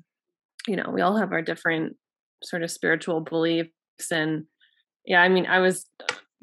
you 0.68 0.76
know, 0.76 0.90
we 0.92 1.02
all 1.02 1.18
have 1.18 1.32
our 1.32 1.42
different 1.42 1.96
sort 2.44 2.64
of 2.64 2.72
spiritual 2.72 3.22
beliefs. 3.22 3.72
And 4.12 4.46
yeah, 5.06 5.22
I 5.22 5.30
mean, 5.30 5.46
I 5.46 5.60
was 5.60 5.88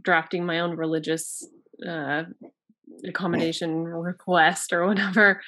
drafting 0.01 0.47
my 0.47 0.61
own 0.61 0.77
religious 0.77 1.47
uh, 1.87 2.25
accommodation 3.07 3.85
request 3.85 4.73
or 4.73 4.87
whatever 4.89 5.41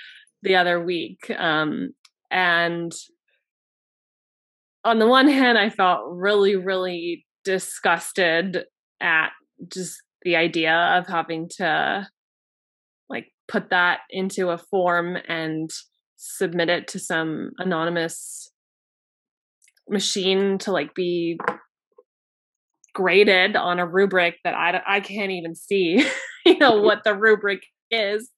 the 0.43 0.57
other 0.57 0.83
week. 0.83 1.31
Um, 1.37 1.95
and 2.31 2.93
on 4.85 4.99
the 4.99 5.07
one 5.07 5.29
hand, 5.29 5.59
I 5.59 5.71
felt 5.71 6.03
really, 6.09 6.57
really 6.57 7.27
disgusted 7.45 8.65
at 9.01 9.31
just 9.69 10.01
the 10.23 10.37
idea 10.37 10.75
of 10.75 11.07
having 11.07 11.49
to 11.57 12.09
like 13.09 13.27
put 13.49 13.71
that 13.71 14.01
into 14.11 14.51
a 14.51 14.59
form 14.59 15.17
and 15.29 15.71
submit 16.17 16.71
it 16.71 16.89
to 16.89 16.99
some 16.99 17.51
anonymous 17.59 18.51
machine 19.89 20.57
to 20.59 20.73
like 20.73 20.95
be 20.95 21.39
graded 22.95 23.57
on 23.57 23.79
a 23.79 23.87
rubric 23.87 24.37
that 24.45 24.55
I, 24.55 24.81
I 24.87 25.01
can't 25.01 25.33
even 25.33 25.55
see 25.55 26.09
you 26.47 26.59
know 26.59 26.73
mm-hmm. 26.73 26.85
what 26.85 27.05
the 27.05 27.15
rubric 27.15 27.63
is. 27.91 28.31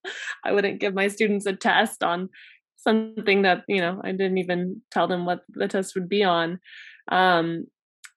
I 0.45 0.53
wouldn't 0.53 0.81
give 0.81 0.95
my 0.95 1.09
students 1.09 1.47
a 1.47 1.55
test 1.55 2.03
on 2.03 2.29
something 2.77 3.43
that 3.43 3.63
you 3.69 3.81
know 3.81 4.01
i 4.05 4.13
didn't 4.13 4.39
even 4.39 4.81
tell 4.91 5.09
them 5.09 5.27
what 5.27 5.41
the 5.49 5.69
test 5.69 5.95
would 5.95 6.09
be 6.09 6.23
on 6.23 6.59
um 7.11 7.65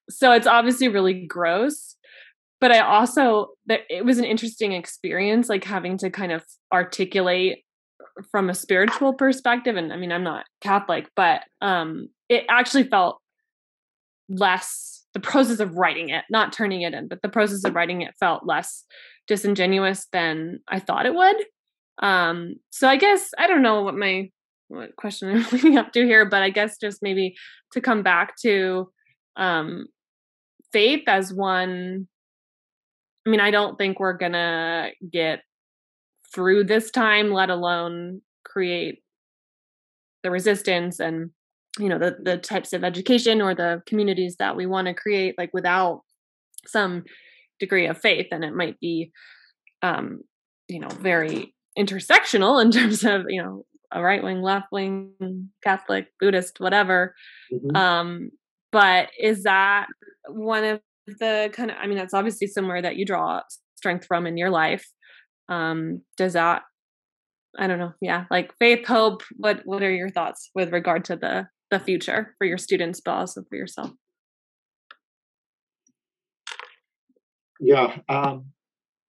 so 0.10 0.32
it's 0.32 0.48
obviously 0.48 0.88
really 0.88 1.26
gross 1.26 1.96
but 2.62 2.72
i 2.72 2.80
also 2.80 3.48
it 3.68 4.06
was 4.06 4.18
an 4.18 4.26
interesting 4.26 4.74
experience 4.74 5.50
like 5.50 5.64
having 5.64 5.98
to 5.98 6.10
kind 6.10 6.32
of 6.32 6.44
articulate 6.74 7.64
from 8.32 8.50
a 8.50 8.56
spiritual 8.56 9.14
perspective 9.14 9.76
and 9.76 9.94
i 9.94 9.98
mean 9.98 10.12
i'm 10.12 10.24
not 10.24 10.46
catholic 10.62 11.10
but 11.16 11.42
um 11.62 12.08
it 12.28 12.46
actually 12.50 12.84
felt 12.84 13.20
less 14.30 15.06
the 15.14 15.20
process 15.20 15.60
of 15.60 15.76
writing 15.76 16.10
it 16.10 16.24
not 16.30 16.54
turning 16.54 16.82
it 16.82 16.94
in 16.94 17.08
but 17.08 17.22
the 17.22 17.30
process 17.30 17.64
of 17.64 17.74
writing 17.74 18.02
it 18.02 18.14
felt 18.20 18.46
less 18.46 18.86
disingenuous 19.28 20.08
than 20.12 20.60
i 20.68 20.80
thought 20.80 21.06
it 21.06 21.16
would 21.16 21.36
um 22.02 22.56
so 22.70 22.88
i 22.88 22.96
guess 22.96 23.32
i 23.38 23.48
don't 23.48 23.62
know 23.62 23.82
what 23.82 23.96
my 23.96 24.30
what 24.70 24.96
question 24.96 25.30
i'm 25.30 25.46
leading 25.52 25.78
up 25.78 25.92
to 25.92 26.06
here 26.06 26.26
but 26.26 26.42
i 26.42 26.50
guess 26.50 26.78
just 26.78 27.00
maybe 27.02 27.36
to 27.72 27.82
come 27.82 28.02
back 28.02 28.36
to 28.42 28.90
um 29.36 29.86
faith 30.72 31.04
as 31.08 31.34
one 31.34 32.08
i 33.26 33.30
mean 33.30 33.40
i 33.40 33.52
don't 33.52 33.78
think 33.78 34.00
we're 34.00 34.14
gonna 34.14 34.90
get 35.12 35.42
through 36.34 36.64
this 36.64 36.92
time 36.92 37.32
let 37.32 37.50
alone 37.50 38.22
create 38.46 39.04
the 40.24 40.32
resistance 40.32 41.00
and 41.00 41.32
you 41.78 41.88
know 41.88 42.00
the 42.00 42.18
the 42.22 42.38
types 42.38 42.74
of 42.74 42.84
education 42.84 43.42
or 43.42 43.54
the 43.54 43.82
communities 43.86 44.36
that 44.38 44.56
we 44.56 44.66
want 44.66 44.88
to 44.88 44.94
create 44.94 45.36
like 45.38 45.52
without 45.54 46.02
some 46.66 47.04
degree 47.60 47.88
of 47.88 48.00
faith. 48.00 48.28
And 48.32 48.44
it 48.44 48.56
might 48.56 48.80
be 48.80 49.12
um 49.82 50.22
you 50.68 50.80
know 50.80 50.90
very 50.90 51.54
intersectional 51.78 52.62
in 52.62 52.72
terms 52.80 53.04
of 53.04 53.26
you 53.28 53.42
know 53.42 53.66
a 53.92 54.02
right 54.02 54.24
wing 54.24 54.42
left 54.42 54.68
wing 54.72 55.50
catholic 55.64 56.08
buddhist 56.20 56.60
whatever 56.60 57.16
Mhm. 57.52 57.76
um 57.76 58.30
but 58.72 59.10
is 59.20 59.44
that 59.44 59.88
one 60.28 60.64
of 60.64 60.82
the 61.08 61.50
kind 61.54 61.72
of 61.72 61.78
i 61.82 61.88
mean 61.88 61.98
that's 61.98 62.14
obviously 62.14 62.48
somewhere 62.48 62.82
that 62.82 62.96
you 62.96 63.06
draw 63.06 63.42
strength 63.76 64.06
from 64.06 64.28
in 64.28 64.38
your 64.38 64.50
life 64.50 64.86
um 65.50 66.02
does 66.18 66.34
that 66.34 66.64
i 67.58 67.66
don't 67.68 67.80
know 67.80 67.94
yeah 68.02 68.26
like 68.30 68.54
faith 68.60 68.86
hope 68.86 69.24
what 69.38 69.62
what 69.66 69.82
are 69.82 69.92
your 69.92 70.10
thoughts 70.10 70.52
with 70.54 70.72
regard 70.72 71.04
to 71.06 71.16
the 71.16 71.48
the 71.72 71.80
future 71.80 72.36
for 72.38 72.46
your 72.46 72.58
students 72.58 73.00
but 73.00 73.12
also 73.12 73.44
for 73.50 73.56
yourself 73.56 73.92
Yeah, 77.60 77.98
um, 78.08 78.46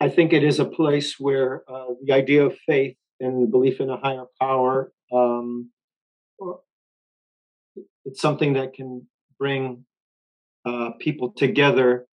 I 0.01 0.09
think 0.09 0.33
it 0.33 0.43
is 0.43 0.59
a 0.59 0.65
place 0.65 1.21
where 1.21 1.63
uh, 1.69 1.87
the 2.05 2.13
idea 2.13 2.45
of 2.45 2.59
faith 2.67 2.97
and 3.21 3.51
belief 3.51 3.81
in 3.81 3.91
a 3.91 3.97
higher 3.97 4.25
power. 4.41 4.93
Um, 5.13 5.71
it's 8.05 8.21
something 8.21 8.55
that 8.55 8.75
can 8.75 9.07
bring 9.39 9.85
uh, 10.65 10.91
people 10.99 11.33
together 11.33 12.07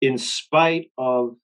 in 0.00 0.18
spite 0.18 0.90
of 0.98 1.36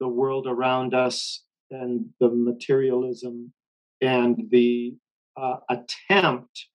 the 0.00 0.08
world 0.08 0.46
around 0.46 0.94
us 0.94 1.44
and 1.70 2.06
the 2.18 2.30
materialism 2.30 3.52
and 4.00 4.48
the 4.50 4.94
uh, 5.36 5.56
attempt 5.68 6.66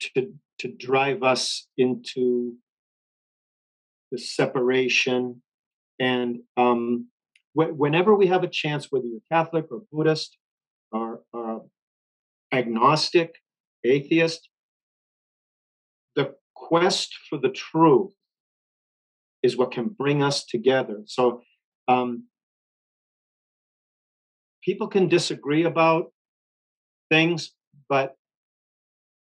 to 0.00 0.32
to 0.58 0.68
drive 0.68 1.22
us 1.22 1.68
into 1.76 2.56
the 4.10 4.18
separation 4.18 5.40
and 6.00 6.38
um, 6.56 7.06
whenever 7.66 8.14
we 8.14 8.28
have 8.28 8.44
a 8.44 8.48
chance, 8.48 8.86
whether 8.90 9.06
you're 9.06 9.20
Catholic 9.30 9.66
or 9.70 9.82
Buddhist 9.90 10.36
or, 10.92 11.20
agnostic, 12.50 13.34
atheist, 13.84 14.48
the 16.16 16.34
quest 16.54 17.14
for 17.28 17.38
the 17.38 17.50
truth 17.50 18.14
is 19.42 19.56
what 19.56 19.70
can 19.70 19.88
bring 19.88 20.22
us 20.22 20.46
together. 20.46 21.02
So 21.04 21.42
um, 21.88 22.24
people 24.64 24.88
can 24.88 25.08
disagree 25.08 25.64
about 25.64 26.10
things, 27.10 27.52
but 27.88 28.16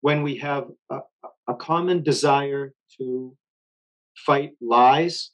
when 0.01 0.25
we 0.25 0.39
have 0.39 0.67
a, 0.91 0.99
a 1.47 1.55
common 1.55 2.03
desire 2.03 2.73
to 2.99 3.37
fight 4.27 4.53
lies 4.61 5.31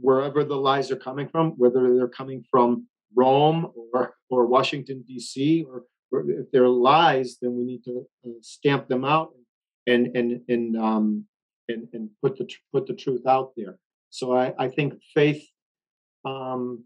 wherever 0.00 0.44
the 0.44 0.56
lies 0.56 0.90
are 0.90 0.96
coming 0.96 1.28
from, 1.28 1.52
whether 1.52 1.94
they're 1.94 2.08
coming 2.08 2.44
from 2.50 2.86
Rome 3.14 3.70
or 3.92 4.14
or 4.30 4.46
Washington 4.46 5.04
D.C. 5.06 5.64
or, 5.68 5.84
or 6.10 6.30
if 6.30 6.50
they're 6.52 6.68
lies, 6.68 7.38
then 7.40 7.56
we 7.56 7.64
need 7.64 7.84
to 7.84 8.06
uh, 8.26 8.30
stamp 8.40 8.88
them 8.88 9.04
out 9.04 9.32
and 9.86 10.16
and 10.16 10.40
and 10.48 10.76
um 10.76 11.26
and 11.68 11.88
and 11.92 12.10
put 12.22 12.36
the 12.38 12.48
put 12.72 12.86
the 12.86 12.94
truth 12.94 13.26
out 13.26 13.52
there. 13.56 13.78
So 14.10 14.36
I 14.36 14.54
I 14.58 14.68
think 14.68 14.94
faith, 15.14 15.44
um, 16.24 16.84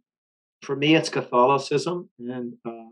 for 0.62 0.76
me, 0.76 0.94
it's 0.94 1.08
Catholicism, 1.08 2.10
and 2.18 2.54
uh, 2.64 2.90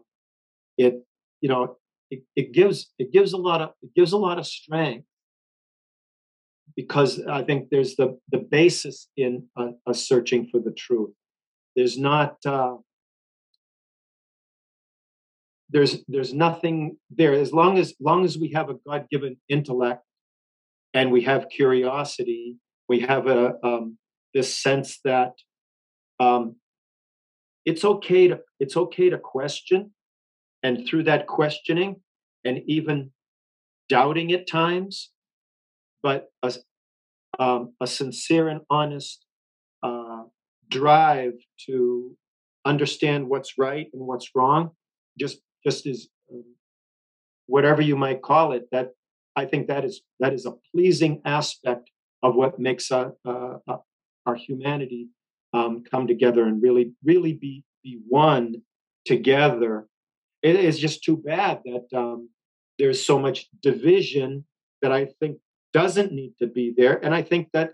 it 0.77 1.03
you 1.41 1.49
know 1.49 1.77
it, 2.11 2.23
it 2.37 2.53
gives 2.53 2.93
it 2.99 3.13
gives 3.13 3.33
a 3.33 3.39
lot 3.39 3.61
of 3.61 3.71
it 3.83 3.95
gives 3.95 4.13
a 4.13 4.19
lot 4.19 4.39
of 4.39 4.47
strength 4.47 5.07
because 6.77 7.21
I 7.27 7.43
think 7.43 7.69
there's 7.71 7.97
the 7.97 8.19
the 8.31 8.39
basis 8.39 9.09
in 9.17 9.47
a, 9.57 9.71
a 9.87 9.95
searching 9.95 10.49
for 10.51 10.61
the 10.61 10.73
truth. 10.73 11.13
There's 11.77 11.99
not 11.99 12.37
uh, 12.45 12.77
there's 15.71 16.05
there's 16.09 16.33
nothing 16.33 16.97
there 17.11 17.33
as 17.33 17.53
long 17.53 17.79
as 17.79 17.95
long 18.01 18.25
as 18.25 18.39
we 18.39 18.53
have 18.53 18.71
a 18.71 18.75
God 18.87 19.07
given 19.11 19.37
intellect 19.49 20.03
and 20.95 21.11
we 21.11 21.23
have 21.23 21.49
curiosity, 21.49 22.57
we 22.89 23.01
have 23.01 23.27
a 23.27 23.55
um, 23.65 23.99
this 24.33 24.55
sense 24.55 25.01
that 25.05 25.33
um, 26.21 26.57
it's 27.65 27.85
okay 27.85 28.29
to 28.29 28.41
it's 28.61 28.77
okay 28.77 29.11
to 29.11 29.19
question, 29.19 29.93
and 30.63 30.87
through 30.87 31.05
that 31.05 31.27
questioning 31.27 31.97
and 32.45 32.63
even 32.67 33.11
doubting 33.89 34.33
at 34.33 34.47
times, 34.47 35.11
but 36.05 36.29
a, 36.43 36.53
um, 37.39 37.73
a 37.81 37.87
sincere 37.87 38.49
and 38.49 38.61
honest 38.69 39.25
uh, 39.83 40.25
drive 40.69 41.33
to 41.67 42.15
understand 42.67 43.29
what's 43.29 43.59
right 43.59 43.89
and 43.95 44.07
what's 44.07 44.31
wrong, 44.37 44.71
just 45.19 45.39
just 45.67 45.87
as 45.87 46.09
um, 46.31 46.45
whatever 47.47 47.81
you 47.83 47.97
might 47.97 48.23
call 48.23 48.53
it. 48.53 48.65
That 48.71 48.91
I 49.35 49.47
think 49.47 49.67
that 49.69 49.85
is 49.85 50.03
that 50.21 50.35
is 50.35 50.47
a 50.47 50.55
pleasing 50.73 51.23
aspect 51.25 51.91
of 52.23 52.35
what 52.35 52.59
makes 52.59 52.93
uh, 52.93 53.11
uh, 53.25 53.57
uh, 53.67 53.79
our 54.27 54.35
humanity 54.35 55.09
um, 55.55 55.83
come 55.91 56.07
together 56.07 56.45
and 56.45 56.63
really 56.63 56.93
really 57.03 57.33
be 57.33 57.65
be 57.83 57.99
one 58.09 58.57
together. 59.07 59.89
It 60.43 60.57
is 60.57 60.79
just 60.79 61.03
too 61.03 61.17
bad 61.17 61.63
that 61.65 61.87
um, 61.97 62.29
there's 62.79 63.05
so 63.05 63.19
much 63.19 63.49
division 63.63 64.45
that 64.83 64.93
I 64.93 65.07
think 65.19 65.39
doesn't 65.75 66.13
need 66.13 66.33
to 66.39 66.47
be 66.47 66.73
there. 66.75 67.05
And 67.05 67.15
I 67.15 67.23
think 67.23 67.49
that 67.53 67.73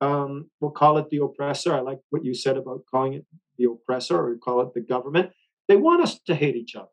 um, 0.00 0.48
we'll 0.60 0.70
call 0.70 0.96
it 0.98 1.10
the 1.10 1.18
oppressor. 1.18 1.74
I 1.74 1.80
like 1.80 1.98
what 2.10 2.24
you 2.24 2.32
said 2.32 2.56
about 2.56 2.84
calling 2.90 3.14
it 3.14 3.26
the 3.58 3.64
oppressor 3.64 4.16
or 4.16 4.36
call 4.36 4.62
it 4.62 4.72
the 4.72 4.80
government. 4.80 5.32
They 5.66 5.76
want 5.76 6.02
us 6.02 6.20
to 6.28 6.34
hate 6.34 6.56
each 6.56 6.76
other. 6.76 6.86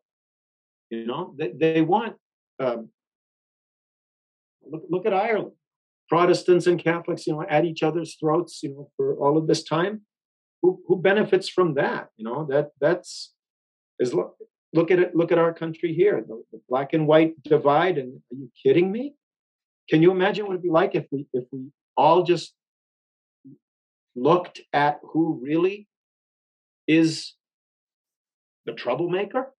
You 0.90 1.06
know, 1.06 1.34
they, 1.38 1.52
they 1.58 1.82
want, 1.82 2.16
um, 2.58 2.90
look, 4.70 4.82
look 4.90 5.06
at 5.06 5.14
Ireland. 5.14 5.52
Protestants 6.08 6.66
and 6.66 6.82
Catholics, 6.82 7.26
you 7.26 7.32
know, 7.32 7.44
at 7.48 7.64
each 7.64 7.82
other's 7.82 8.16
throats, 8.20 8.60
you 8.62 8.70
know, 8.70 8.90
for 8.96 9.16
all 9.16 9.38
of 9.38 9.46
this 9.46 9.62
time. 9.64 10.02
Who, 10.62 10.80
who 10.86 11.00
benefits 11.00 11.48
from 11.48 11.74
that? 11.74 12.08
You 12.16 12.24
know, 12.24 12.46
that 12.50 12.70
that's 12.80 13.34
is 13.98 14.12
look, 14.14 14.36
look 14.72 14.90
at 14.90 14.98
it. 14.98 15.14
Look 15.14 15.30
at 15.32 15.38
our 15.38 15.52
country 15.52 15.94
here, 15.94 16.24
the, 16.26 16.42
the 16.52 16.60
black 16.68 16.92
and 16.92 17.06
white 17.06 17.34
divide. 17.44 17.98
And 17.98 18.20
are 18.32 18.36
you 18.36 18.50
kidding 18.62 18.90
me? 18.90 19.14
Can 19.88 20.02
you 20.02 20.10
imagine 20.10 20.46
what 20.46 20.52
it'd 20.52 20.62
be 20.62 20.70
like 20.70 20.94
if 20.94 21.06
we 21.10 21.26
if 21.32 21.44
we 21.52 21.70
all 21.96 22.22
just 22.22 22.54
looked 24.14 24.60
at 24.72 24.98
who 25.02 25.38
really 25.42 25.88
is 26.88 27.34
the 28.64 28.72
troublemaker? 28.72 29.52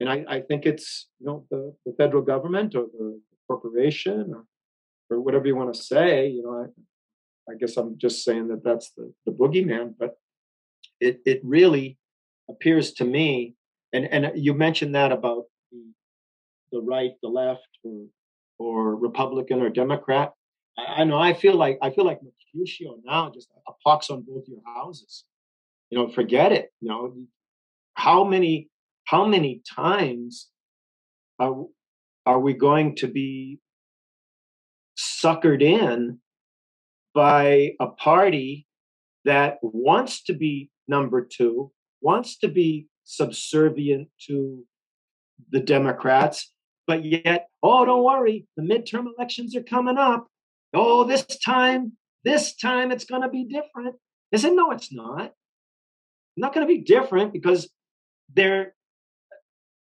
And 0.00 0.08
I, 0.08 0.24
I 0.28 0.40
think 0.40 0.66
it's 0.66 1.08
you 1.20 1.26
know 1.26 1.46
the, 1.50 1.74
the 1.84 1.94
federal 1.96 2.22
government 2.22 2.74
or 2.74 2.86
the 2.92 3.20
corporation 3.48 4.32
or, 4.34 4.44
or 5.10 5.20
whatever 5.20 5.46
you 5.46 5.56
want 5.56 5.74
to 5.74 5.82
say. 5.82 6.28
You 6.28 6.42
know, 6.42 6.70
I, 7.48 7.52
I 7.52 7.56
guess 7.58 7.76
I'm 7.76 7.96
just 7.98 8.24
saying 8.24 8.48
that 8.48 8.64
that's 8.64 8.92
the, 8.96 9.12
the 9.26 9.32
boogeyman, 9.32 9.94
but 9.98 10.16
it 11.00 11.20
it 11.24 11.40
really 11.42 11.98
appears 12.48 12.92
to 12.94 13.04
me, 13.04 13.54
and 13.92 14.06
and 14.06 14.32
you 14.36 14.54
mentioned 14.54 14.94
that 14.94 15.12
about 15.12 15.44
the 15.72 15.82
the 16.72 16.80
right, 16.80 17.12
the 17.22 17.28
left, 17.28 17.68
or 17.82 18.06
or 18.58 18.96
Republican 18.96 19.60
or 19.60 19.70
Democrat. 19.70 20.32
I, 20.76 21.04
know 21.04 21.18
I 21.18 21.34
feel 21.34 21.56
like 21.56 21.78
I 21.82 21.90
feel 21.90 22.04
like 22.04 22.20
Mercutio 22.22 22.96
now, 23.04 23.30
just 23.30 23.48
a 23.68 23.72
pox 23.84 24.10
on 24.10 24.22
both 24.22 24.44
your 24.48 24.60
houses. 24.64 25.24
You 25.90 25.98
know, 25.98 26.08
forget 26.08 26.52
it. 26.52 26.70
You 26.80 26.88
know, 26.88 27.14
how 27.94 28.24
many 28.24 28.68
how 29.04 29.26
many 29.26 29.62
times 29.74 30.48
are 31.38 31.66
are 32.26 32.40
we 32.40 32.54
going 32.54 32.96
to 32.96 33.06
be 33.06 33.58
suckered 34.98 35.62
in 35.62 36.18
by 37.14 37.72
a 37.80 37.86
party 37.86 38.66
that 39.24 39.58
wants 39.62 40.22
to 40.24 40.34
be 40.34 40.70
number 40.88 41.24
two, 41.24 41.70
wants 42.00 42.38
to 42.38 42.48
be 42.48 42.86
subservient 43.04 44.08
to 44.26 44.64
the 45.50 45.60
Democrats, 45.60 46.53
but 46.86 47.04
yet, 47.04 47.48
oh, 47.62 47.84
don't 47.84 48.04
worry, 48.04 48.46
the 48.56 48.62
midterm 48.62 49.06
elections 49.16 49.56
are 49.56 49.62
coming 49.62 49.98
up. 49.98 50.26
Oh, 50.72 51.04
this 51.04 51.24
time, 51.24 51.92
this 52.24 52.54
time 52.54 52.90
it's 52.90 53.04
going 53.04 53.22
to 53.22 53.28
be 53.28 53.44
different. 53.44 53.96
I 54.32 54.36
said, 54.36 54.52
no, 54.52 54.70
it's 54.72 54.92
not. 54.92 55.32
Not 56.36 56.52
going 56.52 56.66
to 56.66 56.72
be 56.72 56.80
different 56.80 57.32
because 57.32 57.70
they're, 58.32 58.74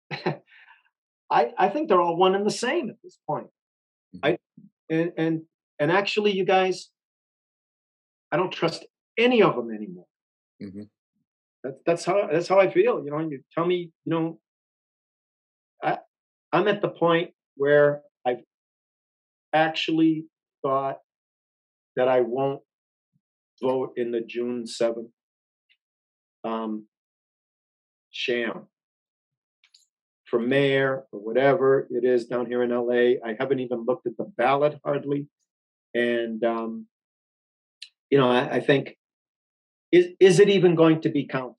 I, 0.11 1.51
I 1.57 1.69
think 1.69 1.89
they're 1.89 2.01
all 2.01 2.15
one 2.15 2.35
and 2.35 2.45
the 2.45 2.51
same 2.51 2.89
at 2.89 2.95
this 3.03 3.17
point. 3.27 3.47
I, 4.23 4.37
and, 4.89 5.11
and, 5.17 5.41
and 5.79 5.91
actually, 5.91 6.31
you 6.31 6.45
guys, 6.45 6.89
I 8.31 8.37
don't 8.37 8.51
trust 8.51 8.85
any 9.17 9.41
of 9.41 9.55
them 9.55 9.71
anymore. 9.71 10.05
Mm-hmm. 10.61 10.83
That's 11.63 11.79
that's 11.85 12.05
how 12.05 12.27
that's 12.31 12.47
how 12.47 12.59
I 12.59 12.71
feel. 12.71 13.03
You 13.03 13.11
know, 13.11 13.19
you 13.19 13.41
tell 13.53 13.65
me, 13.65 13.91
you 14.05 14.11
know, 14.11 14.39
I'm 16.51 16.67
at 16.67 16.81
the 16.81 16.89
point 16.89 17.31
where 17.55 18.01
I've 18.25 18.43
actually 19.53 20.25
thought 20.61 20.97
that 21.95 22.07
I 22.07 22.21
won't 22.21 22.61
vote 23.61 23.93
in 23.95 24.11
the 24.11 24.21
June 24.21 24.65
7th 24.65 25.09
um, 26.43 26.85
sham 28.11 28.67
for 30.25 30.39
mayor 30.39 31.05
or 31.11 31.19
whatever 31.19 31.87
it 31.89 32.03
is 32.03 32.25
down 32.25 32.45
here 32.45 32.63
in 32.63 32.69
LA. 32.69 33.19
I 33.25 33.35
haven't 33.39 33.59
even 33.59 33.85
looked 33.87 34.07
at 34.07 34.17
the 34.17 34.25
ballot 34.37 34.79
hardly. 34.83 35.27
And, 35.93 36.43
um, 36.43 36.87
you 38.09 38.17
know, 38.17 38.29
I, 38.29 38.55
I 38.55 38.59
think, 38.59 38.97
is, 39.91 40.07
is 40.19 40.39
it 40.39 40.49
even 40.49 40.75
going 40.75 41.01
to 41.01 41.09
be 41.09 41.25
counted? 41.25 41.55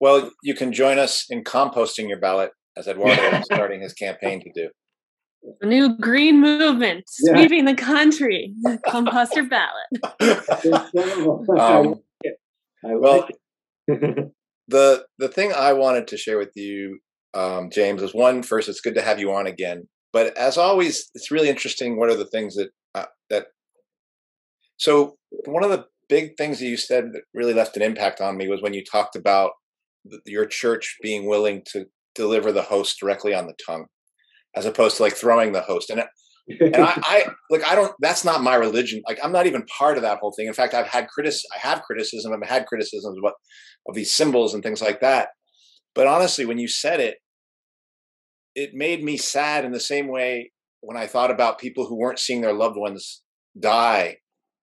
Well, 0.00 0.30
you 0.42 0.54
can 0.54 0.72
join 0.72 0.98
us 0.98 1.26
in 1.30 1.44
composting 1.44 2.08
your 2.08 2.18
ballot, 2.18 2.52
as 2.76 2.86
Eduardo 2.88 3.22
is 3.38 3.44
starting 3.44 3.80
his 3.80 3.92
campaign 3.92 4.42
to 4.42 4.52
do. 4.52 4.70
A 5.60 5.66
new 5.66 5.96
green 5.98 6.40
movement 6.40 7.04
Yeah. 7.20 7.34
sweeping 7.34 7.64
the 7.64 7.74
country. 7.74 8.54
Compost 8.86 9.34
your 9.34 9.48
ballot. 9.48 9.86
Um, 11.58 12.00
well, 12.84 13.28
the 14.68 15.06
the 15.18 15.28
thing 15.28 15.52
I 15.52 15.72
wanted 15.72 16.06
to 16.08 16.16
share 16.16 16.38
with 16.38 16.52
you, 16.54 16.98
um, 17.34 17.70
James, 17.70 18.02
is 18.02 18.14
one 18.14 18.42
first. 18.42 18.68
It's 18.68 18.80
good 18.80 18.94
to 18.94 19.02
have 19.02 19.18
you 19.18 19.32
on 19.32 19.46
again. 19.46 19.88
But 20.12 20.36
as 20.36 20.58
always, 20.58 21.10
it's 21.14 21.30
really 21.30 21.48
interesting. 21.48 21.98
What 21.98 22.10
are 22.10 22.16
the 22.16 22.26
things 22.26 22.54
that 22.54 22.70
uh, 22.94 23.06
that? 23.30 23.46
So 24.76 25.16
one 25.46 25.64
of 25.64 25.70
the 25.70 25.86
big 26.08 26.36
things 26.36 26.58
that 26.60 26.66
you 26.66 26.76
said 26.76 27.12
that 27.14 27.22
really 27.34 27.54
left 27.54 27.76
an 27.76 27.82
impact 27.82 28.20
on 28.20 28.36
me 28.36 28.48
was 28.48 28.62
when 28.62 28.74
you 28.74 28.84
talked 28.84 29.16
about 29.16 29.52
th- 30.08 30.22
your 30.26 30.44
church 30.46 30.98
being 31.02 31.26
willing 31.26 31.62
to 31.72 31.86
deliver 32.14 32.52
the 32.52 32.62
host 32.62 32.98
directly 33.00 33.34
on 33.34 33.46
the 33.46 33.54
tongue, 33.64 33.86
as 34.54 34.66
opposed 34.66 34.96
to 34.96 35.02
like 35.02 35.14
throwing 35.14 35.52
the 35.52 35.60
host. 35.60 35.90
And 35.90 36.04
and 36.60 36.76
I, 36.76 37.00
I 37.02 37.26
like 37.50 37.64
I 37.66 37.74
don't. 37.74 37.94
That's 38.00 38.24
not 38.24 38.42
my 38.42 38.54
religion. 38.54 39.02
Like 39.08 39.18
I'm 39.22 39.32
not 39.32 39.46
even 39.46 39.64
part 39.66 39.96
of 39.96 40.02
that 40.02 40.18
whole 40.18 40.32
thing. 40.32 40.46
In 40.46 40.54
fact, 40.54 40.74
I've 40.74 40.88
had 40.88 41.08
critic. 41.08 41.34
I 41.54 41.58
have 41.58 41.82
criticism. 41.82 42.32
I've 42.32 42.48
had 42.48 42.66
criticisms 42.66 43.16
of 43.16 43.22
what 43.22 43.34
of 43.88 43.94
these 43.94 44.12
symbols 44.12 44.54
and 44.54 44.62
things 44.62 44.82
like 44.82 45.00
that. 45.00 45.28
But 45.94 46.06
honestly, 46.06 46.44
when 46.44 46.58
you 46.58 46.68
said 46.68 47.00
it, 47.00 47.18
it 48.54 48.74
made 48.74 49.02
me 49.04 49.16
sad 49.16 49.64
in 49.64 49.72
the 49.72 49.80
same 49.80 50.08
way 50.08 50.50
when 50.80 50.96
I 50.96 51.06
thought 51.06 51.30
about 51.30 51.58
people 51.58 51.86
who 51.86 51.96
weren't 51.96 52.18
seeing 52.18 52.40
their 52.40 52.52
loved 52.52 52.76
ones 52.76 53.22
die 53.58 54.16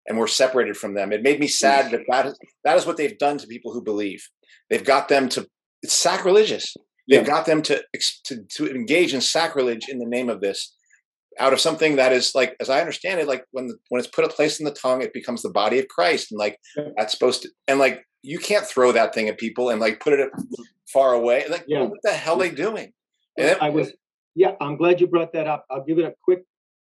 and 0.07 0.17
were 0.17 0.27
separated 0.27 0.75
from 0.75 0.95
them. 0.95 1.13
It 1.13 1.23
made 1.23 1.39
me 1.39 1.47
sad 1.47 1.91
that 1.91 2.01
that 2.09 2.25
is, 2.25 2.39
that 2.63 2.77
is 2.77 2.85
what 2.85 2.97
they've 2.97 3.17
done 3.17 3.37
to 3.37 3.47
people 3.47 3.73
who 3.73 3.81
believe. 3.81 4.27
They've 4.69 4.83
got 4.83 5.07
them 5.07 5.29
to. 5.29 5.47
It's 5.81 5.93
sacrilegious. 5.93 6.75
They've 7.09 7.21
Yeah. 7.21 7.27
got 7.27 7.45
them 7.45 7.61
to 7.63 7.83
to 8.25 8.43
to 8.55 8.69
engage 8.69 9.13
in 9.13 9.21
sacrilege 9.21 9.89
in 9.89 9.99
the 9.99 10.05
name 10.05 10.29
of 10.29 10.41
this 10.41 10.75
out 11.39 11.53
of 11.53 11.59
something 11.61 11.95
that 11.95 12.11
is 12.11 12.35
like, 12.35 12.55
as 12.59 12.69
I 12.69 12.79
understand 12.81 13.19
it, 13.21 13.27
like 13.27 13.45
when 13.51 13.67
the, 13.67 13.77
when 13.89 13.99
it's 13.99 14.09
put 14.09 14.25
a 14.25 14.29
place 14.29 14.59
in 14.59 14.65
the 14.65 14.73
tongue, 14.73 15.01
it 15.01 15.13
becomes 15.13 15.41
the 15.41 15.49
body 15.49 15.79
of 15.79 15.87
Christ, 15.87 16.31
and 16.31 16.37
like 16.39 16.59
Yeah. 16.75 16.89
that's 16.97 17.13
supposed 17.13 17.43
to, 17.43 17.49
and 17.67 17.79
like 17.79 18.03
you 18.23 18.39
can't 18.39 18.65
throw 18.65 18.91
that 18.91 19.13
thing 19.13 19.29
at 19.29 19.37
people 19.37 19.69
and 19.69 19.79
like 19.79 19.99
put 20.01 20.13
it 20.13 20.29
far 20.91 21.13
away. 21.13 21.45
Like, 21.49 21.63
Yeah. 21.67 21.83
what 21.83 21.99
the 22.03 22.11
hell 22.11 22.35
are 22.35 22.39
they 22.49 22.51
doing? 22.51 22.91
And 23.37 23.57
I 23.61 23.69
was, 23.69 23.93
yeah, 24.35 24.55
I'm 24.59 24.75
glad 24.75 24.99
you 24.99 25.07
brought 25.07 25.31
that 25.33 25.47
up. 25.47 25.65
I'll 25.69 25.85
give 25.85 25.97
it 25.99 26.03
a 26.05 26.13
quick, 26.23 26.43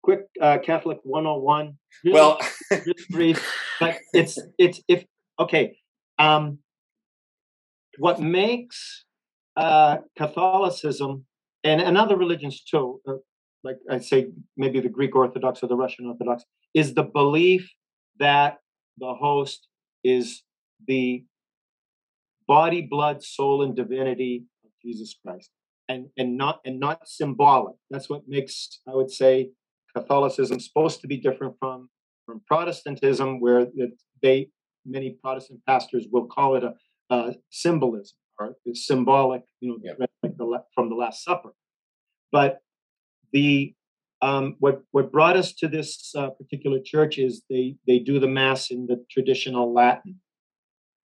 quick 0.02 0.26
uh, 0.40 0.58
Catholic 0.58 0.98
101. 1.04 1.78
Really, 2.04 2.14
well, 2.14 2.38
really 2.70 2.94
brief, 3.10 3.52
but 3.80 3.96
it's 4.12 4.38
it's 4.58 4.80
if 4.88 5.06
okay. 5.40 5.78
Um, 6.18 6.58
what 7.98 8.20
makes 8.20 9.03
uh, 9.56 9.98
Catholicism 10.16 11.24
and, 11.62 11.80
and 11.80 11.96
other 11.96 12.16
religions 12.16 12.62
too, 12.62 13.00
uh, 13.08 13.14
like 13.62 13.76
I 13.90 13.98
say, 13.98 14.26
maybe 14.56 14.80
the 14.80 14.88
Greek 14.88 15.16
Orthodox 15.16 15.62
or 15.62 15.68
the 15.68 15.76
Russian 15.76 16.06
Orthodox, 16.06 16.44
is 16.74 16.94
the 16.94 17.02
belief 17.02 17.70
that 18.18 18.58
the 18.98 19.14
host 19.14 19.68
is 20.02 20.42
the 20.86 21.24
body, 22.46 22.82
blood, 22.82 23.22
soul, 23.22 23.62
and 23.62 23.74
divinity 23.74 24.44
of 24.64 24.70
Jesus 24.82 25.16
Christ, 25.24 25.50
and 25.88 26.08
and 26.18 26.36
not 26.36 26.60
and 26.64 26.78
not 26.78 27.08
symbolic. 27.08 27.76
That's 27.90 28.10
what 28.10 28.22
makes 28.28 28.80
I 28.86 28.94
would 28.94 29.10
say 29.10 29.50
Catholicism 29.96 30.60
supposed 30.60 31.00
to 31.00 31.06
be 31.06 31.16
different 31.16 31.54
from 31.58 31.88
from 32.26 32.42
Protestantism, 32.46 33.40
where 33.40 33.66
they 34.22 34.48
many 34.84 35.16
Protestant 35.22 35.60
pastors 35.66 36.06
will 36.12 36.26
call 36.26 36.56
it 36.56 36.64
a, 36.64 36.74
a 37.14 37.34
symbolism 37.50 38.18
or 38.38 38.56
it's 38.64 38.86
symbolic, 38.86 39.42
you 39.60 39.70
know, 39.70 39.78
Yep. 39.82 39.96
like 40.22 40.36
the 40.36 40.62
from 40.74 40.88
the 40.88 40.94
Last 40.96 41.24
Supper. 41.24 41.54
But 42.32 42.60
the 43.32 43.74
um, 44.22 44.56
what 44.58 44.82
what 44.92 45.12
brought 45.12 45.36
us 45.36 45.52
to 45.54 45.68
this 45.68 46.12
uh, 46.16 46.30
particular 46.30 46.78
church 46.84 47.18
is 47.18 47.42
they 47.50 47.76
they 47.86 47.98
do 47.98 48.18
the 48.18 48.28
mass 48.28 48.70
in 48.70 48.86
the 48.86 49.04
traditional 49.10 49.72
Latin. 49.72 50.20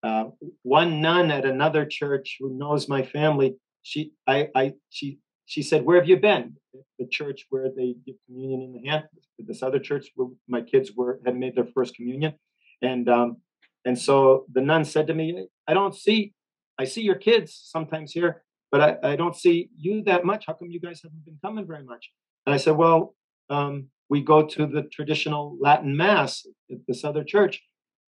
Uh, 0.02 0.30
one 0.62 1.02
nun 1.02 1.30
at 1.30 1.44
another 1.44 1.84
church 1.84 2.36
who 2.40 2.56
knows 2.56 2.88
my 2.88 3.02
family, 3.02 3.56
she 3.82 4.12
I 4.26 4.48
I 4.54 4.72
she 4.88 5.18
she 5.44 5.62
said, 5.62 5.84
"Where 5.84 5.98
have 5.98 6.08
you 6.08 6.16
been?" 6.16 6.56
The 6.98 7.06
church 7.06 7.46
where 7.50 7.68
they 7.76 7.96
give 8.06 8.16
communion 8.26 8.62
in 8.62 8.72
the 8.72 8.88
hand. 8.88 9.04
This 9.38 9.62
other 9.62 9.78
church 9.78 10.10
where 10.14 10.28
my 10.48 10.62
kids 10.62 10.92
were 10.96 11.20
had 11.26 11.36
made 11.36 11.54
their 11.56 11.66
first 11.74 11.94
communion, 11.96 12.34
and 12.80 13.08
um, 13.08 13.36
and 13.84 13.98
so 13.98 14.46
the 14.52 14.60
nun 14.62 14.84
said 14.84 15.06
to 15.08 15.14
me, 15.14 15.46
"I 15.66 15.74
don't 15.74 15.94
see, 15.94 16.32
I 16.80 16.84
see 16.86 17.02
your 17.02 17.16
kids 17.28 17.48
sometimes 17.74 18.12
here, 18.12 18.42
but 18.72 18.80
I, 18.80 19.12
I 19.12 19.16
don't 19.16 19.36
see 19.36 19.68
you 19.76 20.02
that 20.04 20.24
much. 20.24 20.44
How 20.46 20.54
come 20.54 20.70
you 20.70 20.80
guys 20.80 21.00
haven't 21.02 21.24
been 21.26 21.38
coming 21.44 21.66
very 21.66 21.84
much?" 21.84 22.10
And 22.46 22.54
I 22.54 22.56
said, 22.56 22.76
"Well, 22.76 23.14
um, 23.50 23.88
we 24.08 24.22
go 24.22 24.38
to 24.54 24.66
the 24.66 24.82
traditional 24.96 25.56
Latin 25.60 25.94
mass 25.96 26.46
at 26.72 26.78
this 26.88 27.04
other 27.04 27.22
church," 27.22 27.62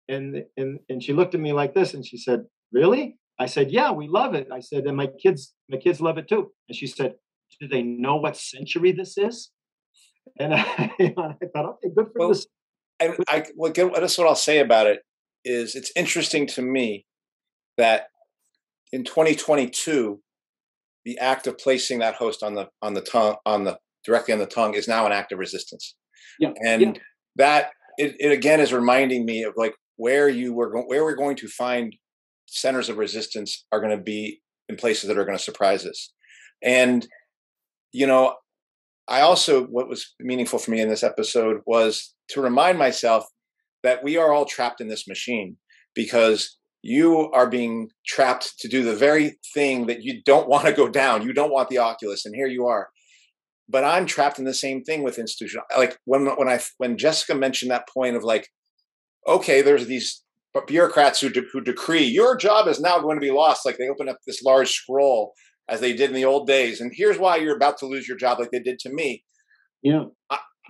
and 0.10 0.44
and 0.58 0.80
and 0.90 1.04
she 1.04 1.14
looked 1.14 1.36
at 1.36 1.42
me 1.42 1.54
like 1.54 1.74
this, 1.76 1.94
and 1.94 2.04
she 2.06 2.18
said, 2.18 2.40
"Really?" 2.72 3.18
I 3.40 3.46
said, 3.46 3.72
"Yeah, 3.72 3.92
we 3.92 4.08
love 4.08 4.34
it." 4.34 4.48
I 4.52 4.62
said, 4.62 4.86
"And 4.86 4.98
my 4.98 5.10
kids, 5.24 5.54
my 5.70 5.78
kids 5.78 6.02
love 6.02 6.18
it 6.18 6.28
too." 6.28 6.52
And 6.68 6.76
she 6.76 6.88
said, 6.88 7.14
"Do 7.60 7.68
they 7.68 7.84
know 7.84 8.16
what 8.16 8.36
century 8.36 8.92
this 8.92 9.18
is?" 9.18 9.52
And 10.40 10.54
I, 10.56 10.92
I 11.00 11.46
thought, 11.54 11.66
"Okay, 11.74 11.90
good 11.96 12.08
for 12.14 12.20
Well, 12.20 12.30
this." 12.30 12.48
and 13.00 13.14
I 13.28 13.46
well, 13.56 13.72
that's 13.74 14.18
what 14.18 14.28
I'll 14.28 14.36
say 14.36 14.60
about 14.60 14.88
it 14.88 15.00
is 15.44 15.76
it's 15.76 15.92
interesting 15.96 16.48
to 16.48 16.62
me 16.62 17.06
that 17.78 18.08
in 18.96 19.04
2022, 19.04 20.22
the 21.04 21.18
act 21.18 21.48
of 21.48 21.58
placing 21.58 22.00
that 22.00 22.16
host 22.16 22.42
on 22.42 22.56
the 22.56 22.70
on 22.82 22.94
the 22.94 23.02
tongue 23.02 23.36
on 23.46 23.66
the 23.66 23.78
directly 24.06 24.34
on 24.34 24.40
the 24.40 24.46
tongue 24.46 24.74
is 24.74 24.88
now 24.88 25.06
an 25.06 25.12
act 25.12 25.34
of 25.34 25.38
resistance. 25.40 25.96
Yeah, 26.40 26.54
and 26.66 26.82
yeah. 26.82 26.94
that 27.36 27.70
it, 27.98 28.16
it 28.20 28.32
again 28.32 28.62
is 28.62 28.72
reminding 28.72 29.26
me 29.26 29.44
of 29.44 29.54
like 29.58 29.76
where 29.98 30.30
you 30.30 30.54
were 30.54 30.72
go- 30.72 30.86
where 30.86 31.04
we're 31.04 31.16
going 31.16 31.36
to 31.38 31.48
find 31.50 31.94
centers 32.46 32.88
of 32.88 32.98
resistance 32.98 33.66
are 33.74 33.82
going 33.82 33.96
to 33.96 34.02
be 34.02 34.42
in 34.70 34.78
places 34.78 35.10
that 35.10 35.18
are 35.18 35.26
going 35.26 35.38
to 35.38 35.44
surprise 35.44 35.86
us, 35.86 36.14
and 36.64 37.06
you 37.92 38.08
know 38.08 38.36
I 39.10 39.22
also, 39.22 39.66
what 39.66 39.90
was 39.90 40.16
meaningful 40.20 40.58
for 40.58 40.72
me 40.72 40.82
in 40.82 40.90
this 40.90 41.04
episode 41.04 41.62
was 41.66 42.16
to 42.30 42.42
remind 42.42 42.80
myself 42.80 43.26
that 43.84 44.04
we 44.04 44.18
are 44.18 44.32
all 44.32 44.46
trapped 44.46 44.82
in 44.82 44.88
this 44.88 45.08
machine 45.08 45.58
because 45.94 46.58
you 46.88 47.32
are 47.32 47.50
being 47.50 47.90
trapped 48.06 48.60
to 48.60 48.68
do 48.68 48.84
the 48.84 48.96
very 48.96 49.40
thing 49.56 49.88
that 49.88 50.04
you 50.04 50.22
don't 50.24 50.48
want 50.48 50.68
to 50.68 50.72
go 50.72 50.88
down. 50.88 51.24
You 51.24 51.34
don't 51.34 51.52
want 51.52 51.70
the 51.70 51.80
Oculus, 51.80 52.28
and 52.28 52.36
here 52.36 52.46
you 52.46 52.68
are. 52.68 52.90
But 53.68 53.84
I'm 53.84 54.06
trapped 54.06 54.38
in 54.38 54.46
the 54.46 54.54
same 54.54 54.84
thing 54.84 55.02
with 55.02 55.18
institutional. 55.18 55.66
Like 55.76 55.98
when 56.06 56.28
when 56.38 56.48
I 56.48 56.60
when 56.78 57.00
Jessica 57.00 57.34
mentioned 57.34 57.72
that 57.72 57.90
point 57.90 58.16
of 58.16 58.24
like, 58.24 58.50
okay, 59.28 59.64
there's 59.64 59.88
these 59.88 60.24
bureaucrats 60.68 61.20
who 61.20 61.30
de- 61.30 61.48
who 61.52 61.60
decree 61.60 62.04
your 62.04 62.38
job 62.38 62.68
is 62.68 62.80
now 62.80 63.00
going 63.00 63.18
to 63.18 63.28
be 63.28 63.32
lost. 63.32 63.66
Like 63.66 63.80
they 63.80 63.90
open 63.90 64.08
up 64.08 64.20
this 64.28 64.44
large 64.44 64.70
scroll 64.70 65.34
as 65.68 65.80
they 65.80 65.94
did 65.94 66.12
in 66.12 66.16
the 66.16 66.26
old 66.26 66.46
days. 66.46 66.82
And 66.82 66.92
here's 66.94 67.18
why 67.18 67.38
you're 67.38 67.56
about 67.56 67.80
to 67.80 67.88
lose 67.88 68.08
your 68.08 68.18
job, 68.18 68.38
like 68.38 68.52
they 68.52 68.60
did 68.60 68.78
to 68.82 68.94
me. 68.94 69.24
Yeah, 69.82 70.04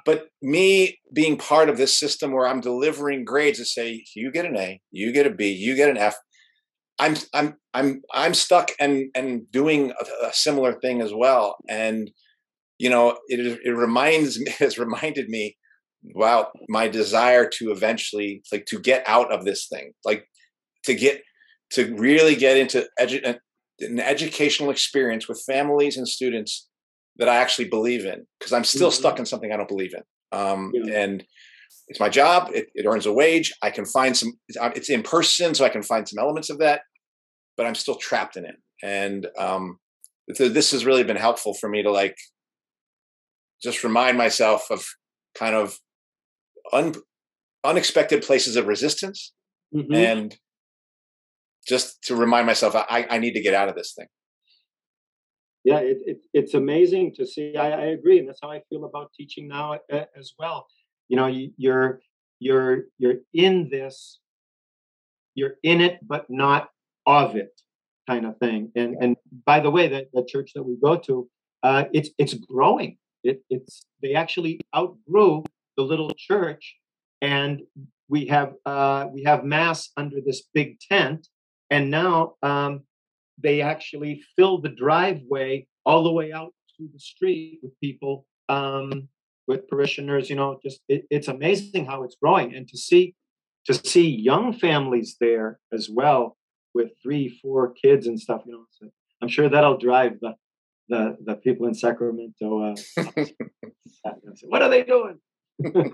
But 0.05 0.27
me 0.41 0.99
being 1.13 1.35
part 1.35 1.67
of 1.67 1.77
this 1.77 1.95
system 1.95 2.31
where 2.31 2.47
I'm 2.47 2.61
delivering 2.61 3.25
grades 3.25 3.57
to 3.57 3.65
say 3.65 4.05
you 4.15 4.31
get 4.31 4.45
an 4.45 4.55
A, 4.55 4.79
you 4.91 5.11
get 5.11 5.25
a 5.25 5.31
B, 5.31 5.51
you 5.51 5.75
get 5.75 5.89
an 5.89 5.97
F. 5.97 6.15
I'm 6.99 7.15
I'm 7.33 7.55
I'm 7.73 8.03
I'm 8.13 8.33
stuck 8.33 8.71
and 8.79 9.09
and 9.15 9.51
doing 9.51 9.91
a, 9.91 10.27
a 10.27 10.33
similar 10.33 10.73
thing 10.73 11.01
as 11.01 11.11
well. 11.13 11.57
And 11.67 12.11
you 12.77 12.89
know, 12.89 13.17
it 13.27 13.59
it 13.63 13.71
reminds 13.71 14.39
me 14.39 14.51
has 14.59 14.77
reminded 14.77 15.27
me 15.27 15.57
about 16.15 16.51
my 16.69 16.87
desire 16.87 17.49
to 17.49 17.71
eventually 17.71 18.43
like 18.51 18.65
to 18.67 18.79
get 18.79 19.03
out 19.07 19.33
of 19.33 19.43
this 19.43 19.67
thing, 19.67 19.93
like 20.05 20.27
to 20.83 20.93
get 20.93 21.23
to 21.71 21.95
really 21.95 22.35
get 22.35 22.57
into 22.57 22.87
edu- 22.99 23.37
an 23.79 23.99
educational 23.99 24.69
experience 24.69 25.27
with 25.27 25.43
families 25.45 25.97
and 25.97 26.07
students 26.07 26.69
that 27.17 27.29
I 27.29 27.37
actually 27.37 27.69
believe 27.69 28.05
in 28.05 28.25
because 28.39 28.53
I'm 28.53 28.63
still 28.63 28.89
Mhm. 28.89 28.93
stuck 28.99 29.19
in 29.19 29.25
something 29.25 29.51
I 29.51 29.57
don't 29.57 29.67
believe 29.67 29.93
in. 29.93 30.03
Um, 30.31 30.71
Yeah. 30.73 30.93
And 31.01 31.25
it's 31.87 31.99
my 31.99 32.09
job. 32.09 32.51
It, 32.53 32.69
it 32.73 32.85
earns 32.85 33.05
a 33.05 33.13
wage. 33.13 33.53
I 33.61 33.69
can 33.69 33.85
find 33.85 34.17
some. 34.17 34.39
It's, 34.47 34.57
uh, 34.57 34.71
in 34.93 35.03
person, 35.03 35.53
so 35.55 35.63
I 35.65 35.69
can 35.69 35.83
find 35.83 36.07
some 36.07 36.19
elements 36.19 36.49
of 36.49 36.57
that, 36.59 36.81
but 37.57 37.65
I'm 37.65 37.75
still 37.75 37.95
trapped 37.95 38.37
in 38.37 38.45
it. 38.45 38.55
And 38.83 39.27
um, 39.37 39.79
so 40.33 40.49
this 40.49 40.71
has 40.71 40.85
really 40.85 41.03
been 41.03 41.15
helpful 41.15 41.53
for 41.53 41.69
me 41.69 41.83
to 41.83 41.91
like 41.91 42.17
just 43.61 43.83
remind 43.83 44.17
myself 44.17 44.69
of 44.71 44.85
kind 45.35 45.55
of 45.55 45.79
un, 46.73 46.95
unexpected 47.63 48.23
places 48.23 48.55
of 48.55 48.67
resistance 48.67 49.33
Mhm. 49.73 49.95
and 49.95 50.39
just 51.67 52.01
to 52.03 52.15
remind 52.15 52.45
myself 52.45 52.75
I, 52.75 53.07
I 53.09 53.17
need 53.19 53.33
to 53.33 53.41
get 53.41 53.53
out 53.53 53.69
of 53.69 53.75
this 53.75 53.93
thing. 53.93 54.07
Yeah. 55.65 55.79
It, 55.79 55.97
it 56.05 56.17
it's 56.33 56.53
amazing 56.53 57.13
to 57.15 57.25
see. 57.25 57.55
I, 57.57 57.71
I 57.71 57.85
agree, 57.97 58.19
and 58.19 58.27
that's 58.27 58.39
how 58.41 58.51
I 58.51 58.61
feel 58.69 58.85
about 58.85 59.11
teaching 59.13 59.47
now 59.47 59.79
as 59.91 60.33
well. 60.39 60.67
You 61.09 61.17
know, 61.17 61.27
you, 61.27 61.51
you're 61.57 62.01
you're 62.39 62.83
you're 62.97 63.19
in 63.33 63.69
this, 63.69 64.19
you're 65.33 65.55
in 65.63 65.81
it, 65.81 65.99
but 66.01 66.25
not 66.29 66.69
of 67.05 67.35
it, 67.35 67.59
kind 68.07 68.25
of 68.25 68.37
thing. 68.37 68.71
And 68.75 68.95
and 69.01 69.15
by 69.45 69.59
the 69.59 69.71
way, 69.71 69.87
that 69.89 70.07
the 70.13 70.23
church 70.23 70.51
that 70.55 70.63
we 70.63 70.77
go 70.81 70.97
to, 70.97 71.29
uh, 71.63 71.85
it's 71.93 72.09
it's 72.17 72.35
growing. 72.35 72.97
It, 73.23 73.41
it's 73.49 73.85
they 74.01 74.13
actually 74.13 74.61
outgrew 74.75 75.43
the 75.77 75.83
little 75.83 76.11
church, 76.15 76.77
and 77.21 77.61
we 78.07 78.27
have 78.27 78.53
uh, 78.65 79.07
we 79.11 79.23
have 79.23 79.43
mass 79.43 79.89
under 79.97 80.17
this 80.25 80.43
big 80.53 80.79
tent, 80.79 81.27
and 81.71 81.89
now 81.89 82.35
um, 82.43 82.81
they 83.41 83.61
actually 83.61 84.23
fill 84.35 84.59
the 84.59 84.69
driveway 84.69 85.67
all 85.85 86.03
the 86.03 86.11
way 86.11 86.31
out 86.31 86.53
to 86.77 86.89
the 86.91 86.99
street 86.99 87.59
with 87.61 87.79
people 87.79 88.25
um, 88.49 89.07
with 89.47 89.67
parishioners 89.67 90.29
you 90.29 90.35
know 90.35 90.59
just 90.63 90.81
it, 90.87 91.05
it's 91.09 91.27
amazing 91.27 91.85
how 91.85 92.03
it's 92.03 92.15
growing. 92.21 92.55
And 92.55 92.67
to 92.69 92.77
see 92.77 93.15
to 93.65 93.73
see 93.73 94.07
young 94.07 94.53
families 94.53 95.17
there 95.19 95.59
as 95.73 95.89
well 95.89 96.37
with 96.73 96.89
three 97.01 97.39
four 97.41 97.73
kids 97.73 98.07
and 98.07 98.19
stuff 98.19 98.41
you 98.45 98.53
know 98.53 98.65
so 98.69 98.89
i'm 99.21 99.27
sure 99.27 99.49
that'll 99.49 99.77
drive 99.77 100.19
the 100.21 100.33
the, 100.87 101.17
the 101.25 101.35
people 101.35 101.65
in 101.65 101.73
sacramento 101.73 102.73
uh, 102.73 102.75
what 104.43 104.61
are 104.61 104.69
they 104.69 104.83
doing 104.83 105.19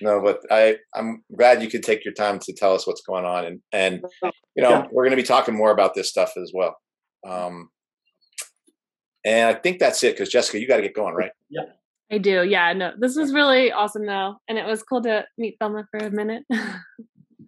No, 0.00 0.20
but 0.22 0.40
I 0.50 0.76
I'm 0.94 1.22
glad 1.36 1.62
you 1.62 1.68
could 1.70 1.82
take 1.82 2.04
your 2.04 2.14
time 2.14 2.38
to 2.40 2.52
tell 2.52 2.74
us 2.74 2.86
what's 2.86 3.02
going 3.02 3.24
on, 3.24 3.44
and 3.44 3.60
and 3.72 4.04
you 4.56 4.62
know 4.62 4.70
Yeah. 4.70 4.86
we're 4.90 5.04
going 5.04 5.16
to 5.16 5.22
be 5.22 5.26
talking 5.26 5.54
more 5.54 5.70
about 5.70 5.94
this 5.94 6.08
stuff 6.08 6.32
as 6.36 6.52
well. 6.54 6.76
Um, 7.26 7.70
and 9.24 9.48
I 9.48 9.58
think 9.58 9.78
that's 9.78 10.02
it 10.02 10.14
because 10.14 10.28
Jessica, 10.28 10.58
you 10.60 10.66
got 10.66 10.76
to 10.76 10.82
get 10.82 10.94
going, 10.94 11.14
right? 11.14 11.30
Yeah. 11.48 11.62
I 12.10 12.18
do. 12.18 12.42
Yeah, 12.44 12.72
no, 12.72 12.92
this 12.98 13.16
was 13.16 13.32
really 13.32 13.72
awesome 13.72 14.04
though. 14.06 14.36
And 14.48 14.58
it 14.58 14.66
was 14.66 14.82
cool 14.82 15.02
to 15.02 15.24
meet 15.38 15.56
Thelma 15.60 15.86
for 15.90 15.98
a 15.98 16.10
minute. 16.10 16.44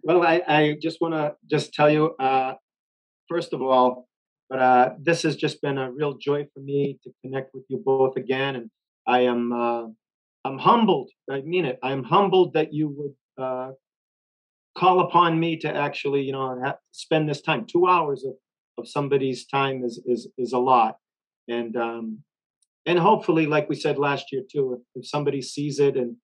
Well, 0.07 0.21
I, 0.21 0.43
I 0.47 0.77
just 0.79 1.01
want 1.01 1.15
to 1.15 1.33
just 1.49 1.73
tell 1.73 1.89
you, 1.89 2.15
uh, 2.19 2.53
first 3.27 3.53
of 3.53 3.61
all, 3.63 4.07
but 4.51 4.59
uh, 4.59 4.89
this 4.99 5.23
has 5.23 5.35
just 5.35 5.59
been 5.63 5.79
a 5.79 5.91
real 5.91 6.13
joy 6.19 6.45
for 6.53 6.59
me 6.59 6.99
to 7.03 7.11
connect 7.23 7.55
with 7.55 7.63
you 7.69 7.81
both 7.83 8.15
again, 8.15 8.55
and 8.55 8.69
I 9.07 9.21
am 9.21 9.51
uh, 9.51 9.87
I'm 10.45 10.59
humbled. 10.59 11.09
I 11.29 11.41
mean 11.41 11.65
it. 11.65 11.79
I'm 11.81 12.03
humbled 12.03 12.53
that 12.53 12.71
you 12.71 12.87
would 12.97 13.43
uh, 13.43 13.71
call 14.77 14.99
upon 15.01 15.39
me 15.39 15.57
to 15.57 15.75
actually, 15.75 16.21
you 16.21 16.33
know, 16.33 16.73
spend 16.91 17.27
this 17.27 17.41
time. 17.41 17.65
Two 17.65 17.87
hours 17.87 18.23
of, 18.23 18.35
of 18.77 18.87
somebody's 18.87 19.47
time 19.47 19.83
is 19.83 19.99
is 20.05 20.29
is 20.37 20.53
a 20.53 20.59
lot, 20.59 20.97
and 21.47 21.75
um, 21.75 22.19
and 22.85 22.99
hopefully, 22.99 23.47
like 23.47 23.67
we 23.69 23.75
said 23.75 23.97
last 23.97 24.31
year 24.31 24.43
too, 24.49 24.73
if, 24.73 25.01
if 25.01 25.07
somebody 25.09 25.41
sees 25.41 25.79
it 25.79 25.97
and 25.97 26.15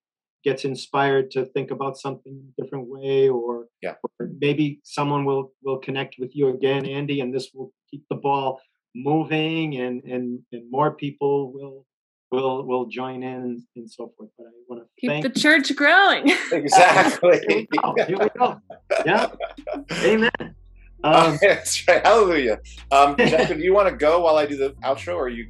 gets 0.43 0.65
inspired 0.65 1.31
to 1.31 1.45
think 1.45 1.71
about 1.71 1.97
something 1.97 2.33
in 2.33 2.45
a 2.51 2.61
different 2.61 2.87
way, 2.87 3.29
or, 3.29 3.67
Yeah. 3.81 3.95
or 4.19 4.29
maybe 4.39 4.81
someone 4.83 5.25
will 5.25 5.51
will 5.63 5.79
connect 5.79 6.15
with 6.19 6.35
you 6.35 6.49
again, 6.49 6.85
Andy, 6.85 7.21
and 7.21 7.33
this 7.33 7.49
will 7.53 7.71
keep 7.89 8.03
the 8.09 8.15
ball 8.27 8.61
moving, 8.95 9.77
and 9.77 10.03
and 10.03 10.39
and 10.51 10.69
more 10.69 10.91
people 10.91 11.51
will 11.53 11.85
will 12.31 12.63
will 12.65 12.85
join 12.85 13.23
in 13.23 13.33
and, 13.35 13.61
and 13.75 13.89
so 13.91 14.11
forth. 14.17 14.29
But 14.37 14.47
I 14.47 14.49
want 14.67 14.83
to 14.83 14.87
Keep 14.99 15.09
thank 15.09 15.23
the 15.33 15.39
church 15.39 15.75
growing. 15.75 16.27
Here 16.49 16.49
we 16.51 16.57
Exactly. 16.57 17.67
go. 17.81 17.93
Here 18.07 18.17
we 18.17 18.29
go. 18.37 18.61
Yeah. 19.05 19.27
Amen. 20.03 20.31
Oh, 21.03 21.31
Um, 21.31 21.39
that's 21.41 21.87
right. 21.87 22.05
Hallelujah. 22.05 22.59
Um, 22.91 23.15
Jessica, 23.17 23.55
do 23.55 23.63
you 23.63 23.73
want 23.73 23.89
to 23.89 23.95
go 23.95 24.21
while 24.21 24.35
I 24.37 24.45
do 24.45 24.55
the 24.55 24.69
outro, 24.83 25.15
or 25.15 25.29
you? 25.29 25.49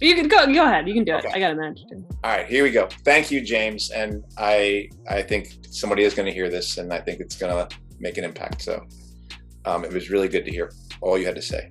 you 0.00 0.16
can 0.16 0.26
go. 0.26 0.52
Go 0.52 0.64
ahead. 0.64 0.88
You 0.88 0.94
can 0.94 1.04
do 1.04 1.14
it. 1.14 1.24
I 1.32 1.38
got 1.38 1.52
a 1.52 1.54
match. 1.54 1.78
All 2.24 2.32
right, 2.32 2.44
here 2.48 2.64
we 2.64 2.72
go. 2.72 2.88
Thank 3.04 3.30
you, 3.30 3.40
James. 3.40 3.92
And 3.92 4.24
I, 4.36 4.88
I 5.08 5.22
think 5.22 5.58
somebody 5.70 6.02
is 6.02 6.12
going 6.12 6.26
to 6.26 6.32
hear 6.32 6.48
this, 6.50 6.78
and 6.78 6.92
I 6.92 6.98
think 7.00 7.20
it's 7.20 7.36
going 7.36 7.52
to 7.54 7.76
make 8.00 8.18
an 8.18 8.24
impact. 8.24 8.62
So, 8.62 8.84
um, 9.64 9.84
it 9.84 9.92
was 9.92 10.10
really 10.10 10.26
good 10.26 10.44
to 10.44 10.50
hear 10.50 10.72
all 11.00 11.16
you 11.16 11.24
had 11.24 11.36
to 11.36 11.42
say. 11.42 11.68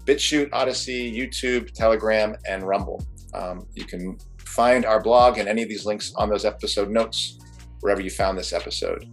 BitChute, 0.06 0.50
Odysee, 0.52 1.16
YouTube, 1.16 1.72
Telegram, 1.72 2.36
and 2.48 2.64
Rumble. 2.64 3.06
Um, 3.34 3.68
you 3.74 3.86
can 3.86 4.18
find 4.38 4.86
our 4.86 5.02
blog 5.02 5.38
and 5.38 5.48
any 5.48 5.64
of 5.64 5.70
these 5.70 5.86
links 5.86 6.14
on 6.18 6.30
those 6.30 6.46
episode 6.46 6.90
notes 6.90 7.40
wherever 7.80 8.02
you 8.02 8.10
found 8.10 8.38
this 8.38 8.54
episode. 8.54 9.08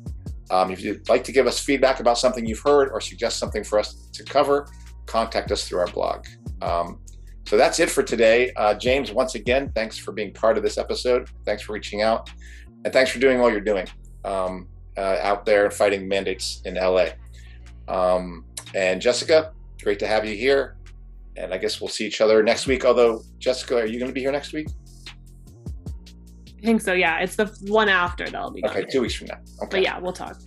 Um, 0.51 0.73
if 0.73 0.83
you'd 0.83 1.09
like 1.09 1.23
to 1.25 1.33
give 1.33 1.47
us 1.47 1.61
feedback 1.61 2.01
about 2.01 2.19
something 2.19 2.45
you've 2.45 2.61
heard 2.61 2.91
or 2.91 3.01
suggest 3.01 3.39
something 3.39 3.63
for 3.63 3.79
us 3.79 4.09
to 4.13 4.25
cover, 4.25 4.67
contact 5.07 5.53
us 5.53 5.69
through 5.69 5.79
our 5.79 5.87
blog. 5.87 6.27
Um, 6.61 7.01
so 7.47 7.57
that's 7.57 7.79
it 7.79 7.89
for 7.89 8.03
today. 8.03 8.53
Uh, 8.57 8.75
James, 8.75 9.13
once 9.13 9.37
again, 9.37 9.71
thanks 9.75 9.97
for 9.97 10.13
being 10.13 10.33
part 10.33 10.57
of 10.57 10.65
this 10.65 10.77
episode. 10.77 11.29
Thanks 11.45 11.63
for 11.63 11.73
reaching 11.73 12.03
out. 12.03 12.31
And 12.85 12.93
thanks 12.93 13.11
for 13.11 13.19
doing 13.19 13.41
all 13.41 13.51
you're 13.51 13.61
doing 13.61 13.87
um, 14.25 14.69
uh, 14.97 15.19
out 15.21 15.47
there 15.47 15.71
fighting 15.71 16.09
mandates 16.09 16.63
in 16.65 16.75
LA. 16.75 17.09
Um, 17.89 18.45
and 18.75 19.01
Jessica, 19.01 19.53
great 19.83 19.99
to 20.01 20.07
have 20.07 20.25
you 20.25 20.37
here. 20.37 20.77
And 21.37 21.55
I 21.55 21.59
guess 21.59 21.81
we'll 21.81 21.89
see 21.89 22.07
each 22.07 22.21
other 22.21 22.43
next 22.43 22.67
week. 22.67 22.85
Although, 22.85 23.23
Jessica, 23.39 23.77
are 23.79 23.87
you 23.87 23.99
going 23.99 24.11
to 24.11 24.15
be 24.15 24.21
here 24.21 24.33
next 24.33 24.53
week? 24.53 24.69
I 26.59 26.67
think 26.67 26.83
so. 26.83 26.93
Yeah, 26.93 27.19
it's 27.21 27.37
the 27.37 27.47
one 27.69 27.89
after 27.89 28.29
that'll 28.29 28.51
be. 28.51 28.65
Okay, 28.67 28.85
two 28.85 29.01
weeks 29.01 29.15
from 29.15 29.29
now. 29.29 29.39
Okay. 29.63 29.69
But 29.71 29.83
yeah, 29.83 29.99
we'll 29.99 30.13
talk. 30.13 30.39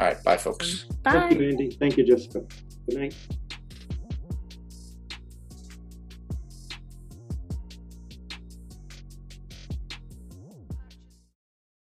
All 0.00 0.06
right. 0.06 0.22
Bye, 0.24 0.36
folks. 0.36 0.84
Bye. 1.02 1.12
Thank 1.12 1.38
you, 1.38 1.48
Andy. 1.48 1.70
Thank 1.72 1.98
you, 1.98 2.04
Jessica. 2.04 2.42
Good 2.88 2.98
night. 2.98 3.14